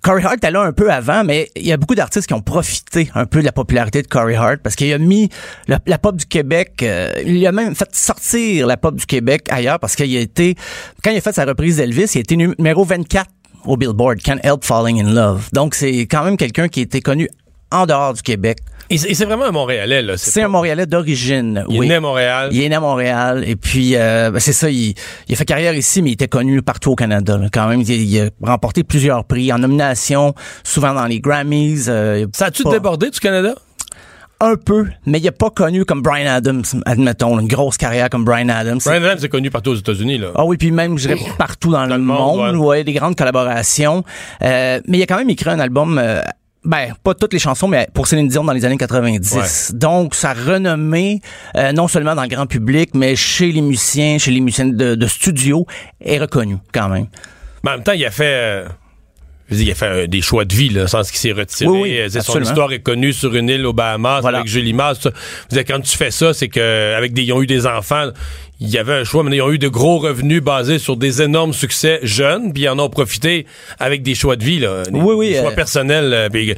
Corey 0.00 0.24
Hart 0.24 0.36
était 0.36 0.50
là 0.50 0.62
un 0.62 0.72
peu 0.72 0.90
avant, 0.90 1.22
mais 1.22 1.50
il 1.54 1.66
y 1.66 1.72
a 1.72 1.76
beaucoup 1.76 1.94
d'artistes 1.94 2.26
qui 2.26 2.34
ont 2.34 2.40
profité 2.40 3.10
un 3.14 3.26
peu 3.26 3.40
de 3.40 3.44
la 3.44 3.52
popularité 3.52 4.02
de 4.02 4.06
Corey 4.06 4.34
Hart 4.34 4.58
parce 4.62 4.74
qu'il 4.74 4.92
a 4.92 4.98
mis 4.98 5.28
la, 5.68 5.98
pop 5.98 6.16
du 6.16 6.24
Québec, 6.24 6.82
euh, 6.82 7.12
il 7.24 7.46
a 7.46 7.52
même 7.52 7.74
fait 7.74 7.94
sortir 7.94 8.66
la 8.66 8.76
pop 8.76 8.96
du 8.96 9.06
Québec 9.06 9.46
ailleurs 9.50 9.78
parce 9.78 9.94
qu'il 9.94 10.16
a 10.16 10.20
été, 10.20 10.56
quand 11.04 11.10
il 11.10 11.18
a 11.18 11.20
fait 11.20 11.34
sa 11.34 11.44
reprise 11.44 11.76
d'Elvis, 11.76 12.10
il 12.14 12.18
a 12.18 12.20
été 12.20 12.36
numéro 12.36 12.84
24 12.84 13.28
au 13.66 13.76
Billboard, 13.76 14.20
Can't 14.22 14.40
Help 14.42 14.64
Falling 14.64 15.00
in 15.00 15.12
Love. 15.12 15.50
Donc 15.52 15.74
c'est 15.74 16.00
quand 16.06 16.24
même 16.24 16.36
quelqu'un 16.36 16.68
qui 16.68 16.80
été 16.80 17.00
connu 17.00 17.28
en 17.72 17.86
dehors 17.86 18.14
du 18.14 18.22
Québec. 18.22 18.58
Et 18.90 18.98
c'est 18.98 19.24
vraiment 19.24 19.46
un 19.46 19.52
Montréalais, 19.52 20.02
là. 20.02 20.18
C'est 20.18 20.40
pas- 20.40 20.46
un 20.46 20.50
Montréalais 20.50 20.84
d'origine, 20.84 21.64
Il 21.70 21.82
est 21.82 21.86
né 21.88 21.94
à 21.94 22.00
Montréal. 22.00 22.50
Il 22.52 22.62
est 22.62 22.68
né 22.68 22.74
à 22.74 22.80
Montréal 22.80 23.42
et 23.46 23.56
puis 23.56 23.92
euh, 23.96 24.30
ben, 24.30 24.38
c'est 24.38 24.52
ça, 24.52 24.68
il, 24.68 24.94
il 25.28 25.32
a 25.32 25.36
fait 25.36 25.46
carrière 25.46 25.72
ici, 25.74 26.02
mais 26.02 26.10
il 26.10 26.12
était 26.14 26.28
connu 26.28 26.60
partout 26.60 26.90
au 26.90 26.94
Canada. 26.94 27.38
là. 27.38 27.46
Quand 27.50 27.68
même, 27.68 27.80
il, 27.80 27.90
il 27.90 28.20
a 28.20 28.28
remporté 28.42 28.84
plusieurs 28.84 29.24
prix 29.24 29.50
en 29.50 29.58
nomination, 29.58 30.34
souvent 30.62 30.92
dans 30.92 31.06
les 31.06 31.20
Grammys. 31.20 31.86
euh, 31.88 32.26
Ça 32.34 32.46
a-tu 32.46 32.64
pas- 32.64 32.70
débordé 32.72 33.08
du 33.08 33.18
Canada? 33.18 33.54
Un 34.44 34.56
peu, 34.56 34.86
mais 35.06 35.20
il 35.20 35.26
est 35.26 35.30
pas 35.30 35.50
connu 35.50 35.84
comme 35.84 36.02
Brian 36.02 36.28
Adams, 36.28 36.64
admettons, 36.84 37.38
une 37.38 37.46
grosse 37.46 37.76
carrière 37.76 38.10
comme 38.10 38.24
Brian 38.24 38.48
Adams. 38.48 38.80
Brian 38.84 38.96
Adams 39.04 39.20
est 39.22 39.28
connu 39.28 39.50
partout 39.50 39.70
aux 39.70 39.76
États-Unis, 39.76 40.18
là. 40.18 40.32
Ah 40.34 40.44
oui, 40.44 40.56
puis 40.56 40.72
même, 40.72 40.98
je 40.98 41.06
dirais, 41.08 41.20
partout 41.38 41.70
dans, 41.70 41.86
le 41.86 41.92
le 41.94 41.98
monde, 42.00 42.38
monde, 42.52 42.56
ouais. 42.56 42.82
des 42.82 42.92
grandes 42.92 43.14
collaborations. 43.16 44.02
Euh, 44.42 44.80
mais 44.88 44.98
il 44.98 45.02
a 45.02 45.06
quand 45.06 45.16
même 45.18 45.30
écrit 45.30 45.48
un 45.48 45.60
album, 45.60 45.96
euh, 46.02 46.20
ben, 46.64 46.94
pas 47.02 47.14
toutes 47.14 47.32
les 47.32 47.38
chansons, 47.38 47.66
mais 47.68 47.88
pour 47.92 48.06
Céline 48.06 48.28
Dion 48.28 48.44
dans 48.44 48.52
les 48.52 48.64
années 48.64 48.76
90. 48.76 49.72
Donc, 49.74 50.14
sa 50.14 50.32
renommée, 50.32 51.20
euh, 51.56 51.72
non 51.72 51.88
seulement 51.88 52.14
dans 52.14 52.22
le 52.22 52.28
grand 52.28 52.46
public, 52.46 52.90
mais 52.94 53.16
chez 53.16 53.50
les 53.52 53.60
musiciens, 53.60 54.18
chez 54.18 54.30
les 54.30 54.40
musiciens 54.40 54.66
de, 54.66 54.94
de 54.94 55.06
studio, 55.06 55.66
est 56.00 56.18
reconnue 56.18 56.58
quand 56.72 56.88
même. 56.88 57.06
Mais 57.64 57.70
en 57.70 57.74
même 57.74 57.82
temps, 57.82 57.92
il 57.92 58.04
a 58.04 58.10
fait. 58.10 58.24
euh, 58.26 58.68
je 59.52 59.58
veux 59.58 59.64
dire, 59.64 59.68
il 59.68 59.72
a 59.72 59.74
fait 59.74 59.86
euh, 59.86 60.06
des 60.06 60.20
choix 60.20 60.44
de 60.44 60.54
vie, 60.54 60.68
là, 60.70 60.86
sans 60.86 61.02
qu'il 61.02 61.18
s'est 61.18 61.32
retiré. 61.32 61.70
Oui, 61.70 61.80
oui, 61.82 61.98
Euh, 61.98 62.08
son 62.20 62.40
histoire 62.40 62.72
est 62.72 62.80
connue 62.80 63.12
sur 63.12 63.34
une 63.34 63.48
île 63.48 63.66
aux 63.66 63.72
Bahamas 63.72 64.20
Voilà. 64.20 64.38
avec 64.38 64.50
Julie. 64.50 64.72
Je 64.72 65.08
veux 65.08 65.12
dire, 65.50 65.64
quand 65.64 65.80
tu 65.80 65.96
fais 65.96 66.10
ça, 66.10 66.32
c'est 66.34 66.48
que 66.48 66.94
avec 66.96 67.12
des, 67.12 67.22
ils 67.22 67.32
ont 67.32 67.42
eu 67.42 67.46
des 67.46 67.66
enfants. 67.66 68.10
Il 68.60 68.70
y 68.70 68.78
avait 68.78 68.94
un 68.94 69.04
choix, 69.04 69.24
mais 69.24 69.36
ils 69.36 69.42
ont 69.42 69.50
eu 69.50 69.58
de 69.58 69.66
gros 69.68 69.98
revenus 69.98 70.40
basés 70.40 70.78
sur 70.78 70.96
des 70.96 71.20
énormes 71.20 71.52
succès 71.52 71.98
jeunes, 72.04 72.52
puis 72.52 72.62
ils 72.64 72.68
en 72.68 72.78
ont 72.78 72.88
profité 72.88 73.44
avec 73.80 74.02
des 74.02 74.14
choix 74.14 74.36
de 74.36 74.44
vie, 74.44 74.60
là, 74.60 74.84
des, 74.84 74.98
Oui, 74.98 75.14
oui, 75.16 75.28
des 75.30 75.40
choix 75.40 75.50
euh, 75.50 75.54
personnels. 75.54 76.28
puis, 76.32 76.54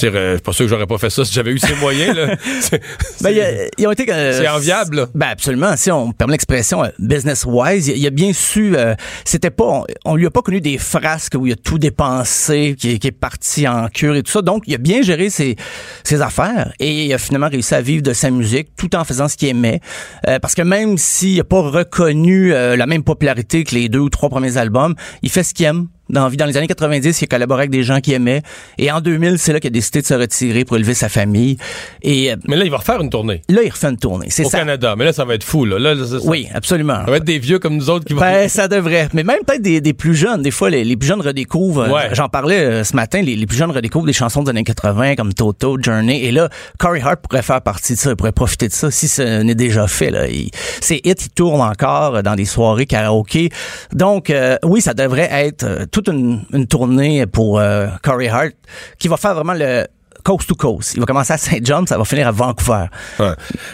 je 0.00 0.06
veux 0.06 0.10
dire, 0.12 0.20
euh, 0.20 0.30
je 0.30 0.34
suis 0.36 0.42
pas 0.42 0.52
sûr 0.52 0.64
que 0.64 0.68
j'aurais 0.70 0.86
pas 0.86 0.98
fait 0.98 1.10
ça 1.10 1.24
si 1.24 1.32
j'avais 1.32 1.52
eu 1.52 1.58
ces 1.58 1.74
moyens. 1.76 2.14
Là. 2.16 2.36
C'est- 2.60 2.80
Ben, 3.22 3.30
il 3.30 3.84
a- 3.84 3.88
ont 3.88 3.92
été. 3.92 4.06
euh, 4.12 4.32
C'est 4.32 4.48
enviable, 4.48 4.96
là. 4.96 5.06
Ben 5.14 5.28
absolument. 5.28 5.76
Si 5.76 5.90
on 5.90 6.08
me 6.08 6.12
permet 6.12 6.32
l'expression 6.32 6.84
euh, 6.84 6.88
business 6.98 7.44
wise, 7.46 7.88
il, 7.88 8.06
a 8.06 8.10
bien 8.10 8.32
su. 8.32 8.76
euh, 8.76 8.94
C'était 9.24 9.50
pas. 9.50 9.64
On, 9.64 9.84
on 10.04 10.16
lui 10.16 10.26
a 10.26 10.30
pas 10.30 10.42
connu 10.42 10.60
des 10.60 10.78
frasques 10.78 11.34
où 11.38 11.46
il 11.46 11.52
a 11.52 11.56
tout 11.56 11.78
dépensé, 11.78 12.74
qui, 12.78 12.92
est- 12.92 12.98
qui 12.98 13.08
est 13.08 13.12
parti 13.12 13.66
en 13.68 13.88
cure 13.88 14.14
et 14.16 14.22
tout 14.22 14.32
ça. 14.32 14.42
Donc 14.42 14.62
il 14.66 14.74
a 14.74 14.78
bien 14.78 15.02
géré 15.02 15.30
ses, 15.30 15.56
ses 16.04 16.20
affaires 16.22 16.72
et 16.80 17.06
il 17.06 17.12
a 17.12 17.18
finalement 17.18 17.48
réussi 17.48 17.74
à 17.74 17.80
vivre 17.80 18.02
de 18.02 18.12
sa 18.12 18.30
musique 18.30 18.68
tout 18.76 18.94
en 18.96 19.04
faisant 19.04 19.28
ce 19.28 19.36
qu'il 19.36 19.48
aimait. 19.48 19.80
Euh, 20.28 20.38
parce 20.38 20.54
que 20.54 20.62
même 20.62 20.98
s'il 20.98 21.40
a 21.40 21.44
pas 21.44 21.60
reconnu 21.60 22.52
euh, 22.52 22.76
la 22.76 22.86
même 22.86 23.02
popularité 23.02 23.64
que 23.64 23.74
les 23.74 23.88
deux 23.88 23.98
ou 24.00 24.10
trois 24.10 24.28
premiers 24.28 24.56
albums, 24.56 24.94
il 25.22 25.30
fait 25.30 25.42
ce 25.42 25.54
qu'il 25.54 25.66
aime. 25.66 25.88
Dans, 26.08 26.30
dans 26.30 26.46
les 26.46 26.56
années 26.56 26.66
90, 26.68 27.20
il 27.20 27.24
a 27.24 27.26
collaboré 27.26 27.62
avec 27.62 27.70
des 27.70 27.82
gens 27.82 28.00
qu'il 28.00 28.14
aimait. 28.14 28.42
Et 28.78 28.90
en 28.92 29.00
2000, 29.00 29.38
c'est 29.38 29.52
là 29.52 29.60
qu'il 29.60 29.68
a 29.68 29.70
décidé 29.70 30.02
de 30.02 30.06
se 30.06 30.14
retirer 30.14 30.64
pour 30.64 30.76
élever 30.76 30.94
sa 30.94 31.08
famille. 31.08 31.56
Et 32.02 32.32
euh, 32.32 32.36
Mais 32.46 32.56
là, 32.56 32.64
il 32.64 32.70
va 32.70 32.78
refaire 32.78 33.00
une 33.00 33.10
tournée 33.10 33.42
là, 33.48 33.62
il 33.64 33.70
refait 33.70 33.88
une 33.88 33.96
tournée. 33.96 34.26
C'est 34.30 34.44
au 34.44 34.50
ça. 34.50 34.58
Canada. 34.58 34.94
Mais 34.96 35.04
là, 35.04 35.12
ça 35.12 35.24
va 35.24 35.34
être 35.34 35.44
fou. 35.44 35.64
Là. 35.64 35.78
Là, 35.78 35.94
là, 35.94 36.04
ça- 36.06 36.18
Oui, 36.24 36.48
absolument. 36.54 37.04
Ça 37.04 37.10
va 37.10 37.16
être 37.16 37.24
des 37.24 37.38
vieux 37.38 37.58
comme 37.58 37.74
nous 37.76 37.90
autres 37.90 38.04
qui 38.04 38.12
vont. 38.14 38.20
Ben, 38.20 38.48
ça 38.48 38.68
devrait. 38.68 39.08
Mais 39.14 39.24
même 39.24 39.38
peut-être 39.46 39.62
des, 39.62 39.80
des 39.80 39.92
plus 39.94 40.14
jeunes. 40.14 40.42
Des 40.42 40.50
fois, 40.50 40.70
les, 40.70 40.84
les 40.84 40.96
plus 40.96 41.06
jeunes 41.08 41.20
redécouvrent. 41.20 41.82
euh, 41.82 41.88
Ouais. 41.90 42.08
J'en 42.12 42.28
parlais 42.28 42.60
euh, 42.60 42.84
ce 42.84 42.94
matin. 42.94 43.20
Les, 43.22 43.34
les 43.36 43.46
plus 43.46 43.56
jeunes 43.56 43.70
redécouvrent 43.70 44.06
des 44.06 44.12
chansons 44.12 44.42
des 44.42 44.50
années 44.50 44.64
80 44.64 45.16
comme 45.16 45.32
Toto, 45.34 45.76
Journey. 45.82 46.24
Et 46.24 46.30
là, 46.32 46.48
Corey 46.78 47.00
Hart 47.02 47.20
pourrait 47.22 47.42
faire 47.42 47.62
partie 47.62 47.94
de 47.94 47.98
ça. 47.98 48.10
Il 48.10 48.16
pourrait 48.16 48.32
profiter 48.32 48.68
de 48.68 48.72
ça 48.72 48.90
si 48.90 49.08
ce 49.08 49.42
n'est 49.42 49.54
déjà 49.54 49.86
fait. 49.86 50.10
Là. 50.10 50.28
Il, 50.28 50.50
ses 50.80 51.00
hits, 51.04 51.14
ils 51.18 51.28
tournent 51.30 51.60
encore 51.60 52.22
dans 52.22 52.34
des 52.34 52.44
soirées 52.44 52.86
karaoké. 52.86 53.50
Donc, 53.92 54.30
euh, 54.30 54.56
oui, 54.64 54.80
ça 54.82 54.94
devrait 54.94 55.28
être 55.30 55.64
euh, 55.64 55.86
toute 55.96 56.08
une, 56.08 56.66
tournée 56.66 57.24
pour 57.24 57.58
euh, 57.58 57.86
Corey 58.02 58.28
Hart 58.28 58.52
qui 58.98 59.08
va 59.08 59.16
faire 59.16 59.34
vraiment 59.34 59.54
le 59.54 59.86
coast 60.26 60.48
to 60.48 60.56
coast. 60.56 60.94
Il 60.94 61.00
va 61.00 61.06
commencer 61.06 61.32
à 61.34 61.38
Saint 61.38 61.58
John, 61.62 61.86
ça 61.86 61.96
va 61.96 62.04
finir 62.04 62.26
à 62.26 62.32
Vancouver. 62.32 62.86
Ouais. 63.20 63.26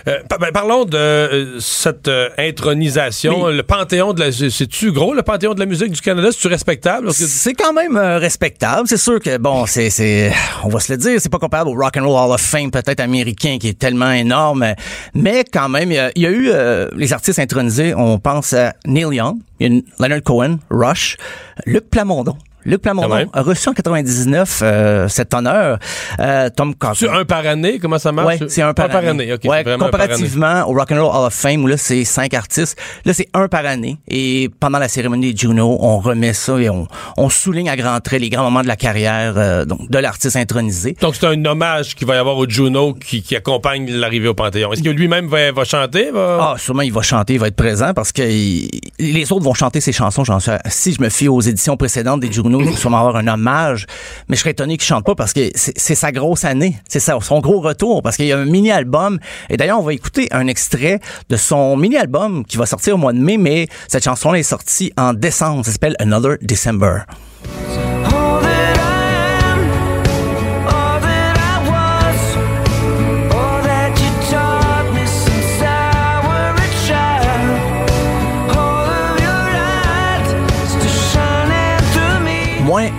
Euh, 0.06 0.18
par- 0.28 0.38
ben, 0.38 0.50
parlons 0.52 0.84
de 0.84 0.98
euh, 0.98 1.60
cette 1.60 2.08
euh, 2.08 2.28
intronisation, 2.36 3.46
le 3.46 3.62
panthéon 3.62 4.12
de 4.12 4.20
la. 4.20 4.32
C'est-tu 4.32 4.92
gros, 4.92 5.14
le 5.14 5.22
panthéon 5.22 5.54
de 5.54 5.60
la 5.60 5.64
musique 5.66 5.92
du 5.92 6.00
Canada? 6.02 6.28
C'est-tu 6.30 6.48
respectable? 6.48 7.10
C'est 7.14 7.54
quand 7.54 7.72
même 7.72 7.96
respectable. 7.96 8.86
C'est 8.86 8.98
sûr 8.98 9.18
que 9.18 9.38
bon, 9.38 9.64
c'est 9.64 9.88
c'est 9.88 10.30
on 10.62 10.68
va 10.68 10.78
se 10.78 10.92
le 10.92 10.98
dire, 10.98 11.18
c'est 11.18 11.32
pas 11.32 11.38
comparable 11.38 11.70
au 11.70 11.74
Rock 11.74 11.96
and 11.96 12.04
Roll 12.06 12.28
Hall 12.28 12.34
of 12.34 12.42
Fame 12.42 12.70
peut-être 12.70 13.00
américain 13.00 13.56
qui 13.58 13.68
est 13.68 13.78
tellement 13.78 14.12
énorme, 14.12 14.74
mais 15.14 15.44
quand 15.50 15.70
même 15.70 15.90
il 15.90 16.12
y 16.16 16.20
y 16.20 16.26
a 16.26 16.30
eu 16.30 16.50
les 16.94 17.12
artistes 17.14 17.38
intronisés. 17.38 17.94
On 17.96 18.18
pense 18.18 18.52
à 18.52 18.74
Neil 18.86 19.14
Young, 19.16 19.38
Leonard 19.58 20.22
Cohen, 20.22 20.58
Rush, 20.70 21.16
Luc 21.64 21.88
Plamondon. 21.88 22.36
Luc 22.64 22.82
Plamondon 22.82 23.14
même. 23.16 23.28
a 23.32 23.42
reçu 23.42 23.68
en 23.68 23.72
99 23.72 24.60
euh, 24.62 25.08
cet 25.08 25.34
honneur. 25.34 25.78
Euh, 26.20 26.48
Tom. 26.54 26.74
C'est 26.94 27.08
un 27.08 27.24
par 27.24 27.46
année? 27.46 27.78
Comment 27.78 27.98
ça 27.98 28.12
marche? 28.12 28.40
Ouais, 28.40 28.48
c'est 28.48 28.62
un 28.62 28.74
par, 28.74 28.94
année. 28.94 29.36
Par 29.42 29.78
comparativement 29.78 30.68
au 30.68 30.74
Rock 30.74 30.92
and 30.92 30.96
Roll 31.06 31.16
Hall 31.16 31.26
of 31.26 31.34
Fame 31.34 31.64
où 31.64 31.66
là 31.66 31.76
c'est 31.76 32.04
cinq 32.04 32.34
artistes, 32.34 32.78
là 33.04 33.12
c'est 33.12 33.28
un 33.34 33.48
par 33.48 33.66
année 33.66 33.98
et 34.08 34.50
pendant 34.60 34.78
la 34.78 34.88
cérémonie 34.88 35.32
des 35.32 35.38
Juno, 35.38 35.76
on 35.80 35.98
remet 35.98 36.32
ça 36.32 36.58
et 36.58 36.68
on, 36.70 36.86
on 37.16 37.28
souligne 37.28 37.68
à 37.70 37.76
grands 37.76 37.98
traits 38.00 38.20
les 38.20 38.28
grands 38.30 38.44
moments 38.44 38.62
de 38.62 38.68
la 38.68 38.76
carrière 38.76 39.34
euh, 39.36 39.64
donc 39.64 39.90
de 39.90 39.98
l'artiste 39.98 40.36
intronisé. 40.36 40.96
Donc, 41.00 41.16
c'est 41.16 41.26
un 41.26 41.44
hommage 41.44 41.94
qu'il 41.94 42.06
va 42.06 42.14
y 42.14 42.18
avoir 42.18 42.36
au 42.36 42.48
Juno 42.48 42.94
qui, 42.94 43.22
qui 43.22 43.36
accompagne 43.36 43.90
l'arrivée 43.90 44.28
au 44.28 44.34
Panthéon. 44.34 44.72
Est-ce 44.72 44.82
que 44.82 44.88
lui-même 44.90 45.26
va, 45.26 45.52
va 45.52 45.64
chanter? 45.64 46.10
Va... 46.10 46.52
Ah, 46.52 46.54
sûrement 46.58 46.82
il 46.82 46.92
va 46.92 47.02
chanter, 47.02 47.34
il 47.34 47.40
va 47.40 47.48
être 47.48 47.56
présent 47.56 47.92
parce 47.94 48.12
que 48.12 48.22
il- 48.22 48.70
les 48.98 49.32
autres 49.32 49.44
vont 49.44 49.54
chanter 49.54 49.80
ses 49.80 49.92
chansons. 49.92 50.24
J'en 50.24 50.38
si 50.66 50.92
je 50.92 51.00
me 51.00 51.08
fie 51.08 51.28
aux 51.28 51.40
éditions 51.40 51.76
précédentes 51.76 52.20
des 52.20 52.30
Juno, 52.32 52.51
Bruno, 52.52 52.68
il 52.68 52.72
va 52.72 52.76
sûrement 52.76 52.98
avoir 52.98 53.16
un 53.16 53.26
hommage, 53.26 53.86
mais 54.28 54.36
je 54.36 54.40
serais 54.40 54.50
étonné 54.50 54.76
qu'il 54.76 54.86
chante 54.86 55.04
pas 55.04 55.14
parce 55.14 55.32
que 55.32 55.50
c'est 55.54 55.94
sa 55.94 56.12
grosse 56.12 56.44
année, 56.44 56.76
c'est 56.88 57.00
son 57.00 57.40
gros 57.40 57.60
retour, 57.60 58.02
parce 58.02 58.16
qu'il 58.16 58.26
y 58.26 58.32
a 58.32 58.38
un 58.38 58.44
mini-album, 58.44 59.18
et 59.48 59.56
d'ailleurs, 59.56 59.80
on 59.80 59.82
va 59.82 59.94
écouter 59.94 60.28
un 60.32 60.46
extrait 60.46 61.00
de 61.28 61.36
son 61.36 61.76
mini-album 61.76 62.44
qui 62.44 62.56
va 62.56 62.66
sortir 62.66 62.94
au 62.94 62.98
mois 62.98 63.12
de 63.12 63.18
mai, 63.18 63.38
mais 63.38 63.68
cette 63.88 64.04
chanson 64.04 64.34
est 64.34 64.42
sortie 64.42 64.92
en 64.96 65.14
décembre, 65.14 65.64
ça 65.64 65.72
s'appelle 65.72 65.96
Another 65.98 66.36
December. 66.42 67.00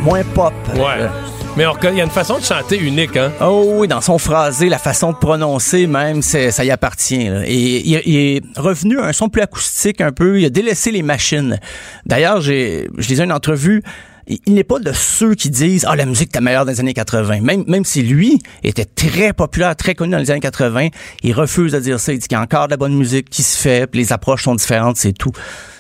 Moins, 0.04 0.24
pop. 0.36 0.54
Ouais. 0.76 1.08
Mais 1.56 1.66
il 1.84 1.98
y 1.98 2.02
a 2.02 2.04
une 2.04 2.10
façon 2.10 2.40
de 2.40 2.44
chanter 2.44 2.78
unique, 2.78 3.16
hein? 3.16 3.32
Oh 3.40 3.76
oui, 3.78 3.88
dans 3.88 4.02
son 4.02 4.18
phrasé, 4.18 4.70
la 4.70 4.80
façon 4.80 5.12
de 5.12 5.18
prononcer 5.18 5.86
même, 5.88 6.22
ça 6.22 6.64
y 6.66 6.72
appartient. 6.72 7.30
là. 7.30 7.44
Et 7.46 7.88
il, 7.88 8.02
il 8.06 8.16
est 8.18 8.42
revenu 8.58 9.00
à 9.00 9.06
un 9.06 9.14
son 9.14 9.30
plus 9.30 9.42
acoustique 9.44 10.02
un 10.02 10.12
peu. 10.12 10.40
Il 10.40 10.46
a 10.46 10.50
délaissé 10.50 10.92
les 10.92 11.04
machines. 11.04 11.60
D'ailleurs, 12.06 12.42
j'ai, 12.42 12.90
je 12.98 13.08
lisais 13.08 13.24
une 13.24 13.32
entrevue. 13.32 13.84
Il 14.28 14.54
n'est 14.54 14.64
pas 14.64 14.80
de 14.80 14.91
ceux 14.94 15.36
qui 15.36 15.50
disent 15.50 15.86
ah 15.88 15.95
la 15.95 16.06
musique 16.06 16.30
était 16.30 16.41
meilleure 16.41 16.66
dans 16.66 16.72
les 16.72 16.80
années 16.80 16.94
80. 16.94 17.41
Même 17.41 17.64
même 17.68 17.84
si 17.86 18.02
lui 18.04 18.40
était 18.64 18.86
très 18.86 19.34
populaire, 19.34 19.76
très 19.76 19.95
connu 19.95 20.12
dans 20.14 20.18
les 20.18 20.32
années 20.32 20.40
80, 20.40 20.88
il 21.24 21.34
refuse 21.34 21.74
de 21.74 21.80
dire 21.80 22.00
ça. 22.00 22.14
Il 22.14 22.20
dit 22.20 22.28
qu'il 22.28 22.36
y 22.38 22.40
a 22.40 22.41
encore 22.44 22.68
de 22.68 22.72
la 22.72 22.78
bonne 22.78 22.95
musique 22.95 23.30
qui 23.30 23.44
se 23.44 23.58
fait, 23.58 23.86
puis 23.88 24.00
les 24.00 24.14
approches 24.14 24.44
sont 24.44 24.56
différentes, 24.56 24.98
c'est 24.98 25.14
tout. 25.14 25.32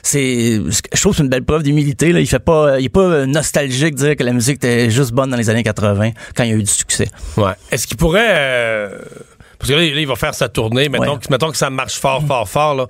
C'est 0.01 0.59
je 0.93 0.99
trouve 1.01 1.13
que 1.13 1.17
c'est 1.17 1.23
une 1.23 1.29
belle 1.29 1.45
preuve 1.45 1.63
d'humilité 1.63 2.11
là. 2.11 2.19
Il 2.19 2.27
fait 2.27 2.39
pas 2.39 2.79
il 2.79 2.85
est 2.85 2.89
pas 2.89 3.25
nostalgique 3.25 3.95
de 3.95 3.99
dire 4.07 4.15
que 4.17 4.23
la 4.23 4.33
musique 4.33 4.55
était 4.55 4.89
juste 4.89 5.11
bonne 5.13 5.29
dans 5.29 5.37
les 5.37 5.49
années 5.49 5.63
80 5.63 6.11
quand 6.35 6.43
il 6.43 6.49
y 6.49 6.53
a 6.53 6.55
eu 6.55 6.63
du 6.63 6.71
succès. 6.71 7.07
Ouais. 7.37 7.53
Est-ce 7.71 7.87
qu'il 7.87 7.97
pourrait. 7.97 8.27
euh, 8.31 8.99
Parce 9.59 9.71
que 9.71 9.75
là, 9.77 9.83
il 9.83 10.07
va 10.07 10.15
faire 10.15 10.33
sa 10.35 10.49
tournée. 10.49 10.89
Mettons, 10.89 11.13
Ouais. 11.13 11.19
que, 11.19 11.31
mettons 11.31 11.49
que 11.51 11.57
ça 11.57 11.69
marche 11.69 11.97
fort, 11.97 12.21
fort, 12.27 12.49
fort. 12.49 12.75
Là. 12.75 12.87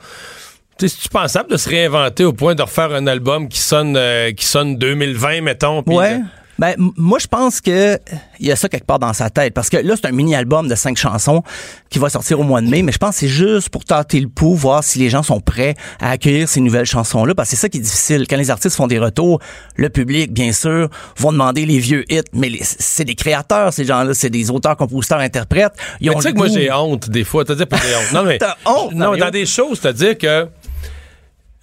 C'est-tu 0.78 1.10
pensable 1.10 1.50
de 1.52 1.58
se 1.58 1.70
réinventer 1.70 2.26
au 2.26 2.34
point 2.34 2.56
de 2.56 2.62
refaire 2.62 2.92
un 2.92 3.08
album 3.08 3.48
qui 3.48 3.60
sonne, 3.60 3.96
euh, 3.96 4.32
qui 4.32 4.46
sonne 4.46 4.78
2020, 4.78 5.42
mettons? 5.42 5.84
puis 5.84 5.96
Ouais. 5.96 6.20
Ben, 6.60 6.76
moi, 6.78 7.18
je 7.18 7.26
pense 7.26 7.62
que 7.62 7.98
il 8.40 8.48
y 8.48 8.52
a 8.52 8.56
ça 8.56 8.70
quelque 8.70 8.86
part 8.86 9.00
dans 9.00 9.14
sa 9.14 9.30
tête. 9.32 9.54
Parce 9.56 9.70
que 9.70 9.78
là, 9.78 9.96
c'est 9.96 10.08
un 10.08 10.12
mini-album 10.12 10.68
de 10.68 10.76
cinq 10.76 10.98
chansons 10.98 11.42
qui 11.90 11.98
va 11.98 12.10
sortir 12.10 12.40
au 12.40 12.44
mois 12.44 12.62
de 12.62 12.68
mai. 12.68 12.84
Mais 12.84 12.92
je 12.92 13.00
pense 13.00 13.16
que 13.16 13.20
c'est 13.22 13.28
juste 13.28 13.70
pour 13.70 13.86
tâter 13.86 14.20
le 14.20 14.28
pouls, 14.28 14.54
voir 14.54 14.84
si 14.84 15.00
les 15.00 15.10
gens 15.10 15.24
sont 15.24 15.40
prêts 15.40 15.74
à 16.00 16.12
accueillir 16.12 16.48
ces 16.48 16.62
nouvelles 16.62 16.86
chansons-là. 16.86 17.34
Parce 17.34 17.50
que 17.50 17.56
c'est 17.56 17.62
ça 17.62 17.70
qui 17.70 17.80
est 17.80 17.82
difficile. 17.82 18.28
Quand 18.30 18.38
les 18.38 18.52
artistes 18.52 18.76
font 18.76 18.86
des 18.86 19.00
retours, 19.00 19.40
le 19.78 19.90
public, 19.90 20.32
bien 20.32 20.52
sûr, 20.52 20.90
vont 21.18 21.32
demander 21.32 21.66
les 21.66 21.80
vieux 21.80 22.06
hits. 22.12 22.22
Mais 22.34 22.52
c'est 22.62 23.06
des 23.06 23.16
créateurs, 23.16 23.74
ces 23.74 23.86
gens-là. 23.86 24.14
C'est 24.14 24.30
des 24.30 24.52
auteurs, 24.52 24.78
compositeurs, 24.78 25.20
interprètes. 25.20 25.74
Ils 26.02 26.10
Mais 26.10 26.16
ont 26.16 26.20
tu 26.20 26.24
sais 26.24 26.34
que 26.34 26.38
moi, 26.38 26.50
j'ai 26.50 26.72
honte 26.72 27.10
des 27.10 27.24
fois. 27.24 27.46
T'as 27.46 27.56
dit 27.56 27.66
pas 27.66 27.78
honte. 27.78 28.14
Non, 28.14 28.24
mais. 28.24 28.38
T'as 28.38 28.58
honte, 28.66 28.94
Non, 28.94 29.18
dans 29.18 29.32
des 29.32 29.48
choses, 29.48 29.80
c'est-à-dire 29.82 30.18
que. 30.18 30.48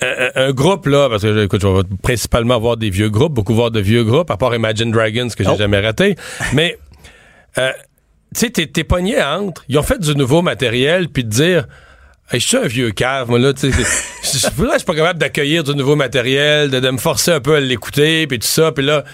Un, 0.02 0.06
un- 0.06 0.48
un 0.48 0.52
groupe, 0.52 0.86
là, 0.86 1.08
parce 1.10 1.22
que 1.22 1.44
écoute, 1.44 1.60
je 1.60 1.66
vais 1.66 1.82
principalement 2.02 2.58
voir 2.58 2.76
des 2.76 2.88
vieux 2.90 3.10
groupes, 3.10 3.34
beaucoup 3.34 3.54
voir 3.54 3.70
de 3.70 3.80
vieux 3.80 4.02
groupes, 4.04 4.30
à 4.30 4.36
part 4.36 4.54
Imagine 4.54 4.90
Dragons, 4.90 5.28
que 5.28 5.44
j'ai 5.44 5.50
Oh. 5.52 5.56
jamais 5.58 5.80
raté. 5.80 6.16
Mais, 6.54 6.78
euh, 7.58 7.70
tu 8.34 8.46
sais, 8.46 8.50
t'es, 8.50 8.84
pogné 8.84 9.22
entre. 9.22 9.64
Ils 9.68 9.78
ont 9.78 9.82
fait 9.82 9.98
du 10.00 10.14
nouveau 10.14 10.40
matériel, 10.42 11.08
puis 11.08 11.24
de 11.24 11.28
dire. 11.30 11.66
Hey, 12.32 12.38
je 12.38 12.46
suis 12.46 12.56
un 12.56 12.66
vieux 12.66 12.92
cave, 12.92 13.28
moi, 13.28 13.40
là, 13.40 13.52
tu 13.52 13.72
sais. 13.72 13.82
Je 14.22 14.38
suis 14.38 14.84
pas 14.86 14.94
capable 14.94 15.18
d'accueillir 15.18 15.64
du 15.64 15.74
nouveau 15.74 15.96
matériel, 15.96 16.70
de, 16.70 16.78
de 16.78 16.90
me 16.90 16.98
forcer 16.98 17.32
un 17.32 17.40
peu 17.40 17.56
à 17.56 17.60
l'écouter, 17.60 18.26
puis 18.28 18.38
tout 18.38 18.46
ça, 18.46 18.70
puis 18.72 18.84
là. 18.84 19.04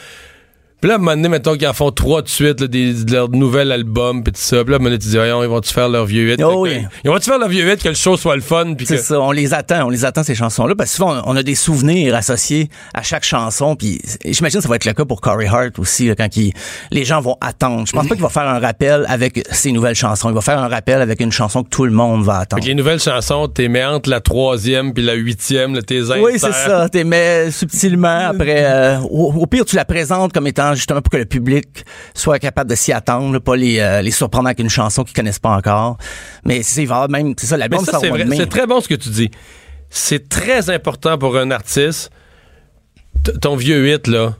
Puis 0.86 0.90
là, 0.90 0.94
à 0.94 0.98
un 0.98 1.00
moment 1.00 1.16
donné, 1.16 1.28
mettons 1.28 1.56
qu'ils 1.56 1.66
en 1.66 1.72
font 1.72 1.90
trois 1.90 2.22
de 2.22 2.28
suite, 2.28 2.60
là, 2.60 2.68
des, 2.68 2.94
de 2.94 3.12
leur 3.12 3.28
nouvel 3.28 3.72
album, 3.72 4.22
puis 4.22 4.32
tout 4.32 4.38
ça. 4.40 4.62
Puis 4.62 4.70
là, 4.70 4.76
à 4.76 4.76
un 4.76 4.78
moment 4.78 4.90
donné, 4.90 5.00
tu 5.00 5.08
dis, 5.08 5.16
voyons, 5.16 5.42
ils 5.42 5.48
vont-tu 5.48 5.72
faire 5.72 5.88
leur 5.88 6.06
vieux 6.06 6.30
hit? 6.32 6.40
Oh 6.40 6.58
oui. 6.62 6.78
Ils 7.04 7.10
vont-tu 7.10 7.24
faire 7.24 7.40
leur 7.40 7.48
vieux 7.48 7.68
hit, 7.68 7.82
que 7.82 7.88
le 7.88 7.96
show 7.96 8.16
soit 8.16 8.36
le 8.36 8.40
fun, 8.40 8.74
C'est 8.78 8.94
que... 8.94 9.02
ça, 9.02 9.20
on 9.20 9.32
les 9.32 9.52
attend, 9.52 9.84
on 9.86 9.88
les 9.90 10.04
attend 10.04 10.22
ces 10.22 10.36
chansons-là 10.36 10.76
parce 10.76 10.90
que 10.90 10.96
souvent 10.98 11.22
on 11.26 11.34
a 11.34 11.42
des 11.42 11.56
souvenirs 11.56 12.14
associés 12.14 12.68
à 12.94 13.02
chaque 13.02 13.24
chanson 13.24 13.74
puis 13.74 14.00
j'imagine 14.24 14.58
que 14.58 14.62
ça 14.62 14.68
va 14.68 14.76
être 14.76 14.84
le 14.84 14.92
cas 14.92 15.04
pour 15.04 15.20
Corey 15.20 15.46
Hart 15.48 15.76
aussi 15.80 16.06
là, 16.06 16.14
quand 16.14 16.36
il- 16.36 16.52
les 16.92 17.04
gens 17.04 17.20
vont 17.20 17.36
attendre. 17.40 17.84
Je 17.88 17.90
pense 17.92 18.06
pas 18.06 18.14
qu'il 18.14 18.22
va 18.22 18.28
faire 18.28 18.46
un 18.48 18.60
rappel 18.60 19.06
avec 19.08 19.44
ses 19.50 19.72
nouvelles 19.72 19.96
chansons, 19.96 20.28
il 20.28 20.36
va 20.36 20.40
faire 20.40 20.60
un 20.60 20.68
rappel 20.68 21.00
avec 21.02 21.20
une 21.20 21.32
chanson 21.32 21.64
que 21.64 21.68
tout 21.68 21.84
le 21.84 21.90
monde 21.90 22.22
va 22.24 22.34
Fait 22.36 22.42
attendre. 22.42 22.62
que 22.62 22.68
les 22.68 22.74
nouvelles 22.76 23.00
chansons, 23.00 23.48
t'es 23.48 23.66
mets 23.66 23.84
entre 23.84 24.08
la 24.08 24.20
troisième 24.20 24.94
puis 24.94 25.02
la 25.02 25.14
huitième, 25.14 25.82
tes 25.82 26.00
Oui, 26.20 26.34
c'est 26.36 26.52
ça. 26.52 26.88
T'es 26.88 27.02
mets 27.02 27.50
subtilement 27.50 28.20
après. 28.28 28.64
euh, 28.66 28.98
au, 29.10 29.32
au 29.36 29.46
pire, 29.46 29.64
tu 29.64 29.74
la 29.74 29.84
présentes 29.84 30.32
comme 30.32 30.46
étant 30.46 30.75
justement 30.76 31.02
pour 31.02 31.10
que 31.10 31.16
le 31.16 31.24
public 31.24 31.84
soit 32.14 32.38
capable 32.38 32.70
de 32.70 32.74
s'y 32.76 32.92
attendre, 32.92 33.32
là, 33.32 33.40
pas 33.40 33.56
les, 33.56 33.80
euh, 33.80 34.02
les 34.02 34.10
surprendre 34.10 34.46
avec 34.46 34.58
une 34.60 34.70
chanson 34.70 35.02
qu'ils 35.04 35.14
connaissent 35.14 35.38
pas 35.38 35.50
encore. 35.50 35.98
Mais 36.44 36.62
c'est 36.62 36.84
va 36.84 37.08
même, 37.08 37.34
c'est 37.36 37.46
ça, 37.46 37.56
sort 37.84 38.00
c'est 38.36 38.48
très 38.48 38.66
bon 38.66 38.80
ce 38.80 38.88
que 38.88 38.94
tu 38.94 39.08
dis. 39.08 39.30
C'est 39.90 40.28
très 40.28 40.70
important 40.70 41.18
pour 41.18 41.36
un 41.36 41.50
artiste. 41.50 42.10
T- 43.24 43.32
ton 43.38 43.56
vieux 43.56 43.88
hit, 43.88 44.06
là, 44.06 44.34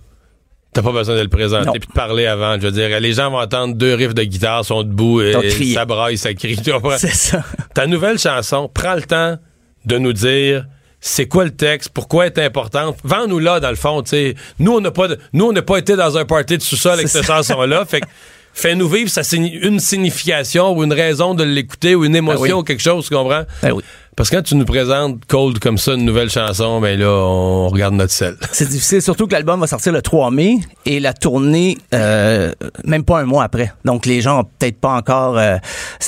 t'as 0.73 0.83
pas 0.83 0.93
besoin 0.93 1.17
de 1.17 1.23
le 1.23 1.29
présenter 1.29 1.79
puis 1.79 1.89
de 1.89 1.93
parler 1.93 2.27
avant. 2.27 2.55
Je 2.61 2.67
veux 2.67 2.73
dire, 2.73 3.01
les 3.01 3.13
gens 3.15 3.31
vont 3.31 3.41
entendre 3.41 3.75
deux 3.75 3.95
riffs 3.95 4.15
de 4.15 4.25
guitare, 4.25 4.65
sont 4.65 4.83
debout 4.83 5.23
et, 5.23 5.33
et 5.43 5.75
ça 5.75 5.85
braille, 5.85 6.19
ça 6.19 6.35
crie. 6.35 6.57
Tu 6.57 6.73
comprends? 6.73 6.99
C'est 6.99 7.15
ça. 7.15 7.43
Ta 7.75 7.87
nouvelle 7.87 8.19
chanson, 8.19 8.71
prends 8.73 8.95
le 8.95 9.03
temps 9.03 9.39
de 9.87 9.99
nous 9.99 10.13
dire 10.13 10.67
c'est 11.01 11.27
quoi 11.27 11.45
le 11.45 11.51
texte, 11.55 11.91
pourquoi 11.95 12.27
elle 12.27 12.33
est 12.37 12.45
importante. 12.45 12.97
Vends-nous 13.05 13.39
là, 13.39 13.61
dans 13.61 13.71
le 13.71 13.77
fond, 13.77 14.03
tu 14.03 14.11
sais. 14.11 14.35
Nous, 14.59 14.73
on 14.73 14.81
n'a 14.81 14.91
pas, 14.91 15.09
de- 15.09 15.19
nous, 15.33 15.47
on 15.47 15.53
n'a 15.53 15.63
pas 15.63 15.79
été 15.79 15.95
dans 15.97 16.17
un 16.19 16.25
party 16.25 16.57
de 16.59 16.63
sous-sol 16.63 16.95
avec 16.95 17.09
cette 17.09 17.27
chanson-là. 17.27 17.85
Fait 17.85 18.01
que 18.01 18.07
fais-nous 18.55 18.89
vivre 18.89 19.11
ça, 19.11 19.23
une 19.37 19.79
signification 19.81 20.73
ou 20.77 20.83
une 20.85 20.93
raison 20.93 21.35
de 21.35 21.45
l'écouter 21.45 21.95
ou 21.95 22.05
une 22.05 22.17
émotion 22.17 22.43
Ben 22.43 22.53
oui. 22.55 22.61
ou 22.61 22.63
quelque 22.63 22.83
chose, 22.83 23.07
tu 23.09 23.15
comprends? 23.15 23.45
Ben 23.63 23.73
oui. 23.73 23.83
Parce 24.17 24.31
que 24.31 24.37
quand 24.37 24.43
tu 24.43 24.55
nous 24.57 24.65
présentes 24.65 25.25
Cold 25.27 25.59
comme 25.59 25.77
ça, 25.77 25.93
une 25.93 26.07
nouvelle 26.07 26.31
chanson, 26.31 26.81
ben 26.81 26.99
là, 26.99 27.11
on 27.11 27.69
regarde 27.69 27.93
notre 27.95 28.13
sel. 28.13 28.35
C'est 28.53 28.67
difficile, 28.69 29.03
surtout 29.03 29.27
que 29.27 29.33
l'album 29.35 29.61
va 29.61 29.67
sortir 29.67 29.93
le 29.93 30.01
3 30.01 30.31
mai 30.31 30.57
et 30.87 31.01
la 31.01 31.13
tournée 31.13 31.77
euh, 31.95 32.51
même 32.85 33.05
pas 33.05 33.21
un 33.21 33.25
mois 33.27 33.45
après. 33.45 33.73
Donc 33.85 34.07
les 34.07 34.23
gens 34.23 34.41
ont 34.41 34.45
peut-être 34.45 34.81
pas 34.81 34.95
encore. 34.95 35.37
euh, 35.37 35.59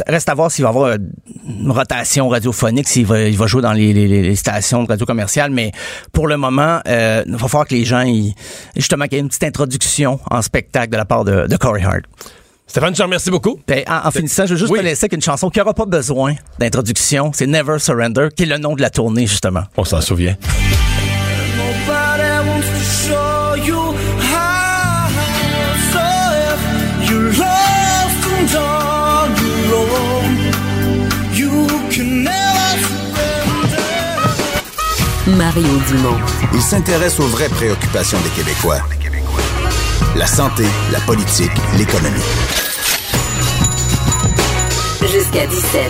reste 0.06 0.28
à 0.30 0.34
voir 0.34 0.50
s'il 0.50 0.64
va 0.64 0.70
y 0.70 0.72
avoir 0.74 0.90
euh, 0.92 0.96
une 1.46 1.70
rotation 1.70 2.30
radiophonique, 2.30 2.88
s'il 2.88 3.04
va, 3.04 3.20
il 3.20 3.36
va 3.36 3.46
jouer 3.46 3.60
dans 3.60 3.74
les, 3.74 4.34
stations 4.36 4.84
de 4.84 4.88
radio 4.88 5.04
commerciale. 5.04 5.50
Mais 5.50 5.72
pour 6.12 6.28
le 6.28 6.38
moment, 6.38 6.80
euh, 6.88 7.22
il 7.26 7.32
va 7.36 7.46
falloir 7.46 7.66
que 7.68 7.74
les 7.74 7.84
gens, 7.84 8.00
ils- 8.00 8.34
justement, 8.74 9.04
qu'il 9.04 9.14
y 9.14 9.16
ait 9.16 9.20
une 9.22 9.28
petite 9.28 9.44
introduction 9.44 10.18
en 10.30 10.40
spectacle 10.40 10.90
de 10.90 10.96
la 10.96 11.04
part 11.04 11.24
de, 11.24 11.46
de 11.46 11.56
Corey 11.58 11.82
Hart. 11.84 12.04
Stéphane, 12.68 12.92
je 12.94 12.98
te 12.98 13.02
remercie 13.02 13.30
beaucoup. 13.30 13.58
Ben, 13.66 13.82
en, 13.88 14.06
en 14.06 14.10
finissant, 14.10 14.44
je 14.44 14.50
veux 14.52 14.58
juste 14.58 14.70
Oui. 14.70 14.78
te 14.80 14.84
laisser 14.84 15.04
avec 15.04 15.14
une 15.14 15.22
chanson 15.22 15.48
qui 15.50 15.58
n'aura 15.58 15.72
pas 15.74 15.86
besoin 15.86 16.34
d'introduction. 16.58 17.32
C'est 17.34 17.46
Never 17.46 17.78
Surrender, 17.78 18.28
qui 18.36 18.42
est 18.42 18.46
le 18.46 18.58
nom 18.58 18.74
de 18.76 18.82
la 18.82 18.90
tournée 18.90 19.26
justement. 19.26 19.62
On 19.78 19.84
s'en 19.84 20.00
souvient. 20.02 20.36
Mario 35.36 35.68
Dumont. 35.88 36.16
Il 36.54 36.60
s'intéresse 36.62 37.20
aux 37.20 37.26
vraies 37.26 37.48
préoccupations 37.50 38.18
des 38.20 38.30
Québécois. 38.30 38.78
La 40.16 40.26
santé, 40.26 40.64
la 40.92 41.00
politique, 41.00 41.50
l'économie. 41.76 42.18
Jusqu'à 45.00 45.46
17. 45.46 45.82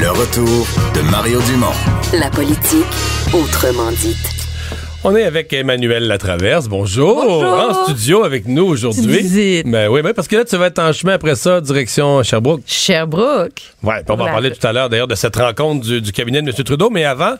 Le 0.00 0.10
retour 0.10 0.66
de 0.94 1.00
Mario 1.10 1.40
Dumont. 1.42 1.66
La 2.12 2.30
politique 2.30 2.86
autrement 3.32 3.90
dite. 3.90 4.16
On 5.06 5.14
est 5.14 5.24
avec 5.24 5.52
Emmanuel 5.52 6.06
Latraverse. 6.06 6.68
Bonjour. 6.68 7.22
Bonjour. 7.26 7.44
En 7.44 7.84
studio 7.84 8.24
avec 8.24 8.46
nous 8.46 8.64
aujourd'hui. 8.64 9.62
Ben 9.64 9.88
oui, 9.88 10.00
ben 10.00 10.14
parce 10.14 10.28
que 10.28 10.36
là, 10.36 10.44
tu 10.44 10.56
vas 10.56 10.66
être 10.68 10.78
en 10.78 10.92
chemin 10.92 11.12
après 11.14 11.34
ça, 11.34 11.60
direction 11.60 12.22
Sherbrooke. 12.22 12.62
Sherbrooke. 12.66 13.62
Ouais, 13.82 13.96
puis 13.96 14.04
on 14.08 14.16
va 14.16 14.24
en 14.24 14.28
parler 14.28 14.50
tout 14.50 14.66
à 14.66 14.72
l'heure 14.72 14.88
d'ailleurs 14.88 15.08
de 15.08 15.14
cette 15.14 15.36
rencontre 15.36 15.84
du, 15.84 16.00
du 16.00 16.12
cabinet 16.12 16.40
de 16.40 16.48
M. 16.48 16.54
Trudeau. 16.64 16.88
Mais 16.88 17.04
avant, 17.04 17.34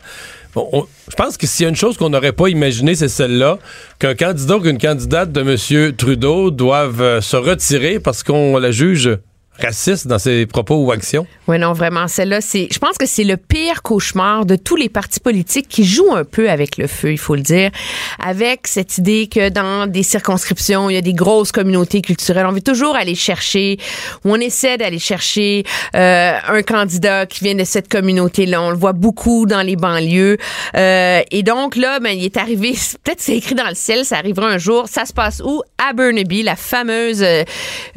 je 0.55 1.15
pense 1.15 1.37
que 1.37 1.47
s'il 1.47 1.63
y 1.63 1.65
a 1.65 1.69
une 1.69 1.75
chose 1.75 1.97
qu'on 1.97 2.09
n'aurait 2.09 2.31
pas 2.31 2.47
imaginé, 2.47 2.95
c'est 2.95 3.09
celle-là, 3.09 3.59
qu'un 3.99 4.15
candidat 4.15 4.57
ou 4.57 4.61
qu'une 4.61 4.77
candidate 4.77 5.31
de 5.31 5.41
M. 5.41 5.95
Trudeau 5.95 6.51
doivent 6.51 7.01
euh, 7.01 7.21
se 7.21 7.35
retirer 7.35 7.99
parce 7.99 8.23
qu'on 8.23 8.57
la 8.57 8.71
juge 8.71 9.17
raciste 9.59 10.07
dans 10.07 10.19
ses 10.19 10.45
propos 10.45 10.83
ou 10.83 10.91
actions? 10.91 11.25
Oui, 11.47 11.59
non, 11.59 11.73
vraiment, 11.73 12.07
celle-là, 12.07 12.41
c'est, 12.41 12.67
je 12.71 12.79
pense 12.79 12.97
que 12.97 13.05
c'est 13.05 13.23
le 13.23 13.37
pire 13.37 13.81
cauchemar 13.81 14.45
de 14.45 14.55
tous 14.55 14.75
les 14.75 14.89
partis 14.89 15.19
politiques 15.19 15.67
qui 15.67 15.83
jouent 15.83 16.15
un 16.15 16.23
peu 16.23 16.49
avec 16.49 16.77
le 16.77 16.87
feu, 16.87 17.11
il 17.11 17.17
faut 17.17 17.35
le 17.35 17.41
dire, 17.41 17.71
avec 18.19 18.67
cette 18.67 18.97
idée 18.97 19.27
que 19.27 19.49
dans 19.49 19.87
des 19.87 20.03
circonscriptions, 20.03 20.89
il 20.89 20.95
y 20.95 20.97
a 20.97 21.01
des 21.01 21.13
grosses 21.13 21.51
communautés 21.51 22.01
culturelles. 22.01 22.45
On 22.45 22.51
veut 22.51 22.61
toujours 22.61 22.95
aller 22.95 23.15
chercher, 23.15 23.77
ou 24.23 24.31
on 24.31 24.39
essaie 24.39 24.77
d'aller 24.77 24.99
chercher 24.99 25.63
euh, 25.95 26.33
un 26.47 26.61
candidat 26.61 27.25
qui 27.25 27.43
vient 27.43 27.55
de 27.55 27.63
cette 27.63 27.89
communauté-là. 27.89 28.61
On 28.61 28.71
le 28.71 28.77
voit 28.77 28.93
beaucoup 28.93 29.45
dans 29.45 29.61
les 29.61 29.75
banlieues. 29.75 30.37
Euh, 30.75 31.21
et 31.31 31.43
donc, 31.43 31.75
là, 31.75 31.99
ben, 31.99 32.09
il 32.09 32.25
est 32.25 32.37
arrivé, 32.37 32.73
peut-être 33.03 33.21
c'est 33.21 33.37
écrit 33.37 33.55
dans 33.55 33.67
le 33.67 33.75
ciel, 33.75 34.05
ça 34.05 34.17
arrivera 34.17 34.47
un 34.47 34.57
jour. 34.57 34.87
Ça 34.87 35.05
se 35.05 35.13
passe 35.13 35.41
où? 35.43 35.61
À 35.77 35.93
Burnaby, 35.93 36.43
la 36.43 36.55
fameuse 36.55 37.21
euh, 37.21 37.43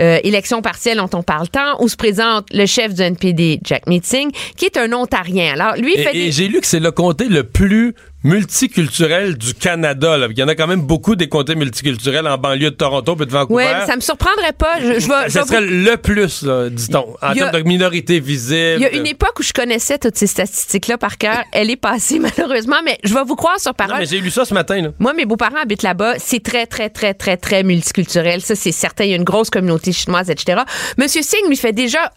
euh, 0.01 0.19
élection 0.23 0.63
partielle 0.63 0.99
dont 0.99 1.11
on 1.15 1.23
parle 1.23 1.48
tant, 1.49 1.83
où 1.83 1.89
se 1.89 1.97
présente 1.97 2.47
le 2.53 2.67
chef 2.67 2.95
du 2.95 3.03
NPD, 3.03 3.61
Jack 3.65 3.87
Meeting, 3.87 4.31
qui 4.57 4.67
est 4.67 4.77
un 4.77 4.93
Ontarien. 4.93 5.53
Alors, 5.55 5.77
lui, 5.77 5.95
il 5.97 6.03
fait 6.03 6.15
Et, 6.15 6.23
et 6.23 6.25
des... 6.27 6.33
j'ai 6.33 6.49
lu 6.49 6.61
que 6.61 6.67
c'est 6.67 6.81
le 6.81 6.91
comté 6.91 7.27
le 7.29 7.45
plus 7.45 7.95
multiculturel 8.25 9.37
du 9.39 9.55
Canada. 9.55 10.17
Là. 10.19 10.27
Il 10.31 10.39
y 10.39 10.43
en 10.43 10.49
a 10.49 10.55
quand 10.55 10.67
même 10.67 10.81
beaucoup 10.83 11.17
des 11.17 11.29
comtés 11.29 11.55
multiculturels 11.55 12.27
en 12.27 12.37
banlieue 12.39 12.71
de 12.71 12.77
Toronto 12.77 13.17
et 13.21 13.27
de 13.27 13.31
Vancouver. 13.31 13.65
Mais 13.81 13.87
ça 13.87 13.97
me 13.97 14.01
surprendrait 14.01 14.53
pas. 14.53 14.81
Je, 14.81 15.01
je 15.01 15.09
vais, 15.09 15.15
je 15.27 15.31
Ça 15.31 15.45
serait 15.45 15.61
vous- 15.65 15.71
le 15.73 15.97
plus, 15.97 16.45
dit-on, 16.71 17.17
en 17.23 17.33
termes 17.35 17.53
de 17.53 17.63
minorité 17.63 18.21
visible. 18.21 18.77
Il 18.79 18.83
y 18.83 18.87
a 18.87 18.93
une 18.93 19.07
époque 19.07 19.39
où 19.39 19.43
je 19.43 19.53
connaissais 19.53 19.99
toutes 19.99 20.17
ces 20.17 20.27
statistiques-là 20.27 20.99
par 20.99 21.17
cœur. 21.19 21.43
Elle 21.53 21.71
est 21.71 21.77
passée, 21.77 22.19
malheureusement, 22.19 22.77
mais 22.85 22.99
je 23.05 23.15
vais 23.15 23.25
vous 23.25 23.37
croire 23.37 23.59
sur 23.61 23.71
Non, 23.71 23.75
parole. 23.75 23.99
mais 24.01 24.07
j'ai 24.07 24.21
lu 24.21 24.31
ça 24.31 24.45
ce 24.45 24.55
matin. 24.55 24.81
Là. 24.83 24.89
Moi, 24.99 25.13
mes 25.15 25.25
beaux-parents 25.25 25.63
habitent 25.63 25.83
là-bas. 25.83 26.15
C'est 26.19 26.43
très, 26.43 26.67
très, 26.67 26.91
très, 26.91 27.15
très, 27.15 27.37
très 27.37 27.63
multiculturel. 27.63 28.41
Ça, 28.41 28.55
c'est 28.55 28.73
certain. 28.73 29.05
Il 29.05 29.11
y 29.11 29.13
a 29.13 29.17
une 29.17 29.25
grosse 29.25 29.51
communauté 29.51 29.93
chinoise, 29.93 30.29
etc. 30.31 30.63
Monsieur 30.99 31.23
Singh 31.23 31.49
lui 31.49 31.57
fait 31.57 31.73
déjà 31.73 32.13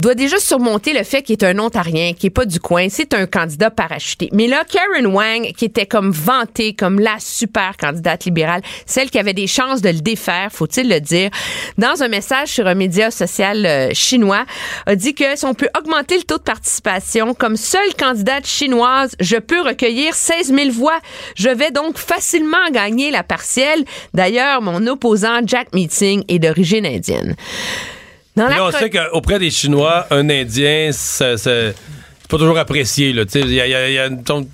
doit 0.00 0.14
déjà 0.14 0.38
surmonter 0.38 0.92
le 0.92 1.04
fait 1.04 1.22
qu'il 1.22 1.34
est 1.34 1.44
un 1.44 1.58
Ontarien, 1.58 2.12
qui 2.12 2.26
est 2.26 2.30
pas 2.30 2.44
du 2.44 2.60
coin. 2.60 2.88
C'est 2.88 3.14
un 3.14 3.26
candidat 3.26 3.70
parachuté. 3.70 4.28
Mais 4.32 4.46
là, 4.46 4.64
Karen 4.64 5.06
Wang, 5.06 5.52
qui 5.56 5.66
était 5.66 5.86
comme 5.86 6.10
vantée 6.10 6.74
comme 6.74 6.98
la 6.98 7.16
super 7.18 7.76
candidate 7.76 8.24
libérale, 8.24 8.62
celle 8.86 9.10
qui 9.10 9.18
avait 9.18 9.34
des 9.34 9.46
chances 9.46 9.82
de 9.82 9.90
le 9.90 10.00
défaire, 10.00 10.50
faut-il 10.50 10.88
le 10.88 11.00
dire, 11.00 11.30
dans 11.78 12.02
un 12.02 12.08
message 12.08 12.48
sur 12.48 12.66
un 12.66 12.74
média 12.74 13.10
social 13.10 13.66
euh, 13.66 13.90
chinois, 13.92 14.44
a 14.86 14.96
dit 14.96 15.14
que 15.14 15.36
si 15.36 15.44
on 15.44 15.54
peut 15.54 15.68
augmenter 15.78 16.16
le 16.16 16.24
taux 16.24 16.38
de 16.38 16.42
participation, 16.42 17.34
comme 17.34 17.56
seule 17.56 17.94
candidate 17.98 18.46
chinoise, 18.46 19.14
je 19.20 19.36
peux 19.36 19.60
recueillir 19.60 20.14
16 20.14 20.54
000 20.54 20.70
voix. 20.70 20.98
Je 21.36 21.48
vais 21.48 21.70
donc 21.70 21.98
facilement 21.98 22.70
gagner 22.72 23.10
la 23.10 23.22
partielle. 23.22 23.84
D'ailleurs, 24.14 24.62
mon 24.62 24.86
opposant, 24.86 25.40
Jack 25.44 25.74
Meeting, 25.74 26.24
est 26.28 26.38
d'origine 26.38 26.86
indienne. 26.86 27.36
Dans 28.36 28.46
là, 28.48 28.64
on 28.64 28.70
sait 28.70 28.90
qu'auprès 28.90 29.38
des 29.38 29.50
Chinois, 29.50 30.06
un 30.10 30.28
Indien, 30.30 30.90
c'est 30.92 31.74
pas 32.28 32.38
toujours 32.38 32.58
apprécié. 32.58 33.12
là. 33.12 33.24
Tu 33.24 33.32
sais, 33.32 33.40
Il 33.40 33.52
y 33.52 33.60
a, 33.60 33.66
y 33.66 33.74
a- 33.74 33.88
il 33.88 33.94
y 33.94 33.98
a 33.98 34.06
une, 34.06 34.22
une 34.28 34.46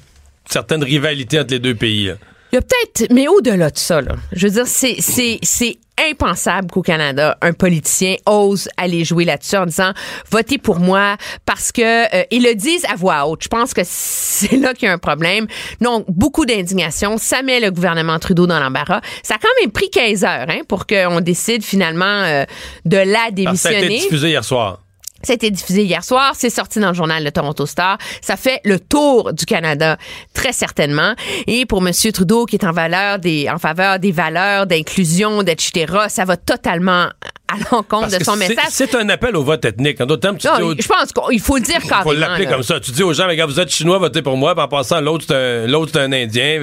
certaine 0.49 0.83
rivalité 0.83 1.39
entre 1.41 1.51
les 1.53 1.59
deux 1.59 1.75
pays. 1.75 2.07
là. 2.07 2.15
Il 2.53 2.57
y 2.57 2.59
a 2.59 2.63
peut-être, 2.63 3.13
mais 3.13 3.29
au-delà 3.29 3.71
de 3.71 3.79
ça, 3.79 4.01
là, 4.01 4.15
je 4.33 4.47
veux 4.47 4.53
dire, 4.53 4.67
c'est, 4.67 4.97
c'est, 5.01 5.39
c'est 5.43 5.79
impensable 6.11 6.71
qu'au 6.71 6.83
Canada, 6.83 7.39
un 7.41 7.53
politicien 7.53 8.17
ose 8.27 8.69
aller 8.77 9.05
jouer 9.05 9.25
là-dessus 9.25 9.57
en 9.57 9.67
disant 9.67 9.93
votez 10.31 10.59
pour 10.59 10.79
moi 10.79 11.17
parce 11.47 11.73
que 11.73 12.15
euh, 12.15 12.23
ils 12.31 12.43
le 12.43 12.55
disent 12.55 12.85
à 12.85 12.97
voix 12.97 13.27
haute. 13.27 13.43
Je 13.43 13.49
pense 13.49 13.73
que 13.73 13.81
c'est 13.85 14.57
là 14.59 14.75
qu'il 14.75 14.87
y 14.87 14.91
a 14.91 14.93
un 14.93 14.99
problème. 14.99 15.47
Donc 15.81 16.05
beaucoup 16.09 16.45
d'indignation, 16.45 17.17
ça 17.19 17.43
met 17.43 17.61
le 17.61 17.71
gouvernement 17.71 18.19
Trudeau 18.19 18.47
dans 18.47 18.61
l'embarras. 18.61 19.01
Ça 19.23 19.37
a 19.37 19.39
quand 19.39 19.49
même 19.63 19.73
pris 19.73 19.89
15 19.89 20.25
heures 20.25 20.47
hein, 20.49 20.61
pour 20.69 20.87
qu'on 20.87 21.21
décide 21.21 21.65
finalement 21.65 22.05
euh, 22.05 22.45
de 22.85 22.99
la 22.99 23.31
Parce 23.45 23.53
que 23.53 23.57
ça 23.57 23.69
a 23.71 23.73
été 23.73 23.81
démissionner. 23.83 23.99
diffusé 24.01 24.29
hier 24.29 24.45
soir. 24.45 24.81
Ça 25.27 25.33
a 25.33 25.35
été 25.35 25.51
diffusé 25.51 25.83
hier 25.83 26.05
soir, 26.05 26.35
c'est 26.37 26.51
sorti 26.51 26.79
dans 26.79 26.89
le 26.89 26.95
journal 26.95 27.25
de 27.25 27.31
Toronto 27.31 27.67
Star. 27.67 27.99
Ça 28.21 28.37
fait 28.37 28.61
le 28.65 28.79
tour 28.79 29.33
du 29.33 29.45
Canada, 29.45 29.97
très 30.35 30.53
certainement. 30.53 31.15
Et 31.49 31.67
pour 31.67 31.87
M. 31.87 31.93
Trudeau, 32.13 32.47
qui 32.47 32.57
est 32.57 32.65
en 32.65 32.73
valeur 32.73 33.19
des, 33.19 33.49
en 33.53 33.59
faveur 33.59 33.99
des 33.99 34.13
valeurs 34.13 34.67
d'inclusion, 34.67 35.43
etc., 35.43 35.93
ça 36.09 36.25
va 36.25 36.37
totalement 36.37 37.09
à 37.49 37.55
l'encontre 37.71 38.19
de 38.19 38.25
son 38.25 38.35
message. 38.37 38.57
C'est 38.71 38.95
un 38.97 39.09
appel 39.09 39.37
au 39.37 39.45
vote 39.45 39.65
ethnique. 39.65 40.01
En 40.01 40.07
d'autres 40.07 40.23
termes, 40.23 40.37
tu 40.37 40.49
Non, 40.49 40.57
dis 40.57 40.63
aux- 40.63 40.75
je 40.83 40.89
pense 40.89 41.13
qu'il 41.13 41.41
faut 41.41 41.57
le 41.57 41.63
dire 41.63 41.79
Il 41.83 41.89
carrément. 41.89 42.11
faut 42.11 42.17
l'appeler 42.17 42.47
comme 42.47 42.63
ça. 42.65 42.81
Tu 42.81 42.91
dis 42.91 43.05
aux 43.05 43.13
gens, 43.13 43.33
gars, 43.35 43.47
vous 43.47 43.61
êtes 43.61 43.71
chinois, 43.71 43.99
votez 43.99 44.21
pour 44.23 44.37
moi. 44.37 44.55
Puis 44.55 44.65
en 44.65 44.69
passant, 44.69 45.01
l'autre, 45.01 45.25
c'est 45.29 45.97
un, 45.99 46.03
un 46.03 46.13
Indien. 46.13 46.61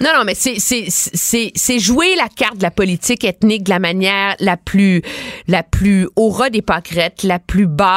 Non, 0.00 0.10
non, 0.16 0.24
mais 0.24 0.34
c'est 0.34 1.78
jouer 1.78 2.14
la 2.16 2.28
carte 2.28 2.56
de 2.58 2.62
la 2.62 2.70
politique 2.70 3.24
ethnique 3.24 3.64
de 3.64 3.70
la 3.70 3.78
manière 3.78 4.34
la 4.40 4.56
plus, 4.56 5.02
la 5.46 5.62
plus 5.62 6.08
au 6.16 6.30
ras 6.30 6.50
des 6.50 6.62
pâquerettes, 6.62 7.22
la 7.22 7.38
plus 7.38 7.66
basse, 7.66 7.87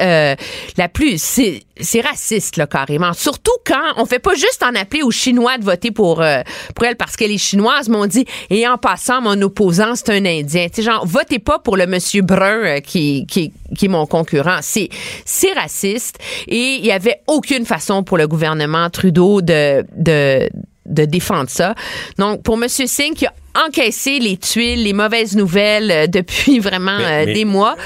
euh, 0.00 0.34
la 0.76 0.88
plus, 0.88 1.20
c'est, 1.20 2.00
raciste, 2.00 2.56
là, 2.56 2.66
carrément. 2.66 3.12
Surtout 3.12 3.52
quand 3.64 3.94
on 3.96 4.06
fait 4.06 4.18
pas 4.18 4.34
juste 4.34 4.62
en 4.62 4.74
appeler 4.74 5.02
aux 5.02 5.10
Chinois 5.10 5.58
de 5.58 5.64
voter 5.64 5.90
pour, 5.90 6.22
euh, 6.22 6.42
pour 6.74 6.84
elle 6.84 6.96
parce 6.96 7.16
qu'elle 7.16 7.30
est 7.30 7.38
chinoise, 7.38 7.88
mais 7.88 7.96
on 7.96 8.06
dit, 8.06 8.26
et 8.50 8.66
en 8.66 8.78
passant, 8.78 9.20
mon 9.20 9.40
opposant, 9.42 9.94
c'est 9.94 10.10
un 10.10 10.24
Indien. 10.24 10.68
Tu 10.68 10.76
sais, 10.76 10.82
genre, 10.82 11.06
votez 11.06 11.38
pas 11.38 11.58
pour 11.58 11.76
le 11.76 11.86
monsieur 11.86 12.22
brun 12.22 12.58
euh, 12.64 12.80
qui, 12.80 13.26
qui, 13.26 13.52
qui 13.76 13.84
est 13.86 13.88
mon 13.88 14.06
concurrent. 14.06 14.58
C'est, 14.62 14.88
c'est 15.24 15.52
raciste 15.52 16.18
et 16.46 16.76
il 16.76 16.86
y 16.86 16.92
avait 16.92 17.20
aucune 17.26 17.64
façon 17.64 18.02
pour 18.02 18.18
le 18.18 18.26
gouvernement 18.26 18.90
Trudeau 18.90 19.42
de, 19.42 19.84
de, 19.96 20.48
de 20.88 21.04
défendre 21.04 21.50
ça. 21.50 21.74
Donc, 22.18 22.42
pour 22.42 22.54
M. 22.62 22.68
Singh, 22.68 23.14
qui 23.14 23.26
a 23.26 23.32
encaissé 23.66 24.18
les 24.18 24.36
tuiles, 24.36 24.84
les 24.84 24.92
mauvaises 24.92 25.36
nouvelles 25.36 25.90
euh, 25.90 26.06
depuis 26.06 26.58
vraiment 26.60 26.98
Mais- 26.98 27.04
euh, 27.04 27.26
mais- 27.26 27.32
des 27.34 27.44
mois. 27.44 27.76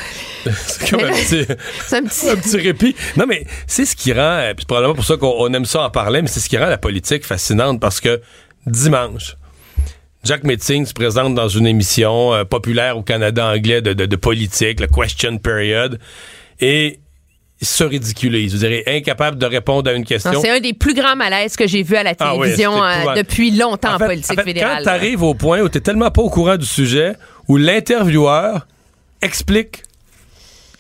c'est 0.45 0.91
comme 0.91 1.01
un 1.05 1.09
petit, 1.13 1.47
un 1.95 2.03
petit... 2.05 2.29
un 2.31 2.37
petit 2.37 2.57
répit. 2.59 2.97
Non, 3.17 3.25
mais 3.27 3.47
c'est 3.67 3.85
ce 3.85 3.97
qui 3.97 4.13
rend, 4.13 4.21
euh, 4.21 4.53
c'est 4.59 4.67
probablement 4.67 4.95
pour 4.95 5.05
ça 5.05 5.17
qu'on 5.17 5.35
on 5.39 5.53
aime 5.55 5.65
ça 5.65 5.83
en 5.83 5.91
parler, 5.91 6.21
mais 6.23 6.29
c'est 6.29 6.41
ce 6.41 6.49
qui 6.49 6.59
rend 6.59 6.67
la 6.67 6.79
politique 6.79 7.25
fascinante 7.25 7.81
parce 7.81 8.01
que 8.01 8.21
dimanche, 8.67 9.37
Jack 10.25 10.45
Metzing 10.45 10.87
se 10.87 10.93
présente 10.93 11.35
dans 11.35 11.49
une 11.49 11.67
émission 11.67 12.33
euh, 12.35 12.45
populaire 12.45 12.97
au 12.97 13.03
Canada 13.03 13.47
anglais 13.47 13.83
de, 13.83 13.93
de- 13.93 14.07
de 14.07 14.17
politique, 14.17 14.79
le 14.81 14.87
Question 14.87 15.39
Period, 15.39 15.99
et 16.61 17.01
se 17.63 17.85
ridiculise. 17.85 18.53
Vous 18.53 18.59
direz, 18.59 18.83
incapable 18.87 19.39
de 19.39 19.47
répondre 19.47 19.91
à 19.91 19.95
une 19.95 20.05
question. 20.05 20.41
C'est 20.41 20.51
un 20.51 20.61
des 20.61 20.73
plus 20.73 20.95
grands 20.95 21.17
malaises 21.17 21.57
que 21.57 21.67
j'ai 21.67 21.83
vu 21.83 21.97
à 21.97 22.03
la 22.03 22.15
Ah 22.19 22.35
oui, 22.35 22.41
télévision 22.41 22.83
euh, 22.83 23.15
depuis 23.15 23.51
longtemps 23.53 23.95
en, 23.95 23.99
politique 23.99 24.33
en 24.33 24.35
fait, 24.35 24.45
fédérale. 24.45 24.79
Quand 24.79 24.85
t'arrives 24.85 25.23
au 25.23 25.35
point 25.35 25.61
où 25.61 25.69
t'es 25.69 25.81
tellement 25.81 26.11
pas 26.11 26.23
au 26.23 26.31
courant 26.31 26.57
du 26.57 26.67
sujet, 26.67 27.15
où 27.49 27.57
l'intervieweur 27.57 28.67
explique 29.21 29.83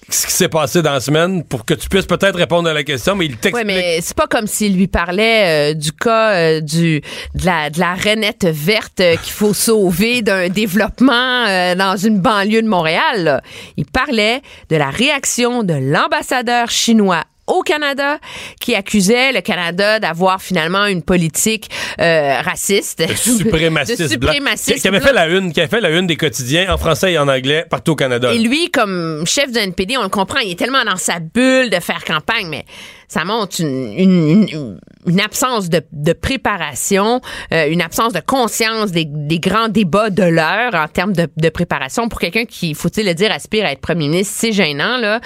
ce 0.08 0.26
qui 0.26 0.32
s'est 0.32 0.48
passé 0.48 0.82
dans 0.82 0.92
la 0.92 1.00
semaine 1.00 1.44
pour 1.44 1.64
que 1.64 1.74
tu 1.74 1.88
puisses 1.88 2.06
peut-être 2.06 2.36
répondre 2.36 2.68
à 2.68 2.72
la 2.74 2.82
question, 2.82 3.14
mais 3.14 3.26
il 3.26 3.32
Oui, 3.32 3.38
t'explique. 3.38 3.66
mais 3.66 4.00
c'est 4.02 4.16
pas 4.16 4.26
comme 4.26 4.46
s'il 4.46 4.76
lui 4.76 4.88
parlait 4.88 5.72
euh, 5.72 5.74
du 5.74 5.92
cas 5.92 6.32
euh, 6.34 6.60
du 6.60 7.00
de 7.34 7.46
la 7.46 7.70
de 7.70 7.78
la 7.78 7.94
rainette 7.94 8.44
verte 8.46 9.00
euh, 9.00 9.16
qu'il 9.16 9.32
faut 9.32 9.54
sauver 9.54 10.22
d'un 10.22 10.48
développement 10.48 11.74
dans 11.76 11.96
une 11.96 12.18
banlieue 12.20 12.62
de 12.62 12.68
Montréal. 12.68 13.24
là. 13.24 13.42
Il 13.76 13.86
parlait 13.86 14.42
de 14.68 14.76
la 14.76 14.90
réaction 14.90 15.62
de 15.62 15.74
l'ambassadeur 15.74 16.68
chinois 16.70 17.24
au 17.46 17.62
Canada 17.62 18.18
qui 18.60 18.74
accusait 18.74 19.32
le 19.32 19.40
Canada 19.40 19.98
d'avoir 20.00 20.40
finalement 20.40 20.86
une 20.86 21.02
politique 21.02 21.68
euh, 22.00 22.40
raciste. 22.40 23.02
De 23.08 23.14
suprémaciste, 23.14 24.02
de 24.02 24.08
suprémaciste 24.08 24.80
qui, 24.80 24.88
avait 24.88 25.00
fait 25.00 25.12
la 25.12 25.26
une, 25.28 25.52
qui 25.52 25.60
avait 25.60 25.68
fait 25.68 25.80
la 25.80 25.90
une 25.90 26.06
des 26.06 26.16
quotidiens 26.16 26.72
en 26.72 26.78
français 26.78 27.12
et 27.12 27.18
en 27.18 27.28
anglais 27.28 27.64
partout 27.68 27.92
au 27.92 27.96
Canada. 27.96 28.32
Et 28.32 28.38
lui, 28.38 28.70
comme 28.70 29.24
chef 29.26 29.50
du 29.50 29.58
NPD, 29.58 29.96
on 29.96 30.02
le 30.02 30.08
comprend, 30.08 30.38
il 30.40 30.52
est 30.52 30.58
tellement 30.58 30.84
dans 30.84 30.96
sa 30.96 31.18
bulle 31.18 31.70
de 31.70 31.80
faire 31.80 32.04
campagne, 32.04 32.46
mais 32.48 32.64
ça 33.08 33.24
montre 33.24 33.60
une, 33.60 33.92
une- 33.98 34.48
une- 34.48 34.80
une 35.06 35.20
absence 35.20 35.68
de, 35.68 35.82
de 35.92 36.12
préparation, 36.12 37.20
euh, 37.52 37.68
une 37.68 37.82
absence 37.82 38.12
de 38.12 38.20
conscience 38.20 38.92
des, 38.92 39.04
des 39.04 39.40
grands 39.40 39.68
débats 39.68 40.10
de 40.10 40.22
l'heure 40.22 40.74
en 40.74 40.86
termes 40.88 41.12
de, 41.12 41.28
de 41.36 41.48
préparation 41.48 42.08
pour 42.08 42.20
quelqu'un 42.20 42.44
qui, 42.44 42.74
faut-il 42.74 43.06
le 43.06 43.14
dire, 43.14 43.32
aspire 43.32 43.64
à 43.64 43.72
être 43.72 43.80
premier 43.80 44.08
ministre. 44.08 44.34
C'est 44.36 44.52
gênant, 44.52 44.98
là. 44.98 45.20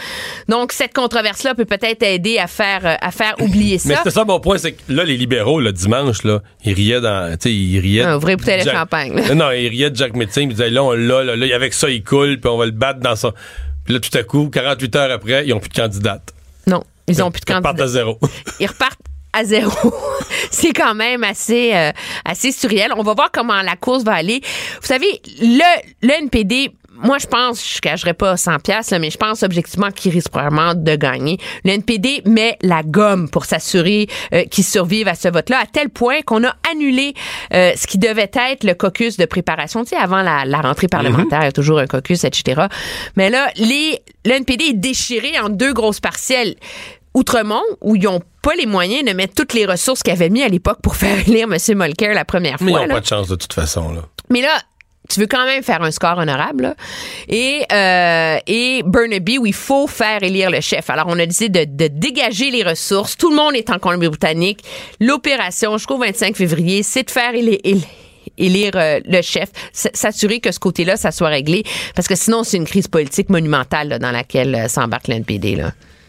Donc, 0.48 0.72
cette 0.72 0.94
controverse-là 0.94 1.54
peut 1.54 1.64
peut-être 1.64 2.02
aider 2.02 2.38
à 2.38 2.46
faire, 2.46 2.98
à 3.00 3.10
faire 3.10 3.34
oublier 3.40 3.78
Mais 3.84 3.94
ça. 3.94 3.98
c'était 3.98 4.10
ça 4.10 4.24
mon 4.24 4.40
point, 4.40 4.58
c'est 4.58 4.72
que 4.72 4.92
là, 4.92 5.04
les 5.04 5.16
libéraux, 5.16 5.60
le 5.60 5.72
dimanche, 5.72 6.22
là, 6.24 6.42
ils 6.64 6.72
riaient 6.72 7.00
dans. 7.00 7.32
Tu 7.36 7.48
sais, 7.48 7.54
ils 7.54 7.78
riaient. 7.80 8.02
Un 8.02 8.18
vrai 8.18 8.36
bouteille 8.36 8.64
de 8.64 8.70
champagne, 8.70 9.14
là. 9.14 9.34
Non, 9.34 9.50
ils 9.50 9.68
riaient 9.68 9.90
de 9.90 9.96
Jack 9.96 10.16
Metzing, 10.16 10.50
ils 10.50 10.54
disaient 10.54 10.70
là, 10.70 10.82
on 10.82 10.92
l'a, 10.92 11.22
là, 11.22 11.36
là, 11.36 11.54
avec 11.54 11.74
ça, 11.74 11.90
il 11.90 12.02
coule, 12.02 12.40
puis 12.40 12.50
on 12.50 12.56
va 12.56 12.64
le 12.66 12.72
battre 12.72 13.00
dans 13.00 13.16
son. 13.16 13.32
Puis 13.84 13.94
là, 13.94 14.00
tout 14.00 14.16
à 14.16 14.22
coup, 14.22 14.48
48 14.48 14.96
heures 14.96 15.10
après, 15.12 15.46
ils 15.46 15.52
ont 15.52 15.60
plus 15.60 15.68
de 15.68 15.74
candidate. 15.74 16.32
Non, 16.66 16.82
ils 17.06 17.22
ont 17.22 17.30
plus 17.30 17.40
de 17.40 17.52
Ils 17.52 17.56
repartent 17.56 17.80
à 17.80 17.86
zéro. 17.86 18.18
ils 18.60 18.66
repartent 18.66 18.98
à 19.36 19.44
zéro. 19.44 19.92
c'est 20.50 20.72
quand 20.72 20.94
même 20.94 21.22
assez, 21.24 21.72
euh, 21.74 21.92
assez 22.24 22.52
surréel. 22.52 22.92
On 22.96 23.02
va 23.02 23.14
voir 23.14 23.30
comment 23.30 23.60
la 23.62 23.76
course 23.76 24.02
va 24.02 24.14
aller. 24.14 24.40
Vous 24.80 24.86
savez, 24.86 25.20
le, 25.40 26.06
le 26.06 26.12
NPD 26.22 26.72
moi, 26.98 27.18
je 27.18 27.26
pense, 27.26 27.74
je 27.74 27.80
cacherai 27.80 28.14
pas 28.14 28.36
100 28.36 28.58
pièces, 28.60 28.92
mais 28.92 29.10
je 29.10 29.18
pense 29.18 29.42
objectivement 29.42 29.90
qu'il 29.90 30.12
risque 30.12 30.30
probablement 30.30 30.74
de 30.74 30.96
gagner. 30.96 31.38
Le 31.64 31.72
NPD 31.72 32.22
met 32.24 32.56
la 32.62 32.82
gomme 32.82 33.28
pour 33.28 33.44
s'assurer 33.44 34.08
euh, 34.32 34.44
qu'il 34.44 34.64
survive 34.64 35.08
à 35.08 35.14
ce 35.14 35.28
vote-là, 35.28 35.58
à 35.62 35.66
tel 35.66 35.90
point 35.90 36.22
qu'on 36.22 36.44
a 36.44 36.54
annulé 36.70 37.14
euh, 37.52 37.72
ce 37.76 37.86
qui 37.86 37.98
devait 37.98 38.30
être 38.32 38.64
le 38.64 38.74
caucus 38.74 39.16
de 39.16 39.26
préparation. 39.26 39.84
Tu 39.84 39.90
sais, 39.90 39.96
avant 39.96 40.22
la, 40.22 40.44
la 40.44 40.60
rentrée 40.60 40.88
parlementaire, 40.88 41.40
il 41.42 41.46
y 41.46 41.48
a 41.48 41.52
toujours 41.52 41.78
un 41.78 41.86
caucus, 41.86 42.24
etc. 42.24 42.62
Mais 43.16 43.30
là, 43.30 43.48
les, 43.56 44.00
le 44.24 44.32
NPD 44.32 44.64
est 44.64 44.72
déchiré 44.72 45.38
en 45.38 45.48
deux 45.48 45.72
grosses 45.72 46.00
partielles. 46.00 46.54
Outremont, 47.16 47.62
où 47.80 47.96
ils 47.96 48.02
n'ont 48.04 48.20
pas 48.42 48.54
les 48.54 48.66
moyens 48.66 49.04
de 49.04 49.12
mettre 49.12 49.34
toutes 49.34 49.54
les 49.54 49.64
ressources 49.66 50.02
qu'ils 50.02 50.12
avaient 50.12 50.28
mis 50.28 50.42
à 50.42 50.48
l'époque 50.48 50.78
pour 50.82 50.94
faire 51.02 51.18
élire 51.26 51.48
M. 51.50 51.56
Molker 51.76 52.12
la 52.14 52.24
première 52.24 52.58
Mais 52.60 52.70
ils 52.70 52.74
fois. 52.76 52.86
n'ont 52.86 52.94
pas 52.94 53.00
de 53.00 53.06
chance 53.06 53.26
de 53.28 53.36
toute 53.36 53.52
façon. 53.54 53.92
Là. 53.92 54.02
Mais 54.30 54.42
là, 54.42 54.54
tu 55.08 55.20
veux 55.20 55.26
quand 55.26 55.46
même 55.46 55.62
faire 55.62 55.82
un 55.82 55.90
score 55.92 56.18
honorable. 56.18 56.64
là. 56.64 56.74
Et, 57.28 57.62
euh, 57.72 58.38
et 58.46 58.82
Burnaby, 58.84 59.38
où 59.38 59.46
il 59.46 59.54
faut 59.54 59.86
faire 59.86 60.22
élire 60.22 60.50
le 60.50 60.60
chef. 60.60 60.90
Alors, 60.90 61.06
on 61.08 61.18
a 61.18 61.24
décidé 61.26 61.64
de, 61.66 61.76
de 61.76 61.88
dégager 61.88 62.50
les 62.50 62.62
ressources. 62.64 63.16
Tout 63.16 63.30
le 63.30 63.36
monde 63.36 63.54
est 63.54 63.70
en 63.70 63.78
Colombie-Britannique. 63.78 64.60
L'opération 65.00 65.78
jusqu'au 65.78 65.96
25 65.98 66.36
février, 66.36 66.82
c'est 66.82 67.04
de 67.04 67.10
faire 67.10 67.32
élire, 67.34 68.72
euh, 68.74 69.00
le 69.04 69.22
chef, 69.22 69.48
s'assurer 69.72 70.40
que 70.40 70.50
ce 70.52 70.58
côté-là, 70.58 70.96
ça 70.96 71.12
soit 71.12 71.28
réglé. 71.28 71.62
Parce 71.94 72.08
que 72.08 72.14
sinon, 72.16 72.42
c'est 72.44 72.56
une 72.56 72.66
crise 72.66 72.88
politique 72.88 73.30
monumentale 73.30 73.88
là, 73.88 73.98
dans 73.98 74.10
laquelle 74.10 74.54
euh, 74.54 74.68
s'embarque 74.68 75.08
l'NPD. 75.08 75.62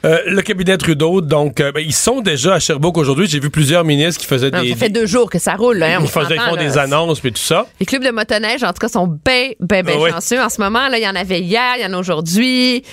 Euh, 0.07 0.19
le 0.25 0.41
cabinet 0.41 0.77
Trudeau, 0.77 1.19
donc, 1.21 1.59
euh, 1.59 1.71
ben, 1.73 1.81
ils 1.85 1.93
sont 1.93 2.21
déjà 2.21 2.53
à 2.53 2.59
Sherbrooke 2.59 2.97
aujourd'hui. 2.97 3.27
J'ai 3.27 3.39
vu 3.39 3.49
plusieurs 3.49 3.83
ministres 3.83 4.21
qui 4.21 4.25
faisaient 4.27 4.49
Non, 4.51 4.61
des. 4.61 4.69
ça 4.69 4.75
fait 4.77 4.89
deux 4.89 5.05
jours 5.05 5.29
que 5.29 5.37
ça 5.37 5.55
roule. 5.55 5.77
Là, 5.77 5.97
hein, 5.97 5.99
ils, 6.01 6.07
faisaient- 6.07 6.35
ils 6.35 6.39
font 6.49 6.55
des 6.55 6.77
annonces 6.77 7.19
puis 7.19 7.31
tout 7.33 7.41
ça. 7.41 7.65
Les 7.79 7.85
clubs 7.85 8.03
de 8.03 8.11
motoneige, 8.11 8.63
en 8.63 8.69
tout 8.69 8.79
cas, 8.79 8.87
sont 8.87 9.07
bien, 9.07 9.49
bien, 9.59 9.83
bien 9.83 9.95
Ah 9.97 10.01
oui. 10.01 10.09
chanceux 10.11 10.41
en 10.41 10.49
ce 10.49 10.61
moment. 10.61 10.87
Là, 10.87 10.97
il 10.97 11.03
y 11.03 11.07
en 11.09 11.15
avait 11.15 11.41
hier, 11.41 11.73
il 11.77 11.83
y 11.83 11.85
en 11.85 11.93
a 11.93 11.97
aujourd'hui. 11.97 12.83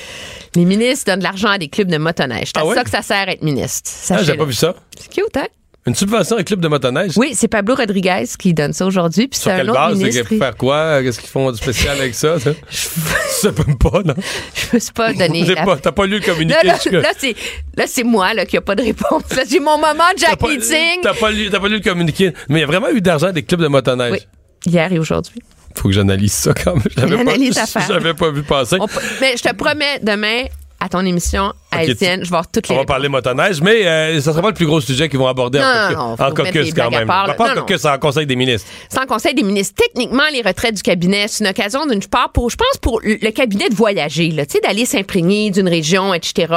Les 0.57 0.65
ministres 0.65 1.07
donnent 1.07 1.21
de 1.21 1.25
l'argent 1.25 1.51
à 1.51 1.59
des 1.59 1.69
clubs 1.69 1.89
de 1.89 1.99
motoneige. 1.99 2.49
C'est 2.55 2.59
à 2.59 2.65
Ah 2.69 2.75
ça 2.75 2.83
que 2.85 2.91
ça 2.91 3.03
sert 3.03 3.29
être 3.29 3.43
ministre. 3.43 3.91
Ah, 4.11 4.23
j'ai 4.23 4.35
pas 4.35 4.45
vu 4.45 4.53
ça. 4.53 4.75
C'est 4.99 5.09
cute, 5.13 5.37
hein? 5.37 5.47
Une 5.87 5.95
subvention 5.95 6.37
à 6.37 6.41
un 6.41 6.43
club 6.45 6.61
de 6.61 6.69
motoneige? 6.69 7.13
Oui, 7.17 7.33
c'est 7.35 7.47
Pablo 7.49 7.75
Rodriguez 7.75 8.25
qui 8.39 8.55
donne 8.55 8.73
ça 8.73 8.87
aujourd'hui. 8.87 9.29
Puis 9.29 9.39
c'est 9.43 9.51
un 9.51 9.65
autre 9.69 9.75
base? 9.75 9.99
ministre. 9.99 10.27
Pour 10.29 10.39
faire 10.39 10.57
quoi? 10.57 11.03
Qu'est-ce 11.03 11.21
qu'ils 11.21 11.29
font 11.29 11.51
de 11.53 11.57
spécial 11.59 11.99
avec 11.99 12.15
ça? 12.15 12.41
ça? 12.41 12.53
Ça 12.71 13.53
peut 13.53 13.65
pas, 13.79 14.01
non? 14.03 14.15
Je 14.73 14.79
suis 14.79 14.93
pas 14.93 15.13
donné. 15.13 15.45
J'ai 15.45 15.55
la- 15.57 15.65
pas- 15.67 15.77
T'as 15.77 15.93
pas 15.93 16.07
lu 16.07 16.21
le 16.21 16.25
communiqué? 16.25 16.55
Là, 16.65 16.73
là, 16.73 16.75
jusque- 16.83 16.93
là, 16.93 17.11
c'est, 17.19 17.35
là, 17.77 17.85
c'est 17.87 18.03
moi 18.05 18.33
là, 18.33 18.47
qui 18.47 18.57
a 18.57 18.63
pas 18.63 18.75
de 18.75 18.83
réponse. 18.83 19.25
Là, 19.37 19.43
j'ai 19.49 19.61
mon 19.61 19.77
moment 19.77 19.93
T'as 20.17 20.29
Jack 20.31 20.41
Meeting. 20.43 21.01
t'as 21.03 21.13
pas 21.13 21.31
lu, 21.31 21.51
pas 21.51 21.69
lu 21.69 21.75
le 21.77 21.81
communiqué. 21.83 22.33
Mais 22.49 22.61
il 22.61 22.63
y 22.63 22.65
a 22.65 22.67
vraiment 22.67 22.89
eu 22.89 23.03
d'argent 23.03 23.31
des 23.33 23.43
clubs 23.43 23.61
de 23.61 23.69
motoneige. 23.69 24.13
Oui, 24.13 24.73
hier 24.73 24.91
et 24.91 24.99
aujourd'hui. 24.99 25.43
Faut 25.77 25.89
que 25.89 25.95
j'analyse 25.95 26.33
ça 26.33 26.55
quand 26.55 26.77
même. 26.77 26.85
J'avais 26.97 28.15
pas, 28.15 28.27
pas 28.27 28.31
vu 28.31 28.43
passer. 28.43 28.77
On 28.81 28.87
mais 29.21 29.37
je 29.37 29.43
te 29.43 29.55
promets, 29.55 29.99
demain, 30.03 30.45
à 30.85 30.89
ton 30.91 31.01
émission, 31.07 31.55
Étienne, 31.81 32.21
je 32.25 32.29
vais 32.29 32.37
avoir 32.37 32.47
toutes 32.51 32.69
les 32.69 32.75
On 32.75 32.79
va 32.79 32.85
parler 32.85 33.09
motoneige, 33.09 33.63
mais 33.63 33.87
euh, 33.87 34.21
ça 34.21 34.33
sera 34.33 34.43
pas 34.43 34.49
le 34.49 34.55
plus 34.55 34.67
gros 34.67 34.83
sujet 34.83 35.09
qu'ils 35.09 35.19
vont 35.19 35.27
aborder 35.29 35.59
Non, 35.59 35.65
en, 35.65 36.09
non, 36.11 36.17
caucus- 36.35 36.75
quand 36.75 36.91
même. 36.91 37.07
part, 37.09 37.35
pas 37.37 37.53
en 37.53 37.55
caucus, 37.55 37.83
en 37.87 37.97
conseil 37.99 38.27
des 38.27 38.37
ministres. 38.37 38.69
C'est 38.91 39.01
en 39.01 39.07
conseil 39.07 39.33
des 39.35 39.43
ministres. 39.45 39.75
Techniquement, 39.83 40.25
les 40.31 40.43
retraites 40.43 40.75
du 40.75 40.83
cabinet, 40.83 41.27
c'est 41.27 41.43
une 41.43 41.49
occasion 41.51 41.87
d'une 41.87 42.03
part 42.05 42.33
pour, 42.33 42.51
je 42.51 42.57
pense, 42.57 42.77
pour 42.83 43.01
le 43.03 43.31
cabinet 43.31 43.71
de 43.71 43.75
voyager, 43.75 44.29
là, 44.29 44.45
tu 44.45 44.53
sais, 44.53 44.61
d'aller 44.61 44.85
s'imprégner 44.85 45.51
d'une 45.51 45.69
région, 45.69 46.13
etc. 46.13 46.53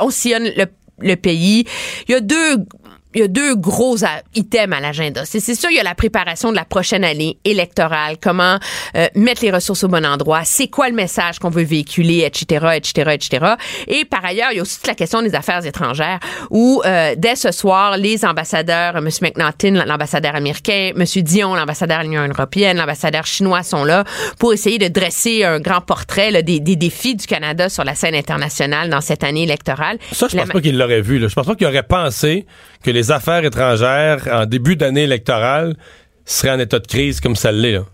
On 0.00 0.10
sillonne 0.10 0.48
le, 0.56 0.66
le 1.00 1.16
pays. 1.16 1.64
Il 2.06 2.12
y 2.12 2.14
a 2.14 2.20
deux, 2.20 2.58
il 3.14 3.20
y 3.20 3.24
a 3.24 3.28
deux 3.28 3.54
gros 3.54 3.96
items 4.34 4.76
à 4.76 4.80
l'agenda. 4.80 5.24
C'est 5.24 5.40
sûr, 5.40 5.70
il 5.70 5.76
y 5.76 5.80
a 5.80 5.82
la 5.82 5.94
préparation 5.94 6.50
de 6.50 6.56
la 6.56 6.64
prochaine 6.64 7.04
année 7.04 7.38
électorale, 7.44 8.16
comment 8.20 8.58
euh, 8.96 9.06
mettre 9.14 9.42
les 9.42 9.50
ressources 9.50 9.84
au 9.84 9.88
bon 9.88 10.04
endroit, 10.04 10.42
c'est 10.44 10.68
quoi 10.68 10.88
le 10.88 10.94
message 10.94 11.38
qu'on 11.38 11.50
veut 11.50 11.62
véhiculer, 11.62 12.24
etc., 12.24 12.66
etc., 12.76 13.10
etc. 13.12 13.54
Et 13.88 14.04
par 14.04 14.24
ailleurs, 14.24 14.48
il 14.52 14.56
y 14.56 14.58
a 14.58 14.62
aussi 14.62 14.76
toute 14.76 14.86
la 14.86 14.94
question 14.94 15.22
des 15.22 15.34
affaires 15.34 15.64
étrangères, 15.64 16.18
où 16.50 16.82
euh, 16.84 17.14
dès 17.16 17.36
ce 17.36 17.52
soir, 17.52 17.96
les 17.96 18.24
ambassadeurs, 18.24 18.96
M. 18.96 19.08
McNaughton, 19.22 19.84
l'ambassadeur 19.86 20.34
américain, 20.34 20.92
M. 20.96 21.04
Dion, 21.22 21.54
l'ambassadeur 21.54 21.98
de 21.98 22.04
l'Union 22.04 22.26
européenne, 22.26 22.76
l'ambassadeur 22.78 23.26
chinois 23.26 23.62
sont 23.62 23.84
là 23.84 24.04
pour 24.38 24.52
essayer 24.52 24.78
de 24.78 24.88
dresser 24.88 25.44
un 25.44 25.60
grand 25.60 25.80
portrait 25.80 26.30
là, 26.30 26.42
des, 26.42 26.60
des 26.60 26.76
défis 26.76 27.14
du 27.14 27.26
Canada 27.26 27.68
sur 27.68 27.84
la 27.84 27.94
scène 27.94 28.14
internationale 28.14 28.90
dans 28.90 29.00
cette 29.00 29.24
année 29.24 29.44
électorale. 29.44 29.98
Ça, 30.12 30.26
je 30.28 30.36
La 30.36 30.42
pense 30.42 30.52
pas 30.52 30.60
qu'il 30.60 30.78
l'aurait 30.78 31.00
vu. 31.00 31.18
Là. 31.18 31.28
Je 31.28 31.34
pense 31.34 31.46
pas 31.46 31.54
qu'il 31.54 31.66
aurait 31.66 31.82
pensé 31.82 32.46
que 32.84 32.90
les 32.90 33.10
affaires 33.10 33.44
étrangères, 33.44 34.28
en 34.30 34.46
début 34.46 34.76
d'année 34.76 35.04
électorale, 35.04 35.76
seraient 36.24 36.52
en 36.52 36.58
état 36.58 36.78
de 36.78 36.86
crise 36.86 37.20
comme 37.20 37.36
ça 37.36 37.50
l'est. 37.50 37.72
là. 37.72 37.84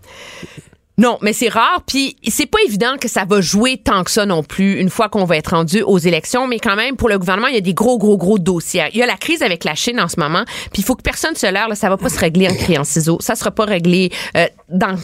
Non, 0.99 1.17
mais 1.23 1.33
c'est 1.33 1.49
rare. 1.49 1.83
Puis 1.87 2.17
c'est 2.29 2.45
pas 2.45 2.59
évident 2.67 2.97
que 3.01 3.09
ça 3.09 3.25
va 3.25 3.41
jouer 3.41 3.79
tant 3.79 4.05
que 4.05 4.11
ça 4.11 4.27
non 4.27 4.43
plus 4.43 4.79
une 4.79 4.91
fois 4.91 5.09
qu'on 5.09 5.25
va 5.25 5.39
être 5.39 5.55
rendu 5.57 5.81
aux 5.81 5.97
élections. 5.97 6.47
Mais 6.47 6.59
quand 6.59 6.77
même, 6.77 6.97
pour 6.97 7.09
le 7.09 7.19
gouvernement, 7.19 7.47
il 7.47 7.55
y 7.55 7.59
a 7.59 7.63
des 7.63 7.73
gros, 7.73 7.97
gros, 7.97 8.19
gros 8.19 8.39
dossiers. 8.39 8.85
Il 8.93 8.99
y 8.99 9.03
a 9.03 9.07
la 9.07 9.17
crise 9.17 9.43
avec 9.43 9.65
la 9.65 9.75
Chine 9.75 9.99
en 9.99 10.09
ce 10.09 10.21
moment. 10.21 10.45
Puis 10.73 10.83
il 10.83 10.85
faut 10.85 10.97
que 10.97 11.03
personne 11.03 11.35
se 11.35 11.51
leurre. 11.51 11.69
Là, 11.71 11.75
ça 11.75 11.89
va 11.89 11.97
pas 11.97 12.11
se 12.11 12.19
régler 12.19 12.49
en 12.49 12.55
criant 12.55 12.85
ciseaux. 12.85 13.17
Ça 13.21 13.35
sera 13.35 13.51
pas 13.51 13.65
réglé 13.65 14.13
euh, 14.37 14.47
dans 14.69 14.95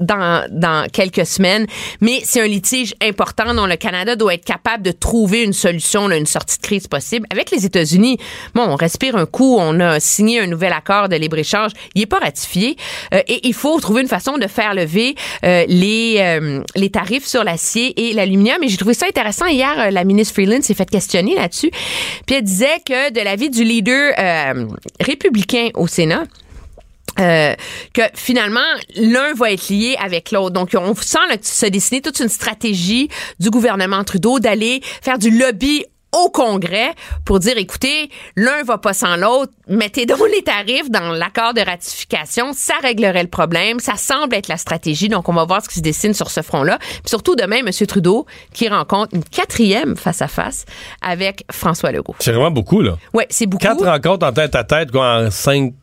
dans, 0.00 0.86
quelques 0.92 1.26
semaines, 1.26 1.66
mais 2.00 2.20
c'est 2.24 2.40
un 2.40 2.46
litige 2.46 2.94
important 3.02 3.54
dont 3.54 3.66
le 3.66 3.76
Canada 3.76 4.16
doit 4.16 4.34
être 4.34 4.44
capable 4.44 4.82
de 4.82 4.92
trouver 4.92 5.42
une 5.44 5.52
solution, 5.52 6.10
une 6.10 6.26
sortie 6.26 6.58
de 6.58 6.62
crise 6.62 6.86
possible. 6.86 7.26
Avec 7.30 7.50
les 7.50 7.66
États-Unis, 7.66 8.18
bon, 8.54 8.62
on 8.62 8.76
respire 8.76 9.16
un 9.16 9.26
coup, 9.26 9.56
on 9.58 9.80
a 9.80 10.00
signé 10.00 10.40
un 10.40 10.46
nouvel 10.46 10.72
accord 10.72 11.08
de 11.08 11.16
libre-échange, 11.16 11.72
il 11.94 12.00
n'est 12.00 12.06
pas 12.06 12.18
ratifié, 12.18 12.76
euh, 13.14 13.20
et 13.28 13.46
il 13.46 13.54
faut 13.54 13.78
trouver 13.80 14.02
une 14.02 14.08
façon 14.08 14.38
de 14.38 14.46
faire 14.46 14.74
lever 14.74 15.14
euh, 15.44 15.64
les, 15.68 16.16
euh, 16.18 16.62
les 16.74 16.90
tarifs 16.90 17.26
sur 17.26 17.44
l'acier 17.44 18.08
et 18.08 18.12
l'aluminium. 18.12 18.62
Et 18.62 18.68
j'ai 18.68 18.76
trouvé 18.76 18.94
ça 18.94 19.06
intéressant. 19.06 19.46
Hier, 19.46 19.90
la 19.90 20.04
ministre 20.04 20.34
Freeland 20.34 20.62
s'est 20.62 20.74
fait 20.74 20.88
questionner 20.88 21.34
là-dessus, 21.34 21.70
puis 22.26 22.36
elle 22.36 22.44
disait 22.44 22.80
que 22.84 23.12
de 23.12 23.20
l'avis 23.20 23.50
du 23.50 23.64
leader 23.64 24.14
républicain 25.00 25.68
au 25.74 25.86
Sénat, 25.86 26.24
euh, 27.20 27.54
que 27.94 28.02
finalement 28.14 28.60
l'un 28.96 29.34
va 29.34 29.52
être 29.52 29.68
lié 29.68 29.96
avec 30.02 30.30
l'autre. 30.30 30.50
Donc 30.50 30.70
on 30.74 30.94
sent 30.94 31.18
là, 31.28 31.36
se 31.40 31.66
dessiner 31.66 32.00
toute 32.00 32.20
une 32.20 32.28
stratégie 32.28 33.08
du 33.40 33.50
gouvernement 33.50 34.04
Trudeau 34.04 34.38
d'aller 34.38 34.80
faire 35.02 35.18
du 35.18 35.30
lobby 35.30 35.84
au 36.12 36.30
Congrès 36.30 36.92
pour 37.24 37.38
dire 37.38 37.58
écoutez, 37.58 38.10
l'un 38.36 38.62
va 38.62 38.78
pas 38.78 38.94
sans 38.94 39.16
l'autre, 39.16 39.52
mettez 39.68 40.06
donc 40.06 40.20
les 40.34 40.42
tarifs 40.42 40.90
dans 40.90 41.12
l'accord 41.12 41.54
de 41.54 41.60
ratification, 41.60 42.52
ça 42.54 42.74
réglerait 42.82 43.22
le 43.22 43.28
problème, 43.28 43.78
ça 43.78 43.96
semble 43.96 44.34
être 44.34 44.48
la 44.48 44.56
stratégie. 44.56 45.08
Donc 45.08 45.28
on 45.28 45.34
va 45.34 45.44
voir 45.44 45.62
ce 45.62 45.68
qui 45.68 45.76
se 45.76 45.80
dessine 45.80 46.14
sur 46.14 46.30
ce 46.30 46.40
front-là. 46.40 46.78
Puis 46.78 47.02
surtout 47.06 47.36
demain 47.36 47.58
M. 47.58 47.70
Trudeau 47.86 48.26
qui 48.54 48.68
rencontre 48.68 49.14
une 49.14 49.24
quatrième 49.24 49.96
face 49.96 50.22
à 50.22 50.28
face 50.28 50.64
avec 51.02 51.44
François 51.50 51.92
Legault. 51.92 52.16
C'est 52.20 52.32
vraiment 52.32 52.50
beaucoup, 52.50 52.80
là. 52.80 52.96
Ouais, 53.12 53.26
c'est 53.28 53.46
beaucoup. 53.46 53.62
Quatre 53.62 53.84
rencontres 53.84 54.26
en 54.26 54.32
tête 54.32 54.54
à 54.54 54.64
tête, 54.64 54.90
quoi, 54.90 55.26
en 55.26 55.30
cinq, 55.30 55.74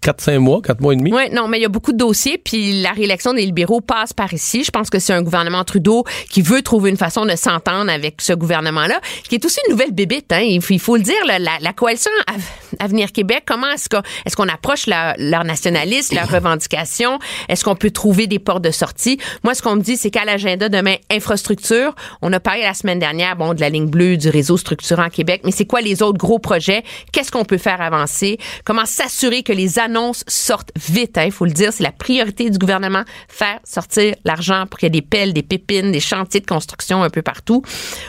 quatre, 0.00 0.16
quatre, 0.16 0.20
cinq 0.22 0.38
mois, 0.38 0.60
quatre 0.62 0.80
mois 0.80 0.92
et 0.92 0.96
demi. 0.96 1.12
Oui, 1.12 1.30
non, 1.32 1.48
mais 1.48 1.58
il 1.58 1.62
y 1.62 1.66
a 1.66 1.68
beaucoup 1.68 1.92
de 1.92 1.98
dossiers, 1.98 2.38
puis 2.38 2.80
la 2.82 2.90
réélection 2.90 3.34
des 3.34 3.44
libéraux 3.44 3.80
passe 3.80 4.12
par 4.12 4.32
ici. 4.32 4.64
Je 4.64 4.70
pense 4.70 4.90
que 4.90 4.98
c'est 4.98 5.12
un 5.12 5.22
gouvernement 5.22 5.64
Trudeau 5.64 6.04
qui 6.30 6.42
veut 6.42 6.62
trouver 6.62 6.90
une 6.90 6.96
façon 6.96 7.24
de 7.24 7.36
s'entendre 7.36 7.90
avec 7.90 8.20
ce 8.20 8.32
gouvernement-là, 8.32 9.00
qui 9.28 9.34
est 9.34 9.44
aussi 9.44 9.58
une 9.66 9.72
nouvelle 9.72 9.92
bébite. 9.92 10.32
Hein. 10.32 10.40
Il, 10.40 10.62
faut, 10.80 10.96
le 10.96 11.02
dire, 11.02 11.14
la, 11.26 11.38
la 11.38 11.72
coalition 11.72 12.10
Av- 12.26 12.42
Avenir 12.78 13.12
Québec, 13.12 13.44
comment 13.46 13.70
est-ce 13.70 13.88
qu'on 13.88 14.00
est 14.00 14.34
qu'on 14.34 14.48
approche 14.48 14.86
la- 14.86 15.14
leur 15.18 15.44
nationalisme, 15.44 16.14
leurs 16.14 16.30
revendications? 16.30 17.18
Est-ce 17.48 17.64
qu'on 17.64 17.76
peut 17.76 17.90
trouver 17.90 18.26
des 18.26 18.38
portes 18.38 18.62
de 18.62 18.70
sortie? 18.70 19.18
Moi, 19.44 19.54
ce 19.54 19.62
qu'on 19.62 19.76
me 19.76 19.82
dit, 19.82 19.96
c'est 19.96 20.10
qu'à 20.10 20.24
l'agenda 20.24 20.68
demain, 20.68 20.94
infrastructure, 21.10 21.94
on 22.22 22.32
a 22.32 22.40
parlé 22.40 22.62
la 22.62 22.74
semaine 22.74 22.98
dernière, 22.98 23.36
bon, 23.36 23.54
de 23.54 23.60
la 23.60 23.68
ligne 23.68 23.88
bleue, 23.88 24.16
du 24.16 24.28
réseau 24.28 24.56
structurant 24.56 25.08
Québec, 25.08 25.42
mais 25.44 25.50
c'est 25.50 25.66
quoi 25.66 25.80
les 25.80 26.02
autres 26.02 26.18
gros 26.18 26.38
projets? 26.38 26.82
Qu'est-ce 27.12 27.30
qu'on 27.30 27.44
peut 27.44 27.58
faire 27.58 27.80
avancer? 27.80 28.38
Comment 28.64 28.86
s'assurer 28.86 29.42
que 29.42 29.52
les 29.52 29.78
annonces 29.90 30.24
sortent 30.28 30.70
vite? 30.76 31.18
Il 31.22 31.32
faut 31.32 31.44
le 31.44 31.50
dire, 31.50 31.72
c'est 31.72 31.82
la 31.82 31.92
priorité 31.92 32.48
du 32.48 32.58
gouvernement, 32.58 33.02
faire 33.28 33.58
sortir 33.64 34.14
l'argent 34.24 34.66
pour 34.70 34.78
qu'il 34.78 34.86
y 34.86 34.88
ait 34.88 35.00
des 35.00 35.02
pelles, 35.02 35.32
des 35.32 35.42
pépines, 35.42 35.90
des 35.90 36.00
chantiers 36.00 36.40
de 36.40 36.46
construction 36.46 37.02
un 37.02 37.10
peu 37.10 37.22
partout. 37.22 37.62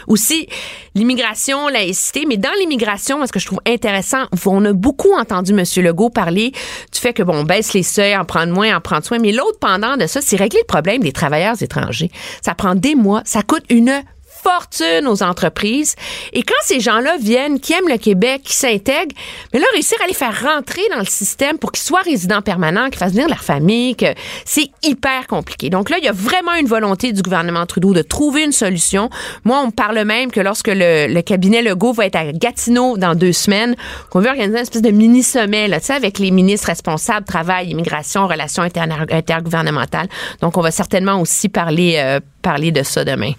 Aussi, 0.08 0.48
l'immigration, 0.96 1.68
laïcité, 1.68 2.26
mais 2.28 2.38
dans 2.38 2.54
l'immigration, 2.60 3.26
ce 3.26 3.32
que 3.32 3.40
je 3.40 3.48
trouve 3.48 3.62
intéressant, 3.68 4.26
on 4.46 4.66
a 4.66 4.74
beaucoup 4.74 5.14
entendu 5.14 5.52
M. 5.52 5.64
Legault 5.84 6.10
parler 6.10 6.52
du 6.92 7.00
fait 7.00 7.14
que, 7.14 7.24
bon, 7.24 7.38
on 7.38 7.44
baisse 7.44 7.74
les 7.74 7.84
seuils, 7.84 8.16
en 8.16 8.26
prendre 8.26 8.54
moins, 8.54 8.76
en 8.76 8.82
prendre 8.82 9.04
soin, 9.04 9.20
mais 9.20 9.32
l'autre 9.32 9.60
pendant 9.60 9.98
de 9.98 10.06
ça, 10.06 10.22
c'est 10.22 10.36
régler 10.36 10.60
le 10.62 10.68
problème 10.68 11.02
des 11.02 11.12
travailleurs 11.12 11.62
étrangers. 11.62 12.12
Ça 12.44 12.54
prend 12.54 12.76
des 12.76 12.96
mois, 12.96 13.22
ça 13.26 13.42
coûte 13.42 13.64
une 13.70 14.04
fortune 14.44 15.08
aux 15.08 15.24
entreprises. 15.24 15.96
Et 16.34 16.44
quand 16.44 16.54
ces 16.64 16.80
gens-là 16.80 17.18
viennent, 17.18 17.60
qui 17.60 17.74
aiment 17.74 17.90
le 17.90 17.98
Québec, 17.98 18.42
qui 18.44 18.54
s'intègrent, 18.54 19.16
mais 19.54 19.60
là, 19.60 19.66
réussir 19.74 19.98
à 20.04 20.08
les 20.08 20.14
faire 20.14 20.42
rentrer 20.42 20.82
dans 20.92 21.00
le 21.00 21.06
système 21.06 21.58
pour 21.58 21.72
qu'ils 21.72 21.84
soient 21.84 22.02
résidents 22.02 22.42
permanents, 22.42 22.90
qu'ils 22.90 22.98
fassent 22.98 23.14
venir 23.14 23.28
leur 23.28 23.44
famille, 23.44 23.96
que 23.96 24.14
c'est 24.46 24.70
hyper 24.84 25.28
compliqué. 25.28 25.70
Donc 25.70 25.90
là, 25.90 25.98
il 25.98 26.06
y 26.06 26.08
a 26.08 26.14
vraiment 26.14 26.54
une 26.56 26.68
volonté 26.68 27.12
du 27.14 27.22
gouvernement 27.22 27.66
Trudeau 27.66 27.94
de 27.94 28.02
trouver 28.02 28.44
une 28.44 28.52
solution. 28.52 29.10
Moi, 29.44 29.60
on 29.62 29.68
me 29.68 29.72
parle 29.72 30.04
même 30.04 30.32
que 30.32 30.40
lorsque 30.40 30.72
le, 30.74 31.22
cabinet 31.22 31.62
Legault 31.62 31.94
va 31.94 32.06
être 32.06 32.16
à 32.16 32.32
Gatineau 32.32 32.98
dans 32.98 33.16
deux 33.16 33.34
semaines, 33.34 33.76
qu'on 34.10 34.20
veut 34.20 34.30
organiser 34.30 34.58
une 34.58 34.64
espèce 34.64 34.82
de 34.82 34.92
mini-sommet, 34.92 35.68
là, 35.68 35.80
tu 35.80 35.88
sais, 35.88 35.94
avec 35.94 36.20
les 36.20 36.32
ministres 36.32 36.68
responsables, 36.68 37.26
travail, 37.26 37.70
immigration, 37.70 38.28
relations 38.28 38.64
inter- 38.64 38.82
intergouvernementales. 39.12 40.08
Donc, 40.42 40.58
on 40.58 40.62
va 40.62 40.72
certainement 40.72 41.22
aussi 41.22 41.50
parler, 41.50 41.96
euh, 41.98 42.20
parler 42.42 42.72
de 42.72 42.84
ça 42.84 43.06
demain. 43.06 43.34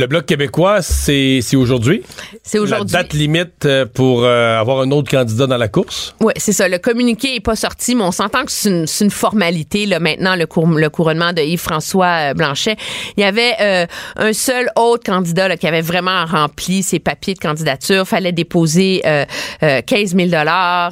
Le 0.00 0.06
Bloc 0.06 0.24
québécois, 0.24 0.80
c'est 0.80 1.40
c'est 1.42 1.56
aujourd'hui? 1.56 2.02
C'est 2.42 2.58
aujourd'hui. 2.58 2.90
La 2.94 3.02
date 3.02 3.12
limite 3.12 3.66
euh, 3.66 3.84
pour 3.84 4.24
euh, 4.24 4.58
avoir 4.58 4.80
un 4.80 4.90
autre 4.92 5.10
candidat 5.10 5.46
dans 5.46 5.58
la 5.58 5.68
course? 5.68 6.14
Oui, 6.22 6.32
c'est 6.38 6.52
ça. 6.54 6.68
Le 6.68 6.78
communiqué 6.78 7.34
est 7.34 7.40
pas 7.40 7.54
sorti, 7.54 7.94
mais 7.94 8.04
on 8.04 8.10
s'entend 8.10 8.46
que 8.46 8.50
c'est 8.50 8.70
une, 8.70 8.86
c'est 8.86 9.04
une 9.04 9.10
formalité. 9.10 9.84
Là, 9.84 10.00
maintenant, 10.00 10.36
le, 10.36 10.46
cour- 10.46 10.66
le 10.68 10.88
couronnement 10.88 11.34
de 11.34 11.42
Yves-François 11.42 12.30
euh, 12.30 12.32
Blanchet. 12.34 12.76
Il 13.18 13.20
y 13.20 13.24
avait 13.24 13.52
euh, 13.60 13.86
un 14.16 14.32
seul 14.32 14.70
autre 14.74 15.04
candidat 15.04 15.48
là, 15.48 15.58
qui 15.58 15.66
avait 15.66 15.82
vraiment 15.82 16.24
rempli 16.24 16.82
ses 16.82 16.98
papiers 16.98 17.34
de 17.34 17.40
candidature. 17.40 18.08
fallait 18.08 18.32
déposer 18.32 19.02
euh, 19.04 19.26
euh, 19.62 19.82
15 19.82 20.16
000 20.16 20.30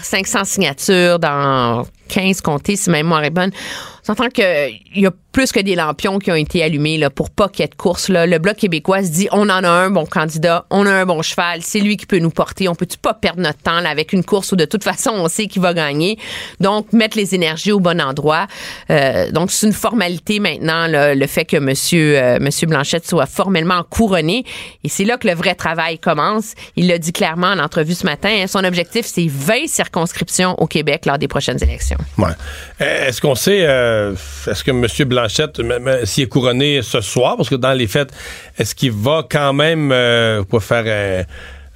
500 0.02 0.44
signatures 0.44 1.18
dans 1.18 1.86
15 2.08 2.42
comtés, 2.42 2.76
si 2.76 2.90
ma 2.90 2.98
mémoire 2.98 3.24
est 3.24 3.30
bonne. 3.30 3.52
On 4.02 4.04
s'entend 4.04 4.28
qu'il 4.28 4.44
y 4.96 5.06
a 5.06 5.10
plus 5.38 5.52
que 5.52 5.60
des 5.60 5.76
lampions 5.76 6.18
qui 6.18 6.32
ont 6.32 6.34
été 6.34 6.64
allumés 6.64 6.98
là, 6.98 7.10
pour 7.10 7.30
pas 7.30 7.48
qu'il 7.48 7.60
y 7.60 7.64
ait 7.64 7.68
de 7.68 7.74
course. 7.76 8.08
Là. 8.08 8.26
Le 8.26 8.40
Bloc 8.40 8.56
québécois 8.56 9.04
se 9.04 9.10
dit, 9.10 9.28
on 9.30 9.48
en 9.48 9.62
a 9.62 9.68
un 9.68 9.88
bon 9.88 10.04
candidat, 10.04 10.66
on 10.68 10.84
a 10.84 10.90
un 10.90 11.06
bon 11.06 11.22
cheval, 11.22 11.60
c'est 11.62 11.78
lui 11.78 11.96
qui 11.96 12.06
peut 12.06 12.18
nous 12.18 12.30
porter. 12.30 12.68
On 12.68 12.74
peut-tu 12.74 12.98
pas 12.98 13.14
perdre 13.14 13.40
notre 13.40 13.60
temps 13.60 13.78
là, 13.78 13.88
avec 13.88 14.12
une 14.12 14.24
course 14.24 14.50
où 14.50 14.56
de 14.56 14.64
toute 14.64 14.82
façon, 14.82 15.12
on 15.14 15.28
sait 15.28 15.46
qui 15.46 15.60
va 15.60 15.74
gagner? 15.74 16.18
Donc, 16.58 16.92
mettre 16.92 17.16
les 17.16 17.36
énergies 17.36 17.70
au 17.70 17.78
bon 17.78 18.00
endroit. 18.00 18.48
Euh, 18.90 19.30
donc, 19.30 19.52
c'est 19.52 19.68
une 19.68 19.72
formalité 19.72 20.40
maintenant, 20.40 20.88
le 20.90 21.26
fait 21.28 21.44
que 21.44 21.56
monsieur, 21.56 22.18
euh, 22.18 22.38
monsieur 22.40 22.66
Blanchette 22.66 23.06
soit 23.06 23.26
formellement 23.26 23.84
couronné. 23.88 24.42
Et 24.82 24.88
c'est 24.88 25.04
là 25.04 25.18
que 25.18 25.28
le 25.28 25.34
vrai 25.34 25.54
travail 25.54 26.00
commence. 26.00 26.54
Il 26.74 26.88
l'a 26.88 26.98
dit 26.98 27.12
clairement 27.12 27.52
en 27.52 27.60
entrevue 27.60 27.94
ce 27.94 28.06
matin. 28.06 28.28
hein. 28.42 28.48
Son 28.48 28.64
objectif, 28.64 29.06
c'est 29.06 29.28
20 29.28 29.68
circonscriptions 29.68 30.60
au 30.60 30.66
Québec 30.66 31.06
lors 31.06 31.18
des 31.18 31.28
prochaines 31.28 31.62
élections. 31.62 31.98
Euh, 32.80 33.06
Est-ce 33.06 33.20
qu'on 33.20 33.36
sait, 33.36 33.58
est-ce 33.58 34.64
que 34.64 34.72
M. 34.72 34.84
Blanchette, 35.06 35.27
euh, 35.28 36.04
s'il 36.04 36.24
est 36.24 36.28
couronné 36.28 36.80
ce 36.82 37.00
soir, 37.00 37.36
parce 37.36 37.48
que 37.48 37.54
dans 37.54 37.72
les 37.72 37.86
fêtes, 37.86 38.10
est-ce 38.58 38.74
qu'il 38.74 38.92
va 38.92 39.24
quand 39.28 39.52
même 39.52 39.90
euh, 39.92 40.42
quoi, 40.44 40.60
faire 40.60 41.26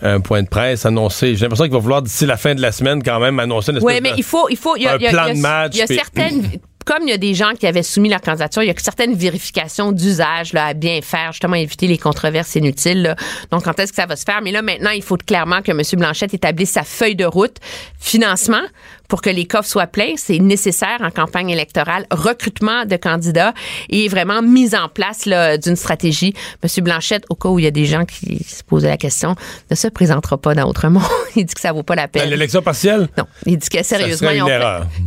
un, 0.02 0.14
un 0.16 0.20
point 0.20 0.42
de 0.42 0.48
presse, 0.48 0.84
annoncer, 0.86 1.36
j'ai 1.36 1.42
l'impression 1.42 1.64
qu'il 1.64 1.72
va 1.74 1.78
vouloir 1.78 2.02
d'ici 2.02 2.26
la 2.26 2.36
fin 2.36 2.54
de 2.54 2.60
la 2.60 2.72
semaine 2.72 3.02
quand 3.02 3.20
même 3.20 3.38
annoncer 3.38 3.70
une 3.70 3.78
espèce 3.78 3.94
Oui, 3.94 4.00
mais 4.02 4.12
de- 4.12 4.16
il 4.18 4.24
faut, 4.24 4.48
il 4.50 4.56
faut, 4.56 4.76
il 4.76 4.82
y 4.82 4.86
a, 4.86 4.94
un 4.94 4.96
il 4.96 5.02
y 5.02 5.06
a- 5.06 5.10
plan 5.10 5.24
il 5.24 5.28
y 5.28 5.30
a- 5.30 5.34
de 5.34 5.40
match, 5.40 5.72
Il 5.74 5.78
y 5.78 5.82
a 5.82 5.86
puis- 5.86 5.94
certaines, 5.96 6.42
comme 6.84 7.04
il 7.04 7.10
y 7.10 7.12
a 7.12 7.18
des 7.18 7.34
gens 7.34 7.52
qui 7.56 7.64
avaient 7.68 7.84
soumis 7.84 8.08
leur 8.08 8.20
candidature, 8.20 8.64
il 8.64 8.66
y 8.66 8.70
a 8.70 8.74
certaines 8.76 9.14
vérifications 9.14 9.92
d'usage 9.92 10.52
à 10.56 10.74
bien 10.74 10.98
faire, 11.00 11.30
justement 11.30 11.54
éviter 11.54 11.86
les 11.86 11.98
controverses 11.98 12.56
inutiles. 12.56 13.02
là. 13.02 13.16
Donc, 13.52 13.62
quand 13.62 13.78
est-ce 13.78 13.92
que 13.92 13.96
ça 14.02 14.06
va 14.06 14.16
se 14.16 14.24
faire? 14.24 14.40
Mais 14.42 14.50
là, 14.50 14.62
maintenant, 14.62 14.90
il 14.90 15.02
faut 15.04 15.16
clairement 15.16 15.62
que 15.62 15.70
M. 15.70 15.80
Blanchette 15.92 16.34
établisse 16.34 16.72
sa 16.72 16.82
feuille 16.82 17.14
de 17.14 17.24
route. 17.24 17.58
Financement, 18.00 18.62
pour 19.08 19.22
que 19.22 19.30
les 19.30 19.44
coffres 19.46 19.68
soient 19.68 19.86
pleins, 19.86 20.14
c'est 20.16 20.38
nécessaire 20.38 20.98
en 21.00 21.10
campagne 21.10 21.50
électorale. 21.50 22.06
Recrutement 22.10 22.84
de 22.84 22.96
candidats 22.96 23.52
et 23.90 24.08
vraiment 24.08 24.42
mise 24.42 24.74
en 24.74 24.88
place 24.88 25.28
d'une 25.62 25.76
stratégie. 25.76 26.34
M. 26.62 26.84
Blanchette, 26.84 27.24
au 27.28 27.34
cas 27.34 27.48
où 27.48 27.58
il 27.58 27.64
y 27.64 27.68
a 27.68 27.70
des 27.70 27.84
gens 27.86 28.04
qui 28.04 28.42
se 28.44 28.62
posaient 28.62 28.88
la 28.88 28.96
question, 28.96 29.34
ne 29.70 29.76
se 29.76 29.88
présentera 29.88 30.38
pas 30.38 30.54
dans 30.54 30.68
Autremont. 30.68 31.02
il 31.36 31.44
dit 31.44 31.54
que 31.54 31.60
ça 31.60 31.72
vaut 31.72 31.82
pas 31.82 31.94
la 31.94 32.08
peine. 32.08 32.24
Dans 32.24 32.30
l'élection 32.30 32.62
partielle? 32.62 33.08
Non, 33.16 33.24
il 33.46 33.58
dit 33.58 33.68
que 33.68 33.82
sérieusement, 33.82 34.30
ils 34.30 34.42
ont, 34.42 34.46
fait, 34.46 34.60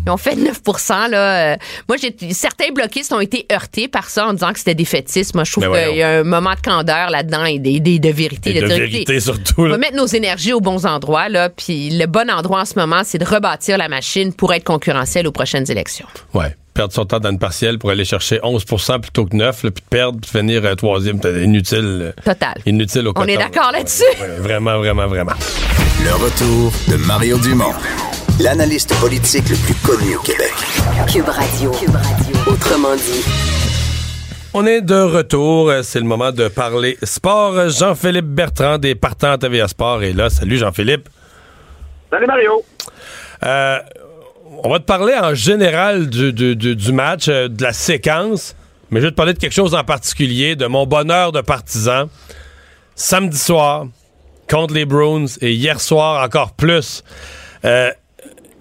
ils 0.06 0.12
ont 0.12 0.18
fait 0.18 0.36
9 0.36 0.62
là. 1.10 1.54
Euh, 1.54 1.58
moi, 1.88 1.98
certains 2.32 2.72
bloquistes 2.74 3.14
ont 3.14 3.20
été 3.20 3.46
heurtés 3.52 3.88
par 3.88 4.10
ça 4.10 4.28
en 4.28 4.34
disant 4.34 4.52
que 4.54 4.60
c'était 4.60 4.76
défaitiste. 4.76 5.36
Moi, 5.36 5.44
je 5.44 5.52
trouve 5.52 5.66
voyons. 5.66 5.90
qu'il 5.90 5.98
y 5.98 6.04
a 6.04 6.20
un 6.20 6.24
moment 6.24 6.54
de 6.54 6.62
candeur 6.62 7.10
là-dedans 7.10 7.46
et 7.46 7.60
des, 7.60 7.80
des- 7.80 8.00
de 8.00 8.10
vérité. 8.10 8.58
Et 8.58 8.62
de 8.62 8.68
vérité, 8.68 9.20
surtout, 9.20 9.64
On 9.64 9.70
va 9.70 9.78
mettre 9.78 9.96
nos 9.96 10.06
énergies 10.06 10.54
aux 10.54 10.62
bons 10.62 10.86
endroits, 10.86 11.30
là. 11.30 11.50
Puis 11.50 11.90
le 11.92 12.06
bon 12.06 12.30
endroit 12.30 12.62
en 12.62 12.66
ce 12.66 12.78
moment, 12.78 13.02
c'est 13.04 13.18
de 13.18 13.26
rebâtir 13.26 13.78
la 13.78 13.85
machine 13.90 14.34
pour 14.34 14.54
être 14.54 14.64
concurrentiel 14.64 15.28
aux 15.28 15.32
prochaines 15.32 15.70
élections. 15.72 16.08
Ouais. 16.34 16.56
Perdre 16.74 16.94
son 16.94 17.06
temps 17.06 17.20
dans 17.20 17.30
une 17.32 17.40
partielle 17.40 17.80
pour 17.80 17.90
aller 17.90 18.04
chercher 18.04 18.40
11 18.44 18.66
plutôt 19.02 19.26
que 19.26 19.36
9, 19.36 19.64
là, 19.64 19.72
puis 19.72 19.82
de 19.82 19.88
perdre, 19.90 20.20
puis 20.20 20.30
de 20.32 20.38
finir 20.40 20.66
euh, 20.66 20.76
troisième, 20.76 21.20
c'est 21.22 21.42
inutile. 21.42 22.14
euh, 22.18 22.22
Total. 22.24 22.56
Inutile 22.66 23.08
au 23.08 23.14
On 23.16 23.24
est 23.26 23.36
coton. 23.36 23.48
d'accord 23.50 23.72
là-dessus? 23.72 24.04
Ouais, 24.20 24.28
ouais, 24.28 24.36
vraiment, 24.40 24.78
vraiment, 24.80 25.08
vraiment. 25.08 25.32
Le 26.04 26.12
retour 26.14 26.74
de 26.90 26.98
Mario 27.06 27.38
Dumont, 27.38 27.72
l'analyste 28.42 28.94
politique 29.00 29.48
le 29.50 29.56
plus 29.56 29.74
connu 29.76 30.18
au 30.18 30.20
Québec. 30.20 30.52
Cube 31.08 31.30
Radio. 31.30 31.72
Cube 31.72 31.96
Radio. 31.96 32.36
Autrement 32.52 32.96
dit. 32.96 33.24
On 34.54 34.66
est 34.66 34.82
de 34.82 34.96
retour. 35.02 35.70
Euh, 35.70 35.82
C'est 35.82 36.00
le 36.00 36.06
moment 36.06 36.34
de 36.34 36.50
parler 36.50 36.98
sport. 37.04 37.70
Jean-Philippe 37.70 38.26
Bertrand 38.28 38.78
des 38.78 38.96
partants 38.96 39.32
à 39.32 39.38
TVA 39.38 39.70
Sport 39.70 40.04
est 40.04 40.12
là. 40.14 40.30
Salut 40.30 40.58
Jean-Philippe. 40.58 41.08
Salut 42.12 42.28
Mario. 42.28 42.64
Euh, 43.44 43.80
on 44.64 44.70
va 44.70 44.80
te 44.80 44.86
parler 44.86 45.14
en 45.14 45.34
général 45.34 46.10
du, 46.10 46.92
match, 46.92 47.28
euh, 47.28 47.48
de 47.48 47.62
la 47.62 47.74
séquence, 47.74 48.56
mais 48.90 49.00
je 49.00 49.06
vais 49.06 49.12
te 49.12 49.16
parler 49.16 49.34
de 49.34 49.40
quelque 49.40 49.54
chose 49.54 49.76
en 49.76 49.84
particulier, 49.84 50.56
de 50.56 50.66
mon 50.66 50.86
bonheur 50.86 51.32
de 51.32 51.42
partisan. 51.42 52.10
Samedi 52.96 53.38
soir, 53.38 53.88
contre 54.50 54.74
les 54.74 54.86
Bruins, 54.86 55.26
et 55.42 55.54
hier 55.54 55.82
soir 55.82 56.24
encore 56.24 56.54
plus. 56.54 57.04
Euh, 57.66 57.92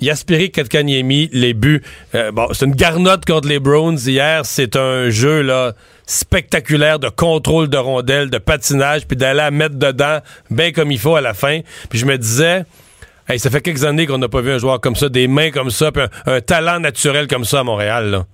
Yaspiri 0.00 0.50
Kotkaniemi, 0.50 1.30
les 1.32 1.54
buts. 1.54 1.82
Euh, 2.14 2.30
bon, 2.32 2.48
c'est 2.52 2.66
une 2.66 2.74
garnotte 2.74 3.24
contre 3.24 3.48
les 3.48 3.58
Browns. 3.58 3.98
Hier, 4.06 4.44
c'est 4.44 4.76
un 4.76 5.08
jeu 5.10 5.42
là 5.42 5.72
spectaculaire 6.06 6.98
de 6.98 7.08
contrôle 7.08 7.68
de 7.68 7.78
rondelle, 7.78 8.28
de 8.28 8.38
patinage, 8.38 9.06
puis 9.06 9.16
d'aller 9.16 9.50
mettre 9.50 9.76
dedans, 9.76 10.18
bien 10.50 10.72
comme 10.72 10.90
il 10.90 10.98
faut 10.98 11.16
à 11.16 11.20
la 11.20 11.32
fin. 11.32 11.60
Puis 11.88 11.98
je 11.98 12.06
me 12.06 12.18
disais, 12.18 12.64
hey, 13.28 13.38
ça 13.38 13.50
fait 13.50 13.60
quelques 13.60 13.84
années 13.84 14.06
qu'on 14.06 14.18
n'a 14.18 14.28
pas 14.28 14.40
vu 14.40 14.50
un 14.52 14.58
joueur 14.58 14.80
comme 14.80 14.94
ça, 14.96 15.08
des 15.08 15.28
mains 15.28 15.50
comme 15.50 15.70
ça, 15.70 15.92
puis 15.92 16.02
un, 16.26 16.32
un 16.34 16.40
talent 16.40 16.80
naturel 16.80 17.26
comme 17.26 17.44
ça 17.44 17.60
à 17.60 17.64
Montréal. 17.64 18.10
Là. 18.10 18.24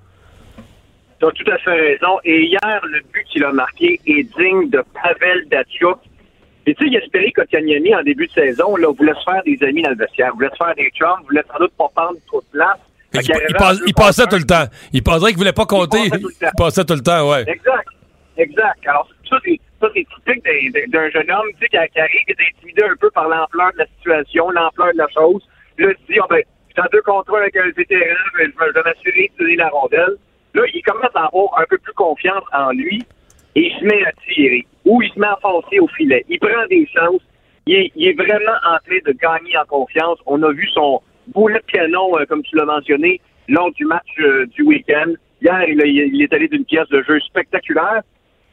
Tu 1.20 1.26
as 1.26 1.30
tout 1.32 1.50
à 1.50 1.58
fait 1.58 1.70
raison. 1.70 2.18
Et 2.24 2.44
hier, 2.46 2.80
le 2.84 3.00
but 3.12 3.24
qu'il 3.30 3.44
a 3.44 3.52
marqué 3.52 4.00
est 4.06 4.22
digne 4.22 4.70
de 4.70 4.82
Pavel 4.94 5.46
Datsyuk. 5.50 5.98
Et 6.66 6.74
tu 6.74 6.84
sais, 6.84 6.90
Yasperi 6.92 7.32
Kotkaniemi, 7.32 7.94
en 7.94 8.02
début 8.02 8.26
de 8.26 8.32
saison, 8.32 8.76
là, 8.76 8.88
voulait 8.96 9.14
se 9.14 9.30
faire 9.30 9.42
des 9.44 9.58
amis 9.66 9.82
dans 9.82 9.90
le 9.90 9.96
vestiaire, 9.96 10.32
voulait 10.34 10.50
se 10.50 10.56
faire 10.64 10.74
des 10.76 10.90
chums, 10.90 11.22
voulait 11.24 11.42
sans 11.50 11.58
doute 11.58 11.72
pas 11.76 11.88
prendre 11.94 12.16
trop 12.26 12.40
de 12.40 12.46
place. 12.58 12.78
Il, 13.12 13.20
il 13.48 13.54
passe- 13.56 13.80
il 13.86 13.94
passait 13.94 14.26
tout 14.26 14.36
le 14.36 14.44
temps. 14.44 14.66
Il 14.92 15.02
penserait 15.02 15.30
qu'il 15.30 15.38
voulait 15.38 15.52
pas 15.52 15.66
compter. 15.66 16.08
passait 16.10 16.20
tout 16.20 16.28
le 16.28 16.34
temps. 16.34 16.48
Il 16.52 16.56
passait 16.62 16.84
tout 16.84 16.94
le 16.94 17.00
temps, 17.00 17.30
ouais. 17.30 17.40
Exact. 17.48 17.88
Exact. 18.36 18.78
Alors, 18.86 19.08
ça, 19.28 19.36
c'est, 19.44 19.58
ça, 19.80 19.88
c'est 19.94 20.06
typique 20.14 20.44
d'un- 20.90 21.10
jeune 21.10 21.30
homme, 21.30 21.48
tu 21.54 21.60
sais, 21.60 21.68
qui, 21.68 21.76
arrive, 21.76 22.24
qui 22.26 22.32
est 22.32 22.48
intimidé 22.54 22.82
un 22.84 22.96
peu 22.96 23.10
par 23.10 23.28
l'ampleur 23.28 23.72
de 23.72 23.78
la 23.78 23.86
situation, 23.96 24.50
l'ampleur 24.50 24.92
de 24.92 24.98
la 24.98 25.08
chose. 25.08 25.42
Là, 25.78 25.88
il 25.90 26.06
se 26.06 26.12
dit, 26.12 26.20
oh, 26.20 26.26
ben, 26.28 26.42
je 26.68 26.72
suis 26.72 26.82
en 26.82 26.90
deux 26.92 27.02
contre 27.02 27.34
un 27.34 27.40
avec 27.40 27.56
un 27.56 27.70
vétéran, 27.70 28.14
je 28.34 28.44
vais, 28.44 28.82
m'assurer 28.84 29.30
de 29.32 29.42
donner 29.42 29.56
la 29.56 29.68
rondelle. 29.68 30.16
Là, 30.54 30.62
il 30.74 30.82
commence 30.82 31.14
à 31.14 31.26
avoir 31.26 31.58
un 31.58 31.64
peu 31.68 31.78
plus 31.78 31.92
confiance 31.94 32.44
en 32.52 32.72
lui 32.72 33.02
et 33.54 33.66
il 33.68 33.78
se 33.78 33.84
met 33.84 34.04
à 34.04 34.12
tirer. 34.28 34.66
Ou 34.84 35.02
il 35.02 35.10
se 35.12 35.18
met 35.18 35.26
à 35.26 35.38
foncer 35.40 35.78
au 35.78 35.88
filet. 35.88 36.24
Il 36.28 36.38
prend 36.38 36.66
des 36.68 36.86
chances. 36.94 37.22
Il 37.66 37.90
est, 37.96 38.12
vraiment 38.12 38.58
en 38.66 38.78
train 38.84 38.98
de 39.04 39.12
gagner 39.12 39.56
en 39.56 39.64
confiance. 39.64 40.18
On 40.26 40.42
a 40.42 40.52
vu 40.52 40.66
son 40.74 41.00
boulet 41.28 41.60
de 41.60 41.72
canon, 41.72 42.18
euh, 42.18 42.24
comme 42.26 42.42
tu 42.42 42.56
l'as 42.56 42.64
mentionné, 42.64 43.20
lors 43.48 43.70
du 43.72 43.84
match 43.84 44.08
euh, 44.20 44.46
du 44.46 44.62
week-end. 44.62 45.12
Hier, 45.40 45.64
il 45.68 46.22
est 46.22 46.32
allé 46.32 46.48
d'une 46.48 46.64
pièce 46.64 46.88
de 46.88 47.02
jeu 47.02 47.20
spectaculaire. 47.20 48.02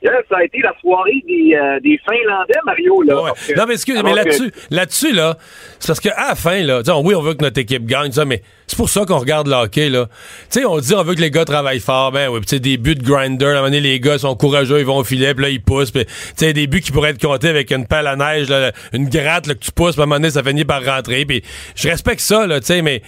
Hier, 0.03 0.13
ça 0.29 0.37
a 0.37 0.43
été 0.43 0.59
la 0.61 0.73
soirée 0.79 1.23
des, 1.27 1.55
euh, 1.55 1.79
des 1.79 1.99
Finlandais, 2.07 2.53
Mario. 2.65 3.01
Là, 3.01 3.23
Ouais. 3.23 3.31
Que- 3.47 3.57
Non, 3.57 3.65
mais 3.67 3.73
excuse, 3.73 3.99
mais 4.03 4.11
que- 4.11 4.15
là-dessus, 4.15 4.51
là-dessus, 4.69 5.11
là, 5.11 5.37
c'est 5.79 5.87
parce 5.87 5.99
qu'à 5.99 6.13
la 6.29 6.35
fin, 6.35 6.61
là, 6.61 6.81
oui, 7.03 7.15
on 7.15 7.21
veut 7.21 7.33
que 7.33 7.43
notre 7.43 7.59
équipe 7.59 7.83
gagne, 7.85 8.11
ça, 8.11 8.23
mais 8.23 8.43
c'est 8.67 8.77
pour 8.77 8.89
ça 8.89 9.05
qu'on 9.05 9.17
regarde 9.17 9.47
le 9.47 9.55
hockey, 9.55 9.89
là. 9.89 10.05
Tu 10.51 10.59
sais, 10.59 10.65
on 10.65 10.77
dit, 10.77 10.93
on 10.93 11.01
veut 11.03 11.15
que 11.15 11.21
les 11.21 11.31
gars 11.31 11.45
travaillent 11.45 11.79
fort, 11.79 12.11
ben 12.11 12.29
oui, 12.29 12.39
tu 12.41 12.59
des 12.59 12.77
buts 12.77 12.93
de 12.93 13.03
grinder, 13.03 13.45
à 13.45 13.49
un 13.49 13.53
moment 13.55 13.63
donné, 13.65 13.79
les 13.79 13.99
gars 13.99 14.19
sont 14.19 14.35
courageux, 14.35 14.77
ils 14.79 14.85
vont 14.85 14.97
au 14.97 15.03
filet, 15.03 15.33
puis 15.33 15.43
là, 15.45 15.49
ils 15.49 15.61
poussent, 15.63 15.89
puis 15.89 16.05
tu 16.05 16.11
sais, 16.35 16.53
des 16.53 16.67
buts 16.67 16.81
qui 16.81 16.91
pourraient 16.91 17.09
être 17.09 17.21
comptés 17.21 17.49
avec 17.49 17.71
une 17.71 17.87
pelle 17.87 18.05
à 18.05 18.15
neige, 18.15 18.49
là, 18.49 18.71
une 18.93 19.09
gratte, 19.09 19.47
là, 19.47 19.55
que 19.55 19.59
tu 19.65 19.71
pousses, 19.71 19.93
puis 19.95 20.01
à 20.01 20.03
un 20.03 20.05
moment 20.05 20.19
donné, 20.19 20.29
ça 20.29 20.43
finit 20.43 20.63
par 20.63 20.85
rentrer, 20.85 21.25
puis 21.25 21.41
je 21.75 21.89
respecte 21.89 22.19
ça, 22.21 22.45
là, 22.45 22.59
tu 22.59 22.67
sais, 22.67 22.83
mais 22.83 23.01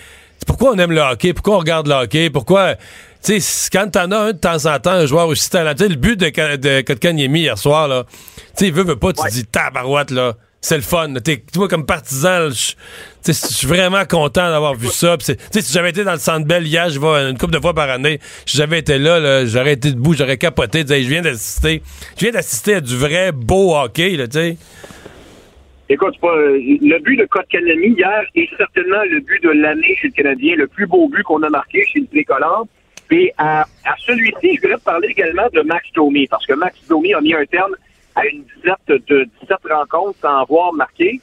pourquoi 0.48 0.72
on 0.72 0.78
aime 0.80 0.92
le 0.92 1.02
hockey, 1.02 1.34
pourquoi 1.34 1.58
on 1.58 1.60
regarde 1.60 1.88
le 1.88 1.94
hockey, 1.94 2.32
pourquoi... 2.32 2.74
Tu 3.24 3.40
sais, 3.42 3.70
quand 3.72 3.90
t'en 3.92 4.12
as 4.12 4.18
un 4.18 4.32
de 4.32 4.38
temps 4.38 4.66
en 4.66 4.80
temps, 4.80 4.92
un 4.92 5.06
joueur 5.06 5.28
aussi 5.28 5.50
talentueux, 5.50 5.90
le 5.90 5.96
but 5.96 6.18
de, 6.20 6.56
de 6.56 6.82
Kotkaniemi 6.82 7.42
hier 7.42 7.58
soir, 7.58 7.88
là, 7.88 8.06
tu 8.10 8.14
sais, 8.56 8.68
il 8.68 8.74
veut, 8.74 8.84
veut 8.84 8.96
pas, 8.96 9.12
tu 9.14 9.22
te 9.22 9.30
dis, 9.30 9.46
tabarouette, 9.46 10.12
là, 10.12 10.36
c'est 10.62 10.76
le 10.78 10.82
fun. 10.82 11.14
T'es- 11.24 11.44
Toi, 11.54 11.68
comme 11.68 11.86
partisan, 11.86 12.50
je 12.50 13.32
suis 13.32 13.68
vraiment 13.68 14.06
content 14.06 14.50
d'avoir 14.50 14.74
vu 14.76 14.88
ça. 14.88 15.18
Puis 15.18 15.26
c'est- 15.26 15.36
Tu 15.36 15.44
sais, 15.52 15.62
si 15.62 15.74
j'avais 15.74 15.90
été 15.90 16.04
dans 16.06 16.14
le 16.14 16.18
Centre 16.20 16.46
Bell 16.48 16.66
hier, 16.66 16.90
je 16.90 17.00
vais 17.00 17.30
une 17.30 17.38
couple 17.38 17.54
de 17.54 17.60
fois 17.60 17.74
par 17.74 17.90
année. 17.90 18.20
Si 18.46 18.56
j'avais 18.58 18.80
été 18.80 18.98
là, 18.98 19.20
là, 19.20 19.46
j'aurais 19.46 19.74
été 19.74 19.92
debout, 19.92 20.14
j'aurais 20.14 20.38
capoté. 20.38 20.84
je 20.88 20.94
viens 21.10 21.22
d'assister. 21.22 21.82
Je 22.18 22.22
viens 22.26 22.32
d'assister 22.32 22.76
à 22.76 22.82
du 22.82 22.96
vrai 22.96 23.32
beau 23.34 23.76
hockey, 23.76 24.12
là, 24.18 24.28
tu 24.28 24.34
sais. 24.38 24.58
Écoute, 25.92 26.20
pas, 26.22 26.28
euh, 26.36 26.58
le 26.82 27.00
but 27.04 27.18
de 27.18 27.26
Kotkaniemi 27.26 27.96
hier 27.98 28.22
est 28.36 28.50
certainement 28.58 29.02
le 29.10 29.22
but 29.22 29.42
de 29.44 29.50
l'année 29.50 29.96
chez 30.00 30.08
le 30.08 30.14
Canadien, 30.14 30.56
le 30.56 30.68
plus 30.68 30.86
beau 30.88 31.08
but 31.10 31.24
qu'on 31.24 31.42
a 31.44 31.50
marqué 31.50 31.84
chez 31.92 32.00
le 32.02 32.08
tricolore. 32.08 32.68
Et 33.12 33.34
à, 33.38 33.62
à 33.62 33.96
celui-ci, 34.00 34.56
je 34.56 34.62
voudrais 34.62 34.78
parler 34.78 35.08
également 35.10 35.48
de 35.54 35.62
Max 35.62 35.88
Domi, 35.94 36.28
parce 36.28 36.46
que 36.46 36.54
Max 36.54 36.76
Domi 36.88 37.14
a 37.14 37.22
mis 37.22 37.34
un 37.34 37.46
terme 37.46 37.76
à 38.16 38.26
une 38.26 38.44
dizaine 38.56 38.76
de 38.88 39.28
17 39.42 39.58
rencontres 39.70 40.20
sans 40.22 40.42
avoir 40.42 40.74
marqué. 40.74 41.20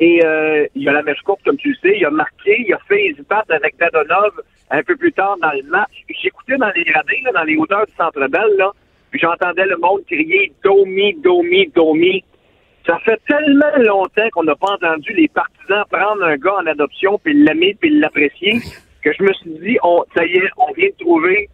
Et 0.00 0.24
euh, 0.24 0.66
il 0.74 0.88
a 0.88 0.92
la 0.92 1.02
mèche 1.02 1.20
courte, 1.20 1.42
comme 1.44 1.58
tu 1.58 1.70
le 1.70 1.74
sais. 1.76 1.98
Il 1.98 2.04
a 2.06 2.10
marqué, 2.10 2.64
il 2.66 2.72
a 2.72 2.78
fait 2.88 3.08
his 3.08 3.16
bat 3.28 3.44
avec 3.50 3.76
Dadonov 3.76 4.32
un 4.70 4.82
peu 4.82 4.96
plus 4.96 5.12
tard 5.12 5.36
dans 5.42 5.52
le 5.52 5.62
match. 5.64 5.90
J'écoutais 6.22 6.56
dans 6.56 6.70
les 6.74 6.84
gradins, 6.84 7.22
là, 7.24 7.32
dans 7.32 7.44
les 7.44 7.56
hauteurs 7.56 7.86
du 7.86 7.92
Centre 7.96 8.26
Bell, 8.28 8.56
là, 8.56 8.72
puis 9.10 9.20
j'entendais 9.20 9.66
le 9.66 9.76
monde 9.76 10.00
crier 10.06 10.52
«Domi, 10.64 11.14
Domi, 11.22 11.70
Domi». 11.74 12.24
Ça 12.86 12.98
fait 13.00 13.20
tellement 13.28 13.76
longtemps 13.76 14.28
qu'on 14.32 14.44
n'a 14.44 14.56
pas 14.56 14.72
entendu 14.72 15.12
les 15.12 15.28
partisans 15.28 15.84
prendre 15.90 16.24
un 16.24 16.36
gars 16.36 16.54
en 16.62 16.66
adoption, 16.66 17.20
puis 17.22 17.34
l'aimer, 17.34 17.76
puis 17.78 17.90
l'apprécier, 17.98 18.58
que 19.00 19.12
je 19.12 19.22
me 19.22 19.32
suis 19.34 19.50
dit, 19.60 19.78
on, 19.82 20.04
ça 20.16 20.24
y 20.24 20.36
est, 20.36 20.50
on 20.56 20.72
vient 20.72 20.88
de 20.88 21.04
trouver 21.04 21.48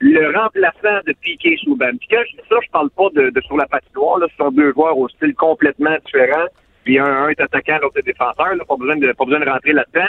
le 0.00 0.38
remplaçant 0.38 1.00
de 1.06 1.12
Piquet 1.20 1.56
Souban. 1.62 1.96
Puis 1.98 2.08
quand 2.10 2.22
je 2.30 2.36
dis 2.36 2.48
ça, 2.48 2.56
je 2.64 2.70
parle 2.70 2.90
pas 2.90 3.08
de, 3.14 3.30
de 3.30 3.40
sur 3.42 3.56
la 3.56 3.66
patinoire, 3.66 4.18
là, 4.18 4.26
ce 4.30 4.36
sont 4.36 4.50
deux 4.52 4.72
joueurs 4.72 4.96
au 4.96 5.08
style 5.08 5.34
complètement 5.34 5.96
différent, 6.04 6.46
puis 6.84 6.98
un, 6.98 7.04
un 7.04 7.28
est 7.28 7.40
attaquant, 7.40 7.78
l'autre 7.82 7.98
est 7.98 8.02
défenseur, 8.02 8.54
là, 8.54 8.64
pas 8.64 8.76
besoin 8.76 8.96
de 8.96 9.12
pas 9.12 9.24
besoin 9.24 9.40
de 9.40 9.48
rentrer 9.50 9.72
là-dedans. 9.72 10.08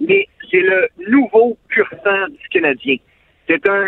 Mais 0.00 0.26
c'est 0.50 0.60
le 0.60 0.88
nouveau 1.08 1.56
pur 1.68 1.88
sang 2.04 2.28
du 2.28 2.48
Canadien. 2.50 2.96
C'est 3.46 3.66
un 3.68 3.86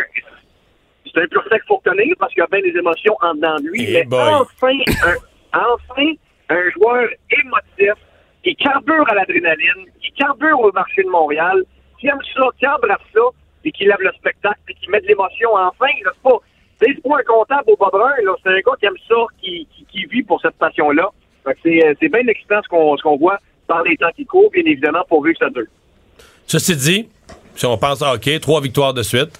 c'est 1.07 1.21
un 1.23 1.27
pur 1.27 1.43
sang 1.45 1.57
qu'il 1.57 1.67
faut 1.69 1.77
retenir 1.85 2.15
parce 2.19 2.33
qu'il 2.33 2.41
y 2.41 2.45
a 2.45 2.47
bien 2.51 2.61
des 2.61 2.79
émotions 2.79 3.17
en 3.21 3.35
dedans 3.35 3.57
de 3.57 3.69
lui. 3.69 3.85
Eh 3.89 3.93
mais 3.93 4.05
boy. 4.05 4.19
enfin, 4.21 4.79
un, 5.05 5.15
enfin, 5.53 6.13
un 6.49 6.71
joueur 6.71 7.09
émotif 7.31 7.95
qui 8.43 8.57
carbure 8.57 9.09
à 9.09 9.15
l'adrénaline, 9.15 9.87
qui 10.01 10.13
carbure 10.13 10.61
au 10.61 10.73
marché 10.73 11.03
de 11.03 11.09
Montréal, 11.09 11.63
qui 12.03 12.09
aime 12.09 12.19
ça, 12.35 12.43
qui 12.59 12.67
embrasse 12.67 12.99
ça, 13.15 13.21
et 13.65 13.71
qui 13.71 13.85
lève 13.85 14.01
le 14.01 14.13
spectacle, 14.19 14.59
et 14.69 14.75
qui 14.75 14.91
met 14.91 15.01
de 15.01 15.07
l'émotion 15.07 15.51
enfin. 15.55 15.87
C'est 16.03 16.23
pas, 16.23 16.39
c'est 16.81 17.03
pas 17.03 17.17
un 17.17 17.23
comptable 17.23 17.71
au 17.71 17.77
bas 17.77 17.91
brun, 17.93 18.11
là. 18.25 18.35
C'est 18.43 18.51
un 18.51 18.59
gars 18.59 18.77
qui 18.81 18.87
aime 18.87 19.03
ça, 19.09 19.15
qui, 19.41 19.69
qui, 19.73 19.87
qui 19.87 20.05
vit 20.07 20.23
pour 20.25 20.41
cette 20.41 20.57
passion-là. 20.57 21.09
C'est, 21.63 21.87
euh, 21.87 21.95
c'est 22.01 22.09
bien 22.09 22.27
excitant 22.27 22.61
ce 22.63 22.69
qu'on, 22.69 22.97
ce 22.97 23.03
qu'on 23.03 23.17
voit 23.17 23.39
par 23.69 23.85
les 23.85 23.97
temps 23.97 24.11
qui 24.17 24.27
courent, 24.27 24.51
bien 24.51 24.65
évidemment, 24.67 25.05
pourvu 25.09 25.33
que 25.33 25.39
ça 25.39 25.51
dure. 25.51 25.67
Ceci 26.47 26.77
dit, 26.77 27.09
si 27.55 27.67
on 27.67 27.79
pense 27.79 28.03
à 28.03 28.13
hockey, 28.13 28.41
trois 28.41 28.61
victoires 28.61 28.95
de 28.95 29.03
suite. 29.03 29.39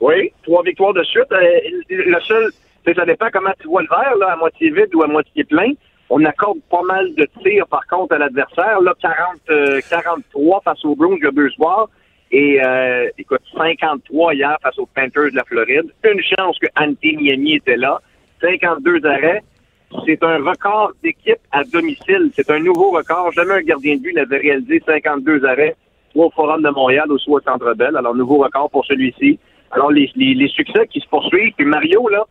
Oui, 0.00 0.32
trois 0.44 0.62
victoires 0.62 0.94
de 0.94 1.02
suite. 1.02 1.32
Euh, 1.32 1.60
le 1.88 2.20
seul, 2.20 2.50
ça 2.94 3.04
dépend 3.04 3.26
comment 3.32 3.50
tu 3.60 3.66
vois 3.66 3.82
le 3.82 3.88
verre, 3.88 4.16
là, 4.16 4.32
à 4.34 4.36
moitié 4.36 4.70
vide 4.70 4.94
ou 4.94 5.02
à 5.02 5.08
moitié 5.08 5.42
plein. 5.42 5.72
On 6.10 6.24
accorde 6.24 6.58
pas 6.70 6.82
mal 6.82 7.14
de 7.14 7.28
tirs, 7.42 7.66
par 7.66 7.86
contre, 7.86 8.14
à 8.14 8.18
l'adversaire. 8.18 8.80
Là, 8.80 8.94
40, 9.00 9.16
euh, 9.50 9.80
43 9.90 10.62
face 10.62 10.84
aux 10.84 10.96
a 10.96 11.30
deux 11.30 11.50
soirs. 11.50 11.88
Et, 12.30 12.60
euh, 12.62 13.08
écoute, 13.18 13.40
53 13.56 14.34
hier 14.34 14.56
face 14.62 14.78
aux 14.78 14.86
Panthers 14.86 15.30
de 15.30 15.36
la 15.36 15.44
Floride. 15.44 15.92
Une 16.04 16.22
chance 16.22 16.58
que 16.58 16.66
Antti 16.80 17.16
Niemi 17.16 17.56
était 17.56 17.76
là. 17.76 18.00
52 18.40 19.04
arrêts. 19.04 19.42
C'est 20.06 20.22
un 20.22 20.38
record 20.38 20.92
d'équipe 21.02 21.38
à 21.50 21.64
domicile. 21.64 22.30
C'est 22.34 22.50
un 22.50 22.58
nouveau 22.58 22.90
record. 22.90 23.32
Jamais 23.32 23.54
un 23.54 23.62
gardien 23.62 23.96
de 23.96 24.02
but 24.02 24.14
n'avait 24.14 24.38
réalisé 24.38 24.82
52 24.84 25.44
arrêts, 25.44 25.76
soit 26.12 26.26
au 26.26 26.30
Forum 26.30 26.62
de 26.62 26.68
Montréal 26.68 27.10
ou 27.10 27.18
soit 27.18 27.40
au 27.40 27.42
Centre 27.42 27.72
Bell. 27.74 27.96
Alors, 27.96 28.14
nouveau 28.14 28.38
record 28.38 28.70
pour 28.70 28.84
celui-ci. 28.84 29.38
Alors, 29.70 29.90
les, 29.90 30.10
les, 30.14 30.34
les 30.34 30.48
succès 30.48 30.86
qui 30.86 31.00
se 31.00 31.08
poursuivent. 31.08 31.52
Puis 31.56 31.66
Mario, 31.66 32.08
là, 32.08 32.24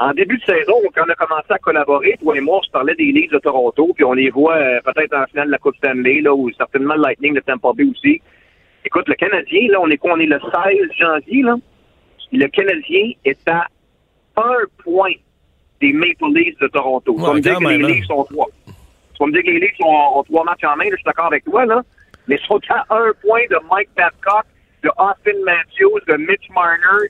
en 0.00 0.12
début 0.12 0.38
de 0.38 0.44
saison, 0.44 0.74
quand 0.94 1.02
on 1.06 1.10
a 1.10 1.14
commencé 1.14 1.46
à 1.50 1.58
collaborer, 1.58 2.16
toi 2.22 2.36
et 2.36 2.40
moi, 2.40 2.58
on 2.58 2.62
se 2.62 2.70
parlait 2.70 2.94
des 2.94 3.12
Leafs 3.12 3.30
de 3.30 3.38
Toronto, 3.38 3.92
puis 3.94 4.04
on 4.04 4.14
les 4.14 4.30
voit 4.30 4.56
euh, 4.56 4.80
peut-être 4.84 5.14
en 5.14 5.26
finale 5.26 5.46
de 5.48 5.52
la 5.52 5.58
Coupe 5.58 5.76
Stanley, 5.76 6.20
là, 6.22 6.34
ou 6.34 6.50
certainement 6.52 6.94
le 6.94 7.02
Lightning 7.02 7.34
de 7.34 7.40
Tampa 7.40 7.68
Bay 7.74 7.84
aussi. 7.84 8.20
Écoute, 8.84 9.08
le 9.08 9.14
Canadien, 9.14 9.68
là, 9.70 9.78
on 9.80 9.88
est 9.90 9.98
quoi? 9.98 10.14
On 10.14 10.20
est 10.20 10.26
le 10.26 10.40
16 10.40 10.88
janvier, 10.98 11.42
là? 11.42 11.56
Le 12.32 12.46
Canadien 12.48 13.10
est 13.24 13.48
à 13.48 13.66
un 14.36 14.64
point 14.82 15.12
des 15.80 15.92
Maple 15.92 16.32
Leafs 16.34 16.58
de 16.60 16.68
Toronto. 16.68 17.14
tu 17.14 17.20
vas 17.20 17.28
Ouais, 17.28 17.34
me 17.36 17.40
dire 17.40 17.58
que 17.58 17.64
les 17.64 17.74
hein. 17.84 17.88
Leafs 17.88 18.06
sont 18.06 18.24
trois. 18.24 18.46
Tu 18.66 19.18
vas 19.20 19.26
me 19.26 19.32
dire 19.32 19.42
que 19.42 19.50
les 19.50 19.60
Leafs 19.60 19.76
ont, 19.84 20.18
ont 20.18 20.22
trois 20.22 20.44
matchs 20.44 20.64
en 20.64 20.76
main, 20.76 20.84
là, 20.84 20.90
je 20.92 20.96
suis 20.96 21.04
d'accord 21.04 21.26
avec 21.26 21.44
toi, 21.44 21.66
là. 21.66 21.82
Mais 22.26 22.36
ils 22.40 22.46
sont 22.46 22.60
à 22.70 22.86
un 22.90 23.12
point 23.20 23.42
de 23.50 23.58
Mike 23.70 23.90
Babcock, 23.96 24.44
de 24.82 24.88
Austin 24.96 25.38
Matthews, 25.44 26.00
de 26.08 26.16
Mitch 26.16 26.48
Marner, 26.54 27.08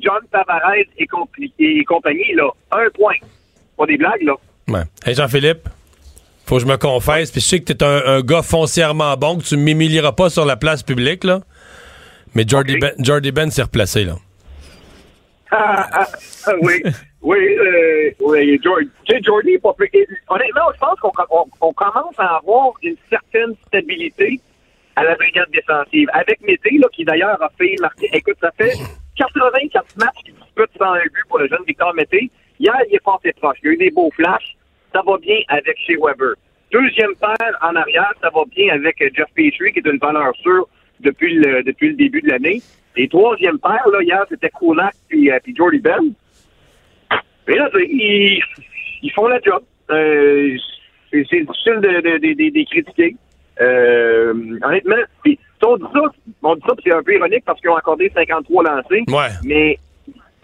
John 0.00 0.20
Tavares 0.30 0.74
et, 0.98 1.06
compli- 1.06 1.52
et 1.58 1.84
compagnie, 1.84 2.32
là. 2.34 2.48
Un 2.72 2.88
point. 2.94 3.14
Pas 3.76 3.86
des 3.86 3.96
blagues, 3.96 4.22
là. 4.22 4.34
Ouais. 4.68 4.82
Hey 5.04 5.14
Jean-Philippe, 5.14 5.68
faut 6.46 6.56
que 6.56 6.62
je 6.62 6.66
me 6.66 6.76
confesse, 6.76 7.30
puis 7.30 7.40
je 7.40 7.46
sais 7.46 7.60
que 7.60 7.72
t'es 7.72 7.82
un, 7.84 8.02
un 8.06 8.20
gars 8.22 8.42
foncièrement 8.42 9.16
bon, 9.16 9.38
que 9.38 9.44
tu 9.44 9.56
m'humilieras 9.56 10.12
pas 10.12 10.30
sur 10.30 10.44
la 10.44 10.56
place 10.56 10.82
publique, 10.82 11.24
là. 11.24 11.40
Mais 12.34 12.44
Jordy 12.46 12.76
Ben, 12.78 12.92
Jordy 12.98 13.32
Ben 13.32 13.50
s'est 13.50 13.62
replacé, 13.62 14.04
là. 14.04 14.14
Ah, 15.50 15.88
ah, 15.92 16.06
ah, 16.46 16.52
oui, 16.62 16.80
oui, 17.22 17.38
euh, 17.38 18.10
oui, 18.20 18.60
Jordy. 18.62 18.88
Jordy 19.24 19.58
pas 19.58 19.72
plus- 19.72 19.90
Honnêtement, 20.28 20.62
je 20.74 20.78
pense 20.78 21.00
qu'on 21.00 21.10
on, 21.30 21.44
on 21.60 21.72
commence 21.72 22.14
à 22.18 22.36
avoir 22.36 22.72
une 22.82 22.94
certaine 23.08 23.54
stabilité 23.66 24.40
à 24.94 25.02
la 25.02 25.16
brigade 25.16 25.50
défensive. 25.52 26.08
Avec 26.12 26.40
Mété, 26.42 26.78
là, 26.78 26.86
qui 26.94 27.04
d'ailleurs 27.04 27.42
a 27.42 27.50
fait 27.58 27.74
marquer. 27.80 28.08
Écoute, 28.12 28.36
ça 28.40 28.52
fait 28.56 28.74
84 29.20 29.96
matchs 29.98 30.22
qu'il 30.24 30.34
dispute 30.34 30.70
sans 30.78 30.92
un 30.94 31.02
but 31.02 31.24
pour 31.28 31.38
le 31.38 31.48
jeune 31.48 31.62
Victor 31.66 31.92
Mété. 31.94 32.30
Hier, 32.58 32.74
il 32.88 32.94
est 32.94 33.28
et 33.28 33.32
proche. 33.34 33.58
Il 33.62 33.66
y 33.66 33.68
a 33.68 33.72
eu 33.72 33.76
des 33.76 33.90
beaux 33.90 34.10
flashs. 34.12 34.56
Ça 34.92 35.02
va 35.06 35.18
bien 35.18 35.40
avec 35.48 35.76
chez 35.86 35.96
Weber. 35.96 36.34
Deuxième 36.72 37.14
paire 37.16 37.58
en 37.60 37.76
arrière, 37.76 38.12
ça 38.22 38.30
va 38.30 38.42
bien 38.46 38.72
avec 38.74 38.96
Jeff 38.98 39.28
Petrie, 39.34 39.72
qui 39.72 39.80
est 39.80 39.86
une 39.86 39.98
valeur 39.98 40.34
sûre 40.36 40.68
depuis 41.00 41.34
le, 41.34 41.62
depuis 41.62 41.88
le 41.90 41.94
début 41.94 42.22
de 42.22 42.28
l'année. 42.28 42.62
Et 42.96 43.08
troisième 43.08 43.58
paire, 43.58 43.86
là, 43.92 44.02
hier, 44.02 44.24
c'était 44.28 44.50
Konak 44.50 44.94
puis, 45.08 45.30
euh, 45.30 45.38
puis 45.42 45.54
Jordy 45.54 45.78
Ben. 45.78 46.12
Mais 47.46 47.56
là, 47.56 47.68
ils, 47.74 48.40
ils 49.02 49.12
font 49.12 49.28
la 49.28 49.40
job. 49.40 49.62
Euh, 49.90 50.56
c'est 51.10 51.22
difficile 51.22 51.80
de, 51.80 52.18
de, 52.18 52.64
critiquer. 52.70 53.16
Euh, 53.60 54.58
honnêtement, 54.62 54.96
puis, 55.22 55.38
on 55.66 55.76
dit 55.76 55.84
ça, 55.92 56.00
on 56.42 56.54
dit 56.56 56.62
ça, 56.66 56.74
c'est 56.84 56.92
un 56.92 57.02
peu 57.02 57.14
ironique 57.14 57.44
parce 57.44 57.60
qu'ils 57.60 57.70
ont 57.70 57.76
accordé 57.76 58.10
53 58.14 58.62
lancés. 58.64 59.04
Ouais. 59.08 59.28
Mais 59.44 59.78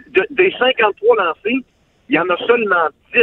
de- 0.09 0.27
des 0.31 0.51
53 0.59 1.17
lancés, 1.17 1.65
il 2.09 2.15
y 2.15 2.19
en 2.19 2.29
a 2.29 2.37
seulement 2.47 2.89
10 3.15 3.23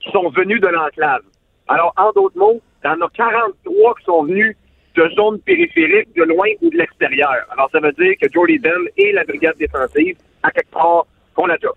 qui 0.00 0.10
sont 0.10 0.28
venus 0.30 0.60
de 0.60 0.68
l'enclave. 0.68 1.22
Alors, 1.68 1.92
en 1.96 2.12
d'autres 2.12 2.36
mots, 2.38 2.60
il 2.84 2.86
y 2.88 2.90
en 2.90 3.00
a 3.00 3.08
43 3.14 3.94
qui 3.98 4.04
sont 4.04 4.24
venus 4.24 4.56
de 4.94 5.08
zones 5.14 5.38
périphériques, 5.40 6.14
de 6.16 6.22
loin 6.24 6.48
ou 6.62 6.70
de 6.70 6.76
l'extérieur. 6.76 7.34
Alors, 7.50 7.68
ça 7.70 7.78
veut 7.80 7.92
dire 7.92 8.14
que 8.20 8.26
Jordy 8.32 8.58
Ben 8.58 8.72
et 8.96 9.12
la 9.12 9.24
brigade 9.24 9.56
défensive, 9.58 10.16
à 10.42 10.50
quelque 10.50 10.70
part, 10.70 11.06
la 11.46 11.56
job. 11.62 11.72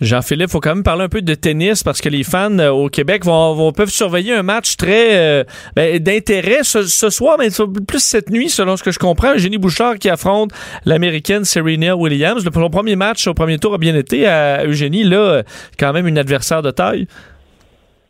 Jean-Philippe, 0.00 0.48
faut 0.48 0.60
quand 0.60 0.74
même 0.74 0.82
parler 0.82 1.04
un 1.04 1.08
peu 1.08 1.20
de 1.20 1.34
tennis 1.34 1.82
parce 1.82 2.00
que 2.00 2.08
les 2.08 2.24
fans 2.24 2.58
euh, 2.58 2.70
au 2.70 2.88
Québec 2.88 3.22
vont, 3.24 3.70
peuvent 3.72 3.90
surveiller 3.90 4.32
un 4.32 4.42
match 4.42 4.76
très 4.76 5.18
euh, 5.18 5.44
ben, 5.76 5.98
d'intérêt 5.98 6.62
ce, 6.62 7.10
soir, 7.10 7.36
mais 7.38 7.48
plus 7.86 8.02
cette 8.02 8.30
nuit, 8.30 8.48
selon 8.48 8.78
ce 8.78 8.82
que 8.82 8.92
je 8.92 8.98
comprends. 8.98 9.34
Eugénie 9.34 9.58
Bouchard 9.58 9.98
qui 9.98 10.08
affronte 10.08 10.52
l'américaine 10.86 11.44
Serena 11.44 11.96
Williams. 11.96 12.44
Le, 12.44 12.50
premier 12.70 12.96
match 12.96 13.26
au 13.26 13.34
premier 13.34 13.58
tour 13.58 13.74
a 13.74 13.78
bien 13.78 13.94
été 13.94 14.26
à 14.26 14.64
Eugénie. 14.64 15.04
Là, 15.04 15.18
euh, 15.18 15.42
quand 15.78 15.92
même 15.92 16.06
une 16.06 16.18
adversaire 16.18 16.62
de 16.62 16.70
taille. 16.70 17.06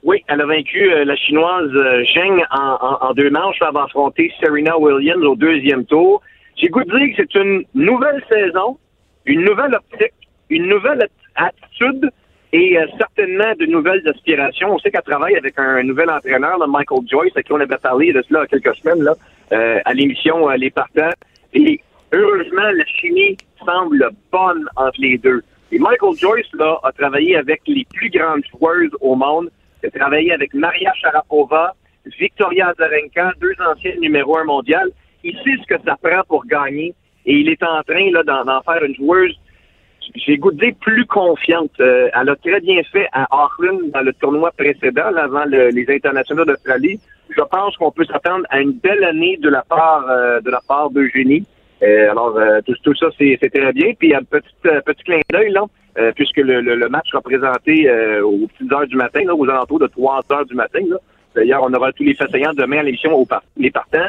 Oui, 0.05 0.23
elle 0.29 0.41
a 0.41 0.47
vaincu 0.47 1.05
la 1.05 1.17
chinoise 1.17 1.71
Zheng 2.15 2.41
en, 2.53 3.13
deux 3.15 3.31
manches. 3.31 3.57
Elle 3.61 3.75
va 3.75 3.83
affronter 3.85 4.33
Serena 4.41 4.79
Williams 4.79 5.25
au 5.25 5.35
deuxième 5.35 5.85
tour. 5.85 6.23
J'ai 6.57 6.69
goût 6.69 6.85
dire 6.85 7.17
que 7.17 7.23
c'est 7.23 7.35
une 7.35 7.65
nouvelle 7.75 8.23
saison, 8.31 8.79
une 9.27 9.45
nouvelle 9.45 9.75
optique, 9.75 10.15
une 10.49 10.69
nouvelle 10.69 11.03
attitude 11.47 12.11
et 12.53 12.79
euh, 12.79 12.87
certainement 12.99 13.53
de 13.59 13.67
nouvelles 13.67 14.07
aspirations. 14.09 14.75
On 14.75 14.79
sait 14.79 14.91
qu'elle 14.91 15.03
travaille 15.03 15.37
avec 15.37 15.55
un 15.59 15.83
nouvel 15.83 16.11
entraîneur, 16.11 16.59
Michael 16.69 17.07
Joyce, 17.09 17.37
à 17.37 17.43
qui 17.43 17.53
on 17.53 17.61
avait 17.61 17.77
parlé 17.77 18.13
de 18.13 18.23
cela 18.23 18.41
il 18.41 18.43
y 18.43 18.57
a 18.57 18.61
quelques 18.61 18.77
semaines 18.79 19.05
là, 19.05 19.15
euh, 19.53 19.79
à 19.85 19.95
l'émission 19.95 20.51
euh, 20.51 20.57
Les 20.57 20.71
Partants. 20.71 21.13
Et 21.55 21.81
heureusement, 22.13 22.71
la 22.75 22.85
chimie 22.87 23.37
semble 23.65 24.11
bonne 24.33 24.69
entre 24.77 25.01
les 25.01 25.19
deux. 25.19 25.43
Et 25.73 25.79
Michael 25.79 26.17
Joyce 26.17 26.53
là, 26.55 26.79
a 26.83 26.93
travaillé 26.93 27.37
avec 27.37 27.63
les 27.67 27.87
plus 27.93 28.11
grandes 28.11 28.43
joueuses 28.51 28.91
au 29.01 29.15
monde. 29.15 29.51
Il 29.83 29.87
a 29.87 29.91
travaillé 29.91 30.33
avec 30.33 30.53
Maria 30.53 30.93
Sharapova, 31.01 31.75
Victoria 32.19 32.69
Azarenka, 32.71 33.33
deux 33.41 33.55
anciennes 33.65 34.01
numéro 34.01 34.37
un 34.37 34.45
mondial. 34.45 34.91
Il 35.23 35.35
sait 35.37 35.57
ce 35.63 35.67
que 35.75 35.81
ça 35.85 35.97
prend 36.03 36.23
pour 36.27 36.45
gagner 36.47 36.95
et 37.27 37.35
il 37.35 37.49
est 37.49 37.63
en 37.63 37.83
train 37.83 38.11
là, 38.11 38.23
d'en 38.25 38.63
faire 38.63 38.83
une 38.83 38.97
joueuse 38.97 39.39
j'ai 40.15 40.37
goût 40.39 40.51
de 40.53 40.59
dire 40.59 40.75
plus 40.81 41.07
confiante. 41.07 41.71
Euh, 41.81 42.09
elle 42.15 42.29
a 42.29 42.37
très 42.37 42.61
bien 42.61 42.83
fait 42.93 43.07
à 43.13 43.27
Auckland 43.31 43.91
dans 43.93 44.01
le 44.03 44.13
tournoi 44.15 44.51
précédent, 44.57 45.11
là, 45.11 45.25
avant 45.25 45.45
le- 45.45 45.69
les 45.71 45.87
internationaux 45.89 46.45
d'Australie. 46.45 46.99
Je 47.31 47.43
pense 47.43 47.77
qu'on 47.77 47.91
peut 47.93 48.05
s'attendre 48.05 48.45
à 48.51 48.61
une 48.61 48.73
belle 48.73 49.05
année 49.05 49.37
de 49.39 49.49
la 49.49 49.63
part 49.63 50.07
euh, 50.09 50.41
de 50.41 50.51
la 50.51 50.61
d'Eugénie. 50.91 51.47
Euh, 51.83 52.11
alors 52.11 52.39
tout, 52.67 52.95
ça 52.95 53.07
c'est 53.19 53.39
très 53.39 53.73
bien. 53.73 53.93
Puis 53.99 54.15
un 54.15 54.23
petit 54.23 54.49
petit 54.63 55.03
clin 55.05 55.21
d'œil 55.33 55.51
là, 55.53 55.65
puisque 56.15 56.37
le, 56.37 56.89
match 56.89 57.09
sera 57.11 57.23
présenté 57.23 57.91
aux 58.23 58.47
petites 58.49 58.73
heures 58.73 58.87
du 58.87 58.97
matin, 58.97 59.23
là, 59.25 59.35
aux 59.35 59.49
alentours 59.49 59.79
de 59.79 59.87
3 59.87 60.21
heures 60.33 60.45
du 60.45 60.55
matin. 60.55 60.81
D'ailleurs, 61.35 61.63
on 61.63 61.73
aura 61.73 61.93
tous 61.93 62.03
les 62.03 62.15
faits 62.15 62.31
saillants 62.31 62.53
demain 62.55 62.79
à 62.79 62.83
l'émission 62.83 63.15
aux 63.15 63.27
les 63.57 63.71
partants. 63.71 64.09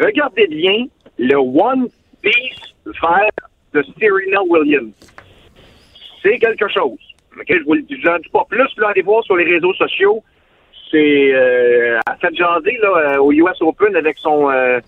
Regardez 0.00 0.46
bien 0.46 0.86
le 1.18 1.36
One 1.36 1.88
Piece 2.22 2.74
vert 2.86 3.30
de 3.72 3.82
Serena 3.98 4.42
Williams. 4.44 4.92
C'est 6.24 6.38
quelque 6.38 6.68
chose. 6.68 6.98
Ok, 7.38 7.46
je 7.48 7.64
vous 7.64 7.74
le 7.74 7.82
dis, 7.82 8.00
pas 8.32 8.44
plus. 8.48 8.68
Là, 8.78 8.88
allez 8.88 9.02
voir 9.02 9.22
sur 9.24 9.36
les 9.36 9.44
réseaux 9.44 9.74
sociaux. 9.74 10.22
C'est 10.90 11.32
euh, 11.34 11.98
à 12.06 12.16
fait 12.16 12.34
jaser 12.34 12.78
là, 12.80 12.88
euh, 12.88 13.18
au 13.18 13.32
US 13.32 13.60
Open 13.60 13.96
avec 13.96 14.16
son 14.18 14.48
euh, 14.50 14.78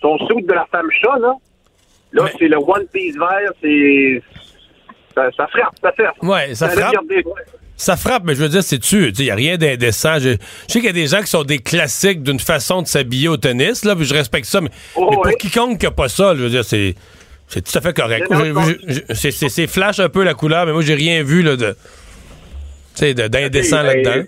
son 0.00 0.16
de 0.16 0.52
la 0.52 0.66
femme 0.66 0.88
chat. 0.90 1.18
Là, 1.18 1.34
là 2.12 2.24
c'est 2.38 2.48
le 2.48 2.56
One 2.56 2.86
Piece 2.92 3.16
vert. 3.16 3.50
C'est 3.60 4.22
ça, 5.14 5.28
ça 5.36 5.46
frappe, 5.48 5.74
ça 5.82 5.92
frappe. 5.92 6.22
Ouais, 6.22 6.54
ça 6.54 6.68
frappe. 6.68 6.94
Ça 7.78 7.96
frappe, 7.96 8.22
mais 8.24 8.34
je 8.34 8.42
veux 8.42 8.48
dire, 8.48 8.62
c'est-tu? 8.62 9.08
Il 9.10 9.24
n'y 9.24 9.30
a 9.30 9.34
rien 9.34 9.58
d'indécent. 9.58 10.18
Je, 10.18 10.30
je 10.30 10.36
sais 10.72 10.78
qu'il 10.78 10.84
y 10.84 10.88
a 10.88 10.92
des 10.92 11.08
gens 11.08 11.20
qui 11.20 11.26
sont 11.26 11.42
des 11.42 11.58
classiques 11.58 12.22
d'une 12.22 12.40
façon 12.40 12.80
de 12.80 12.86
s'habiller 12.86 13.28
au 13.28 13.36
tennis, 13.36 13.84
là, 13.84 13.94
puis 13.94 14.06
je 14.06 14.14
respecte 14.14 14.46
ça, 14.46 14.62
mais, 14.62 14.70
Oh, 14.94 15.08
mais 15.10 15.16
pour 15.16 15.38
quiconque 15.38 15.78
qui 15.78 15.84
n'a 15.84 15.90
pas 15.90 16.08
ça, 16.08 16.34
je 16.34 16.42
veux 16.42 16.48
dire, 16.48 16.64
c'est. 16.64 16.94
C'est 17.48 17.62
tout 17.62 17.78
à 17.78 17.80
fait 17.80 17.94
correct. 17.96 18.26
C'est 19.14 19.66
flash 19.66 20.00
un 20.00 20.08
peu 20.08 20.24
la 20.24 20.34
couleur, 20.34 20.66
mais 20.66 20.72
moi, 20.72 20.82
j'ai 20.82 20.94
rien 20.94 21.22
vu 21.22 21.42
là, 21.42 21.56
de. 21.56 21.72
Tu 21.72 21.76
sais, 22.94 23.14
de- 23.14 23.28
d'indécent 23.28 23.82
là-dedans. 23.82 24.24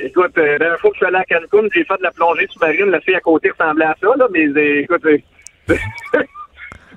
Écoute, 0.00 0.38
euh, 0.38 0.52
la 0.52 0.58
dernière 0.58 0.78
fois 0.78 0.90
que 0.90 0.96
je 0.96 0.98
suis 0.98 1.06
allé 1.06 1.16
à 1.16 1.24
Cancun, 1.24 1.68
j'ai 1.74 1.84
fait 1.84 1.96
de 1.98 2.02
la 2.02 2.12
plongée 2.12 2.46
sous-marine. 2.52 2.90
La 2.90 3.00
fille 3.00 3.14
à 3.16 3.20
côté 3.20 3.50
ressemblait 3.50 3.86
à 3.86 3.96
ça, 4.00 4.06
là, 4.16 4.28
mais 4.32 4.46
euh, 4.46 4.82
écoute, 4.82 5.04
euh, 5.06 5.18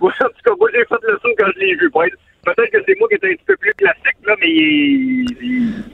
en 0.01 0.07
tout 0.09 0.43
cas, 0.45 0.51
moi, 0.59 0.69
j'ai 0.71 0.85
fait 0.85 1.07
le 1.07 1.17
saut 1.21 1.33
quand 1.37 1.47
je 1.55 1.59
l'ai 1.59 1.75
vu. 1.75 1.89
Peut-être 1.89 2.71
que 2.71 2.77
c'est 2.85 2.99
moi 2.99 3.07
qui 3.09 3.15
étais 3.15 3.27
un 3.31 3.33
petit 3.33 3.45
peu 3.47 3.57
plus 3.57 3.73
classique, 3.73 4.17
là, 4.25 4.35
mais 4.39 4.49
il, 4.49 5.85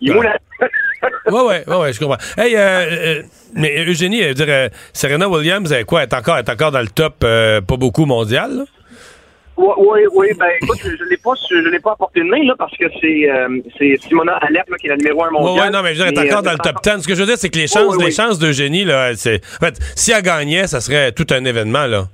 il, 0.00 0.12
moulant. 0.12 0.32
Ouais, 1.26 1.40
ouais, 1.40 1.64
ouais, 1.66 1.76
ouais, 1.76 1.92
je 1.92 1.98
comprends. 1.98 2.18
Hey, 2.36 2.54
euh, 2.54 2.60
euh, 2.60 3.22
mais 3.54 3.84
Eugénie, 3.84 4.20
elle 4.20 4.36
veut 4.36 4.46
dire, 4.46 4.70
Serena 4.92 5.28
Williams, 5.28 5.72
elle 5.72 5.84
quoi? 5.84 6.02
Elle 6.02 6.08
est 6.08 6.14
encore, 6.14 6.36
elle 6.36 6.44
est 6.44 6.50
encore 6.50 6.70
dans 6.70 6.80
le 6.80 6.86
top, 6.86 7.18
pas 7.20 7.76
beaucoup 7.76 8.04
mondial, 8.04 8.58
là? 8.58 8.64
Oui, 9.56 9.68
oui, 9.76 10.00
oui, 10.14 10.28
ben 10.38 10.46
écoute, 10.62 10.78
je 10.82 11.04
ne 11.04 11.10
l'ai 11.10 11.16
pas, 11.18 11.32
je 11.50 11.68
l'ai 11.68 11.78
pas 11.78 11.92
apporté 11.92 12.20
de 12.20 12.24
main, 12.24 12.42
là, 12.42 12.54
parce 12.56 12.74
que 12.76 12.86
c'est 13.00 13.30
euh, 13.30 13.60
c'est 13.78 13.96
Simona 14.00 14.32
Alep, 14.36 14.68
là, 14.68 14.76
qui 14.78 14.86
est 14.86 14.90
la 14.90 14.96
numéro 14.96 15.24
un 15.24 15.30
mondial. 15.30 15.66
ouais, 15.66 15.70
non, 15.70 15.82
mais 15.82 15.94
je 15.94 16.02
veux 16.02 16.10
dire, 16.10 16.22
Mais, 16.22 16.30
encore 16.30 16.40
euh, 16.40 16.42
dans 16.42 16.52
le 16.52 16.58
top 16.58 16.82
10. 16.82 17.02
Ce 17.02 17.08
que 17.08 17.14
je 17.14 17.20
veux 17.20 17.26
dire, 17.26 17.36
c'est 17.36 17.50
que 17.50 17.58
les 17.58 17.66
chances, 17.66 17.96
les 17.98 18.10
chances 18.10 18.38
d'Eugénie, 18.38 18.84
là, 18.84 19.14
c'est. 19.14 19.42
En 19.60 19.66
fait, 19.66 19.78
si 19.94 20.12
elle 20.12 20.22
gagnait, 20.22 20.66
ça 20.66 20.80
serait 20.80 21.12
tout 21.12 21.26
un 21.30 21.44
événement, 21.44 21.86
là. 21.86 22.08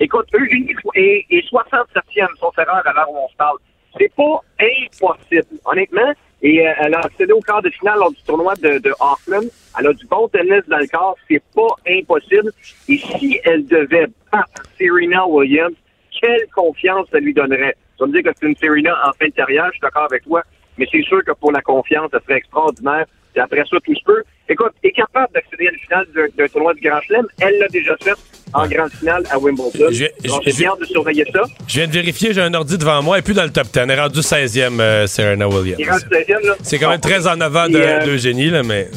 Écoute, 0.00 0.26
Eugénie 0.34 0.74
est, 0.94 1.26
est 1.30 1.44
67e, 1.52 2.26
sauf 2.40 2.58
erreur, 2.58 2.82
à 2.84 2.92
l'heure 2.92 3.10
où 3.10 3.16
on 3.24 3.28
se 3.28 3.36
parle. 3.36 3.58
C'est 3.98 4.12
pas 4.16 4.40
impossible, 4.58 5.58
honnêtement. 5.66 6.12
Et 6.42 6.66
euh, 6.66 6.72
elle 6.80 6.94
a 6.94 7.00
accédé 7.00 7.32
au 7.32 7.40
quart 7.40 7.62
de 7.62 7.70
finale 7.70 7.98
lors 7.98 8.10
du 8.10 8.22
tournoi 8.26 8.54
de, 8.56 8.78
de 8.78 8.90
Auckland. 8.98 9.48
Elle 9.78 9.86
a 9.86 9.92
du 9.92 10.06
bon 10.06 10.28
tennis 10.28 10.62
dans 10.66 10.78
le 10.78 10.86
corps. 10.88 11.16
C'est 11.30 11.42
pas 11.54 11.68
impossible. 11.86 12.50
Et 12.88 12.98
si 12.98 13.38
elle 13.44 13.64
devait 13.66 14.08
battre 14.32 14.62
Serena 14.76 15.26
Williams, 15.26 15.74
quelle 16.22 16.46
confiance 16.54 17.06
ça 17.12 17.18
lui 17.18 17.34
donnerait? 17.34 17.76
Tu 17.98 18.04
vas 18.04 18.06
me 18.06 18.12
dire 18.12 18.22
que 18.32 18.38
c'est 18.40 18.46
une 18.48 18.56
Serena 18.56 18.96
en 19.06 19.12
fin 19.12 19.26
de 19.26 19.32
carrière, 19.34 19.66
je 19.66 19.72
suis 19.72 19.80
d'accord 19.80 20.04
avec 20.10 20.22
toi. 20.24 20.42
Mais 20.78 20.86
c'est 20.90 21.02
sûr 21.02 21.22
que 21.24 21.32
pour 21.32 21.52
la 21.52 21.60
confiance, 21.60 22.10
ça 22.12 22.18
serait 22.26 22.38
extraordinaire. 22.38 23.04
Et 23.36 23.40
après 23.40 23.62
ça, 23.68 23.76
tout 23.84 23.94
se 23.94 24.04
peut. 24.04 24.22
Écoute, 24.48 24.72
est 24.82 24.90
capable 24.92 25.32
d'accéder 25.34 25.68
à 25.68 25.70
la 25.70 25.78
finale 25.78 26.30
d'un 26.36 26.48
tournoi 26.48 26.74
du 26.74 26.80
Grand 26.86 27.00
Chelem. 27.02 27.26
Elle 27.40 27.58
l'a 27.58 27.68
déjà 27.68 27.94
fait 28.02 28.12
en 28.52 28.66
grande 28.66 28.90
finale 28.92 29.22
à 29.30 29.38
Wimbledon. 29.38 29.70
Je- 29.90 30.04
Donc, 30.28 30.42
je- 30.46 30.64
hâte 30.66 30.80
de 30.80 30.84
surveiller 30.84 31.24
ça. 31.32 31.42
Je 31.66 31.74
viens 31.78 31.86
de 31.86 31.92
vérifier, 31.92 32.34
j'ai 32.34 32.42
un 32.42 32.52
ordi 32.52 32.76
devant 32.76 33.02
moi, 33.02 33.18
et 33.18 33.22
plus 33.22 33.32
dans 33.34 33.44
le 33.44 33.50
top 33.50 33.64
10. 33.72 33.78
Elle 33.80 33.90
est 33.90 34.00
rendue 34.00 34.22
16e, 34.22 34.80
euh, 34.80 35.06
Serena 35.06 35.48
Williams. 35.48 35.76
Il 35.78 35.90
rentre 35.90 36.06
16e, 36.10 36.46
là. 36.46 36.54
C'est 36.62 36.78
quand 36.78 36.90
même 36.90 37.00
très 37.00 37.26
en 37.26 37.40
avant 37.40 37.68
de- 37.68 37.78
Et, 37.78 37.82
euh, 37.86 38.04
d'Eugénie, 38.04 38.50
là, 38.50 38.62
mais. 38.62 38.88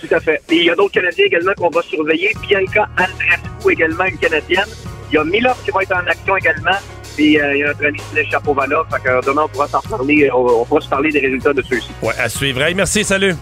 Tout 0.00 0.12
à 0.14 0.18
fait. 0.20 0.40
Et 0.50 0.56
il 0.56 0.64
y 0.64 0.70
a 0.70 0.74
d'autres 0.74 0.92
Canadiens 0.94 1.26
également 1.26 1.52
qu'on 1.56 1.68
va 1.70 1.82
surveiller. 1.82 2.32
Bianca 2.48 2.88
Andreescu 2.98 3.72
également, 3.72 4.04
une 4.06 4.18
Canadienne. 4.18 4.64
Il 5.10 5.14
y 5.14 5.18
a 5.18 5.24
Milov 5.24 5.56
qui 5.64 5.70
va 5.70 5.82
être 5.82 5.94
en 5.94 6.06
action 6.06 6.36
également. 6.36 6.78
Et 7.18 7.40
euh, 7.40 7.54
il 7.54 7.60
y 7.60 7.64
a 7.64 7.68
notre 7.68 7.86
ami 7.86 7.98
Sidney 7.98 8.30
Chapovalov. 8.30 8.86
Fait 8.90 9.00
que 9.02 9.08
euh, 9.08 9.20
demain, 9.26 9.42
on 9.44 9.48
pourra 9.48 9.68
s'en 9.68 9.80
reparler. 9.80 10.30
On, 10.32 10.60
on 10.60 10.64
pourra 10.64 10.80
se 10.80 10.88
parler 10.88 11.10
des 11.10 11.20
résultats 11.20 11.52
de 11.52 11.62
ceux-ci. 11.62 11.90
Ouais, 12.02 12.14
à 12.18 12.28
suivre. 12.28 12.62
Hey, 12.62 12.74
merci, 12.74 13.04
salut. 13.04 13.34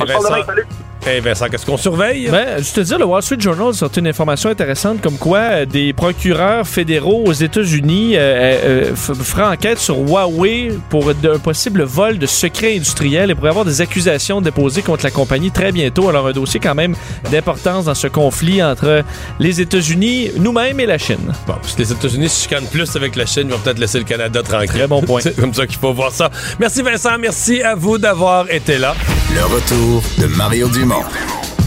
On 0.00 0.06
se 0.06 0.12
parle 0.12 0.24
demain, 0.24 0.44
salut. 0.46 0.66
Hey, 1.06 1.20
Vincent, 1.20 1.48
qu'est-ce 1.50 1.66
qu'on 1.66 1.76
surveille? 1.76 2.30
Ben, 2.30 2.62
je 2.62 2.72
te 2.72 2.80
dis, 2.80 2.94
le 2.98 3.04
Wall 3.04 3.22
Street 3.22 3.36
Journal 3.38 3.68
a 3.68 3.72
sorti 3.74 4.00
une 4.00 4.06
information 4.06 4.48
intéressante 4.48 5.02
comme 5.02 5.18
quoi 5.18 5.38
euh, 5.38 5.66
des 5.66 5.92
procureurs 5.92 6.66
fédéraux 6.66 7.24
aux 7.26 7.32
États-Unis 7.34 8.16
euh, 8.16 8.20
euh, 8.20 8.90
euh, 8.92 8.94
feraient 8.94 9.44
enquête 9.54 9.78
sur 9.78 9.98
Huawei 9.98 10.70
pour 10.88 11.10
un 11.10 11.38
possible 11.38 11.82
vol 11.82 12.16
de 12.16 12.24
secrets 12.24 12.76
industriels 12.76 13.30
et 13.30 13.34
pourrait 13.34 13.50
avoir 13.50 13.66
des 13.66 13.82
accusations 13.82 14.40
déposées 14.40 14.80
contre 14.80 15.04
la 15.04 15.10
compagnie 15.10 15.50
très 15.50 15.72
bientôt. 15.72 16.08
Alors, 16.08 16.26
un 16.26 16.32
dossier 16.32 16.58
quand 16.58 16.74
même 16.74 16.94
d'importance 17.30 17.84
dans 17.84 17.94
ce 17.94 18.06
conflit 18.06 18.62
entre 18.62 19.04
les 19.38 19.60
États-Unis, 19.60 20.30
nous-mêmes 20.38 20.80
et 20.80 20.86
la 20.86 20.96
Chine. 20.96 21.34
Bon, 21.46 21.56
si 21.64 21.78
les 21.80 21.92
États-Unis 21.92 22.30
se 22.30 22.44
chicanent 22.44 22.68
plus 22.72 22.96
avec 22.96 23.14
la 23.16 23.26
Chine, 23.26 23.48
ils 23.48 23.52
vont 23.52 23.58
peut-être 23.58 23.78
laisser 23.78 23.98
le 23.98 24.04
Canada 24.04 24.42
tranquille. 24.42 24.70
Très 24.70 24.86
bon 24.86 25.02
point. 25.02 25.20
C'est 25.22 25.38
comme 25.38 25.52
ça 25.52 25.66
qu'il 25.66 25.78
faut 25.78 25.92
voir 25.92 26.12
ça. 26.12 26.30
Merci 26.58 26.80
Vincent, 26.80 27.18
merci 27.20 27.60
à 27.62 27.74
vous 27.74 27.98
d'avoir 27.98 28.50
été 28.50 28.78
là. 28.78 28.94
Le 29.34 29.42
retour 29.46 30.02
de 30.18 30.26
Mario 30.36 30.68
Dumont, 30.68 30.93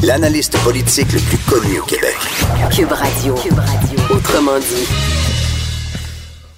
l'analyste 0.03 0.57
politique 0.63 1.11
le 1.13 1.19
plus 1.19 1.37
connu 1.49 1.79
au 1.79 1.83
Québec. 1.85 2.15
Cube 2.75 2.91
Radio. 2.91 3.35
Cube 3.35 3.57
Radio. 3.59 3.99
Autrement 4.15 4.59
dit. 4.59 4.87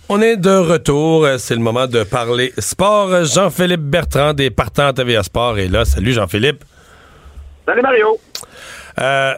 On 0.09 0.21
est 0.21 0.37
de 0.37 0.55
retour. 0.55 1.27
C'est 1.37 1.55
le 1.55 1.61
moment 1.61 1.87
de 1.87 2.03
parler 2.03 2.53
sport. 2.57 3.23
Jean-Philippe 3.25 3.81
Bertrand 3.81 4.33
des 4.33 4.49
Partants 4.49 4.93
TVA 4.93 5.23
Sport 5.23 5.59
est 5.59 5.67
là. 5.67 5.85
Salut 5.85 6.13
Jean-Philippe. 6.13 6.63
Salut 7.65 7.81
Mario. 7.81 8.19
Euh, 8.99 9.33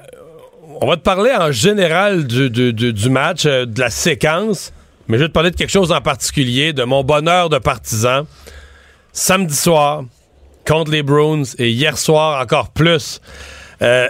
on 0.81 0.87
va 0.87 0.95
te 0.97 1.01
parler 1.01 1.31
en 1.37 1.51
général 1.51 2.25
du, 2.25 2.49
du- 2.49 2.73
du- 2.73 2.93
du 2.93 3.09
match, 3.09 3.45
euh, 3.45 3.65
de 3.65 3.79
la 3.79 3.89
séquence, 3.89 4.71
mais 5.07 5.17
je 5.17 5.23
vais 5.23 5.27
te 5.27 5.33
parler 5.33 5.51
de 5.51 5.55
quelque 5.57 5.69
chose 5.71 5.91
en 5.91 6.01
particulier, 6.01 6.71
de 6.73 6.83
mon 6.83 7.03
bonheur 7.03 7.49
de 7.49 7.57
partisan. 7.59 8.25
Samedi 9.11 9.55
soir, 9.55 10.03
contre 10.71 10.91
les 10.91 11.03
Bruins, 11.03 11.43
et 11.59 11.69
hier 11.69 11.97
soir 11.97 12.41
encore 12.41 12.71
plus. 12.71 13.19
Euh, 13.81 14.07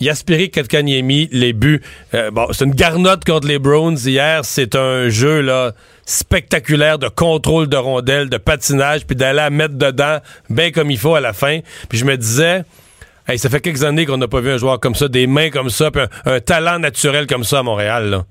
Yaspiri 0.00 0.50
Kotkaniemi, 0.50 1.28
les 1.32 1.52
buts. 1.52 1.82
Euh, 2.14 2.30
bon, 2.30 2.46
c'est 2.52 2.64
une 2.64 2.74
garnotte 2.74 3.26
contre 3.26 3.46
les 3.46 3.58
Bruins. 3.58 3.96
Hier, 3.96 4.42
c'est 4.42 4.74
un 4.74 5.10
jeu 5.10 5.42
là 5.42 5.72
spectaculaire 6.06 6.98
de 6.98 7.08
contrôle 7.08 7.68
de 7.68 7.76
rondelle, 7.76 8.30
de 8.30 8.38
patinage, 8.38 9.06
puis 9.06 9.16
d'aller 9.16 9.36
la 9.36 9.50
mettre 9.50 9.74
dedans, 9.74 10.20
bien 10.48 10.70
comme 10.70 10.90
il 10.90 10.96
faut 10.96 11.14
à 11.14 11.20
la 11.20 11.34
fin. 11.34 11.60
Puis 11.90 11.98
je 11.98 12.06
me 12.06 12.16
disais, 12.16 12.62
hey, 13.28 13.38
ça 13.38 13.50
fait 13.50 13.60
quelques 13.60 13.84
années 13.84 14.06
qu'on 14.06 14.16
n'a 14.16 14.28
pas 14.28 14.40
vu 14.40 14.50
un 14.50 14.56
joueur 14.56 14.80
comme 14.80 14.94
ça, 14.94 15.08
des 15.08 15.26
mains 15.26 15.50
comme 15.50 15.68
ça, 15.68 15.90
puis 15.90 16.02
un, 16.24 16.40
talent 16.40 16.78
naturel 16.78 17.26
comme 17.26 17.44
ça 17.44 17.58
à 17.58 17.62
Montréal. 17.62 18.22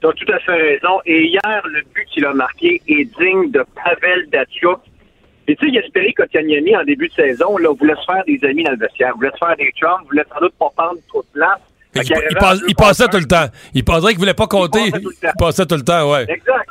Tu 0.00 0.06
as 0.06 0.12
tout 0.12 0.32
à 0.32 0.38
fait 0.38 0.52
raison. 0.52 1.00
Et 1.04 1.26
hier, 1.26 1.60
le 1.66 1.82
but 1.94 2.06
qu'il 2.14 2.24
a 2.24 2.32
marqué 2.32 2.80
est 2.88 3.04
digne 3.04 3.50
de 3.50 3.62
Pavel 3.74 4.26
Datsyuk. 4.32 4.80
Et 5.48 5.56
tu 5.56 5.66
sais, 5.66 5.72
Yasperi 5.72 6.12
Kotkaniemi, 6.14 6.76
en 6.76 6.84
début 6.84 7.08
de 7.08 7.14
saison, 7.14 7.56
là, 7.58 7.70
voulait 7.74 7.94
se 7.96 8.04
faire 8.04 8.22
des 8.26 8.38
amis 8.48 8.62
dans 8.64 8.70
le 8.72 8.76
vestiaire, 8.78 9.14
voulait 9.16 9.30
se 9.32 9.38
faire 9.44 9.56
des 9.56 9.70
chums, 9.72 10.04
voulait 10.06 10.24
sans 10.32 10.40
doute 10.40 10.54
pas 10.58 10.68
prendre 10.76 10.98
trop 11.08 11.22
de 11.22 11.28
place. 11.38 11.58
Il, 11.94 12.02
il 12.30 12.36
passe- 12.36 12.62
il 12.68 12.74
passait 12.76 13.08
tout 13.08 13.18
le 13.18 13.24
temps. 13.26 13.46
Il 13.74 13.84
pensait 13.84 14.08
qu'il 14.10 14.18
voulait 14.18 14.34
pas 14.34 14.46
compter. 14.46 14.90
passait 14.90 15.02
tout 15.02 15.08
le 15.10 15.14
temps. 15.16 15.32
Il 15.34 15.38
passait 15.44 15.66
tout 15.66 15.74
le 15.76 15.82
temps, 15.82 16.12
ouais. 16.12 16.22
Exact. 16.28 16.68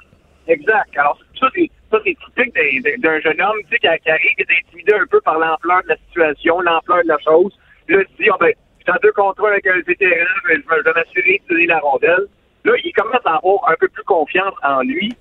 Exact. 0.47 0.97
Alors, 0.97 1.19
ça, 1.39 1.47
c'est, 1.53 1.69
ça, 1.91 1.97
c'est 2.05 2.15
typique 2.25 2.55
d'un, 3.01 3.19
jeune 3.19 3.41
homme, 3.41 3.57
tu 3.69 3.75
sais, 3.75 3.79
qui, 3.79 4.03
qui 4.03 4.09
arrive, 4.09 4.35
qui 4.37 4.41
est 4.43 4.57
intimidé 4.65 4.93
un 4.93 5.05
peu 5.11 5.19
par 5.21 5.37
l'ampleur 5.37 5.83
de 5.83 5.89
la 5.89 5.97
situation, 6.07 6.61
l'ampleur 6.61 7.03
de 7.03 7.09
la 7.09 7.17
chose. 7.19 7.51
Là, 7.89 7.99
il 8.01 8.23
dit, 8.23 8.29
ah 8.31 8.37
ben, 8.39 8.53
je 8.79 8.83
suis 8.83 8.91
en 8.91 8.99
deux 9.03 9.11
contre 9.11 9.45
avec 9.47 9.67
un 9.67 9.79
vétéran, 9.85 10.25
mais 10.47 10.55
je 10.55 10.59
vais 10.61 10.77
je 10.79 10.83
vais 10.83 10.93
m'assurer 10.95 11.41
de 11.43 11.47
tirer 11.53 11.65
la 11.67 11.79
rondelle. 11.79 12.25
Là, 12.65 12.73
il 12.83 12.91
commence 12.93 13.21
à 13.25 13.35
avoir 13.35 13.69
un 13.69 13.75
peu 13.79 13.87
plus 13.89 14.03
confiance 14.03 14.53
en 14.63 14.81
lui 14.81 15.13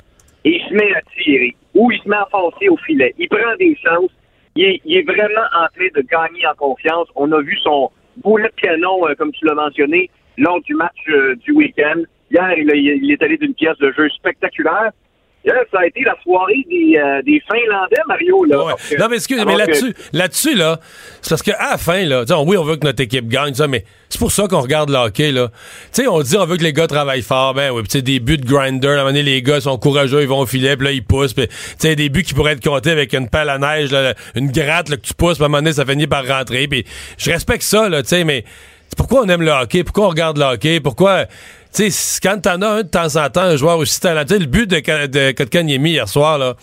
il 0.51 0.69
se 0.69 0.75
met 0.75 0.95
à 0.95 1.03
tirer. 1.23 1.55
Ou 1.75 1.91
il 1.93 2.01
se 2.01 2.09
met 2.09 2.17
à 2.17 2.27
foncer 2.31 2.69
au 2.69 2.77
filet. 2.79 3.15
Il 3.19 3.29
prend 3.29 3.57
des 3.59 3.77
chances. 3.77 4.11
Il 4.57 4.81
est, 4.85 5.03
vraiment 5.03 5.47
en 5.55 5.69
train 5.69 5.89
de 5.95 6.03
gagner 6.03 6.47
en 6.47 6.55
confiance. 6.55 7.09
On 7.15 7.31
a 7.33 7.41
vu 7.41 7.57
son 7.63 7.91
boulet 8.17 8.49
de 8.49 8.61
canon, 8.61 9.07
euh, 9.07 9.15
comme 9.15 9.31
tu 9.33 9.45
l'as 9.45 9.55
mentionné, 9.55 10.11
lors 10.37 10.61
du 10.63 10.75
match 10.75 10.99
euh, 11.11 11.37
du 11.37 11.53
week-end. 11.53 12.03
Hier, 12.31 12.59
il 12.59 13.11
est 13.11 13.23
allé 13.23 13.37
d'une 13.37 13.55
pièce 13.55 13.79
de 13.79 13.93
jeu 13.93 14.09
spectaculaire. 14.11 14.91
Là, 15.45 15.55
ça 15.73 15.79
a 15.81 15.87
été 15.87 16.03
la 16.05 16.15
soirée 16.23 16.63
des, 16.69 16.99
euh, 16.99 17.23
des 17.23 17.41
Finlandais, 17.51 17.97
Mario. 18.07 18.45
Là, 18.45 18.65
Ouais. 18.67 18.73
Que- 18.91 18.97
Non, 19.01 19.07
mais 19.09 19.17
excuse, 19.17 19.39
mais 19.47 19.53
que- 19.55 19.59
là-dessus, 19.59 19.95
là-dessus, 20.13 20.55
là, 20.57 20.81
c'est 21.23 21.31
parce 21.31 21.43
qu'à 21.43 21.57
la 21.71 21.79
fin, 21.79 22.05
là, 22.05 22.25
sais, 22.27 22.35
oui, 22.35 22.57
on 22.59 22.65
veut 22.65 22.77
que 22.77 22.85
notre 22.85 23.01
équipe 23.03 23.29
gagne, 23.29 23.55
ça, 23.55 23.67
mais 23.69 23.85
c'est 24.11 24.19
pour 24.19 24.31
ça 24.33 24.47
qu'on 24.49 24.61
regarde 24.61 24.91
le 24.91 24.97
hockey, 24.97 25.31
là. 25.33 25.49
Tu 25.95 26.03
sais, 26.03 26.09
on 26.09 26.21
dit 26.21 26.37
on 26.37 26.45
veut 26.45 26.57
que 26.59 26.65
les 26.65 26.73
gars 26.75 26.87
travaillent 26.87 27.23
fort, 27.23 27.55
ben 27.55 27.71
oui, 27.71 27.83
tu 27.85 27.91
sais, 27.93 28.03
des 28.03 28.19
buts 28.21 28.37
de 28.37 28.45
grinder, 28.47 28.89
à 28.89 28.93
un 28.93 28.97
moment 28.97 29.07
donné, 29.07 29.23
les 29.23 29.41
gars 29.41 29.61
sont 29.61 29.79
courageux, 29.79 30.21
ils 30.21 30.29
vont 30.29 30.41
au 30.41 30.47
filet, 30.47 30.77
puis 30.77 30.85
là, 30.87 30.93
ils 30.93 31.05
poussent, 31.05 31.33
puis 31.35 31.47
tu 31.49 31.55
sais, 31.79 31.97
des 31.97 32.09
buts 32.11 32.25
qui 32.25 32.35
pourraient 32.35 32.53
être 32.53 32.63
comptés 32.65 32.91
avec 32.91 33.13
une 33.15 33.31
pelle 33.31 33.49
à 33.49 33.59
neige, 33.59 33.91
là, 33.93 34.15
une 34.35 34.51
gratte, 34.51 34.89
là, 34.91 34.97
que 34.97 35.03
tu 35.07 35.15
pousses, 35.15 35.37
puis 35.37 35.45
à 35.45 35.47
un 35.47 35.49
moment 35.49 35.63
donné, 35.63 35.73
ça 35.73 35.87
finit 35.87 36.09
par 36.09 36.27
rentrer, 36.27 36.67
puis 36.69 36.85
je 37.17 37.31
respecte 37.31 37.63
ça, 37.63 37.89
là, 37.89 38.03
tu 38.03 38.09
sais, 38.09 38.25
mais 38.25 38.45
pourquoi 38.97 39.23
on 39.23 39.29
aime 39.29 39.43
le 39.43 39.51
hockey, 39.53 39.85
pourquoi 39.85 40.07
on 40.07 40.11
regarde 40.11 40.37
le 40.37 40.45
hockey, 40.45 40.81
pourquoi... 40.81 41.25
Tu 41.75 41.91
sais, 41.91 42.21
quand 42.23 42.41
t'en 42.41 42.63
as 42.63 42.69
un 42.69 42.83
de 42.83 42.89
temps 42.89 43.17
en 43.17 43.29
temps, 43.29 43.43
un 43.43 43.57
joueur 43.57 43.79
aussi 43.79 44.01
talentueux, 44.01 44.39
le 44.39 44.47
but 44.47 44.69
de, 44.69 45.07
de 45.07 45.33
Kotkaniemi 45.33 45.91
hier 45.91 46.09
soir, 46.09 46.39
là, 46.39 46.55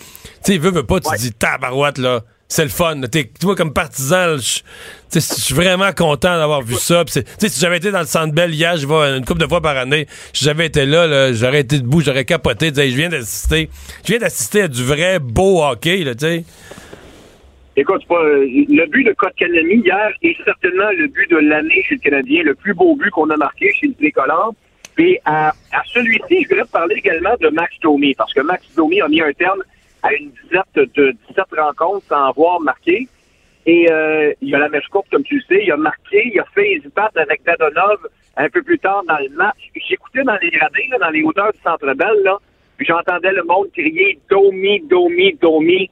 tu 0.43 0.53
sais, 0.53 0.57
veut, 0.57 0.71
veut 0.71 0.85
pas, 0.85 0.99
tu 0.99 1.09
te 1.09 1.17
dis, 1.17 1.31
tabarouette, 1.31 1.97
là, 1.99 2.21
c'est 2.47 2.63
le 2.63 2.69
fun. 2.69 3.01
Tu 3.11 3.27
vois, 3.41 3.55
comme 3.55 3.73
partisan, 3.73 4.37
je 4.37 5.19
suis 5.19 5.55
vraiment 5.55 5.91
content 5.93 6.37
d'avoir 6.37 6.61
vu 6.61 6.75
ça. 6.75 7.03
Pis 7.05 7.23
si 7.39 7.59
j'avais 7.59 7.77
été 7.77 7.91
dans 7.91 7.99
le 7.99 8.05
Centre 8.05 8.33
Bell 8.33 8.53
hier, 8.53 8.77
je 8.77 8.87
vais 8.87 9.17
une 9.17 9.25
couple 9.25 9.41
de 9.41 9.47
fois 9.47 9.61
par 9.61 9.77
année, 9.77 10.07
si 10.33 10.45
j'avais 10.45 10.67
été 10.67 10.85
là, 10.85 11.07
là, 11.07 11.33
j'aurais 11.33 11.61
été 11.61 11.79
debout, 11.79 12.01
j'aurais 12.01 12.25
capoté, 12.25 12.67
je 12.75 12.95
viens 12.95 13.09
d'assister, 13.09 13.69
je 14.03 14.11
viens 14.11 14.19
d'assister 14.19 14.63
à 14.63 14.67
du 14.67 14.83
vrai 14.83 15.19
beau 15.19 15.63
hockey, 15.63 16.03
là, 16.03 16.13
tu 16.15 16.25
sais. 16.25 16.43
Écoute, 17.77 18.07
pas, 18.07 18.23
euh, 18.23 18.45
le 18.45 18.89
but 18.89 19.03
de 19.03 19.11
Kotkaniemi 19.11 19.81
hier 19.83 20.09
est 20.21 20.37
certainement 20.45 20.89
le 20.97 21.07
but 21.07 21.29
de 21.29 21.37
l'année 21.37 21.83
chez 21.83 21.95
le 21.95 21.99
Canadien, 21.99 22.43
le 22.43 22.55
plus 22.55 22.73
beau 22.73 22.95
but 22.95 23.09
qu'on 23.11 23.29
a 23.29 23.35
marqué 23.35 23.69
chez 23.73 23.87
le 23.87 23.93
Tricolore. 23.95 24.55
Et 24.97 25.19
à, 25.25 25.49
à 25.49 25.81
celui-ci, 25.87 26.43
je 26.43 26.49
voudrais 26.49 26.67
parler 26.71 26.95
également 26.95 27.35
de 27.39 27.49
Max 27.49 27.75
Domi, 27.81 28.13
parce 28.15 28.33
que 28.33 28.41
Max 28.41 28.63
Domi 28.75 29.01
a 29.01 29.07
mis 29.07 29.21
un 29.21 29.33
terme 29.33 29.61
à 30.03 30.13
une 30.13 30.31
dizaine 30.43 30.63
de 30.75 31.15
17 31.29 31.45
rencontres 31.57 32.05
sans 32.07 32.29
avoir 32.29 32.59
marqué. 32.61 33.07
Et 33.65 33.91
euh, 33.91 34.31
il 34.41 34.53
a 34.53 34.59
la 34.59 34.69
mèche 34.69 34.87
courte, 34.87 35.07
comme 35.11 35.23
tu 35.23 35.35
le 35.35 35.41
sais, 35.41 35.63
il 35.63 35.71
a 35.71 35.77
marqué, 35.77 36.31
il 36.31 36.39
a 36.39 36.45
fait 36.53 36.73
hésiter 36.73 37.01
avec 37.15 37.43
Dadonov 37.43 37.97
un 38.37 38.49
peu 38.49 38.61
plus 38.61 38.77
tard 38.77 39.03
dans 39.07 39.17
le 39.17 39.29
match. 39.29 39.57
J'écoutais 39.89 40.23
dans 40.23 40.37
les 40.41 40.51
gradins, 40.51 40.87
là, 40.91 40.97
dans 40.99 41.09
les 41.09 41.23
hauteurs 41.23 41.51
du 41.51 41.59
Centre 41.63 41.93
Bell, 41.93 42.21
là, 42.23 42.37
puis 42.77 42.85
j'entendais 42.85 43.31
le 43.31 43.43
monde 43.43 43.67
crier 43.73 44.19
Domi, 44.29 44.81
Domi, 44.81 45.33
Domi. 45.41 45.89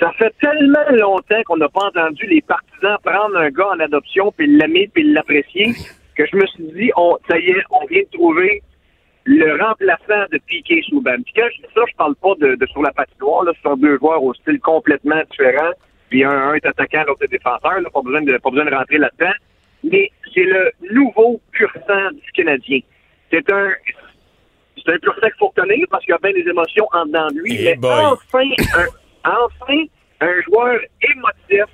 Ça 0.00 0.10
fait 0.12 0.34
tellement 0.40 0.90
longtemps 0.90 1.42
qu'on 1.44 1.58
n'a 1.58 1.68
pas 1.68 1.86
entendu 1.86 2.26
les 2.26 2.40
partisans 2.40 2.96
prendre 3.04 3.36
un 3.36 3.50
gars 3.50 3.68
en 3.74 3.80
adoption, 3.80 4.32
puis 4.32 4.46
l'aimer, 4.46 4.90
puis 4.92 5.12
l'apprécier, 5.12 5.72
que 6.14 6.26
je 6.26 6.36
me 6.36 6.46
suis 6.46 6.64
dit, 6.72 6.90
on, 6.96 7.16
ça 7.28 7.38
y 7.38 7.50
est, 7.50 7.64
on 7.70 7.86
vient 7.86 8.02
de 8.02 8.16
trouver 8.16 8.62
le 9.24 9.62
remplaçant 9.62 10.26
de 10.32 10.38
Piqué 10.46 10.82
Souban. 10.88 11.16
Puis 11.24 11.32
quand 11.34 11.48
je 11.54 11.62
dis 11.62 11.68
ça, 11.74 11.82
je 11.88 11.96
parle 11.96 12.14
pas 12.16 12.34
de, 12.40 12.56
de 12.56 12.66
sur 12.66 12.82
la 12.82 12.92
patinoire, 12.92 13.44
là, 13.44 13.52
ce 13.56 13.62
sont 13.62 13.76
deux 13.76 13.98
joueurs 13.98 14.22
au 14.22 14.34
style 14.34 14.60
complètement 14.60 15.20
différent, 15.30 15.70
puis 16.10 16.24
un, 16.24 16.30
un 16.30 16.54
est 16.54 16.66
attaquant, 16.66 17.04
l'autre 17.06 17.24
est 17.24 17.30
défenseur, 17.30 17.80
là, 17.80 17.88
pas 17.90 18.02
besoin 18.02 18.22
de 18.22 18.36
pas 18.38 18.50
besoin 18.50 18.66
de 18.66 18.74
rentrer 18.74 18.98
là-dedans. 18.98 19.32
Mais 19.84 20.10
c'est 20.32 20.44
le 20.44 20.70
nouveau 20.92 21.40
pur 21.52 21.70
sang 21.86 22.10
du 22.12 22.32
Canadien. 22.32 22.80
C'est 23.30 23.50
un 23.52 23.70
c'est 24.76 24.92
un 24.92 24.98
pur 24.98 25.14
sang 25.14 25.20
qu'il 25.28 25.38
faut 25.38 25.52
retenir 25.56 25.86
parce 25.90 26.04
qu'il 26.04 26.12
y 26.12 26.14
a 26.14 26.18
bien 26.18 26.32
des 26.32 26.48
émotions 26.48 26.86
en 26.92 27.06
dedans 27.06 27.28
de 27.28 27.40
lui. 27.40 27.56
Eh 27.58 27.64
mais 27.64 27.76
boy. 27.76 27.90
enfin, 27.92 28.48
un, 28.74 28.86
enfin, 29.24 29.84
un 30.20 30.40
joueur 30.42 30.78
émotif 31.02 31.64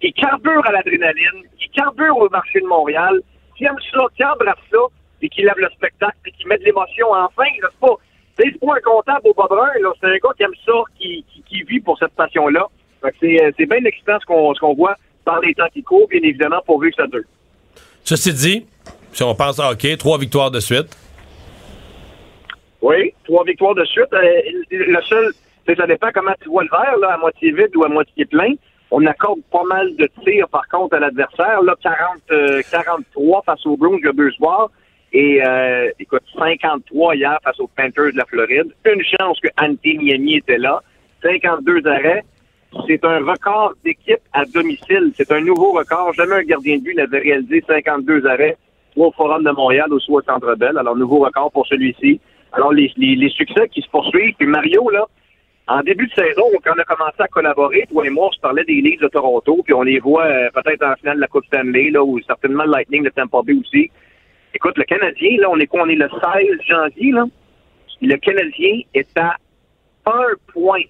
qui 0.00 0.12
carbure 0.12 0.66
à 0.66 0.72
l'adrénaline, 0.72 1.42
qui 1.58 1.68
carbure 1.70 2.16
au 2.18 2.28
marché 2.28 2.60
de 2.60 2.66
Montréal, 2.66 3.20
qui 3.58 3.64
aime 3.64 3.76
ça, 3.92 4.00
qui 4.16 4.24
embrasse 4.24 4.56
ça, 4.70 4.78
et 5.20 5.28
qui 5.28 5.42
lève 5.42 5.58
le 5.58 5.68
spectacle, 5.70 6.16
et 6.26 6.30
qui 6.30 6.46
met 6.46 6.56
de 6.58 6.64
l'émotion 6.64 7.08
enfin. 7.10 7.44
là, 7.60 7.68
C'est 7.72 7.80
pas, 7.80 7.96
c'est 8.38 8.60
pas 8.60 8.76
un 8.76 8.80
comptable 8.80 9.28
au 9.28 9.34
bas 9.34 9.46
brun, 9.50 9.66
là. 9.82 9.92
c'est 10.00 10.06
un 10.06 10.16
gars 10.16 10.34
qui 10.36 10.42
aime 10.44 10.54
ça, 10.64 10.72
qui, 10.98 11.24
qui, 11.30 11.42
qui 11.42 11.62
vit 11.64 11.80
pour 11.80 11.98
cette 11.98 12.12
passion-là. 12.12 12.66
Fait 13.02 13.10
que 13.10 13.16
C'est 13.20 13.44
euh, 13.44 13.50
c'est 13.58 13.66
bien 13.66 13.84
excitant 13.84 14.18
ce 14.20 14.26
qu'on 14.26 14.54
ce 14.54 14.60
qu'on 14.60 14.74
voit 14.74 14.96
par 15.24 15.40
les 15.40 15.54
temps 15.54 15.68
qui 15.72 15.82
courent, 15.82 16.08
bien 16.08 16.20
évidemment, 16.22 16.62
pourvu 16.64 16.90
que 16.90 16.96
ça 16.96 17.06
dure. 17.08 17.24
Ceci 18.04 18.32
dit, 18.32 18.66
si 19.12 19.22
on 19.22 19.34
pense 19.34 19.58
à 19.60 19.70
hockey, 19.70 19.96
trois 19.96 20.18
victoires 20.18 20.50
de 20.50 20.60
suite. 20.60 20.96
Oui, 22.80 23.12
trois 23.24 23.44
victoires 23.44 23.74
de 23.74 23.84
suite. 23.84 24.12
Euh, 24.12 24.40
le 24.70 25.02
seul, 25.02 25.32
sais, 25.68 25.76
ça 25.76 25.86
dépend 25.86 26.08
comment 26.12 26.32
tu 26.42 26.48
vois 26.48 26.64
le 26.64 26.70
verre, 26.70 26.96
là, 26.98 27.14
à 27.14 27.18
moitié 27.18 27.52
vide 27.52 27.76
ou 27.76 27.84
à 27.84 27.88
moitié 27.88 28.24
plein. 28.24 28.54
On 28.90 29.04
accorde 29.06 29.40
pas 29.52 29.64
mal 29.64 29.94
de 29.96 30.08
tirs, 30.24 30.48
par 30.48 30.66
contre, 30.68 30.96
à 30.96 31.00
l'adversaire. 31.00 31.62
Là, 31.62 31.74
40, 31.82 31.98
euh, 32.30 32.62
43 32.70 33.42
face 33.42 33.66
aux 33.66 33.74
a 33.74 34.12
deux 34.12 34.30
soirs. 34.32 34.70
Et, 35.12 35.42
euh, 35.44 35.90
écoute, 35.98 36.22
53 36.38 37.16
hier 37.16 37.38
face 37.42 37.60
aux 37.60 37.68
Panthers 37.68 38.12
de 38.12 38.16
la 38.16 38.24
Floride. 38.24 38.72
Une 38.84 39.02
chance 39.02 39.38
que 39.40 39.48
Antiniemi 39.60 40.36
était 40.36 40.58
là. 40.58 40.82
52 41.22 41.86
arrêts. 41.86 42.24
C'est 42.86 43.04
un 43.04 43.18
record 43.18 43.74
d'équipe 43.84 44.20
à 44.32 44.44
domicile. 44.44 45.12
C'est 45.16 45.32
un 45.32 45.40
nouveau 45.40 45.72
record. 45.72 46.12
Jamais 46.14 46.36
un 46.36 46.42
gardien 46.42 46.76
de 46.76 46.82
but 46.82 46.94
n'avait 46.94 47.20
réalisé 47.20 47.62
52 47.66 48.26
arrêts, 48.26 48.56
soit 48.92 49.08
au 49.08 49.12
Forum 49.12 49.42
de 49.42 49.50
Montréal 49.50 49.92
ou 49.92 50.00
soit 50.00 50.20
au 50.20 50.22
Centre 50.22 50.54
Bell. 50.54 50.76
Alors, 50.78 50.96
nouveau 50.96 51.18
record 51.18 51.50
pour 51.50 51.66
celui-ci. 51.66 52.20
Alors, 52.52 52.72
les, 52.72 52.92
les, 52.96 53.16
les 53.16 53.30
succès 53.30 53.68
qui 53.68 53.82
se 53.82 53.88
poursuivent. 53.88 54.34
Puis 54.38 54.46
Mario, 54.46 54.88
là, 54.90 55.06
en 55.68 55.80
début 55.82 56.06
de 56.06 56.12
saison, 56.14 56.44
quand 56.64 56.72
on 56.76 56.80
a 56.80 56.84
commencé 56.84 57.16
à 57.20 57.28
collaborer, 57.28 57.86
toi 57.90 58.06
et 58.06 58.10
moi, 58.10 58.28
on 58.28 58.32
se 58.32 58.40
parlait 58.40 58.64
des 58.64 58.80
Leafs 58.80 59.00
de 59.00 59.08
Toronto, 59.08 59.60
puis 59.64 59.74
on 59.74 59.82
les 59.82 59.98
voit 59.98 60.24
euh, 60.24 60.48
peut-être 60.54 60.82
en 60.84 60.94
finale 60.96 61.16
de 61.16 61.20
la 61.20 61.26
Coupe 61.26 61.44
Stanley, 61.46 61.90
là, 61.90 62.02
ou 62.02 62.18
certainement 62.26 62.64
le 62.64 62.70
Lightning 62.72 63.04
de 63.04 63.10
Tampa 63.10 63.38
Bay 63.44 63.52
aussi. 63.54 63.90
Écoute, 64.54 64.78
le 64.78 64.84
Canadien, 64.84 65.36
là, 65.40 65.50
on 65.50 65.58
est 65.58 65.66
quoi? 65.66 65.82
On 65.82 65.88
est 65.88 65.94
le 65.94 66.08
16 66.08 66.58
janvier, 66.66 67.12
là. 67.12 67.24
Le 68.00 68.16
Canadien 68.16 68.80
est 68.94 69.18
à 69.18 69.36
un 70.06 70.32
point 70.52 70.80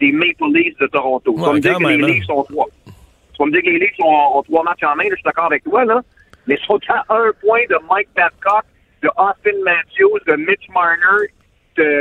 des 0.00 0.10
Maple 0.12 0.52
Leafs 0.52 0.78
de 0.78 0.86
Toronto. 0.88 1.32
tu 1.34 1.40
vas 1.40 1.48
Ouais, 1.48 1.54
me 1.54 1.60
dire 1.60 1.78
que 1.78 1.84
les 1.84 1.94
hein. 2.02 2.06
Leafs 2.06 2.24
sont 2.24 2.42
trois. 2.44 2.66
Tu 2.86 3.38
vas 3.38 3.46
me 3.46 3.52
dire 3.52 3.62
que 3.62 3.70
les 3.70 3.78
Leafs 3.78 4.00
ont, 4.00 4.38
ont 4.38 4.42
trois 4.42 4.64
matchs 4.64 4.82
en 4.82 4.96
main, 4.96 5.04
là, 5.04 5.10
je 5.10 5.14
suis 5.16 5.22
d'accord 5.24 5.44
avec 5.44 5.62
toi, 5.64 5.84
là. 5.84 6.02
Mais 6.46 6.56
ils 6.60 6.66
sont 6.66 6.80
à 6.88 7.04
un 7.14 7.30
point 7.40 7.60
de 7.70 7.76
Mike 7.88 8.08
Babcock, 8.16 8.64
de 9.02 9.08
Austin 9.16 9.58
Matthews, 9.64 10.18
de 10.26 10.34
Mitch 10.36 10.68
Marner, 10.74 11.28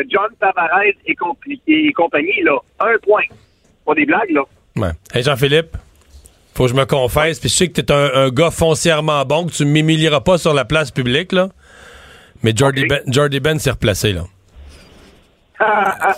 John 0.09 0.29
Tavares 0.39 0.81
et, 1.05 1.13
compli- 1.15 1.61
et 1.67 1.91
compagnie, 1.93 2.41
là. 2.43 2.57
Un 2.79 2.97
point. 3.03 3.23
Pas 3.85 3.93
des 3.95 4.05
blagues, 4.05 4.31
là. 4.31 4.43
Ouais. 4.75 4.91
Hey 5.13 5.23
Jean-Philippe, 5.23 5.75
faut 6.53 6.65
que 6.65 6.69
je 6.71 6.75
me 6.75 6.85
confesse, 6.85 7.39
puis 7.39 7.49
je 7.49 7.55
sais 7.55 7.67
que 7.69 7.79
t'es 7.81 7.91
un, 7.91 8.09
un 8.13 8.29
gars 8.29 8.51
foncièrement 8.51 9.23
bon, 9.25 9.47
que 9.47 9.51
tu 9.51 9.65
m'humilieras 9.65 10.21
pas 10.21 10.37
sur 10.37 10.53
la 10.53 10.65
place 10.65 10.91
publique, 10.91 11.31
là. 11.31 11.49
Mais 12.43 12.53
Jordy, 12.55 12.85
ben, 12.85 13.01
Jordy 13.07 13.39
Ben 13.39 13.57
s'est 13.59 13.71
replacé, 13.71 14.13
là. 14.13 14.23
Ah, 15.59 16.13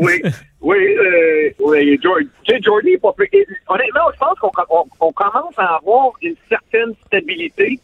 oui, 0.00 0.22
oui, 0.62 0.76
euh, 0.96 1.50
oui, 1.60 2.00
Jordy. 2.02 2.26
Jordy 2.62 2.92
est 2.92 2.98
pas 2.98 3.12
plus- 3.12 3.28
Honnêtement, 3.68 4.00
je 4.14 4.18
pense 4.18 4.38
qu'on 4.38 4.50
on, 4.70 4.84
on 5.00 5.12
commence 5.12 5.54
à 5.58 5.76
avoir 5.76 6.12
une 6.22 6.34
certaine 6.48 6.94
stabilité 7.06 7.78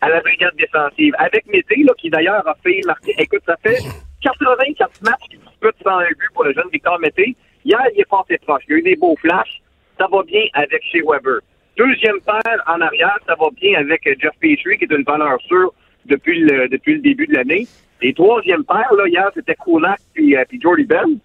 à 0.00 0.08
la 0.10 0.20
brigade 0.20 0.54
défensive. 0.56 1.12
Avec 1.18 1.44
Mété, 1.46 1.82
là, 1.84 1.92
qui 1.98 2.08
d'ailleurs 2.10 2.46
a 2.46 2.54
fait 2.62 2.80
marquer. 2.86 3.14
Écoute, 3.18 3.42
ça 3.46 3.56
fait 3.64 3.78
84 4.24 5.02
matchs 5.02 5.28
qu'il 5.28 5.38
dispute 5.40 5.76
sans 5.82 5.98
un 5.98 6.08
but 6.08 6.30
pour 6.32 6.44
le 6.44 6.52
jeune 6.54 6.68
Victor 6.72 6.98
Mété. 6.98 7.36
Hier, 7.64 7.80
il 7.94 8.00
est 8.00 8.08
passé 8.08 8.38
proche. 8.38 8.62
Il 8.68 8.72
y 8.72 8.74
a 8.74 8.78
eu 8.78 8.82
des 8.82 8.96
beaux 8.96 9.16
flashs. 9.16 9.62
Ça 9.98 10.06
va 10.10 10.22
bien 10.22 10.44
avec 10.54 10.82
chez 10.90 11.02
Weber. 11.02 11.40
Deuxième 11.76 12.20
paire 12.20 12.62
en 12.66 12.80
arrière, 12.80 13.18
ça 13.26 13.34
va 13.38 13.48
bien 13.50 13.78
avec 13.78 14.06
euh, 14.06 14.14
Jeff 14.18 14.32
Petrie, 14.40 14.78
qui 14.78 14.84
est 14.84 14.92
une 14.92 15.04
valeur 15.04 15.40
sûre 15.42 15.72
depuis 16.06 16.40
le, 16.40 16.68
depuis 16.68 16.94
le 16.94 17.00
début 17.00 17.26
de 17.26 17.34
l'année. 17.34 17.66
Et 18.02 18.12
troisième 18.12 18.64
paire, 18.64 18.92
là, 18.96 19.06
hier, 19.06 19.30
c'était 19.34 19.56
Kulak 19.56 19.98
puis, 20.14 20.36
euh, 20.36 20.44
puis 20.48 20.60
Jordy 20.60 20.84
Ben. 20.84 21.18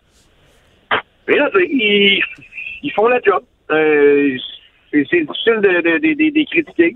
Mais 1.28 1.36
là, 1.36 1.50
ils, 1.56 2.22
ils 2.84 2.92
font 2.92 3.08
la 3.08 3.22
job. 3.22 3.44
Euh, 3.72 4.38
c'est 4.92 5.02
difficile 5.02 5.62
de, 5.62 6.00
de, 6.00 6.46
critiquer. 6.46 6.96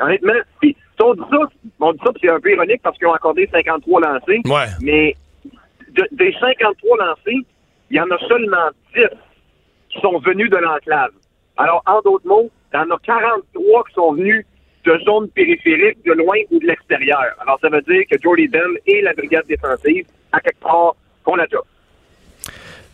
Honnêtement, 0.00 0.40
puis, 0.60 0.76
on 1.04 1.14
dit 1.14 1.22
ça, 1.30 1.38
on 1.80 1.92
dit 1.92 1.98
ça, 2.04 2.10
c'est 2.20 2.28
un 2.30 2.40
peu 2.40 2.52
ironique 2.52 2.80
parce 2.82 2.96
qu'ils 2.98 3.06
ont 3.06 3.12
accordé 3.14 3.48
53 3.52 4.00
lancés. 4.00 4.40
Ouais. 4.46 4.66
Mais 4.82 5.14
de- 5.90 6.08
des 6.12 6.32
53 6.40 6.96
lancés, 6.98 7.38
il 7.90 7.96
y 7.96 8.00
en 8.00 8.10
a 8.10 8.18
seulement 8.28 8.68
10 8.94 9.02
qui 9.90 10.00
sont 10.00 10.18
venus 10.18 10.50
de 10.50 10.56
l'enclave. 10.56 11.10
Alors, 11.56 11.82
en 11.86 12.00
d'autres 12.02 12.26
mots, 12.26 12.50
il 12.72 12.76
y 12.76 12.80
en 12.80 12.90
a 12.90 12.98
43 13.04 13.84
qui 13.84 13.94
sont 13.94 14.12
venus 14.12 14.44
de 14.84 14.98
zones 15.04 15.28
périphériques, 15.30 16.04
de 16.04 16.12
loin 16.12 16.36
ou 16.50 16.58
de 16.60 16.66
l'extérieur. 16.66 17.24
Alors, 17.40 17.58
ça 17.60 17.68
veut 17.68 17.80
dire 17.82 18.02
que 18.10 18.16
Jordy 18.22 18.46
Ben 18.48 18.62
et 18.86 19.00
la 19.02 19.14
brigade 19.14 19.46
défensive, 19.46 20.06
à 20.32 20.40
quelque 20.40 20.60
part, 20.60 20.94
font 21.24 21.34
la 21.34 21.46
job. 21.50 21.62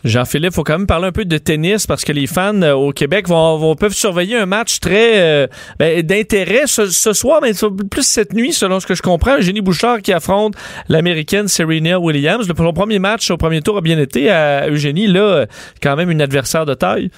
Jean-Philippe, 0.05 0.53
faut 0.53 0.65
quand 0.65 0.79
même 0.79 0.87
parler 0.89 1.07
un 1.07 1.13
peu 1.13 1.25
de 1.25 1.39
tennis 1.39 1.87
parce 1.87 2.05
que 2.05 2.13
les 2.13 2.27
fans 2.27 2.61
euh, 2.63 2.73
au 2.73 2.91
Québec 2.93 3.29
vont, 3.29 3.77
peuvent 3.77 3.93
surveiller 3.93 4.37
un 4.37 4.47
match 4.47 4.81
très 4.81 5.21
euh, 5.21 5.47
ben, 5.79 6.03
d'intérêt 6.03 6.67
ce, 6.67 7.13
soir, 7.13 7.41
mais 7.41 7.53
plus 7.89 8.07
cette 8.07 8.33
nuit, 8.33 8.53
selon 8.53 8.81
ce 8.81 8.87
que 8.87 8.95
je 8.95 9.03
comprends. 9.03 9.39
Eugénie 9.39 9.61
Bouchard 9.61 10.03
qui 10.03 10.13
affronte 10.13 10.55
l'américaine 10.89 11.47
Serena 11.47 12.01
Williams. 12.01 12.49
Le, 12.49 12.73
premier 12.73 12.99
match 12.99 13.31
au 13.31 13.37
premier 13.37 13.61
tour 13.61 13.77
a 13.77 13.81
bien 13.81 13.99
été 13.99 14.29
à 14.31 14.69
Eugénie. 14.69 15.07
Là, 15.07 15.21
euh, 15.21 15.47
quand 15.81 15.95
même 15.95 16.11
une 16.11 16.21
adversaire 16.21 16.67
de 16.67 16.75
taille. 16.75 17.11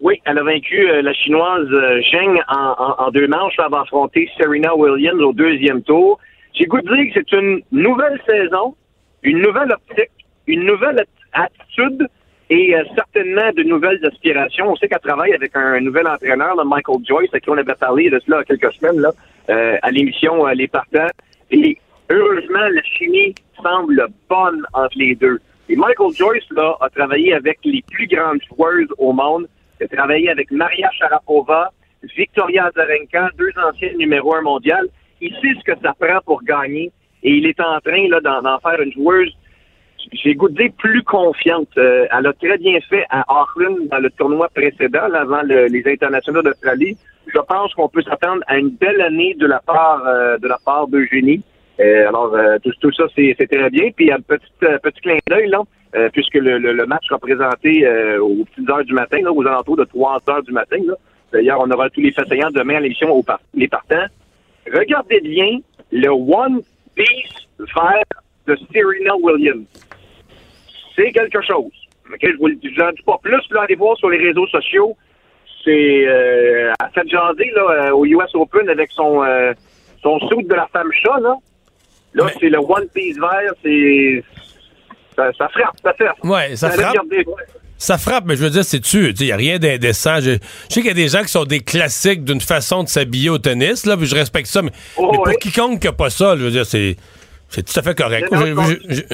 Oui, 0.00 0.20
elle 0.24 0.38
a 0.38 0.42
vaincu 0.42 0.88
la 1.02 1.12
chinoise 1.14 1.68
Zheng 2.10 2.38
en, 2.48 3.10
deux 3.12 3.28
manches. 3.28 3.54
Elle 3.58 3.70
va 3.70 3.80
affronter 3.82 4.28
Serena 4.36 4.74
Williams 4.74 5.22
au 5.22 5.32
deuxième 5.32 5.82
tour. 5.82 6.18
J'ai 6.52 6.66
goût 6.66 6.80
dire 6.80 7.14
que 7.14 7.20
c'est 7.20 7.32
une 7.32 7.62
nouvelle 7.70 8.20
saison, 8.26 8.74
une 9.22 9.40
nouvelle 9.40 9.72
optique, 9.72 10.10
une 10.46 10.64
nouvelle 10.64 11.00
attitude 11.44 12.08
et 12.48 12.74
euh, 12.74 12.84
certainement 12.94 13.50
de 13.56 13.62
nouvelles 13.62 14.04
aspirations. 14.04 14.70
On 14.70 14.76
sait 14.76 14.88
qu'elle 14.88 15.00
travaille 15.00 15.32
avec 15.32 15.56
un 15.56 15.80
nouvel 15.80 16.06
entraîneur, 16.06 16.54
là, 16.54 16.64
Michael 16.64 17.04
Joyce, 17.06 17.30
à 17.32 17.40
qui 17.40 17.50
on 17.50 17.56
avait 17.56 17.74
parlé 17.74 18.08
de 18.08 18.20
cela 18.24 18.38
il 18.38 18.40
y 18.40 18.54
a 18.54 18.56
quelques 18.56 18.74
semaines 18.74 19.00
là, 19.00 19.10
euh, 19.50 19.76
à 19.82 19.90
l'émission 19.90 20.46
euh, 20.46 20.52
Les 20.52 20.68
Partants. 20.68 21.10
Et 21.50 21.76
heureusement, 22.08 22.68
la 22.70 22.82
chimie 22.82 23.34
semble 23.62 24.06
bonne 24.28 24.64
entre 24.74 24.96
les 24.96 25.14
deux. 25.14 25.40
Et 25.68 25.76
Michael 25.76 26.12
Joyce 26.14 26.48
là, 26.52 26.76
a 26.80 26.88
travaillé 26.90 27.34
avec 27.34 27.58
les 27.64 27.82
plus 27.90 28.06
grandes 28.06 28.40
joueuses 28.48 28.92
au 28.98 29.12
monde. 29.12 29.48
Il 29.80 29.84
a 29.84 29.88
travaillé 29.88 30.30
avec 30.30 30.50
Maria 30.52 30.88
Sharapova, 30.92 31.72
Victoria 32.16 32.66
Azarenka, 32.66 33.30
deux 33.36 33.50
anciennes 33.68 33.98
numéro 33.98 34.34
un 34.34 34.42
mondial. 34.42 34.86
Il 35.20 35.32
sait 35.34 35.58
ce 35.58 35.72
que 35.72 35.78
ça 35.82 35.92
prend 35.98 36.20
pour 36.24 36.44
gagner 36.44 36.92
et 37.22 37.30
il 37.30 37.46
est 37.46 37.58
en 37.60 37.80
train 37.80 38.08
d'en 38.20 38.58
faire 38.60 38.80
une 38.80 38.92
joueuse 38.92 39.34
j'ai 40.12 40.34
goût 40.34 40.48
de 40.48 40.54
dire 40.54 40.70
plus 40.78 41.02
confiante. 41.02 41.68
Euh, 41.78 42.06
elle 42.16 42.26
a 42.26 42.32
très 42.32 42.58
bien 42.58 42.78
fait 42.88 43.04
à 43.10 43.24
Auckland 43.28 43.88
dans 43.90 43.98
le 43.98 44.10
tournoi 44.10 44.48
précédent, 44.54 45.08
là, 45.08 45.20
avant 45.22 45.42
le- 45.42 45.66
les 45.66 45.82
internationaux 45.86 46.42
d'Australie. 46.42 46.96
Je 47.26 47.38
pense 47.40 47.74
qu'on 47.74 47.88
peut 47.88 48.02
s'attendre 48.02 48.42
à 48.46 48.58
une 48.58 48.70
belle 48.70 49.00
année 49.00 49.34
de 49.34 49.46
la 49.46 49.60
part 49.60 50.02
euh, 50.06 50.38
de 50.38 50.48
la 50.48 50.58
d'Eugénie. 50.88 51.42
Euh, 51.80 52.08
alors 52.08 52.34
tout, 52.62 52.92
ça 52.92 53.04
c'est 53.14 53.34
très 53.50 53.70
bien. 53.70 53.90
Puis 53.94 54.10
un 54.10 54.20
petit 54.20 54.46
petit 54.60 55.00
clin 55.00 55.16
d'œil 55.28 55.50
puisque 56.12 56.34
le, 56.34 56.86
match 56.86 57.06
sera 57.08 57.18
présenté 57.18 57.86
aux 58.18 58.44
petites 58.44 58.68
heures 58.70 58.84
du 58.84 58.92
matin, 58.92 59.18
aux 59.30 59.46
alentours 59.46 59.76
de 59.76 59.84
3 59.84 60.18
heures 60.28 60.42
du 60.42 60.52
matin. 60.52 60.76
D'ailleurs, 61.32 61.60
on 61.60 61.70
aura 61.70 61.88
tous 61.90 62.00
les 62.00 62.12
faits 62.12 62.28
saillants 62.28 62.50
demain 62.50 62.76
à 62.76 62.80
l'émission 62.80 63.10
aux 63.10 63.22
par- 63.22 63.40
les 63.54 63.68
partants. 63.68 64.06
Regardez 64.72 65.20
bien 65.20 65.58
le 65.92 66.08
One 66.08 66.60
Piece 66.94 67.46
vert 67.58 68.02
de 68.46 68.56
Serena 68.72 69.16
Williams 69.20 69.64
c'est 70.96 71.12
quelque 71.12 71.40
chose. 71.42 71.72
OK, 72.12 72.20
je 72.22 72.36
vous 72.38 72.46
le 72.48 72.56
dis, 72.56 72.70
pas 73.04 73.18
plus, 73.22 73.42
là, 73.50 73.62
allez 73.62 73.74
voir 73.74 73.96
sur 73.96 74.08
les 74.08 74.18
réseaux 74.18 74.46
sociaux. 74.46 74.96
C'est 75.64 76.06
euh, 76.06 76.72
à 76.78 76.88
fait 76.90 77.08
jaser 77.08 77.50
là, 77.54 77.62
euh, 77.70 77.90
au 77.90 78.04
US 78.06 78.34
Open 78.34 78.68
avec 78.68 78.90
son 78.92 79.24
euh, 79.24 79.52
son 80.02 80.18
suit 80.28 80.44
de 80.44 80.54
la 80.54 80.68
femme 80.72 80.90
chat, 80.92 81.18
là. 81.20 81.34
Là, 82.14 82.26
c'est 82.40 82.48
le 82.48 82.58
One 82.58 82.86
Piece 82.94 83.18
vert, 83.18 83.52
c'est. 83.62 84.22
Ça, 85.16 85.30
ça 85.36 85.48
frappe, 85.48 85.74
ça 85.82 85.92
frappe. 85.94 86.24
Ouais, 86.24 86.56
ça 86.56 86.68
Allez 86.68 86.82
frappe. 86.82 87.06
Ça 87.78 87.98
frappe, 87.98 88.24
mais 88.26 88.36
je 88.36 88.42
veux 88.42 88.50
dire, 88.50 88.64
c'est-tu? 88.64 89.10
Il 89.10 89.26
n'y 89.26 89.32
a 89.32 89.36
rien 89.36 89.58
d'indécent. 89.58 90.20
Je, 90.20 90.32
je 90.32 90.74
sais 90.74 90.80
qu'il 90.80 90.86
y 90.86 90.90
a 90.90 90.94
des 90.94 91.08
gens 91.08 91.22
qui 91.22 91.28
sont 91.28 91.44
des 91.44 91.60
classiques 91.60 92.24
d'une 92.24 92.40
façon 92.40 92.84
de 92.84 92.88
s'habiller 92.88 93.28
au 93.28 93.38
tennis, 93.38 93.84
là, 93.84 93.96
puis 93.96 94.06
je 94.06 94.14
respecte 94.14 94.46
ça, 94.46 94.62
mais, 94.62 94.70
Oh, 94.96 95.10
mais 95.12 95.18
pour 95.18 95.38
quiconque 95.38 95.80
qui 95.80 95.86
n'a 95.86 95.92
pas 95.92 96.08
ça, 96.08 96.36
je 96.36 96.44
veux 96.44 96.50
dire, 96.50 96.64
c'est. 96.64 96.96
C'est 97.48 97.62
tout 97.64 97.78
à 97.78 97.82
fait 97.82 97.96
correct. 97.96 98.28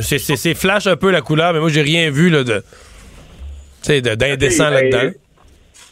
C'est 0.00 0.54
flash 0.54 0.86
un 0.86 0.96
peu 0.96 1.10
la 1.10 1.20
couleur, 1.20 1.52
mais 1.52 1.60
moi, 1.60 1.68
j'ai 1.68 1.82
rien 1.82 2.10
vu 2.10 2.30
là, 2.30 2.44
de. 2.44 2.60
Tu 2.60 2.64
sais, 3.82 4.00
de- 4.00 4.14
d'indécent 4.14 4.70
là-dedans. 4.70 4.98
ben, 5.02 5.14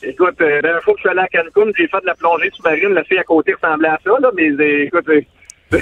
Écoute, 0.02 0.40
euh, 0.40 0.48
la 0.56 0.62
dernière 0.62 0.82
fois 0.82 0.94
que 0.94 1.00
je 1.00 1.08
suis 1.08 1.10
allé 1.10 1.20
à 1.20 1.28
Cancun, 1.28 1.70
j'ai 1.76 1.86
fait 1.88 2.00
de 2.00 2.06
la 2.06 2.14
plongée 2.14 2.50
sous-marine. 2.54 2.94
La 2.94 3.04
fille 3.04 3.18
à 3.18 3.24
côté 3.24 3.52
ressemblait 3.52 3.88
à 3.88 3.98
ça, 4.02 4.10
là, 4.20 4.30
mais 4.34 4.48
euh, 4.50 4.84
écoute, 4.86 5.06
euh, 5.08 5.20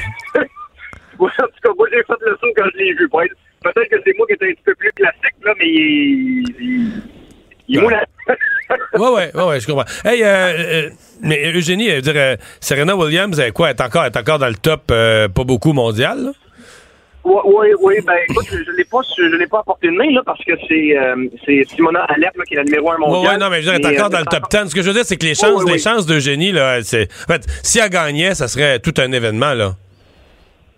en 1.21 1.27
tout 1.27 1.61
cas, 1.63 1.71
moi, 1.77 1.87
j'ai 1.93 1.99
fait 2.03 2.27
le 2.27 2.37
saut 2.41 2.53
quand 2.57 2.65
je 2.75 2.79
l'ai 2.79 2.93
vu. 2.95 3.09
Peut-être 3.09 3.89
que 3.91 3.97
c'est 4.05 4.17
moi 4.17 4.27
qui 4.27 4.33
étais 4.35 4.47
un 4.47 4.53
petit 4.53 4.63
peu 4.65 4.75
plus 4.75 4.91
classique, 4.93 5.35
là, 5.45 5.55
mais 5.59 5.67
il, 5.69 6.45
il. 7.69 7.79
Ouais, 7.81 7.95
ouais, 8.95 9.31
ouais, 9.35 9.45
ouais, 9.45 9.61
je 9.61 9.67
comprends. 9.67 9.85
Hey, 10.05 10.23
euh, 10.25 10.91
mais 11.23 11.53
Eugénie, 11.53 11.89
elle 11.89 12.03
veut 12.03 12.13
dire, 12.13 12.37
Serena 12.61 12.97
Williams, 12.97 13.39
elle, 13.39 13.53
quoi, 13.53 13.71
elle 13.71 13.77
est 13.77 13.83
encore, 13.83 14.05
elle 14.05 14.13
est 14.13 14.17
encore 14.19 14.39
dans 14.39 14.49
le 14.49 14.55
top, 14.55 14.87
pas 14.87 15.29
beaucoup 15.45 15.73
mondial, 15.73 16.19
là? 16.25 16.31
Oui, 17.25 17.41
oui, 17.45 17.67
oui, 17.81 17.95
ben 18.07 18.15
écoute, 18.29 18.47
je 18.51 18.57
ne 18.71 18.77
l'ai 18.77 18.85
pas, 18.85 19.01
je 19.17 19.23
l'ai 19.37 19.47
pas 19.47 19.59
apporté 19.61 19.89
de 19.89 19.93
main 19.93 20.11
là 20.13 20.23
parce 20.25 20.43
que 20.45 20.53
c'est 20.67 20.97
euh, 20.97 21.27
c'est 21.45 21.63
Simona 21.69 22.01
Alep 22.05 22.35
là, 22.37 22.45
qui 22.45 22.55
est 22.55 22.57
la 22.57 22.65
numéro 22.65 22.91
un 22.91 22.95
Ouais, 22.95 23.01
mondial. 23.01 23.33
ouais, 23.35 23.39
non, 23.39 23.51
mais 23.51 23.61
je 23.63 23.71
Mais, 23.71 23.87
encore 23.87 24.07
euh, 24.07 24.09
dans 24.09 24.19
le 24.21 24.25
top 24.25 24.51
10. 24.51 24.69
Ce 24.71 24.75
que 24.75 24.81
je 24.83 24.87
veux 24.89 24.95
dire, 24.95 25.05
c'est 25.05 25.17
que 25.17 25.27
les 25.27 25.35
chances, 25.35 25.65
les 25.67 25.79
chances 25.79 26.07
d'Eugénie, 26.07 26.53
là, 26.53 26.83
c'est. 26.83 27.09
En 27.29 27.33
fait, 27.35 27.45
si 27.63 27.81
elle 27.81 27.91
gagnait, 27.91 28.35
ça 28.35 28.49
serait 28.49 28.79
tout 28.79 28.95
un 28.99 29.13
événement, 29.13 29.53
là. 29.53 29.75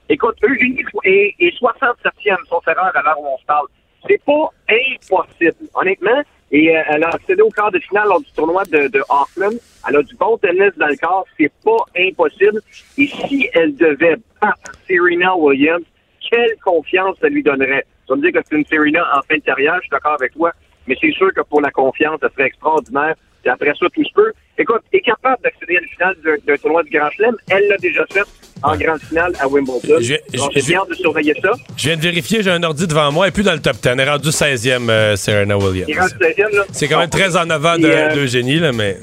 Écoute, 0.09 0.37
Eugénie 0.43 0.83
est, 1.05 1.35
est 1.39 1.55
67e, 1.61 2.37
son 2.49 2.61
erreur 2.67 2.91
à 2.97 3.03
l'heure 3.03 3.21
où 3.21 3.27
on 3.33 3.39
se 3.39 3.45
parle. 3.45 3.67
C'est 4.09 4.21
pas 4.25 4.49
impossible, 4.69 5.69
honnêtement. 5.75 6.23
Et 6.53 6.77
euh, 6.77 6.83
elle 6.89 7.05
a 7.05 7.11
accédé 7.11 7.43
au 7.43 7.51
quart 7.51 7.71
de 7.71 7.79
finale 7.79 8.09
lors 8.09 8.21
du 8.21 8.33
tournoi 8.35 8.65
de, 8.65 8.89
de 8.89 9.01
Auckland. 9.09 9.55
Elle 9.89 9.97
a 9.97 10.03
du 10.03 10.17
bon 10.17 10.37
tennis 10.39 10.73
dans 10.79 10.89
le 10.89 10.97
corps. 10.97 11.27
C'est 11.39 11.53
pas 11.65 11.77
impossible. 11.97 12.61
Et 12.99 13.07
si 13.07 13.49
elle 13.55 13.77
devait 13.77 14.17
battre 14.43 14.73
Serena 14.89 15.37
Williams, 15.37 15.85
quelle 16.31 16.57
confiance 16.65 17.17
ça 17.21 17.29
lui 17.29 17.43
donnerait? 17.43 17.85
Tu 18.07 18.13
vas 18.13 18.17
me 18.17 18.23
dire 18.23 18.33
que 18.41 18.47
c'est 18.49 18.57
une 18.57 18.65
Serena 18.67 19.05
en 19.17 19.21
fin 19.29 19.37
de 19.37 19.43
carrière, 19.43 19.75
je 19.77 19.81
suis 19.83 19.91
d'accord 19.91 20.17
avec 20.19 20.33
toi. 20.35 20.53
Mais 20.87 20.97
c'est 21.01 21.13
sûr 21.13 21.33
que 21.35 21.43
pour 21.43 21.61
la 21.61 21.71
confiance, 21.71 22.19
ça 22.21 22.29
serait 22.31 22.47
extraordinaire. 22.47 23.15
Et 23.45 23.49
après 23.49 23.71
ça, 23.79 23.87
tout 23.95 24.05
se 24.05 24.13
peut. 24.15 24.33
Écoute, 24.59 24.83
est 24.93 25.01
capable 25.01 25.43
d'accéder 25.43 25.79
à 25.79 25.81
la 25.81 25.87
finale 26.15 26.39
d'un 26.47 26.57
tournoi 26.57 26.83
du 26.83 26.91
Grand 26.91 27.11
Chelem. 27.11 27.35
Elle 27.51 27.69
l'a 27.69 27.77
déjà 27.79 28.05
fait 28.13 28.21
en 28.63 28.77
grande 28.77 29.01
finale 29.01 29.33
à 29.41 29.49
Wimbledon. 29.49 29.99
Je- 30.01 30.15
Donc, 30.37 30.51
je- 30.55 30.67
bien 30.67 30.83
de 30.89 30.95
surveiller 30.95 31.35
ça. 31.41 31.53
Je 31.77 31.89
viens 31.89 31.97
de 31.97 32.03
vérifier, 32.03 32.43
j'ai 32.43 32.51
un 32.51 32.63
ordi 32.63 32.87
devant 32.87 33.11
moi, 33.13 33.29
et 33.29 33.31
plus 33.31 33.43
dans 33.43 33.55
le 33.55 33.61
top 33.61 33.77
10. 33.77 33.89
Elle 33.89 34.01
est 34.01 34.11
rendue 34.11 34.31
16e, 34.33 34.91
euh, 34.91 35.17
Serena 35.17 35.57
Williams. 35.57 35.87
Il 35.89 35.99
reste 35.99 36.17
16e, 36.21 36.51
là. 36.55 36.65
C'est 36.73 36.89
quand 36.89 36.99
même 36.99 37.09
très 37.09 37.35
en 37.37 37.49
avant 37.49 37.77
Et, 37.77 37.81
de- 37.81 37.87
euh, 37.89 38.15
d'Eugénie, 38.15 38.59
là, 38.59 38.73
mais. 38.73 38.99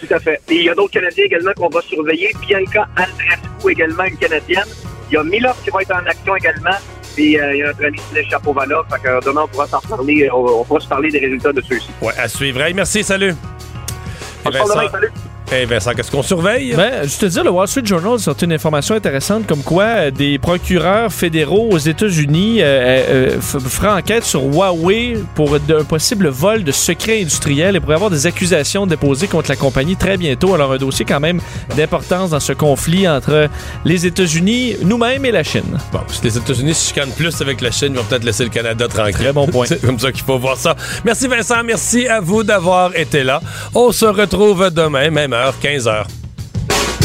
Tout 0.00 0.14
à 0.14 0.18
fait. 0.20 0.40
Et 0.48 0.54
il 0.54 0.62
y 0.64 0.70
a 0.70 0.74
d'autres 0.74 0.92
Canadiens 0.92 1.24
également 1.24 1.52
qu'on 1.54 1.68
va 1.68 1.82
surveiller. 1.82 2.30
Bianca 2.46 2.86
Andreescu 2.96 3.70
également, 3.72 4.04
une 4.04 4.16
Canadienne. 4.16 4.64
Il 5.10 5.14
y 5.14 5.16
a 5.16 5.22
Milov 5.22 5.56
qui 5.64 5.70
va 5.70 5.82
être 5.82 5.92
en 5.94 6.06
action 6.06 6.36
également. 6.36 6.76
Et 7.16 7.40
euh, 7.40 7.54
il 7.54 7.58
y 7.58 7.62
a 7.62 7.66
notre 7.68 7.84
ami 7.84 7.98
Sidney 7.98 8.28
Chapovalov. 8.30 8.86
Fait 8.90 9.00
que 9.02 9.08
euh, 9.08 9.20
demain, 9.24 9.42
on 9.44 9.48
pourra 9.48 9.66
s'en 9.66 9.78
reparler. 9.78 10.30
On, 10.30 10.60
on 10.60 10.64
pourra 10.64 10.80
se 10.80 10.88
parler 10.88 11.10
des 11.10 11.18
résultats 11.18 11.52
de 11.52 11.60
ceux-ci. 11.62 11.90
Ouais, 12.00 12.12
à 12.16 12.28
suivre. 12.28 12.60
Hey, 12.60 12.74
merci, 12.74 13.02
salut. 13.02 13.34
On 14.44 14.52
se 14.52 14.58
parle 14.58 14.70
demain, 14.70 14.90
salut. 14.90 15.12
Hey, 15.50 15.64
Vincent, 15.64 15.92
qu'est-ce 15.94 16.10
qu'on 16.10 16.22
surveille? 16.22 16.74
Ben, 16.76 17.08
je 17.08 17.16
te 17.16 17.24
dis, 17.24 17.40
le 17.42 17.48
Wall 17.48 17.66
Street 17.66 17.80
Journal 17.82 18.12
a 18.14 18.18
sorti 18.18 18.44
une 18.44 18.52
information 18.52 18.94
intéressante 18.96 19.46
comme 19.46 19.62
quoi 19.62 19.84
euh, 19.84 20.10
des 20.10 20.38
procureurs 20.38 21.10
fédéraux 21.10 21.70
aux 21.72 21.78
États-Unis 21.78 22.58
euh, 22.60 22.66
euh, 22.66 23.38
f- 23.38 23.58
feraient 23.58 23.88
enquête 23.98 24.24
sur 24.24 24.42
Huawei 24.42 25.16
pour 25.34 25.54
un 25.54 25.84
possible 25.84 26.28
vol 26.28 26.64
de 26.64 26.70
secrets 26.70 27.22
industriels 27.22 27.76
et 27.76 27.80
pourrait 27.80 27.94
avoir 27.94 28.10
des 28.10 28.26
accusations 28.26 28.86
déposées 28.86 29.26
contre 29.26 29.48
la 29.48 29.56
compagnie 29.56 29.96
très 29.96 30.18
bientôt. 30.18 30.52
Alors, 30.54 30.70
un 30.72 30.76
dossier 30.76 31.06
quand 31.06 31.18
même 31.18 31.40
d'importance 31.74 32.28
dans 32.30 32.40
ce 32.40 32.52
conflit 32.52 33.08
entre 33.08 33.48
les 33.86 34.04
États-Unis, 34.04 34.76
nous-mêmes 34.82 35.24
et 35.24 35.30
la 35.32 35.44
Chine. 35.44 35.78
Bon, 35.94 36.00
si 36.08 36.22
les 36.24 36.36
États-Unis 36.36 36.74
se 36.74 36.88
chicanent 36.88 37.14
plus 37.16 37.40
avec 37.40 37.62
la 37.62 37.70
Chine, 37.70 37.92
ils 37.92 37.96
vont 37.98 38.04
peut-être 38.04 38.24
laisser 38.24 38.44
le 38.44 38.50
Canada 38.50 38.86
tranquille. 38.86 39.14
Très 39.14 39.32
bon 39.32 39.46
point. 39.46 39.64
C'est 39.68 39.80
comme 39.80 39.98
ça 39.98 40.12
qu'il 40.12 40.24
faut 40.24 40.38
voir 40.38 40.58
ça. 40.58 40.76
Merci 41.06 41.26
Vincent, 41.26 41.64
merci 41.64 42.06
à 42.06 42.20
vous 42.20 42.42
d'avoir 42.42 42.94
été 42.94 43.24
là. 43.24 43.40
On 43.74 43.92
se 43.92 44.04
retrouve 44.04 44.68
demain, 44.70 45.08
même 45.10 45.32
15 45.38 45.86
heures. 45.86 46.97